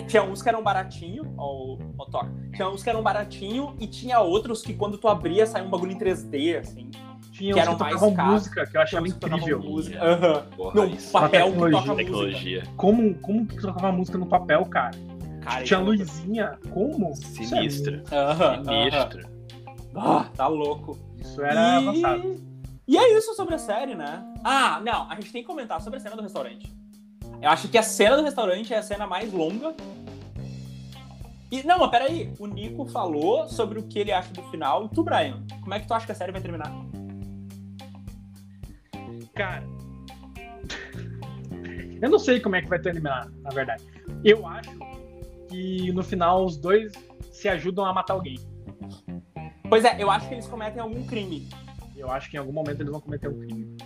Tinha 0.08 0.22
uns 0.22 0.40
que 0.42 0.48
eram 0.48 0.62
baratinho, 0.62 1.34
ó, 1.36 1.52
o 1.74 1.78
ó, 1.98 2.04
toca. 2.06 2.30
Tinha 2.54 2.68
uns 2.68 2.82
que 2.82 2.88
eram 2.90 3.02
baratinho 3.02 3.74
e 3.80 3.86
tinha 3.86 4.20
outros 4.20 4.62
que 4.62 4.72
quando 4.74 4.96
tu 4.98 5.08
abria 5.08 5.46
saía 5.46 5.64
um 5.66 5.70
bagulho 5.70 5.92
em 5.92 5.98
3D, 5.98 6.58
assim. 6.58 6.90
Tinha 7.32 7.52
Que 7.52 7.60
uns 7.60 7.62
eram 7.62 7.74
que 7.76 7.80
mais 7.82 7.94
tocavam 7.94 8.14
caros. 8.14 8.32
música, 8.32 8.66
que 8.66 8.76
eu 8.76 8.80
achava 8.80 9.08
incrível. 9.08 9.60
Música. 9.60 10.02
Aham. 10.02 10.42
Porra, 10.56 10.74
Não, 10.74 10.86
isso. 10.86 11.12
papel 11.12 11.44
que 11.46 11.52
tecnologia. 11.52 11.80
toca 11.80 11.92
música. 11.92 12.04
Tecnologia. 12.04 12.62
Como, 12.76 13.14
como 13.16 13.46
que 13.46 13.56
tocava 13.60 13.92
música 13.92 14.16
no 14.18 14.26
papel, 14.26 14.64
cara? 14.66 14.90
Cara, 15.42 15.62
Tinha 15.64 15.64
isso 15.64 15.74
é 15.74 15.78
luzinha. 15.78 16.58
Como? 16.70 17.12
Isso 17.12 17.42
é 17.42 17.46
Sinistro. 17.46 18.02
Aham, 18.10 18.42
aham. 18.42 18.64
Sinistro. 18.64 19.28
Ah, 19.94 20.26
tá 20.34 20.46
louco. 20.48 20.98
Isso 21.18 21.42
era 21.42 21.60
e... 21.60 21.76
avançado. 21.88 22.34
E 22.88 22.96
é 22.96 23.18
isso 23.18 23.34
sobre 23.34 23.54
a 23.56 23.58
série, 23.58 23.94
né? 23.94 24.24
Ah, 24.44 24.80
não, 24.80 25.10
a 25.10 25.14
gente 25.16 25.32
tem 25.32 25.42
que 25.42 25.46
comentar 25.46 25.80
sobre 25.80 25.98
a 25.98 26.00
cena 26.00 26.14
do 26.14 26.22
restaurante. 26.22 26.72
Eu 27.42 27.50
acho 27.50 27.68
que 27.68 27.76
a 27.76 27.82
cena 27.82 28.16
do 28.16 28.22
restaurante 28.22 28.72
é 28.72 28.78
a 28.78 28.82
cena 28.82 29.06
mais 29.06 29.32
longa. 29.32 29.74
E, 31.50 31.62
não, 31.64 31.78
mas 31.78 31.90
peraí, 31.90 32.32
o 32.38 32.46
Nico 32.46 32.86
falou 32.86 33.48
sobre 33.48 33.78
o 33.78 33.82
que 33.82 33.98
ele 33.98 34.12
acha 34.12 34.32
do 34.32 34.42
final. 34.50 34.84
E 34.84 34.88
tu, 34.88 35.02
Brian, 35.02 35.42
como 35.60 35.74
é 35.74 35.80
que 35.80 35.86
tu 35.86 35.94
acha 35.94 36.06
que 36.06 36.12
a 36.12 36.14
série 36.14 36.32
vai 36.32 36.40
terminar? 36.40 36.72
Cara. 39.34 39.64
Eu 42.00 42.10
não 42.10 42.18
sei 42.18 42.40
como 42.40 42.56
é 42.56 42.62
que 42.62 42.68
vai 42.68 42.78
terminar, 42.78 43.28
na 43.42 43.50
verdade. 43.50 43.84
Eu 44.24 44.46
acho 44.46 44.70
que 45.48 45.92
no 45.92 46.02
final 46.02 46.44
os 46.44 46.56
dois 46.56 46.92
se 47.32 47.48
ajudam 47.48 47.84
a 47.84 47.92
matar 47.92 48.14
alguém. 48.14 48.38
Pois 49.68 49.84
é, 49.84 50.00
eu 50.00 50.10
acho 50.10 50.28
que 50.28 50.34
eles 50.34 50.46
cometem 50.46 50.80
algum 50.80 51.04
crime. 51.04 51.48
Eu 51.96 52.10
acho 52.10 52.30
que 52.30 52.36
em 52.36 52.40
algum 52.40 52.52
momento 52.52 52.80
eles 52.80 52.92
vão 52.92 53.00
cometer 53.00 53.28
um 53.28 53.38
crime. 53.38 53.76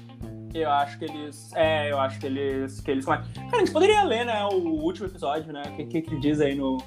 Eu 0.53 0.69
acho 0.71 0.99
que 0.99 1.05
eles. 1.05 1.53
É, 1.55 1.91
eu 1.91 2.01
acho 2.01 2.19
que 2.19 2.27
eles. 2.27 2.81
Que 2.81 2.91
eles. 2.91 3.05
Cara, 3.05 3.25
a 3.53 3.59
gente 3.59 3.73
poderia 3.73 4.03
ler, 4.03 4.27
né, 4.27 4.45
o 4.45 4.57
último 4.57 5.07
episódio, 5.07 5.53
né? 5.53 5.63
O 5.69 5.77
que, 5.77 5.85
que, 5.85 6.03
que 6.03 6.19
diz 6.19 6.41
aí 6.41 6.55
no. 6.55 6.79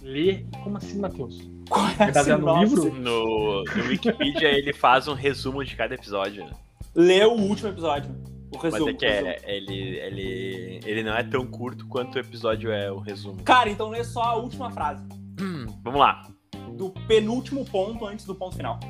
Ler? 0.00 0.46
Como 0.62 0.76
assim, 0.76 0.98
Matheus? 0.98 1.40
Qual 1.68 1.86
é 1.86 2.04
a 2.04 2.12
baseado 2.12 2.40
no 2.40 2.66
sinopse? 2.66 2.74
livro? 2.74 3.00
No, 3.00 3.64
no 3.64 3.88
Wikipedia 3.88 4.48
ele 4.48 4.72
faz 4.72 5.08
um 5.08 5.14
resumo 5.14 5.64
de 5.64 5.76
cada 5.76 5.94
episódio. 5.94 6.44
né? 6.44 6.52
Lê 6.94 7.24
o 7.24 7.32
último 7.32 7.68
episódio. 7.68 8.10
O 8.52 8.58
resumo. 8.58 8.86
Mas 8.86 8.94
é 8.94 8.96
que 8.96 9.06
é, 9.06 9.40
ele, 9.44 9.98
ele, 9.98 10.80
ele 10.84 11.02
não 11.02 11.14
é 11.14 11.22
tão 11.22 11.46
curto 11.46 11.86
quanto 11.86 12.16
o 12.16 12.18
episódio 12.18 12.72
é 12.72 12.90
o 12.90 12.98
resumo. 12.98 13.42
Cara, 13.44 13.68
então 13.70 13.90
lê 13.90 14.02
só 14.02 14.22
a 14.22 14.34
última 14.36 14.70
frase. 14.70 15.04
Vamos 15.82 16.00
lá. 16.00 16.26
Do 16.76 16.90
penúltimo 17.06 17.64
ponto 17.64 18.06
antes 18.06 18.24
do 18.24 18.34
ponto 18.34 18.56
final. 18.56 18.80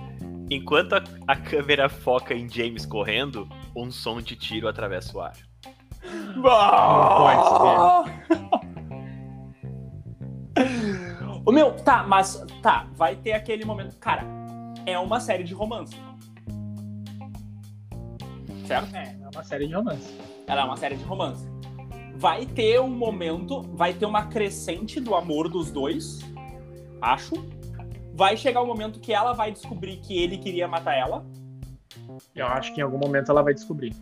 Enquanto 0.51 0.94
a, 0.94 1.05
a 1.28 1.36
câmera 1.36 1.88
foca 1.88 2.34
em 2.34 2.48
James 2.48 2.84
correndo, 2.84 3.48
um 3.74 3.90
som 3.90 4.20
de 4.20 4.34
tiro 4.34 4.66
atravessa 4.66 5.16
o 5.16 5.20
ar. 5.20 5.36
Ô 11.46 11.53
meu, 11.53 11.72
tá, 11.76 12.03
mas 12.03 12.44
tá, 12.61 12.88
vai 12.94 13.14
ter 13.14 13.32
aquele 13.32 13.64
momento. 13.64 13.96
Cara, 13.98 14.24
é 14.84 14.98
uma 14.98 15.20
série 15.20 15.44
de 15.44 15.55
romance. 15.55 15.96
Certo? 18.66 18.94
É, 18.94 19.16
é 19.20 19.28
uma 19.32 19.44
série 19.44 19.66
de 19.66 19.74
romance. 19.74 20.18
Ela 20.46 20.62
é 20.62 20.64
uma 20.64 20.76
série 20.76 20.96
de 20.96 21.05
romance. 21.05 21.48
Vai 22.16 22.44
ter 22.44 22.80
um 22.80 22.90
momento, 22.90 23.62
vai 23.74 23.94
ter 23.94 24.05
uma 24.05 24.26
crescente 24.26 25.01
do 25.01 25.14
amor 25.14 25.48
dos 25.48 25.70
dois, 25.70 26.18
acho. 27.01 27.34
Vai 28.21 28.37
chegar 28.37 28.61
o 28.61 28.66
momento 28.66 29.01
que 29.01 29.14
ela 29.14 29.33
vai 29.33 29.51
descobrir 29.51 29.97
que 29.97 30.14
ele 30.23 30.37
queria 30.37 30.68
matar 30.68 30.95
ela. 30.95 31.25
Eu 32.37 32.47
acho 32.47 32.75
que 32.75 32.81
em 32.83 32.85
algum 32.85 32.99
momento 32.99 33.31
ela 33.31 33.41
vai 33.43 33.55
descobrir. 33.55 33.95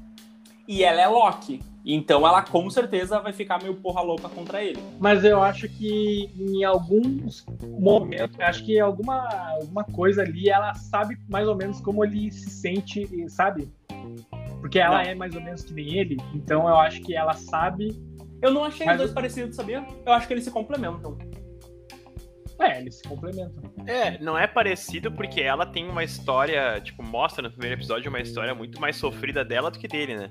E 0.66 0.82
ela 0.82 1.00
é 1.00 1.06
Loki. 1.06 1.62
Então 1.86 2.26
ela 2.26 2.42
com 2.42 2.68
certeza 2.68 3.20
vai 3.20 3.32
ficar 3.32 3.62
meio 3.62 3.76
porra 3.76 4.00
louca 4.02 4.28
contra 4.28 4.60
ele. 4.60 4.82
Mas 4.98 5.22
eu 5.22 5.40
acho 5.40 5.68
que 5.68 6.32
em 6.36 6.64
alguns 6.64 7.46
momentos, 7.78 8.36
eu 8.36 8.44
acho 8.44 8.64
que 8.64 8.80
alguma, 8.80 9.20
alguma 9.52 9.84
coisa 9.84 10.22
ali, 10.22 10.50
ela 10.50 10.74
sabe 10.74 11.16
mais 11.28 11.46
ou 11.46 11.54
menos 11.54 11.80
como 11.80 12.04
ele 12.04 12.28
se 12.32 12.50
sente, 12.50 13.06
sabe? 13.30 13.68
Porque 14.60 14.80
ela 14.80 14.96
Não. 15.04 15.10
é 15.10 15.14
mais 15.14 15.32
ou 15.36 15.40
menos 15.40 15.62
que 15.62 15.72
nem 15.72 15.96
ele, 15.96 16.16
então 16.34 16.68
eu 16.68 16.76
acho 16.76 17.00
que 17.02 17.14
ela 17.14 17.34
sabe. 17.34 17.96
Eu 18.42 18.50
não 18.50 18.64
achei 18.64 18.84
os 18.90 18.96
dois 18.96 19.10
o- 19.12 19.14
parecidos, 19.14 19.54
sabia? 19.54 19.86
Eu 20.04 20.12
acho 20.12 20.26
que 20.26 20.34
eles 20.34 20.42
se 20.42 20.50
complementam. 20.50 21.16
É, 22.60 22.80
eles 22.80 22.96
se 22.96 23.02
complementam. 23.04 23.62
É, 23.86 24.18
não 24.18 24.36
é 24.36 24.46
parecido 24.46 25.12
porque 25.12 25.40
ela 25.40 25.64
tem 25.64 25.88
uma 25.88 26.02
história, 26.02 26.80
tipo, 26.80 27.02
mostra 27.02 27.42
no 27.42 27.50
primeiro 27.50 27.76
episódio 27.76 28.08
uma 28.08 28.20
história 28.20 28.54
muito 28.54 28.80
mais 28.80 28.96
sofrida 28.96 29.44
dela 29.44 29.70
do 29.70 29.78
que 29.78 29.86
dele, 29.86 30.16
né? 30.16 30.30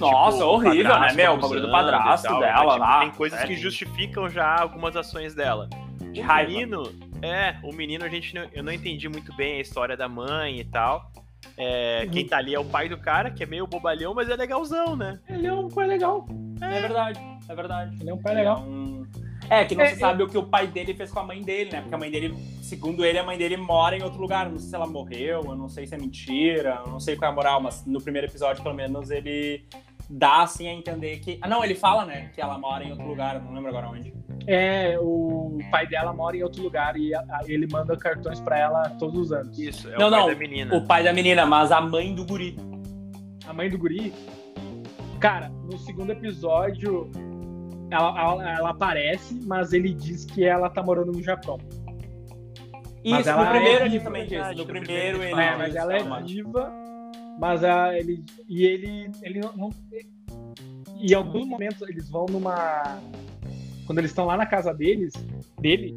Nossa, 0.00 0.38
Tipo, 0.38 0.48
horrível, 0.50 0.98
né, 0.98 1.12
meu? 1.12 1.34
O 1.34 1.38
bagulho 1.38 1.60
do 1.62 1.70
padrasto 1.70 2.26
tal, 2.26 2.40
dela 2.40 2.58
tipo, 2.66 2.76
lá. 2.78 3.00
Tem 3.00 3.10
coisas 3.12 3.40
É, 3.40 3.46
que 3.46 3.54
justificam 3.56 4.28
já 4.28 4.60
algumas 4.60 4.96
ações 4.96 5.34
dela. 5.34 5.68
De 6.12 6.20
o 6.20 6.24
raiva. 6.24 6.50
menino, 6.50 6.82
é, 7.22 7.56
o 7.62 7.72
menino 7.72 8.04
a 8.04 8.08
gente 8.08 8.34
não, 8.34 8.44
eu 8.52 8.62
não 8.64 8.72
entendi 8.72 9.08
muito 9.08 9.32
bem 9.36 9.58
a 9.58 9.60
história 9.60 9.96
da 9.96 10.08
mãe 10.08 10.58
e 10.58 10.64
tal. 10.64 11.12
É, 11.56 12.08
quem 12.10 12.26
tá 12.26 12.38
ali 12.38 12.54
é 12.54 12.58
o 12.58 12.64
pai 12.64 12.88
do 12.88 12.98
cara, 12.98 13.30
que 13.30 13.42
é 13.44 13.46
meio 13.46 13.66
bobalhão, 13.66 14.12
mas 14.14 14.28
é 14.28 14.34
legalzão, 14.34 14.96
né? 14.96 15.20
Ele 15.28 15.46
é 15.46 15.52
um 15.52 15.68
pai 15.68 15.86
legal. 15.86 16.26
É 16.60 16.80
verdade, 16.80 17.20
é 17.48 17.54
verdade. 17.54 17.96
Ele 18.00 18.10
é 18.10 18.14
um 18.14 18.20
pai 18.22 18.34
legal. 18.34 18.56
É, 18.56 18.60
um- 18.60 19.06
é, 19.50 19.64
que 19.64 19.74
não 19.74 19.84
É, 19.84 19.88
se 19.94 20.00
sabe 20.00 20.22
o 20.22 20.28
que 20.28 20.38
o 20.38 20.42
pai 20.44 20.66
dele 20.66 20.94
fez 20.94 21.10
com 21.10 21.20
a 21.20 21.24
mãe 21.24 21.40
dele, 21.42 21.70
né? 21.70 21.80
Porque 21.80 21.94
a 21.94 21.98
mãe 21.98 22.10
dele, 22.10 22.34
segundo 22.62 23.04
ele, 23.04 23.18
a 23.18 23.22
mãe 23.24 23.36
dele 23.36 23.56
mora 23.56 23.96
em 23.96 24.02
outro 24.02 24.20
lugar. 24.20 24.48
Não 24.50 24.58
sei 24.58 24.68
se 24.68 24.74
ela 24.74 24.86
morreu, 24.86 25.42
eu 25.44 25.56
não 25.56 25.68
sei 25.68 25.86
se 25.86 25.94
é 25.94 25.98
mentira, 25.98 26.80
eu 26.84 26.90
não 26.90 27.00
sei 27.00 27.16
qual 27.16 27.30
é 27.30 27.32
a 27.32 27.34
moral, 27.34 27.60
mas 27.60 27.84
no 27.86 28.00
primeiro 28.00 28.26
episódio, 28.26 28.62
pelo 28.62 28.74
menos, 28.74 29.10
ele 29.10 29.64
dá 30.08 30.42
assim 30.42 30.68
a 30.68 30.72
entender 30.72 31.18
que. 31.20 31.38
Ah, 31.40 31.48
não, 31.48 31.64
ele 31.64 31.74
fala, 31.74 32.04
né? 32.04 32.30
Que 32.34 32.40
ela 32.40 32.58
mora 32.58 32.84
em 32.84 32.90
outro 32.90 33.06
lugar, 33.06 33.36
eu 33.36 33.42
não 33.42 33.52
lembro 33.54 33.68
agora 33.70 33.88
onde. 33.88 34.12
É, 34.46 34.98
o 35.00 35.58
pai 35.70 35.86
dela 35.86 36.12
mora 36.12 36.36
em 36.36 36.42
outro 36.42 36.62
lugar 36.62 36.96
e 36.98 37.14
a- 37.14 37.40
ele 37.46 37.66
manda 37.70 37.96
cartões 37.96 38.38
pra 38.40 38.58
ela 38.58 38.90
todos 38.98 39.18
os 39.18 39.32
anos. 39.32 39.58
Isso, 39.58 39.88
é 39.88 39.96
Não, 39.98 40.08
o 40.08 40.10
pai 40.10 40.20
não, 40.20 40.26
da 40.28 40.34
menina. 40.34 40.76
O 40.76 40.86
pai 40.86 41.02
da 41.04 41.12
menina, 41.12 41.46
mas 41.46 41.72
a 41.72 41.80
mãe 41.80 42.14
do 42.14 42.24
guri. 42.26 42.56
A 43.46 43.52
mãe 43.52 43.70
do 43.70 43.78
guri, 43.78 44.12
cara, 45.20 45.48
no 45.48 45.78
segundo 45.78 46.10
episódio, 46.12 47.10
ela, 47.94 48.20
ela- 48.20 48.50
ela 48.58 48.70
aparece, 48.70 49.38
mas 49.44 49.72
ele 49.72 49.92
diz 49.94 50.24
que 50.24 50.44
ela 50.44 50.68
tá 50.70 50.82
morando 50.82 51.12
no 51.12 51.22
Japão. 51.22 51.58
Mas 53.06 53.20
Isso, 53.20 53.28
ela 53.30 53.44
no 53.44 53.50
primeiro 53.50 53.82
é 53.82 53.86
ele 53.86 54.00
também 54.00 54.26
diz. 54.26 54.38
No 54.48 54.54
no 54.54 54.66
primeiro 54.66 55.22
ele. 55.22 55.32
É, 55.40 55.56
mas 55.56 55.74
ela 55.76 55.94
é 55.94 55.98
calma. 55.98 56.20
viva, 56.22 56.72
mas 57.38 57.62
a, 57.62 57.96
ele. 57.98 58.24
E 58.48 58.64
ele. 58.64 59.10
ele 59.22 59.40
não, 59.40 59.52
não- 59.52 59.70
e 61.00 61.12
em 61.12 61.14
alguns 61.14 61.46
momentos 61.46 61.82
eles 61.82 62.08
vão 62.08 62.24
numa. 62.30 62.98
Quando 63.86 63.98
eles 63.98 64.10
estão 64.10 64.24
lá 64.24 64.36
na 64.38 64.46
casa 64.46 64.72
deles, 64.72 65.12
dele, 65.60 65.94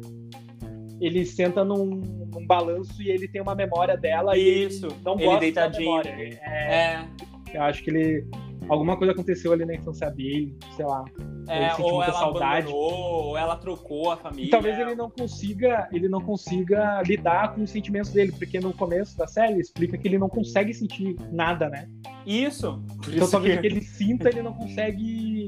ele 1.00 1.24
senta 1.24 1.64
num, 1.64 1.86
num 1.86 2.46
balanço 2.46 3.00
e 3.02 3.08
ele 3.08 3.26
tem 3.26 3.40
uma 3.40 3.54
memória 3.54 3.96
dela 3.96 4.36
e 4.36 4.66
Isso, 4.66 4.86
ele 4.86 4.94
não 5.02 5.14
ele 5.14 5.24
gosta 5.24 5.40
deitadinho. 5.40 6.02
da 6.02 6.10
memória. 6.10 6.38
É, 6.42 6.74
É, 6.74 7.04
Eu 7.54 7.62
acho 7.62 7.82
que 7.82 7.88
ele. 7.90 8.26
Alguma 8.68 8.96
coisa 8.96 9.12
aconteceu 9.12 9.52
ali 9.52 9.64
na 9.64 9.74
infância 9.74 10.10
dele, 10.10 10.56
sei 10.76 10.84
lá. 10.84 11.04
é, 11.48 11.56
Ele 11.62 11.70
sente 11.70 11.82
ou 11.82 11.94
muita 11.96 12.10
ela 12.10 12.18
saudade. 12.20 12.66
abandonou, 12.66 12.92
ou 12.92 13.36
ela 13.38 13.56
trocou 13.56 14.10
a 14.12 14.16
família. 14.16 14.46
E 14.46 14.50
talvez 14.50 14.78
ele 14.78 14.94
não 14.94 15.10
consiga, 15.10 15.88
ele 15.92 16.08
não 16.08 16.20
consiga 16.20 17.02
lidar 17.02 17.54
com 17.54 17.62
os 17.62 17.70
sentimentos 17.70 18.10
dele, 18.12 18.32
porque 18.32 18.60
no 18.60 18.72
começo 18.72 19.16
da 19.16 19.26
série 19.26 19.58
explica 19.60 19.96
que 19.96 20.06
ele 20.06 20.18
não 20.18 20.28
consegue 20.28 20.74
sentir 20.74 21.16
nada, 21.32 21.68
né? 21.68 21.88
Isso. 22.26 22.82
Por 23.02 23.08
Então 23.14 23.22
isso 23.24 23.30
talvez 23.30 23.54
que- 23.54 23.58
o 23.58 23.62
que 23.62 23.66
ele 23.66 23.80
sinta, 23.82 24.28
ele 24.28 24.42
não 24.42 24.52
consegue. 24.52 25.44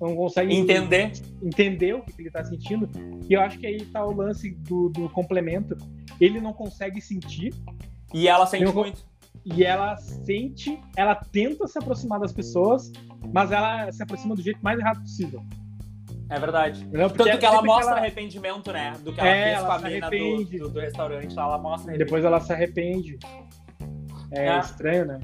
Não 0.00 0.14
consegue 0.16 0.54
Entender. 0.54 1.12
entender 1.42 1.94
o 1.94 2.02
que 2.02 2.20
ele 2.20 2.30
tá 2.30 2.44
sentindo. 2.44 2.88
E 3.28 3.32
eu 3.32 3.40
acho 3.40 3.58
que 3.58 3.66
aí 3.66 3.80
tá 3.86 4.04
o 4.04 4.12
lance 4.14 4.50
do, 4.50 4.88
do 4.90 5.08
complemento. 5.08 5.76
Ele 6.20 6.40
não 6.40 6.52
consegue 6.52 7.00
sentir, 7.00 7.54
E 8.12 8.28
ela 8.28 8.44
sente 8.46 8.70
muito. 8.72 9.02
E 9.44 9.64
ela 9.64 9.96
sente, 9.96 10.78
ela 10.96 11.14
tenta 11.14 11.66
se 11.66 11.78
aproximar 11.78 12.18
das 12.20 12.32
pessoas, 12.32 12.90
mas 13.32 13.50
ela 13.52 13.90
se 13.92 14.02
aproxima 14.02 14.34
do 14.34 14.42
jeito 14.42 14.58
mais 14.62 14.78
errado 14.78 15.00
possível. 15.00 15.42
É 16.30 16.38
verdade. 16.38 16.84
Porque 16.86 17.24
Tanto 17.24 17.38
que 17.38 17.44
ela 17.46 17.62
mostra 17.62 17.92
ela- 17.92 18.00
arrependimento, 18.00 18.72
né? 18.72 18.94
Do 19.02 19.12
que 19.12 19.20
ela 19.20 19.28
É, 19.28 19.44
fez 19.44 19.56
ela 19.58 19.66
com 19.66 19.72
a 19.72 19.78
se 19.78 19.84
menina 19.84 20.10
do, 20.10 20.44
do, 20.44 20.68
do 20.70 20.80
restaurante 20.80 21.34
lá, 21.34 21.42
ela 21.44 21.58
mostra 21.58 21.98
depois 21.98 22.24
ela 22.24 22.40
se 22.40 22.52
arrepende. 22.52 23.18
É 24.30 24.46
É. 24.48 24.58
estranho, 24.58 25.04
né? 25.04 25.20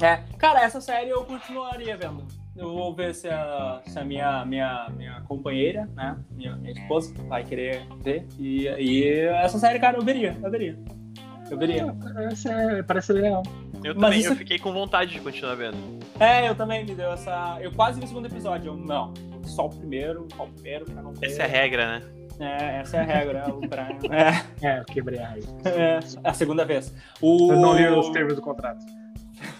É. 0.00 0.16
Cara, 0.38 0.62
essa 0.62 0.80
série 0.80 1.10
eu 1.10 1.24
continuaria 1.24 1.96
vendo. 1.96 2.24
Eu 2.54 2.72
vou 2.72 2.94
ver 2.94 3.14
se 3.14 3.28
a, 3.28 3.82
se 3.84 3.98
a 3.98 4.04
minha, 4.04 4.44
minha, 4.46 4.88
minha 4.96 5.20
companheira, 5.22 5.86
né? 5.94 6.16
Minha, 6.30 6.56
minha 6.56 6.72
esposa 6.72 7.12
vai 7.24 7.44
querer 7.44 7.86
ver. 8.02 8.26
E, 8.38 8.66
e 8.66 9.10
essa 9.26 9.58
série, 9.58 9.78
cara, 9.78 9.98
eu 9.98 10.02
veria, 10.04 10.38
eu 10.42 10.50
veria. 10.50 10.78
Eu 11.50 11.58
veria. 11.58 11.94
Essa 12.30 12.50
é- 12.52 12.82
parece 12.82 13.12
legal. 13.12 13.42
Eu 13.84 13.94
Mas 13.94 14.02
também, 14.02 14.18
isso- 14.20 14.28
eu 14.30 14.36
fiquei 14.36 14.58
com 14.58 14.72
vontade 14.72 15.12
de 15.12 15.20
continuar 15.20 15.54
vendo. 15.54 15.76
É, 16.18 16.48
eu 16.48 16.54
também 16.54 16.84
me 16.84 16.94
deu 16.94 17.12
essa. 17.12 17.58
Eu 17.60 17.70
quase 17.72 17.98
vi 18.00 18.04
o 18.06 18.08
segundo 18.08 18.26
episódio. 18.26 18.72
Eu, 18.72 18.76
não, 18.76 19.12
só 19.44 19.66
o 19.66 19.70
primeiro, 19.70 20.26
só 20.36 20.44
o 20.44 20.48
primeiro, 20.48 20.84
pra 20.86 21.02
não 21.02 21.12
ter. 21.14 21.26
Essa 21.26 21.42
é 21.42 21.44
a 21.44 21.48
regra, 21.48 21.86
né? 21.98 22.02
É, 22.38 22.80
essa 22.80 22.96
é 22.96 23.00
a 23.00 23.04
regra. 23.04 23.38
é, 23.46 23.48
o 23.52 23.60
Brian. 23.60 23.98
É, 24.62 24.66
É, 24.76 24.78
eu 24.80 24.84
quebrei 24.84 25.18
a 25.20 25.28
regra. 25.28 25.48
é, 25.64 26.00
a 26.24 26.32
segunda 26.34 26.64
vez. 26.64 26.92
O... 27.20 27.52
Eu 27.52 27.60
não 27.60 27.74
li 27.76 27.86
os 27.86 28.08
termos 28.10 28.34
do 28.34 28.42
contrato. 28.42 28.84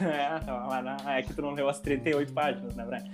É, 0.00 0.38
tá, 0.40 0.64
mas 0.68 0.84
não, 1.04 1.10
é 1.12 1.22
que 1.22 1.32
tu 1.34 1.42
não 1.42 1.52
leu 1.52 1.68
as 1.68 1.78
38 1.78 2.32
páginas, 2.32 2.74
né, 2.74 2.84
Brian? 2.84 3.04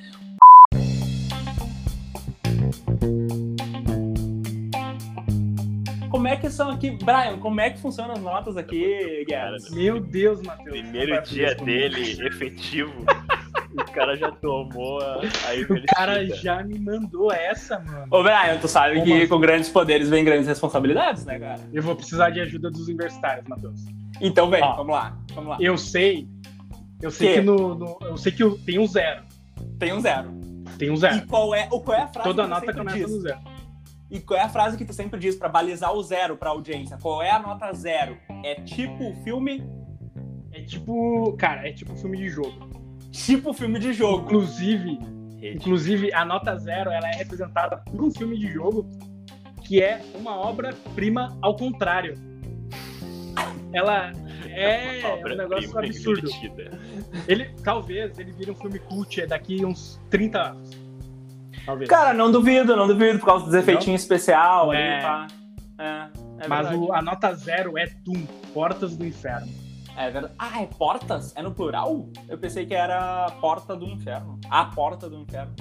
Como 6.22 6.32
é 6.32 6.36
que 6.36 6.48
são 6.50 6.70
aqui, 6.70 6.92
Brian? 6.92 7.36
Como 7.40 7.60
é 7.60 7.68
que 7.70 7.80
funcionam 7.80 8.12
as 8.14 8.20
notas 8.22 8.56
aqui, 8.56 9.24
Guedes? 9.28 9.68
Meu 9.72 9.98
Deus, 9.98 10.40
Matheus. 10.40 10.68
Primeiro 10.70 11.20
dia 11.24 11.52
dele, 11.56 12.12
efetivo. 12.24 12.92
o 13.72 13.92
cara 13.92 14.14
já 14.16 14.30
tomou 14.30 15.00
a, 15.02 15.14
a 15.16 15.18
O 15.18 15.82
cara 15.96 16.24
já 16.28 16.62
me 16.62 16.78
mandou 16.78 17.32
essa, 17.32 17.80
mano. 17.80 18.06
Ô, 18.08 18.22
Brian, 18.22 18.56
tu 18.60 18.68
sabe 18.68 19.00
Como 19.00 19.06
que 19.06 19.26
com 19.26 19.40
grandes 19.40 19.68
poderes 19.68 20.08
vem 20.08 20.24
grandes 20.24 20.46
responsabilidades, 20.46 21.24
né, 21.24 21.40
cara? 21.40 21.60
Eu 21.72 21.82
vou 21.82 21.96
precisar 21.96 22.30
de 22.30 22.40
ajuda 22.40 22.70
dos 22.70 22.86
universitários, 22.86 23.44
Matheus. 23.48 23.80
Então 24.20 24.48
vem, 24.48 24.62
Ó. 24.62 24.76
vamos 24.76 24.92
lá, 24.94 25.18
vamos 25.34 25.50
lá. 25.50 25.56
Eu 25.58 25.76
sei. 25.76 26.28
Eu 27.00 27.10
sei 27.10 27.28
Que? 27.30 27.34
que 27.34 27.40
no, 27.40 27.74
no- 27.74 27.98
Eu 28.00 28.16
sei 28.16 28.30
que 28.30 28.48
tem 28.64 28.78
um 28.78 28.86
zero. 28.86 29.22
Tem 29.76 29.92
um 29.92 30.00
zero. 30.00 30.30
Tem 30.78 30.88
um 30.88 30.94
E 30.94 30.98
zero. 30.98 31.26
qual 31.26 31.52
é, 31.52 31.66
o 31.72 31.80
qual 31.80 31.98
é 31.98 32.02
a 32.02 32.06
frase 32.06 32.28
Toda 32.28 32.46
nota 32.46 32.72
começa 32.72 32.96
diz? 32.96 33.10
no 33.10 33.20
zero. 33.22 33.38
E 34.12 34.20
qual 34.20 34.38
é 34.38 34.42
a 34.42 34.48
frase 34.48 34.76
que 34.76 34.84
tu 34.84 34.92
sempre 34.92 35.18
diz 35.18 35.36
pra 35.36 35.48
balizar 35.48 35.90
o 35.94 36.02
zero 36.02 36.36
pra 36.36 36.50
audiência? 36.50 36.98
Qual 37.00 37.22
é 37.22 37.30
a 37.30 37.38
nota 37.38 37.72
zero? 37.72 38.18
É 38.44 38.56
tipo 38.56 39.08
o 39.10 39.14
filme, 39.24 39.64
É 40.52 40.60
tipo. 40.60 41.32
Cara, 41.38 41.66
é 41.66 41.72
tipo 41.72 41.96
filme 41.96 42.18
de 42.18 42.28
jogo. 42.28 42.70
tipo 43.10 43.54
filme 43.54 43.78
de 43.78 43.94
jogo. 43.94 44.26
Inclusive, 44.26 44.98
Rede. 45.40 45.56
inclusive, 45.56 46.12
a 46.12 46.26
nota 46.26 46.54
zero 46.58 46.90
ela 46.90 47.08
é 47.08 47.14
representada 47.16 47.78
por 47.78 48.04
um 48.04 48.10
filme 48.10 48.38
de 48.38 48.48
jogo 48.52 48.86
que 49.64 49.82
é 49.82 50.02
uma 50.14 50.36
obra-prima 50.36 51.34
ao 51.40 51.56
contrário. 51.56 52.14
Ela 53.72 54.12
é 54.50 55.00
um 55.06 55.12
Obra-prima 55.14 55.42
negócio 55.44 55.78
absurdo. 55.78 56.28
Ele, 57.26 57.48
talvez 57.64 58.18
ele 58.18 58.32
vire 58.32 58.50
um 58.50 58.54
filme 58.54 58.78
cult 58.78 59.24
daqui 59.26 59.64
uns 59.64 59.98
30 60.10 60.38
anos. 60.38 60.82
Talvez. 61.64 61.88
Cara, 61.88 62.12
não 62.12 62.30
duvido, 62.30 62.74
não 62.76 62.86
duvido, 62.86 63.18
por 63.18 63.26
causa 63.26 63.44
dos 63.46 63.54
efeitinhos 63.54 64.02
especial 64.02 64.72
É. 64.72 64.94
ali, 64.94 65.02
pá. 65.02 65.26
É, 65.78 66.44
é 66.44 66.48
Mas 66.48 66.70
o- 66.76 66.92
a 66.92 67.00
nota 67.02 67.32
zero 67.34 67.78
é 67.78 67.86
Doom, 68.04 68.24
Portas 68.52 68.96
do 68.96 69.04
Inferno. 69.06 69.52
É 69.96 70.10
verdade. 70.10 70.34
Ah, 70.38 70.62
é 70.62 70.66
portas? 70.66 71.34
É 71.36 71.42
no 71.42 71.52
plural? 71.52 72.08
Eu 72.28 72.38
pensei 72.38 72.64
que 72.64 72.74
era 72.74 73.26
porta 73.42 73.76
do 73.76 73.84
inferno. 73.84 74.40
A 74.48 74.64
porta 74.64 75.08
do 75.08 75.16
inferno. 75.18 75.54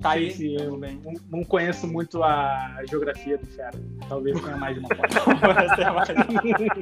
Tá 0.00 0.10
aí. 0.10 0.30
Sim, 0.30 0.56
eu- 0.60 0.76
bem. 0.76 1.00
Não, 1.04 1.14
não 1.38 1.44
conheço 1.44 1.86
muito 1.86 2.22
a 2.22 2.82
geografia 2.88 3.36
do 3.36 3.44
inferno. 3.44 3.98
Talvez 4.08 4.40
tenha 4.40 4.56
mais 4.56 4.74
de 4.74 4.80
uma 4.80 4.88
porta. 4.88 5.18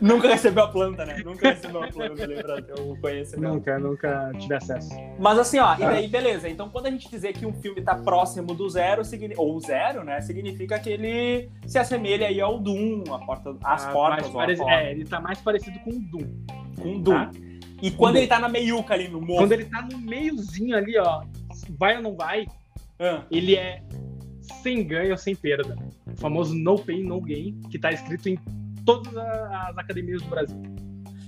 Nunca 0.00 0.28
recebeu 0.28 0.64
a 0.64 0.68
planta, 0.68 1.04
né? 1.06 1.22
Nunca 1.24 1.50
recebeu 1.50 1.82
a 1.82 1.88
planta 1.88 2.22
ali 2.22 2.42
pra 2.42 2.60
ter 2.62 2.80
o 2.80 2.96
conhecimento. 3.00 3.54
nunca, 3.54 3.78
nunca 3.78 4.32
tive 4.38 4.54
acesso. 4.54 4.90
Mas 5.18 5.38
assim, 5.38 5.58
ó, 5.58 5.74
e 5.74 5.78
daí 5.78 6.08
beleza. 6.08 6.48
Então 6.48 6.68
quando 6.68 6.86
a 6.86 6.90
gente 6.90 7.08
dizer 7.10 7.32
que 7.32 7.46
um 7.46 7.52
filme 7.54 7.80
tá 7.80 7.94
próximo 7.94 8.54
do 8.54 8.68
zero, 8.68 9.02
ou 9.36 9.60
zero, 9.60 10.04
né? 10.04 10.20
Significa 10.20 10.78
que 10.78 10.90
ele 10.90 11.48
se 11.66 11.78
assemelha 11.78 12.28
aí 12.28 12.40
ao 12.40 12.58
Doom, 12.58 13.04
a 13.12 13.18
porta, 13.18 13.56
as 13.64 13.86
Ah, 13.86 13.90
portas, 13.92 14.28
parece- 14.28 14.60
porta, 14.62 14.74
É, 14.78 14.90
ele 14.92 15.04
tá 15.04 15.20
mais 15.20 15.40
parecido 15.40 15.78
com 15.80 15.90
o 15.90 16.00
Doom. 16.00 16.26
com 16.80 16.96
o 16.96 16.98
Doom. 16.98 17.14
tá? 17.14 17.30
E 17.80 17.92
quando 17.92 18.16
ele 18.16 18.26
tá 18.26 18.40
na 18.40 18.48
meiuca 18.48 18.94
ali 18.94 19.06
no 19.08 19.20
morro. 19.20 19.38
Quando 19.42 19.52
ele 19.52 19.64
tá 19.66 19.82
no 19.82 19.98
meiozinho 19.98 20.76
ali, 20.76 20.98
ó, 20.98 21.22
vai 21.70 21.96
ou 21.96 22.02
não 22.02 22.14
vai, 22.16 22.46
Ah, 23.00 23.24
ele 23.30 23.54
é 23.56 23.82
sem 24.62 24.84
ganho 24.86 25.12
ou 25.12 25.16
sem 25.18 25.34
perda. 25.36 25.76
O 26.06 26.16
famoso 26.16 26.54
no 26.54 26.78
pain, 26.78 27.02
no 27.04 27.20
gain, 27.20 27.60
que 27.70 27.78
tá 27.78 27.92
escrito 27.92 28.28
em 28.28 28.36
todas 28.84 29.16
as 29.16 29.76
academias 29.78 30.22
do 30.22 30.28
Brasil. 30.28 30.60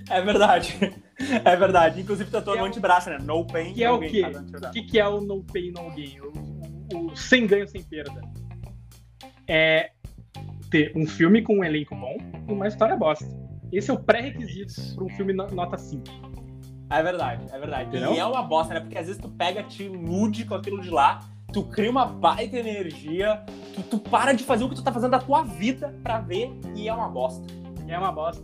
é 0.08 0.20
verdade. 0.20 0.76
É 1.44 1.54
verdade. 1.54 2.00
Inclusive 2.00 2.30
tatuou 2.30 2.54
Que 2.54 2.58
é 2.60 2.62
no 2.62 2.66
o- 2.66 2.70
antebraço, 2.70 3.10
né? 3.10 3.18
No 3.22 3.46
pain, 3.46 3.74
Que 3.74 3.84
é 3.84 3.88
no 3.88 3.96
o 3.96 3.98
gain, 3.98 4.10
quê? 4.10 4.22
tá. 4.58 4.68
O 4.70 4.72
que, 4.72 4.82
que 4.84 4.98
é 4.98 5.06
o 5.06 5.20
no 5.20 5.44
pain, 5.44 5.70
no 5.70 5.90
gain? 5.94 6.18
O, 6.18 6.96
o- 6.96 7.06
o 7.12 7.14
sem 7.16 7.46
ganho, 7.46 7.68
sem 7.68 7.82
perda. 7.82 8.22
É 9.46 9.90
ter 10.70 10.92
um 10.96 11.06
filme 11.06 11.42
com 11.42 11.58
um 11.58 11.64
elenco 11.64 11.94
bom 11.94 12.16
e 12.48 12.52
uma 12.52 12.66
história 12.68 12.96
bosta. 12.96 13.26
Esse 13.70 13.90
é 13.90 13.94
o 13.94 13.98
pré-requisito 13.98 14.94
para 14.94 15.04
um 15.04 15.08
filme 15.10 15.34
no- 15.34 15.46
nota 15.48 15.76
5. 15.76 16.04
É 16.90 17.02
verdade, 17.02 17.44
é 17.52 17.58
verdade. 17.58 17.88
Entendeu? 17.88 18.14
E 18.14 18.18
é 18.18 18.24
uma 18.26 18.42
bosta, 18.42 18.74
né? 18.74 18.80
Porque 18.80 18.98
às 18.98 19.06
vezes 19.06 19.20
tu 19.20 19.28
pega, 19.28 19.62
te 19.62 19.84
ilude 19.84 20.44
com 20.44 20.54
aquilo 20.54 20.80
de 20.80 20.90
lá, 20.90 21.20
tu 21.52 21.62
cria 21.62 21.90
uma 21.90 22.04
baita 22.04 22.56
energia, 22.58 23.42
tu, 23.74 23.82
tu 23.82 23.98
para 23.98 24.32
de 24.32 24.42
fazer 24.42 24.64
o 24.64 24.68
que 24.68 24.74
tu 24.74 24.82
tá 24.82 24.92
fazendo 24.92 25.12
da 25.12 25.20
tua 25.20 25.42
vida 25.44 25.94
pra 26.02 26.18
ver 26.18 26.50
e 26.74 26.88
é 26.88 26.92
uma 26.92 27.08
bosta. 27.08 27.46
É 27.86 27.96
uma 27.98 28.12
bosta. 28.12 28.42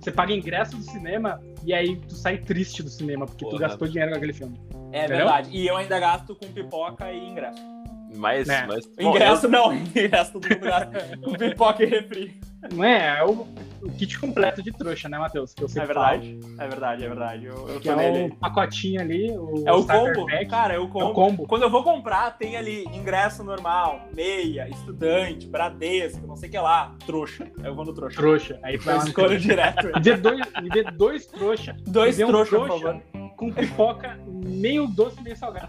Você 0.00 0.12
paga 0.12 0.34
ingresso 0.34 0.76
do 0.76 0.82
cinema 0.82 1.40
e 1.64 1.72
aí 1.72 1.96
tu 1.96 2.14
sai 2.14 2.38
triste 2.38 2.82
do 2.82 2.90
cinema 2.90 3.26
porque 3.26 3.44
tu 3.44 3.50
Porra. 3.50 3.68
gastou 3.68 3.88
dinheiro 3.88 4.10
com 4.10 4.16
aquele 4.18 4.32
filme. 4.34 4.58
É 4.92 5.04
Entendeu? 5.04 5.16
verdade. 5.16 5.50
E 5.52 5.66
eu 5.66 5.76
ainda 5.76 5.98
gasto 5.98 6.34
com 6.36 6.46
pipoca 6.52 7.10
e 7.10 7.18
ingresso. 7.18 7.73
Mas, 8.14 8.46
Né. 8.46 8.64
mas 8.68 8.86
bom, 8.86 9.10
ingresso 9.10 9.48
não, 9.48 9.72
ingresso 9.74 10.32
todo 10.32 10.48
mundo 10.48 10.60
gasta 10.60 11.18
com 11.22 11.32
pipoca 11.32 11.82
e 11.82 11.86
refri. 11.86 12.34
Não 12.72 12.82
é? 12.82 13.18
É 13.18 13.24
o, 13.24 13.46
o 13.82 13.90
kit 13.90 14.18
completo 14.18 14.62
de 14.62 14.72
trouxa, 14.72 15.06
né, 15.06 15.18
Matheus? 15.18 15.52
Que 15.52 15.64
eu 15.64 15.68
É 15.76 15.84
verdade, 15.84 16.40
é 16.58 16.66
verdade, 16.66 17.04
é 17.04 17.08
verdade. 17.08 17.44
Eu, 17.44 17.54
eu 17.54 17.66
falo. 17.66 17.80
Que 17.80 17.88
é 17.90 17.96
nele. 17.96 18.32
o 18.32 18.36
pacotinho 18.36 19.00
ali, 19.02 19.30
o 19.36 19.64
É 19.66 19.72
o 19.72 19.84
combo, 19.86 20.26
pack. 20.26 20.46
cara, 20.46 20.74
é 20.74 20.78
o 20.78 20.84
É 20.84 20.88
combo. 20.88 21.06
o 21.10 21.12
combo. 21.12 21.46
Quando 21.46 21.62
eu 21.62 21.70
vou 21.70 21.82
comprar, 21.84 22.38
tem 22.38 22.56
ali 22.56 22.84
ingresso 22.94 23.44
normal, 23.44 24.08
meia, 24.16 24.66
estudante, 24.70 25.46
Bradesco, 25.46 26.26
não 26.26 26.36
sei 26.36 26.48
o 26.48 26.52
que 26.52 26.58
lá, 26.58 26.94
trouxa. 27.04 27.46
Eu 27.62 27.74
vou 27.74 27.84
no 27.84 27.92
trouxa. 27.92 28.16
Trouxa. 28.16 28.58
Aí 28.62 28.78
tu 28.78 28.88
Eu 28.88 28.96
escolho 28.96 29.12
trouxa. 29.28 29.38
direto. 29.40 29.90
E 29.98 30.00
vê 30.00 30.16
dois, 30.16 30.40
e 30.62 30.68
vê 30.70 30.82
dois 30.84 31.26
trouxa 31.26 31.76
Dois 31.86 32.16
vê 32.16 32.24
um 32.24 32.28
trouxa, 32.28 32.56
por 32.56 32.66
trouxa 32.66 32.86
favor. 33.12 33.30
com 33.36 33.52
pipoca 33.52 34.18
meio 34.26 34.86
doce, 34.86 35.20
meio 35.22 35.36
salgado. 35.36 35.68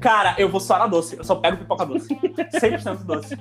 Cara, 0.00 0.34
eu 0.38 0.48
vou 0.48 0.60
só 0.60 0.78
na 0.78 0.86
doce. 0.86 1.16
Eu 1.16 1.24
só 1.24 1.34
pego 1.36 1.58
pipoca 1.58 1.84
doce. 1.86 2.08
100% 2.14 3.04
doce. 3.04 3.36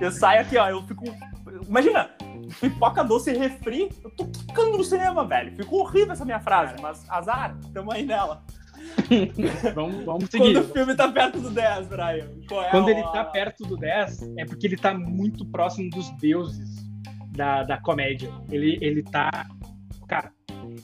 Eu 0.00 0.10
saio 0.10 0.40
aqui, 0.40 0.56
ó, 0.56 0.68
eu 0.68 0.82
fico... 0.82 1.04
Imagina, 1.68 2.10
pipoca 2.60 3.02
doce 3.04 3.30
e 3.32 3.38
refri, 3.38 3.88
eu 4.02 4.10
tô 4.10 4.26
quicando 4.26 4.76
no 4.76 4.84
cinema, 4.84 5.24
velho. 5.24 5.54
Ficou 5.56 5.80
horrível 5.80 6.12
essa 6.12 6.24
minha 6.24 6.40
frase, 6.40 6.74
mas 6.82 7.08
azar, 7.08 7.56
tamo 7.72 7.92
aí 7.92 8.04
nela. 8.04 8.42
Vamos, 9.74 10.04
vamos 10.04 10.28
seguir. 10.30 10.52
Quando 10.54 10.64
o 10.64 10.72
filme 10.72 10.94
tá 10.94 11.10
perto 11.10 11.40
do 11.40 11.50
10, 11.50 11.86
Brian. 11.88 12.28
É 12.50 12.70
Quando 12.70 12.88
a- 12.88 12.90
ele 12.90 13.02
tá 13.02 13.24
perto 13.24 13.64
do 13.64 13.76
10, 13.76 14.22
é 14.38 14.44
porque 14.44 14.66
ele 14.66 14.76
tá 14.76 14.92
muito 14.92 15.46
próximo 15.46 15.88
dos 15.90 16.10
deuses 16.18 16.84
da, 17.30 17.62
da 17.62 17.78
comédia. 17.80 18.30
Ele, 18.50 18.78
ele 18.82 19.02
tá. 19.02 19.30
Cara, 20.06 20.30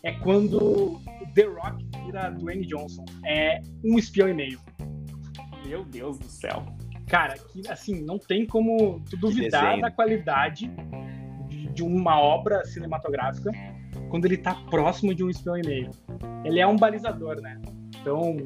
é 0.03 0.13
quando 0.13 1.01
The 1.35 1.43
Rock 1.43 1.90
vira 2.11 2.31
Dwayne 2.31 2.67
Johnson. 2.67 3.05
É 3.25 3.61
um 3.85 3.99
espião 3.99 4.29
e 4.29 4.35
meio. 4.35 4.61
Meu 5.65 5.85
Deus 5.85 6.19
do 6.19 6.27
céu. 6.27 6.65
Cara, 7.07 7.35
que 7.35 7.67
assim, 7.69 8.03
não 8.03 8.19
tem 8.19 8.47
como 8.47 9.01
tu 9.09 9.17
duvidar 9.17 9.81
da 9.81 9.91
qualidade 9.91 10.71
de, 11.49 11.67
de 11.69 11.83
uma 11.83 12.21
obra 12.21 12.65
cinematográfica 12.65 13.51
quando 14.09 14.25
ele 14.25 14.37
tá 14.37 14.55
próximo 14.71 15.15
de 15.15 15.25
um 15.25 15.31
espião 15.31 15.57
e 15.57 15.67
meio. 15.67 15.91
Ele 16.45 16.61
é 16.61 16.67
um 16.67 16.77
balizador, 16.77 17.41
né? 17.41 17.61
Então. 18.01 18.37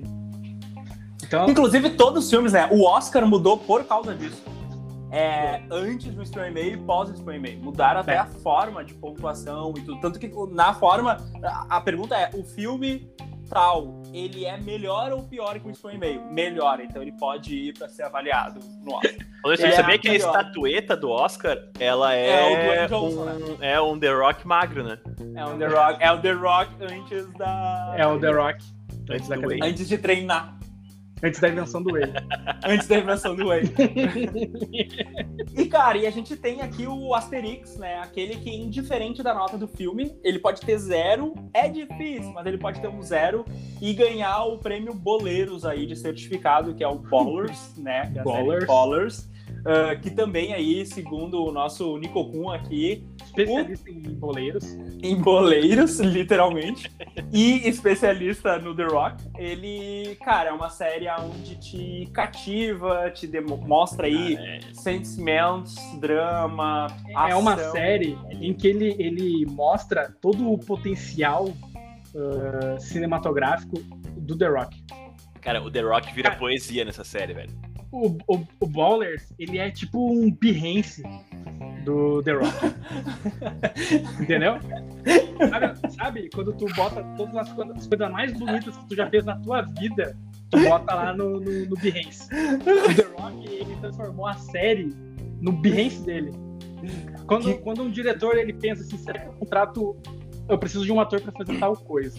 Então, 1.22 1.48
Inclusive, 1.48 1.90
todos 1.90 2.24
os 2.24 2.30
filmes, 2.30 2.52
né? 2.52 2.68
O 2.70 2.84
Oscar 2.84 3.26
mudou 3.26 3.56
por 3.56 3.84
causa 3.84 4.14
disso. 4.14 4.42
É, 5.10 5.62
antes 5.70 6.12
do 6.12 6.22
Espião 6.22 6.46
e 6.46 6.50
Meio 6.50 6.74
e 6.74 6.76
pós 6.76 7.08
Espião 7.08 7.36
e 7.36 7.38
Meio. 7.38 7.62
Mudaram 7.62 8.00
até 8.00 8.14
É. 8.14 8.18
a 8.18 8.26
forma 8.26 8.84
de 8.84 8.94
pontuação 8.94 9.72
e 9.76 9.80
tudo. 9.80 10.00
Tanto 10.00 10.18
que 10.18 10.28
na 10.50 10.74
forma. 10.74 11.18
A 11.70 11.80
pergunta 11.80 12.16
é: 12.16 12.30
o 12.34 12.42
filme 12.42 13.08
tal, 13.48 14.02
ele 14.12 14.44
é 14.44 14.56
melhor 14.56 15.12
ou 15.12 15.22
pior 15.24 15.58
que 15.58 15.66
o 15.68 15.90
e 15.90 15.98
Meio? 15.98 16.24
Melhor, 16.32 16.80
então 16.80 17.00
ele 17.02 17.12
pode 17.12 17.54
ir 17.54 17.72
pra 17.78 17.88
ser 17.88 18.02
avaliado 18.04 18.60
no 18.82 18.94
Oscar. 18.94 19.14
Você 19.44 19.66
É 19.66 19.70
sabia 19.72 19.94
a 19.96 19.98
que 19.98 20.08
a 20.08 20.12
melhor. 20.12 20.26
estatueta 20.28 20.96
do 20.96 21.10
Oscar, 21.10 21.58
ela 21.78 22.14
É 22.14 22.30
é, 22.30 22.44
o 22.44 22.64
Dwayne 22.64 22.88
Johnson, 22.88 23.54
um, 23.54 23.62
é 23.62 23.80
um 23.80 23.98
The 23.98 24.12
Rock 24.12 24.46
magro, 24.46 24.82
né? 24.84 24.98
É 25.36 25.44
o 25.44 25.58
The 25.58 25.66
Rock, 25.66 26.02
é 26.02 26.12
o 26.12 26.20
The 26.20 26.32
Rock 26.32 26.70
antes 26.82 27.32
da. 27.34 27.94
é 27.96 28.06
o 28.06 28.18
The 28.18 28.30
Rock. 28.30 28.64
Antes 29.10 29.28
da 29.28 29.34
academia. 29.36 29.64
Antes 29.66 29.86
de 29.88 29.98
treinar. 29.98 30.58
Antes 31.24 31.40
da 31.40 31.48
invenção 31.48 31.82
do 31.82 31.94
Whey. 31.94 32.12
Antes 32.66 32.86
da 32.86 32.98
invenção 32.98 33.34
do 33.34 33.48
Whey. 33.48 33.62
E, 35.56 35.66
cara, 35.66 35.96
e 35.96 36.06
a 36.06 36.10
gente 36.10 36.36
tem 36.36 36.62
aqui 36.62 36.84
o 36.84 37.14
Asterix, 37.14 37.76
né? 37.76 38.00
Aquele 38.00 38.34
que, 38.36 38.50
indiferente 38.50 39.22
da 39.22 39.32
nota 39.32 39.56
do 39.56 39.68
filme, 39.68 40.18
ele 40.24 40.40
pode 40.40 40.60
ter 40.60 40.76
zero. 40.78 41.32
É 41.52 41.68
difícil, 41.68 42.32
mas 42.32 42.44
ele 42.46 42.58
pode 42.58 42.80
ter 42.80 42.88
um 42.88 43.00
zero 43.00 43.44
e 43.80 43.92
ganhar 43.94 44.44
o 44.44 44.58
prêmio 44.58 44.92
Boleiros 44.92 45.64
aí 45.64 45.86
de 45.86 45.94
certificado, 45.94 46.74
que 46.74 46.82
é 46.82 46.88
o 46.88 46.96
Ballers, 46.98 47.76
né? 47.76 48.10
Que 48.10 48.18
é 48.18 48.22
a 48.22 48.24
série 48.24 48.66
Ballers. 48.66 49.28
Uh, 49.64 49.98
que 50.02 50.10
também 50.10 50.52
aí, 50.52 50.84
segundo 50.84 51.42
o 51.42 51.50
nosso 51.50 51.96
Nico 51.96 52.30
Kun 52.30 52.50
aqui, 52.50 53.02
especialista 53.24 53.90
o... 53.90 53.94
em 53.94 54.02
boleiros. 54.02 54.64
Em 55.02 55.16
boleiros, 55.16 56.00
literalmente. 56.00 56.92
e 57.32 57.66
especialista 57.66 58.58
no 58.58 58.76
The 58.76 58.84
Rock. 58.84 59.24
Ele, 59.38 60.16
cara, 60.16 60.50
é 60.50 60.52
uma 60.52 60.68
série 60.68 61.08
onde 61.18 61.56
te 61.56 62.10
cativa, 62.12 63.10
te 63.10 63.26
mostra 63.40 64.06
aí 64.06 64.36
ah, 64.36 64.56
é. 64.56 64.60
sentimentos, 64.74 65.74
drama, 65.98 66.88
É 67.08 67.14
ação. 67.14 67.40
uma 67.40 67.56
série 67.56 68.18
em 68.32 68.52
que 68.52 68.68
ele, 68.68 68.94
ele 68.98 69.46
mostra 69.46 70.14
todo 70.20 70.52
o 70.52 70.58
potencial 70.58 71.46
uh, 71.46 72.78
cinematográfico 72.78 73.78
do 74.18 74.36
The 74.36 74.46
Rock. 74.46 74.84
Cara, 75.40 75.62
o 75.62 75.70
The 75.70 75.80
Rock 75.80 76.14
vira 76.14 76.28
Cara, 76.28 76.40
poesia 76.40 76.84
nessa 76.84 77.04
série, 77.04 77.32
velho. 77.32 77.73
O, 77.94 78.08
o, 78.26 78.44
o 78.58 78.66
Ballers, 78.66 79.32
ele 79.38 79.56
é 79.56 79.70
tipo 79.70 80.10
um 80.12 80.28
Behance 80.28 81.00
do 81.84 82.20
The 82.24 82.32
Rock. 82.32 82.74
Entendeu? 84.20 84.54
Sabe, 85.48 85.92
sabe, 85.94 86.30
quando 86.34 86.52
tu 86.54 86.66
bota 86.74 87.04
todas 87.16 87.36
as 87.36 87.52
coisas, 87.52 87.76
as 87.76 87.86
coisas 87.86 88.10
mais 88.10 88.32
bonitas 88.32 88.76
que 88.76 88.88
tu 88.88 88.96
já 88.96 89.08
fez 89.08 89.24
na 89.24 89.36
tua 89.36 89.62
vida, 89.62 90.16
tu 90.50 90.60
bota 90.64 90.92
lá 90.92 91.16
no, 91.16 91.38
no, 91.38 91.66
no 91.66 91.76
Behance. 91.76 92.28
O 92.32 92.94
The 92.94 93.06
Rock, 93.16 93.46
ele 93.46 93.76
transformou 93.76 94.26
a 94.26 94.34
série 94.34 94.92
no 95.40 95.52
Behance 95.52 96.02
dele. 96.02 96.32
Quando, 97.26 97.56
quando 97.58 97.82
um 97.82 97.90
diretor 97.90 98.36
ele 98.36 98.52
pensa 98.52 98.82
assim, 98.82 98.98
será 98.98 99.20
que 99.20 99.28
eu 99.28 99.32
contrato. 99.34 99.96
Eu 100.48 100.58
preciso 100.58 100.84
de 100.84 100.92
um 100.92 101.00
ator 101.00 101.20
para 101.20 101.32
fazer 101.32 101.58
tal 101.58 101.76
coisa. 101.76 102.18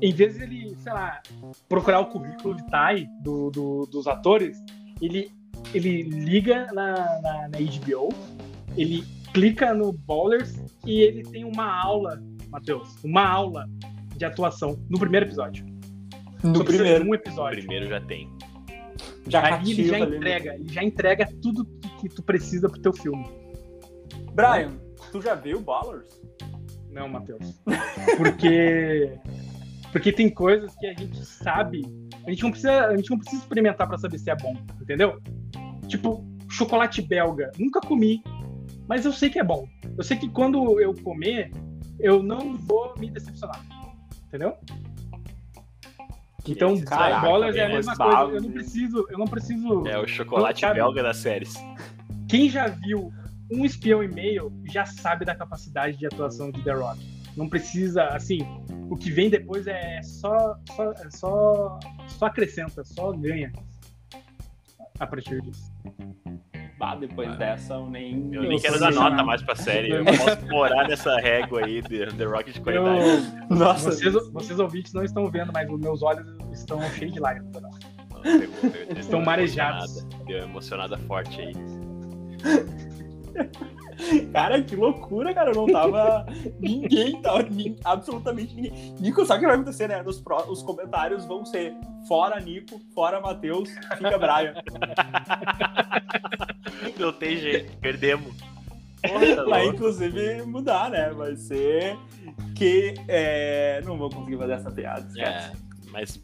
Em 0.00 0.12
vez 0.12 0.36
de 0.36 0.44
ele, 0.44 0.76
sei 0.76 0.92
lá, 0.92 1.20
procurar 1.68 2.00
o 2.00 2.06
currículo 2.06 2.56
vitae 2.56 3.06
do, 3.22 3.50
do, 3.50 3.86
dos 3.86 4.06
atores, 4.06 4.56
ele, 5.02 5.30
ele 5.74 6.02
liga 6.02 6.66
na, 6.72 6.94
na, 7.20 7.48
na 7.48 7.58
HBO, 7.58 8.08
ele 8.76 9.04
clica 9.32 9.74
no 9.74 9.92
Ballers 9.92 10.56
e 10.86 11.00
ele 11.00 11.22
tem 11.22 11.44
uma 11.44 11.72
aula, 11.82 12.22
Matheus, 12.48 12.96
uma 13.02 13.26
aula 13.26 13.68
de 14.16 14.24
atuação 14.24 14.78
no 14.88 14.98
primeiro 14.98 15.26
episódio. 15.26 15.66
No 16.42 16.64
primeiro. 16.64 17.04
Um 17.04 17.14
episódio. 17.14 17.56
No 17.56 17.66
primeiro 17.66 17.88
já 17.88 18.00
tem. 18.00 18.30
Já 19.26 19.56
Aí 19.56 19.72
ele 19.72 19.88
já 19.88 19.98
entrega, 19.98 20.54
ele 20.54 20.72
já 20.72 20.84
entrega 20.84 21.28
tudo 21.42 21.64
que 22.00 22.08
tu 22.08 22.22
precisa 22.22 22.68
pro 22.68 22.80
teu 22.80 22.92
filme. 22.92 23.26
Brian, 24.32 24.78
tu 25.10 25.20
já 25.20 25.34
viu 25.34 25.60
Ballers? 25.60 26.20
Não, 26.90 27.08
Matheus. 27.08 27.60
Porque 28.16 29.18
porque 29.98 30.12
tem 30.12 30.30
coisas 30.30 30.76
que 30.76 30.86
a 30.86 30.94
gente 30.94 31.24
sabe, 31.24 31.82
a 32.24 32.30
gente 32.30 32.44
não 32.44 32.52
precisa, 32.52 32.86
a 32.86 32.96
gente 32.96 33.10
não 33.10 33.18
precisa 33.18 33.42
experimentar 33.42 33.88
para 33.88 33.98
saber 33.98 34.16
se 34.16 34.30
é 34.30 34.36
bom, 34.36 34.56
entendeu? 34.80 35.20
Tipo, 35.88 36.24
chocolate 36.48 37.02
belga, 37.02 37.50
nunca 37.58 37.80
comi, 37.80 38.22
mas 38.86 39.04
eu 39.04 39.12
sei 39.12 39.28
que 39.28 39.40
é 39.40 39.42
bom. 39.42 39.66
Eu 39.96 40.04
sei 40.04 40.16
que 40.16 40.28
quando 40.28 40.80
eu 40.80 40.94
comer, 41.02 41.50
eu 41.98 42.22
não 42.22 42.56
vou 42.56 42.94
me 42.96 43.10
decepcionar. 43.10 43.60
Entendeu? 44.28 44.54
Então, 46.46 46.80
Caraca, 46.82 47.26
bolas 47.26 47.56
é 47.56 47.64
a 47.64 47.68
mesma 47.68 47.96
coisa. 47.96 48.36
Eu 48.36 48.40
não 48.40 48.52
preciso, 48.52 49.06
eu 49.10 49.18
não 49.18 49.26
preciso. 49.26 49.86
É 49.88 49.98
o 49.98 50.06
chocolate 50.06 50.64
belga 50.74 51.02
das 51.02 51.16
séries. 51.16 51.54
Quem 52.28 52.48
já 52.48 52.68
viu 52.68 53.12
um 53.50 53.64
espião 53.64 54.04
e 54.04 54.06
meio 54.06 54.52
já 54.70 54.86
sabe 54.86 55.24
da 55.24 55.34
capacidade 55.34 55.96
de 55.96 56.06
atuação 56.06 56.52
de 56.52 56.62
The 56.62 56.72
Rock. 56.72 57.17
Não 57.38 57.48
precisa, 57.48 58.02
assim, 58.08 58.40
o 58.90 58.96
que 58.96 59.12
vem 59.12 59.30
depois 59.30 59.68
é 59.68 60.02
só, 60.02 60.56
só, 60.74 60.90
é 60.90 61.10
só, 61.10 61.78
só 62.08 62.26
acrescenta, 62.26 62.82
só 62.84 63.12
ganha 63.12 63.52
a 64.98 65.06
partir 65.06 65.40
disso. 65.42 65.72
Bah, 66.80 66.96
depois 66.96 67.28
ah, 67.28 67.36
dessa 67.36 67.74
eu 67.74 67.88
nem. 67.88 68.34
Eu 68.34 68.42
nem 68.42 68.58
quero 68.58 68.80
dar 68.80 68.90
nota 68.92 69.22
mais 69.22 69.40
pra 69.40 69.54
série. 69.54 69.92
Eu 69.92 70.04
posso 70.18 70.48
morar 70.48 70.88
nessa 70.88 71.16
régua 71.20 71.64
aí 71.64 71.80
de 71.80 72.06
The 72.06 72.24
Rock 72.24 72.52
de 72.52 72.60
qualidade. 72.60 73.00
Eu... 73.48 73.56
Nossa, 73.56 73.92
vocês, 73.92 74.14
vocês 74.32 74.58
ouvintes 74.58 74.92
não 74.92 75.04
estão 75.04 75.30
vendo, 75.30 75.52
mas 75.52 75.70
os 75.70 75.78
meus 75.78 76.02
olhos 76.02 76.26
estão 76.52 76.82
cheios 76.90 77.14
de 77.14 77.20
lágrimas. 77.20 77.62
Estão 78.96 79.22
marejados. 79.22 80.04
Deu 80.26 80.38
emocionada 80.38 80.98
forte 80.98 81.40
aí. 81.40 81.52
Cara, 84.32 84.62
que 84.62 84.76
loucura, 84.76 85.34
cara. 85.34 85.52
Não 85.52 85.66
tava. 85.66 86.24
ninguém 86.60 87.20
tava. 87.20 87.44
absolutamente 87.84 88.54
ninguém. 88.54 88.94
Nico, 89.00 89.26
sabe 89.26 89.38
o 89.38 89.40
que 89.40 89.46
vai 89.46 89.56
acontecer, 89.56 89.88
né? 89.88 90.02
Nos 90.02 90.20
pro... 90.20 90.36
Os 90.50 90.62
comentários 90.62 91.24
vão 91.24 91.44
ser 91.44 91.74
fora 92.06 92.38
Nico, 92.40 92.80
fora 92.94 93.20
Matheus, 93.20 93.68
fica 93.96 94.18
Brian. 94.18 94.54
não 96.98 97.12
tem 97.12 97.38
jeito, 97.38 97.76
perdemos. 97.78 98.32
Porra, 99.02 99.44
vai 99.44 99.66
inclusive 99.66 100.42
mudar, 100.42 100.90
né? 100.90 101.10
Vai 101.10 101.34
ser 101.36 101.96
que. 102.54 102.94
É... 103.08 103.82
Não 103.84 103.98
vou 103.98 104.10
conseguir 104.10 104.38
fazer 104.38 104.52
essa 104.52 104.70
piada. 104.70 105.06
Esquece. 105.08 105.56
É. 105.64 105.67
Mas. 105.98 106.22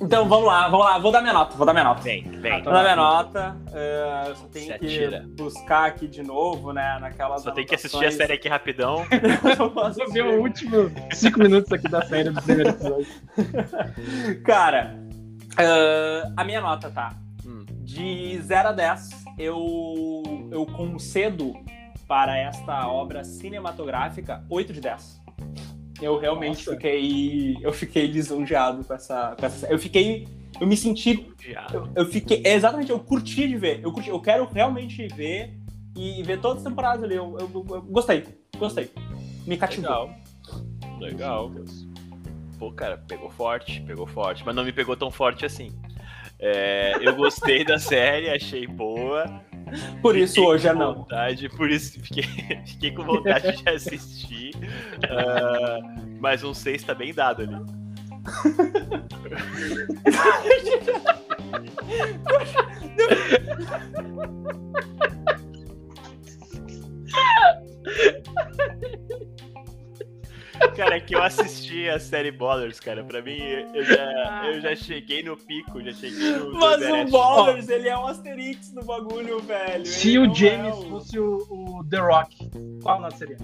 Então 0.00 0.28
vamos 0.28 0.46
lá, 0.46 0.68
vamos 0.68 0.86
lá, 0.86 0.98
vou 0.98 1.10
dar 1.10 1.20
minha 1.20 1.32
nota, 1.32 1.56
vou 1.56 1.66
dar 1.66 1.72
minha 1.72 1.84
nota. 1.84 2.00
Vem, 2.02 2.22
vem. 2.22 2.62
Vou 2.62 2.72
dar 2.72 2.82
minha 2.82 2.96
nota. 2.96 3.56
Uh, 3.66 4.36
só 4.36 4.46
tenho 4.46 4.72
Se 4.72 4.78
que 4.78 5.20
buscar 5.36 5.86
aqui 5.86 6.06
de 6.06 6.22
novo, 6.22 6.72
né? 6.72 6.98
Naquelas. 7.00 7.42
Só 7.42 7.50
tem 7.50 7.66
que 7.66 7.74
assistir 7.74 8.04
a 8.04 8.12
série 8.12 8.34
aqui 8.34 8.48
rapidão. 8.48 9.04
Vou 9.96 10.12
ver 10.12 10.24
o 10.24 10.40
último 10.40 10.90
cinco 11.12 11.40
minutos 11.40 11.72
aqui 11.72 11.88
da 11.88 12.02
série 12.02 12.30
do 12.30 12.40
primeiro 12.40 12.70
episódio. 12.70 13.06
Cara, 14.46 14.96
uh, 15.54 16.32
a 16.36 16.44
minha 16.44 16.60
nota 16.60 16.88
tá. 16.88 17.16
Hum. 17.44 17.64
De 17.82 18.40
0 18.42 18.68
a 18.68 18.72
10, 18.72 19.10
eu, 19.38 20.22
eu 20.52 20.66
concedo 20.66 21.52
para 22.06 22.36
esta 22.38 22.86
obra 22.86 23.24
cinematográfica 23.24 24.44
8 24.48 24.72
de 24.72 24.80
10. 24.80 25.20
Eu 26.00 26.18
realmente 26.18 26.58
Nossa. 26.58 26.72
fiquei. 26.72 27.56
Eu 27.60 27.72
fiquei 27.72 28.06
lisonjeado 28.06 28.84
com 28.84 28.94
essa, 28.94 29.34
com 29.38 29.46
essa. 29.46 29.66
Eu 29.66 29.78
fiquei. 29.78 30.26
Eu 30.60 30.66
me 30.66 30.76
senti. 30.76 31.28
Eu, 31.72 31.88
eu, 31.94 32.06
fiquei. 32.06 32.42
Exatamente, 32.44 32.90
eu 32.90 32.98
curti 32.98 33.46
de 33.46 33.56
ver. 33.56 33.80
Eu, 33.82 33.92
curti, 33.92 34.08
eu 34.08 34.20
quero 34.20 34.44
realmente 34.46 35.06
ver 35.08 35.54
e 35.96 36.22
ver 36.22 36.40
todas 36.40 36.58
as 36.58 36.64
temporadas 36.68 37.04
ali. 37.04 37.14
Eu, 37.14 37.36
eu, 37.38 37.66
eu 37.70 37.82
gostei. 37.82 38.24
Gostei. 38.58 38.90
Me 39.46 39.56
cativou. 39.56 40.10
Legal. 40.98 41.48
Legal. 41.48 41.52
Pô, 42.58 42.72
cara, 42.72 42.96
pegou 42.96 43.30
forte, 43.30 43.82
pegou 43.82 44.06
forte, 44.06 44.42
mas 44.44 44.54
não 44.54 44.64
me 44.64 44.72
pegou 44.72 44.96
tão 44.96 45.10
forte 45.10 45.44
assim. 45.44 45.70
É, 46.38 46.96
eu 47.00 47.14
gostei 47.14 47.64
da 47.64 47.78
série, 47.78 48.30
achei 48.30 48.66
boa. 48.66 49.42
Por 50.00 50.14
fiquei 50.14 50.24
isso 50.24 50.44
hoje 50.44 50.68
é 50.68 50.74
não. 50.74 50.94
Vontade, 50.94 51.48
por 51.48 51.70
isso 51.70 52.00
fiquei, 52.00 52.22
fiquei 52.66 52.92
com 52.92 53.04
vontade 53.04 53.56
de 53.56 53.68
assistir. 53.68 54.54
Uh, 54.54 56.18
mas 56.20 56.44
um 56.44 56.54
6 56.54 56.84
tá 56.84 56.94
bem 56.94 57.12
dado 57.12 57.42
ali. 57.42 57.56
Cara, 70.76 70.96
é 70.96 71.00
que 71.00 71.14
eu 71.14 71.22
assisti 71.22 71.88
a 71.88 71.98
série 71.98 72.30
Ballers, 72.30 72.80
cara. 72.80 73.04
Pra 73.04 73.22
mim, 73.22 73.38
eu 73.38 73.84
já, 73.84 74.42
eu 74.46 74.60
já 74.60 74.76
cheguei 74.76 75.22
no 75.22 75.36
pico, 75.36 75.82
já 75.82 75.92
cheguei 75.92 76.30
no. 76.32 76.52
Mas 76.54 76.82
o 76.82 77.10
Ballers, 77.10 77.68
ele 77.68 77.88
é 77.88 77.98
um 77.98 78.06
Asterix 78.06 78.72
no 78.72 78.84
bagulho, 78.84 79.40
velho. 79.40 79.86
Se 79.86 80.10
ele 80.10 80.18
o 80.18 80.34
James 80.34 80.76
é 80.76 80.88
fosse 80.88 81.18
o, 81.18 81.46
o, 81.50 81.84
The 81.88 81.98
Rock, 81.98 82.50
qual 82.82 83.00
nota 83.00 83.16
seria? 83.16 83.38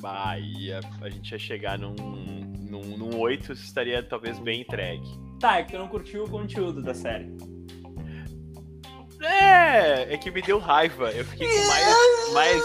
Bahia, 0.00 0.80
a 1.02 1.10
gente 1.10 1.30
ia 1.30 1.38
chegar 1.38 1.78
num, 1.78 1.94
num, 1.94 2.96
num 2.96 3.18
8, 3.18 3.52
estaria 3.52 4.02
talvez 4.02 4.38
bem 4.38 4.62
entregue. 4.62 5.06
Tá, 5.38 5.58
é 5.58 5.62
que 5.62 5.72
tu 5.72 5.78
não 5.78 5.88
curtiu 5.88 6.24
o 6.24 6.30
conteúdo 6.30 6.82
da 6.82 6.94
série. 6.94 7.30
É, 9.22 10.14
é 10.14 10.16
que 10.16 10.30
me 10.30 10.40
deu 10.40 10.58
raiva. 10.58 11.10
Eu 11.10 11.24
fiquei 11.24 11.48
com 11.48 11.66
mais, 11.66 12.32
mais 12.32 12.62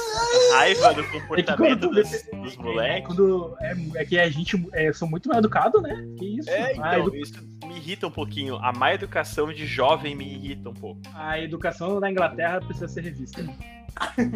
raiva 0.53 0.94
do 0.94 1.03
comportamento 1.10 1.86
é 1.86 1.90
dos, 1.90 2.23
dos 2.32 2.57
moleques. 2.57 3.15
É, 3.60 4.02
é, 4.02 4.06
que 4.06 4.18
a 4.18 4.30
gente 4.30 4.68
é, 4.73 4.91
sou 4.94 5.07
muito 5.07 5.30
mal 5.30 5.40
educado, 5.40 5.82
né? 5.82 5.95
Que 6.18 6.40
isso? 6.40 6.49
É, 6.49 6.73
então, 6.73 7.07
edu... 7.07 7.15
isso 7.15 7.55
me 7.76 7.81
irrita 7.81 8.07
um 8.07 8.11
pouquinho. 8.11 8.56
A 8.57 8.72
má 8.72 8.93
educação 8.93 9.52
de 9.52 9.65
jovem 9.65 10.15
me 10.15 10.26
irrita 10.26 10.69
um 10.69 10.73
pouco. 10.73 11.02
A 11.14 11.39
educação 11.39 11.99
na 11.99 12.10
Inglaterra 12.10 12.61
precisa 12.61 12.88
ser 12.88 13.02
revista. 13.02 13.45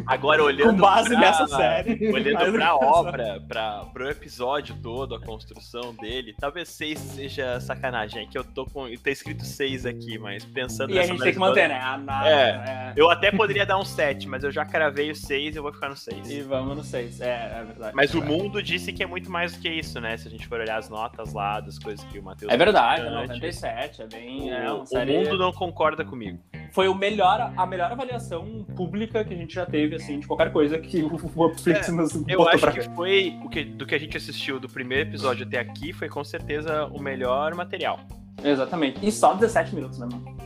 Agora, 0.07 0.43
olhando. 0.43 0.71
Com 0.71 0.77
base 0.77 1.09
pra, 1.09 1.19
nessa 1.19 1.47
série. 1.47 2.11
Olhando 2.11 2.53
pra 2.53 2.75
obra, 2.75 3.43
pra, 3.47 3.85
pro 3.85 4.09
episódio 4.09 4.75
todo, 4.81 5.15
a 5.15 5.19
construção 5.19 5.93
dele, 5.93 6.33
talvez 6.39 6.69
seis 6.69 6.97
seja 6.99 7.59
sacanagem. 7.59 8.23
É 8.23 8.25
que 8.25 8.37
eu 8.37 8.43
tô 8.43 8.65
com. 8.65 8.89
Tá 8.97 9.11
escrito 9.11 9.43
seis 9.45 9.85
aqui, 9.85 10.17
mas 10.17 10.45
pensando 10.45 10.93
E 10.93 10.99
a 10.99 11.03
gente 11.03 11.21
tem 11.21 11.33
que 11.33 11.39
manter, 11.39 11.67
né? 11.67 11.79
A 11.79 11.97
nada, 11.97 12.29
é, 12.29 12.49
é, 12.49 12.93
Eu 12.95 13.09
até 13.09 13.31
poderia 13.31 13.65
dar 13.65 13.77
um 13.77 13.85
sete, 13.85 14.27
mas 14.27 14.43
eu 14.43 14.51
já 14.51 14.65
cravei 14.65 15.11
o 15.11 15.15
seis 15.15 15.55
e 15.55 15.57
eu 15.57 15.63
vou 15.63 15.73
ficar 15.73 15.89
no 15.89 15.97
seis. 15.97 16.29
E 16.29 16.41
vamos 16.41 16.77
no 16.77 16.83
seis, 16.83 17.19
é, 17.19 17.59
é 17.59 17.63
verdade. 17.65 17.95
Mas 17.95 18.13
é 18.13 18.17
o 18.17 18.21
mundo 18.21 18.63
disse 18.63 18.93
que 18.93 19.03
é 19.03 19.07
muito 19.07 19.29
mais 19.29 19.53
do 19.53 19.59
que 19.59 19.69
isso, 19.69 19.99
né? 19.99 20.15
Se 20.17 20.27
a 20.27 20.31
gente 20.31 20.47
for 20.47 20.59
olhar 20.59 20.77
as 20.77 20.89
notas 20.89 21.33
lá, 21.33 21.59
das 21.59 21.77
coisas 21.77 22.03
que 22.05 22.19
o 22.19 22.23
Matheus. 22.23 22.51
É 22.51 22.57
verdade, 22.57 23.05
é 23.05 23.09
97, 23.33 24.01
é 24.01 24.07
bem. 24.07 24.51
O, 24.51 24.53
é 24.53 24.73
o 24.73 25.05
mundo 25.05 25.37
não 25.37 25.51
concorda 25.51 26.03
comigo. 26.03 26.39
foi 26.71 26.87
o 26.87 26.95
melhor, 26.95 27.53
a 27.55 27.65
melhor 27.65 27.91
avaliação 27.91 28.65
pública 28.75 29.23
que 29.23 29.33
a 29.33 29.37
gente 29.37 29.53
já 29.53 29.65
teve, 29.65 29.95
assim, 29.95 30.19
de 30.19 30.27
qualquer 30.27 30.51
coisa 30.51 30.77
que 30.77 31.01
o 31.01 31.09
Netflix 31.47 31.89
É, 31.89 31.91
nos 31.91 32.15
Eu 32.15 32.37
botou 32.37 32.49
acho 32.49 32.59
pra 32.59 32.71
que 32.71 32.81
foi 32.95 33.39
o 33.43 33.49
que, 33.49 33.63
do 33.63 33.85
que 33.85 33.95
a 33.95 33.99
gente 33.99 34.17
assistiu 34.17 34.59
do 34.59 34.69
primeiro 34.69 35.09
episódio 35.09 35.45
até 35.45 35.59
aqui, 35.59 35.93
foi 35.93 36.09
com 36.09 36.23
certeza 36.23 36.85
o 36.85 37.01
melhor 37.01 37.55
material. 37.55 37.99
Exatamente. 38.43 39.05
E 39.05 39.11
só 39.11 39.33
17 39.33 39.75
minutos, 39.75 39.99
né, 39.99 40.07
mano? 40.11 40.37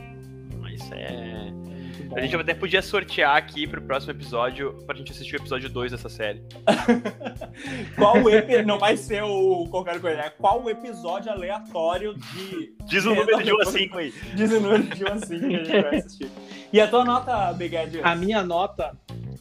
Isso 0.74 0.92
é. 0.92 1.52
Bom. 2.14 2.18
A 2.18 2.22
gente 2.22 2.36
até 2.36 2.54
podia 2.54 2.80
sortear 2.80 3.36
aqui 3.36 3.66
pro 3.66 3.82
próximo 3.82 4.12
episódio 4.12 4.72
pra 4.86 4.96
gente 4.96 5.10
assistir 5.10 5.34
o 5.34 5.38
episódio 5.38 5.68
2 5.68 5.90
dessa 5.92 6.08
série. 6.08 6.42
Qual 7.96 8.22
o 8.22 8.30
epi... 8.30 8.62
Não 8.62 8.78
vai 8.78 8.96
ser 8.96 9.22
o 9.24 9.66
qualquer 9.68 10.00
coisa, 10.00 10.20
é 10.20 10.30
qual 10.30 10.62
o 10.62 10.70
episódio 10.70 11.30
aleatório 11.30 12.14
de. 12.14 12.74
Diz 12.86 13.04
o 13.04 13.14
número 13.14 13.42
de 13.42 13.52
1 13.52 13.60
a 13.60 13.66
5 13.66 13.98
aí. 13.98 14.14
Diz 14.34 14.52
o 14.52 14.60
número 14.60 14.82
de 14.84 15.04
um 15.04 15.08
assim 15.08 15.38
que 15.40 15.46
a 15.46 15.64
gente 15.64 15.82
vai 15.82 15.96
assistir. 15.96 16.30
E 16.72 16.80
a 16.80 16.88
tua 16.88 17.04
nota, 17.04 17.52
Big 17.52 17.76
Ed? 17.76 18.00
A 18.02 18.14
minha 18.14 18.42
nota, 18.42 18.96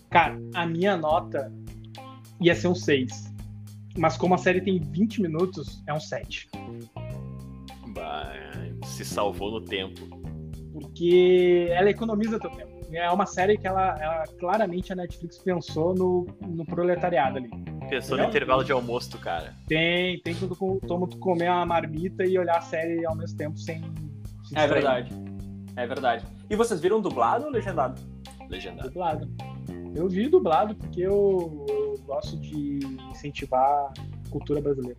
cara, 0.09 0.37
a 0.55 0.65
minha 0.65 0.97
nota 0.97 1.53
ia 2.41 2.55
ser 2.55 2.67
um 2.67 2.75
6. 2.75 3.31
Mas 3.95 4.17
como 4.17 4.33
a 4.33 4.37
série 4.37 4.61
tem 4.61 4.79
20 4.79 5.21
minutos, 5.21 5.83
é 5.87 5.93
um 5.93 5.99
7. 5.99 6.49
Bah, 7.89 8.33
se 8.83 9.05
salvou 9.05 9.51
no 9.51 9.61
tempo. 9.61 10.22
Porque 10.73 11.67
ela 11.69 11.89
economiza 11.89 12.39
teu 12.39 12.49
tempo. 12.49 12.71
É 12.91 13.09
uma 13.11 13.25
série 13.25 13.57
que 13.57 13.67
ela, 13.67 13.95
ela 13.99 14.23
claramente 14.39 14.91
a 14.91 14.95
Netflix 14.95 15.37
pensou 15.37 15.93
no, 15.93 16.27
no 16.41 16.65
proletariado 16.65 17.37
ali. 17.37 17.49
Pensou 17.89 18.17
no 18.17 18.23
intervalo 18.23 18.63
de 18.63 18.71
almoço 18.71 19.11
do 19.11 19.19
cara. 19.19 19.55
Tem, 19.67 20.19
tem 20.21 20.35
quando 20.35 20.55
tu, 20.55 20.81
como 20.87 21.07
tu 21.07 21.17
comer 21.17 21.49
uma 21.49 21.65
marmita 21.65 22.25
e 22.25 22.37
olhar 22.37 22.57
a 22.57 22.61
série 22.61 23.05
ao 23.05 23.15
mesmo 23.15 23.37
tempo 23.37 23.57
sem. 23.57 23.81
se 24.43 24.57
É 24.57 24.67
verdade. 24.67 25.09
É 25.75 25.87
verdade. 25.87 26.25
E 26.49 26.55
vocês 26.55 26.79
viram 26.79 27.01
dublado 27.01 27.45
ou 27.45 27.51
legendado? 27.51 28.01
Legendado. 28.49 28.89
Dublado. 28.89 29.29
Eu 29.95 30.07
vi 30.07 30.27
dublado 30.27 30.75
porque 30.75 31.01
eu, 31.01 31.65
eu 31.69 31.99
gosto 32.05 32.37
de 32.37 32.79
incentivar 33.11 33.91
a 33.91 33.93
cultura 34.29 34.59
brasileira. 34.59 34.97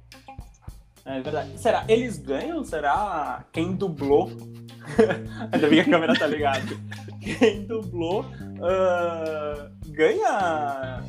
É 1.04 1.20
verdade. 1.20 1.58
Será? 1.58 1.84
Eles 1.88 2.16
ganham? 2.16 2.64
Será 2.64 3.44
quem 3.52 3.74
dublou? 3.74 4.30
Ainda 5.52 5.68
bem 5.68 5.82
que 5.82 5.90
a 5.90 5.92
câmera 5.92 6.18
tá 6.18 6.26
ligada. 6.26 6.62
Quem 7.20 7.64
dublou 7.66 8.26
ah, 8.62 9.70
ganha. 9.88 11.02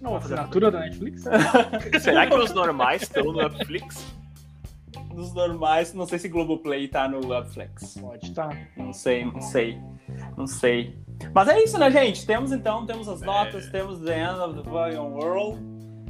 Não 0.00 0.10
vou 0.12 0.20
fazer 0.20 0.34
nada. 0.34 0.48
Assinatura 0.48 0.70
da 0.70 0.80
Netflix? 0.80 1.24
Será 2.02 2.26
que 2.26 2.34
os 2.34 2.52
normais 2.52 3.02
estão 3.02 3.24
no 3.24 3.34
Netflix? 3.34 4.04
Nos 5.14 5.32
normais, 5.34 5.92
não 5.92 6.06
sei 6.06 6.18
se 6.18 6.28
Globoplay 6.28 6.88
tá 6.88 7.06
no 7.06 7.38
Upflex. 7.38 7.98
Pode 8.00 8.26
estar. 8.26 8.56
Não 8.76 8.92
sei, 8.92 9.24
não 9.24 9.40
sei. 9.40 9.78
Não 10.36 10.46
sei. 10.46 10.98
Mas 11.34 11.48
é 11.48 11.62
isso, 11.62 11.78
né, 11.78 11.90
gente? 11.90 12.26
Temos 12.26 12.50
então, 12.50 12.86
temos 12.86 13.08
as 13.08 13.20
notas, 13.20 13.68
temos 13.68 14.00
The 14.00 14.18
End 14.18 14.40
of 14.40 14.54
the 14.54 14.62
Fucking 14.62 14.96
World. 14.96 15.60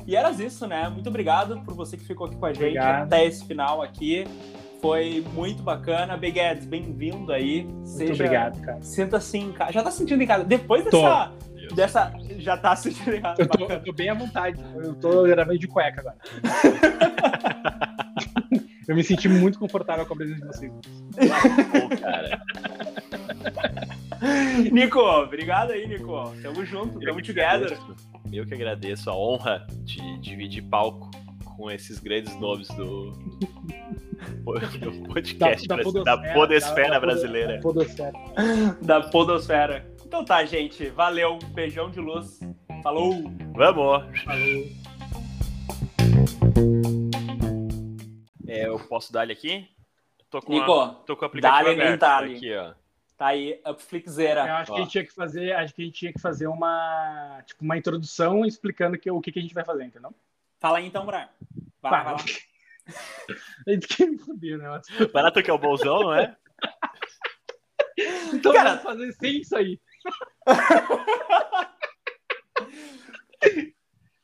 E 0.06 0.16
era 0.16 0.30
isso, 0.30 0.66
né? 0.66 0.88
Muito 0.88 1.08
obrigado 1.08 1.60
por 1.62 1.74
você 1.74 1.96
que 1.96 2.04
ficou 2.04 2.26
aqui 2.26 2.36
com 2.36 2.46
a 2.46 2.52
gente 2.52 2.62
Obrigado. 2.62 3.04
até 3.04 3.24
esse 3.24 3.44
final 3.44 3.82
aqui. 3.82 4.24
Foi 4.82 5.24
muito 5.32 5.62
bacana. 5.62 6.16
Big 6.16 6.40
Eds, 6.40 6.66
bem-vindo 6.66 7.32
aí. 7.32 7.62
Muito 7.64 8.14
obrigado, 8.14 8.60
cara. 8.60 8.82
Sinta-se 8.82 9.38
em 9.38 9.52
casa. 9.52 9.70
Já 9.70 9.80
tá 9.80 9.92
sentindo 9.92 10.20
em 10.20 10.26
casa. 10.26 10.42
Depois 10.42 10.82
Tô. 10.86 11.02
dessa. 11.02 11.32
Deus. 11.54 11.72
dessa 11.72 12.12
já 12.38 12.56
tá 12.56 12.74
sentindo 12.74 13.14
em 13.14 13.20
casa. 13.20 13.42
Eu 13.42 13.48
tô, 13.48 13.64
eu 13.66 13.84
tô 13.84 13.92
bem 13.92 14.08
à 14.08 14.14
vontade. 14.14 14.60
Eu 14.74 14.92
tô 14.96 15.22
gravando 15.22 15.56
de 15.56 15.68
cueca 15.68 16.00
agora. 16.00 16.16
eu 18.88 18.96
me 18.96 19.04
senti 19.04 19.28
muito 19.28 19.56
confortável 19.56 20.04
com 20.04 20.14
a 20.14 20.16
presença 20.16 20.40
de 20.40 20.46
vocês. 20.48 20.72
Pô, 20.72 21.96
cara. 22.00 22.42
Nico, 24.72 24.98
obrigado 24.98 25.70
aí, 25.70 25.86
Nico. 25.86 26.12
Tamo 26.42 26.64
junto, 26.64 27.00
Eu 27.00 27.10
tamo 27.10 27.22
together. 27.22 27.72
agradeço. 27.72 27.96
Eu 28.32 28.46
que 28.46 28.54
agradeço 28.54 29.10
a 29.10 29.16
honra 29.16 29.64
de 29.84 30.18
dividir 30.18 30.62
palco 30.62 31.08
com 31.62 31.70
esses 31.70 32.00
grandes 32.00 32.34
nomes 32.40 32.66
do, 32.70 33.12
do 34.80 35.06
podcast 35.06 35.68
Da, 35.68 35.76
da, 35.76 36.32
podosfera, 36.34 36.88
da 36.88 36.94
da- 36.94 37.00
brasileira. 37.00 37.54
Da 37.54 37.62
podosfera. 37.62 38.12
da 38.82 39.00
Podosfera. 39.00 39.94
Então 40.04 40.24
tá, 40.24 40.44
gente. 40.44 40.88
Valeu. 40.88 41.38
Beijão 41.54 41.88
de 41.88 42.00
luz. 42.00 42.40
Falou. 42.82 43.22
Vamos! 43.54 44.22
Falou. 44.24 44.64
É, 48.48 48.66
eu 48.66 48.80
posso 48.88 49.12
dar-lhe 49.12 49.32
aqui? 49.32 49.68
Tô 50.28 50.42
com, 50.42 50.52
Nico, 50.54 50.72
a, 50.80 50.88
tô 51.06 51.16
com 51.16 51.22
o 51.24 51.26
aplicativo 51.28 51.70
aberto. 51.70 52.00
dá-lhe. 52.00 52.34
aqui, 52.36 52.54
ó. 52.56 52.72
tá 53.16 53.26
aí, 53.28 53.60
Eu 53.64 53.72
Upflixera. 53.72 54.42
acho 54.56 54.72
que 54.72 54.78
a 54.78 54.82
gente 54.82 54.90
tinha 54.90 55.04
que 55.04 55.14
fazer, 55.14 55.52
acho 55.52 55.74
que 55.74 55.82
a 55.82 55.84
gente 55.84 55.94
tinha 55.94 56.12
que 56.12 56.20
fazer 56.20 56.48
uma, 56.48 57.40
tipo, 57.46 57.62
uma 57.64 57.76
introdução 57.78 58.44
explicando 58.44 58.98
que, 58.98 59.08
o 59.10 59.20
que, 59.20 59.30
que 59.30 59.38
a 59.38 59.42
gente 59.42 59.54
vai 59.54 59.64
fazer, 59.64 59.84
entendeu? 59.84 60.12
Fala 60.62 60.78
aí 60.78 60.86
então, 60.86 61.04
Brian. 61.04 61.28
Vai, 61.82 62.04
vai 62.04 62.12
lá. 62.14 62.20
A 63.66 63.70
gente 63.72 63.88
quer 63.88 64.06
me 64.08 64.16
fuder, 64.18 64.56
né? 64.58 64.80
Barato 65.12 65.42
que 65.42 65.50
é 65.50 65.52
o 65.52 65.58
bolsão, 65.58 66.00
não 66.04 66.14
é? 66.14 66.36
Então 68.32 68.52
Cara- 68.52 68.78
fazer 68.78 69.12
sem 69.12 69.40
isso 69.40 69.56
aí. 69.56 69.80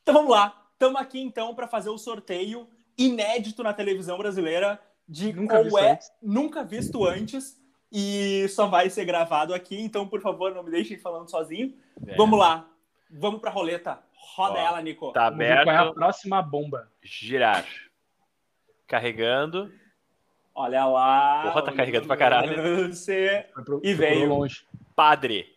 Então 0.01 0.13
vamos 0.13 0.31
lá. 0.31 0.67
Estamos 0.73 0.99
aqui 1.01 1.19
então 1.19 1.53
para 1.53 1.67
fazer 1.67 1.89
o 1.89 1.97
sorteio 1.97 2.67
inédito 2.97 3.61
na 3.61 3.73
televisão 3.73 4.17
brasileira 4.17 4.81
de 5.07 5.33
Nunca 5.33 5.55
qual 5.55 5.63
visto 5.65 5.77
é 5.77 5.91
antes. 5.91 6.11
nunca 6.21 6.63
visto 6.63 7.05
antes 7.05 7.61
e 7.91 8.47
só 8.49 8.65
vai 8.67 8.89
ser 8.89 9.03
gravado 9.05 9.53
aqui. 9.53 9.79
Então, 9.79 10.07
por 10.07 10.21
favor, 10.21 10.53
não 10.55 10.63
me 10.63 10.71
deixem 10.71 10.97
falando 10.97 11.29
sozinho. 11.29 11.77
É. 12.07 12.15
Vamos 12.15 12.39
lá. 12.39 12.67
Vamos 13.11 13.41
pra 13.41 13.51
roleta. 13.51 14.01
Roda 14.35 14.53
Ó, 14.59 14.67
ela, 14.67 14.81
Nico. 14.81 15.11
Tá 15.11 15.29
Vamos 15.29 15.37
ver 15.39 15.63
qual 15.63 15.75
é 15.75 15.77
a 15.77 15.81
aberto. 15.81 15.95
próxima 15.95 16.41
bomba. 16.41 16.89
Girar. 17.01 17.65
Carregando. 18.87 19.71
Olha 20.53 20.85
lá. 20.85 21.43
Porra, 21.43 21.61
tá 21.63 21.71
carregando 21.71 22.07
pra 22.07 22.17
caralho. 22.17 22.87
Você... 22.93 23.47
Pro, 23.53 23.79
E 23.83 23.93
veio. 23.93 24.27
longe. 24.27 24.65
Padre. 24.95 25.55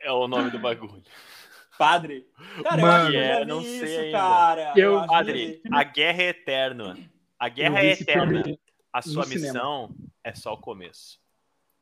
É 0.00 0.10
o 0.10 0.26
nome 0.26 0.50
do 0.50 0.58
bagulho. 0.60 1.02
Padre. 1.78 2.26
Cara, 2.62 2.80
eu 2.80 2.86
Mano, 2.86 3.02
acho 3.02 3.10
que 3.10 3.16
eu 3.16 3.20
é, 3.22 3.38
vi 3.40 3.44
não 3.46 3.60
isso, 3.60 3.86
sei 3.86 3.98
ainda. 4.06 4.18
cara. 4.18 4.72
Eu- 4.76 5.06
Padre, 5.06 5.60
vi. 5.64 5.74
a 5.74 5.82
guerra 5.82 6.22
é 6.22 6.28
eterna. 6.28 6.96
A 7.38 7.48
Eu 7.48 7.52
guerra 7.54 7.80
é 7.80 7.86
eterna. 7.92 8.42
A 8.92 9.02
sua 9.02 9.22
no 9.22 9.28
cinema. 9.28 9.52
missão 9.52 9.94
é 10.22 10.34
só 10.34 10.52
o 10.52 10.58
começo. 10.58 11.18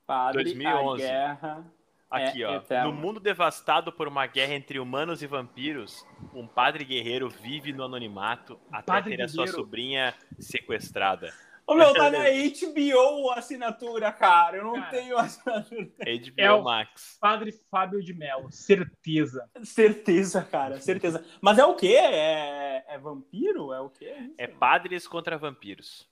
Padre, 0.07 0.45
2011. 0.45 1.03
a 1.03 1.07
guerra. 1.07 1.73
Aqui, 2.11 2.43
É 2.43 2.49
ó. 2.49 2.55
eterno. 2.57 2.91
No 2.91 2.97
mundo 2.99 3.21
devastado 3.21 3.93
por 3.93 4.09
uma 4.09 4.27
guerra 4.27 4.55
entre 4.55 4.79
humanos 4.81 5.23
e 5.23 5.27
vampiros, 5.27 6.05
um 6.35 6.47
padre 6.47 6.85
guerreiro 6.85 7.29
vive 7.29 7.73
no 7.73 7.85
anonimato 7.85 8.59
até 8.73 8.87
Padre 8.87 9.17
ter 9.17 9.23
a 9.23 9.29
sua 9.29 9.45
guerreiro. 9.45 9.63
sobrinha 9.65 10.15
sequestrada. 10.39 11.33
Ô, 11.67 11.75
meu, 11.77 11.93
tá 11.95 12.11
na 12.11 12.25
HBO 12.25 13.31
assinatura, 13.31 14.11
cara. 14.11 14.57
Eu 14.57 14.65
não 14.65 14.73
Cara. 14.75 14.91
tenho 14.91 15.17
assinatura. 15.17 15.85
HBO 15.85 16.35
É 16.37 16.53
o- 16.53 16.65
Max. 16.65 17.17
Padre 17.21 17.53
Fábio 17.71 18.03
de 18.03 18.13
Mello, 18.13 18.51
certeza. 18.51 19.49
Certeza, 19.63 20.43
cara, 20.43 20.81
certeza. 20.81 21.25
Mas 21.41 21.59
é 21.59 21.65
o 21.65 21.77
quê? 21.77 21.95
É, 21.97 22.85
é 22.89 22.99
vampiro? 22.99 23.73
É 23.73 23.79
o 23.81 23.89
quê? 23.89 24.33
É 24.37 24.49
padres 24.49 25.07
contra 25.07 25.39
vampiros. 25.39 26.09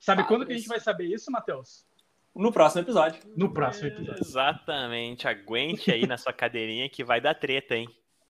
Sabe 0.00 0.22
Ah, 0.22 0.24
quando 0.24 0.44
que 0.44 0.52
a 0.52 0.56
gente 0.56 0.66
vai 0.68 0.80
saber 0.80 1.04
isso, 1.06 1.30
Matheus? 1.30 1.86
No 2.34 2.52
próximo 2.52 2.82
episódio. 2.82 3.22
No 3.36 3.52
próximo 3.52 3.88
episódio. 3.88 4.22
Exatamente. 4.22 5.28
Aguente 5.28 5.90
aí 5.92 6.06
na 6.06 6.18
sua 6.18 6.32
cadeirinha 6.32 6.88
que 6.88 7.04
vai 7.04 7.20
dar 7.20 7.34
treta, 7.34 7.76
hein? 7.76 7.88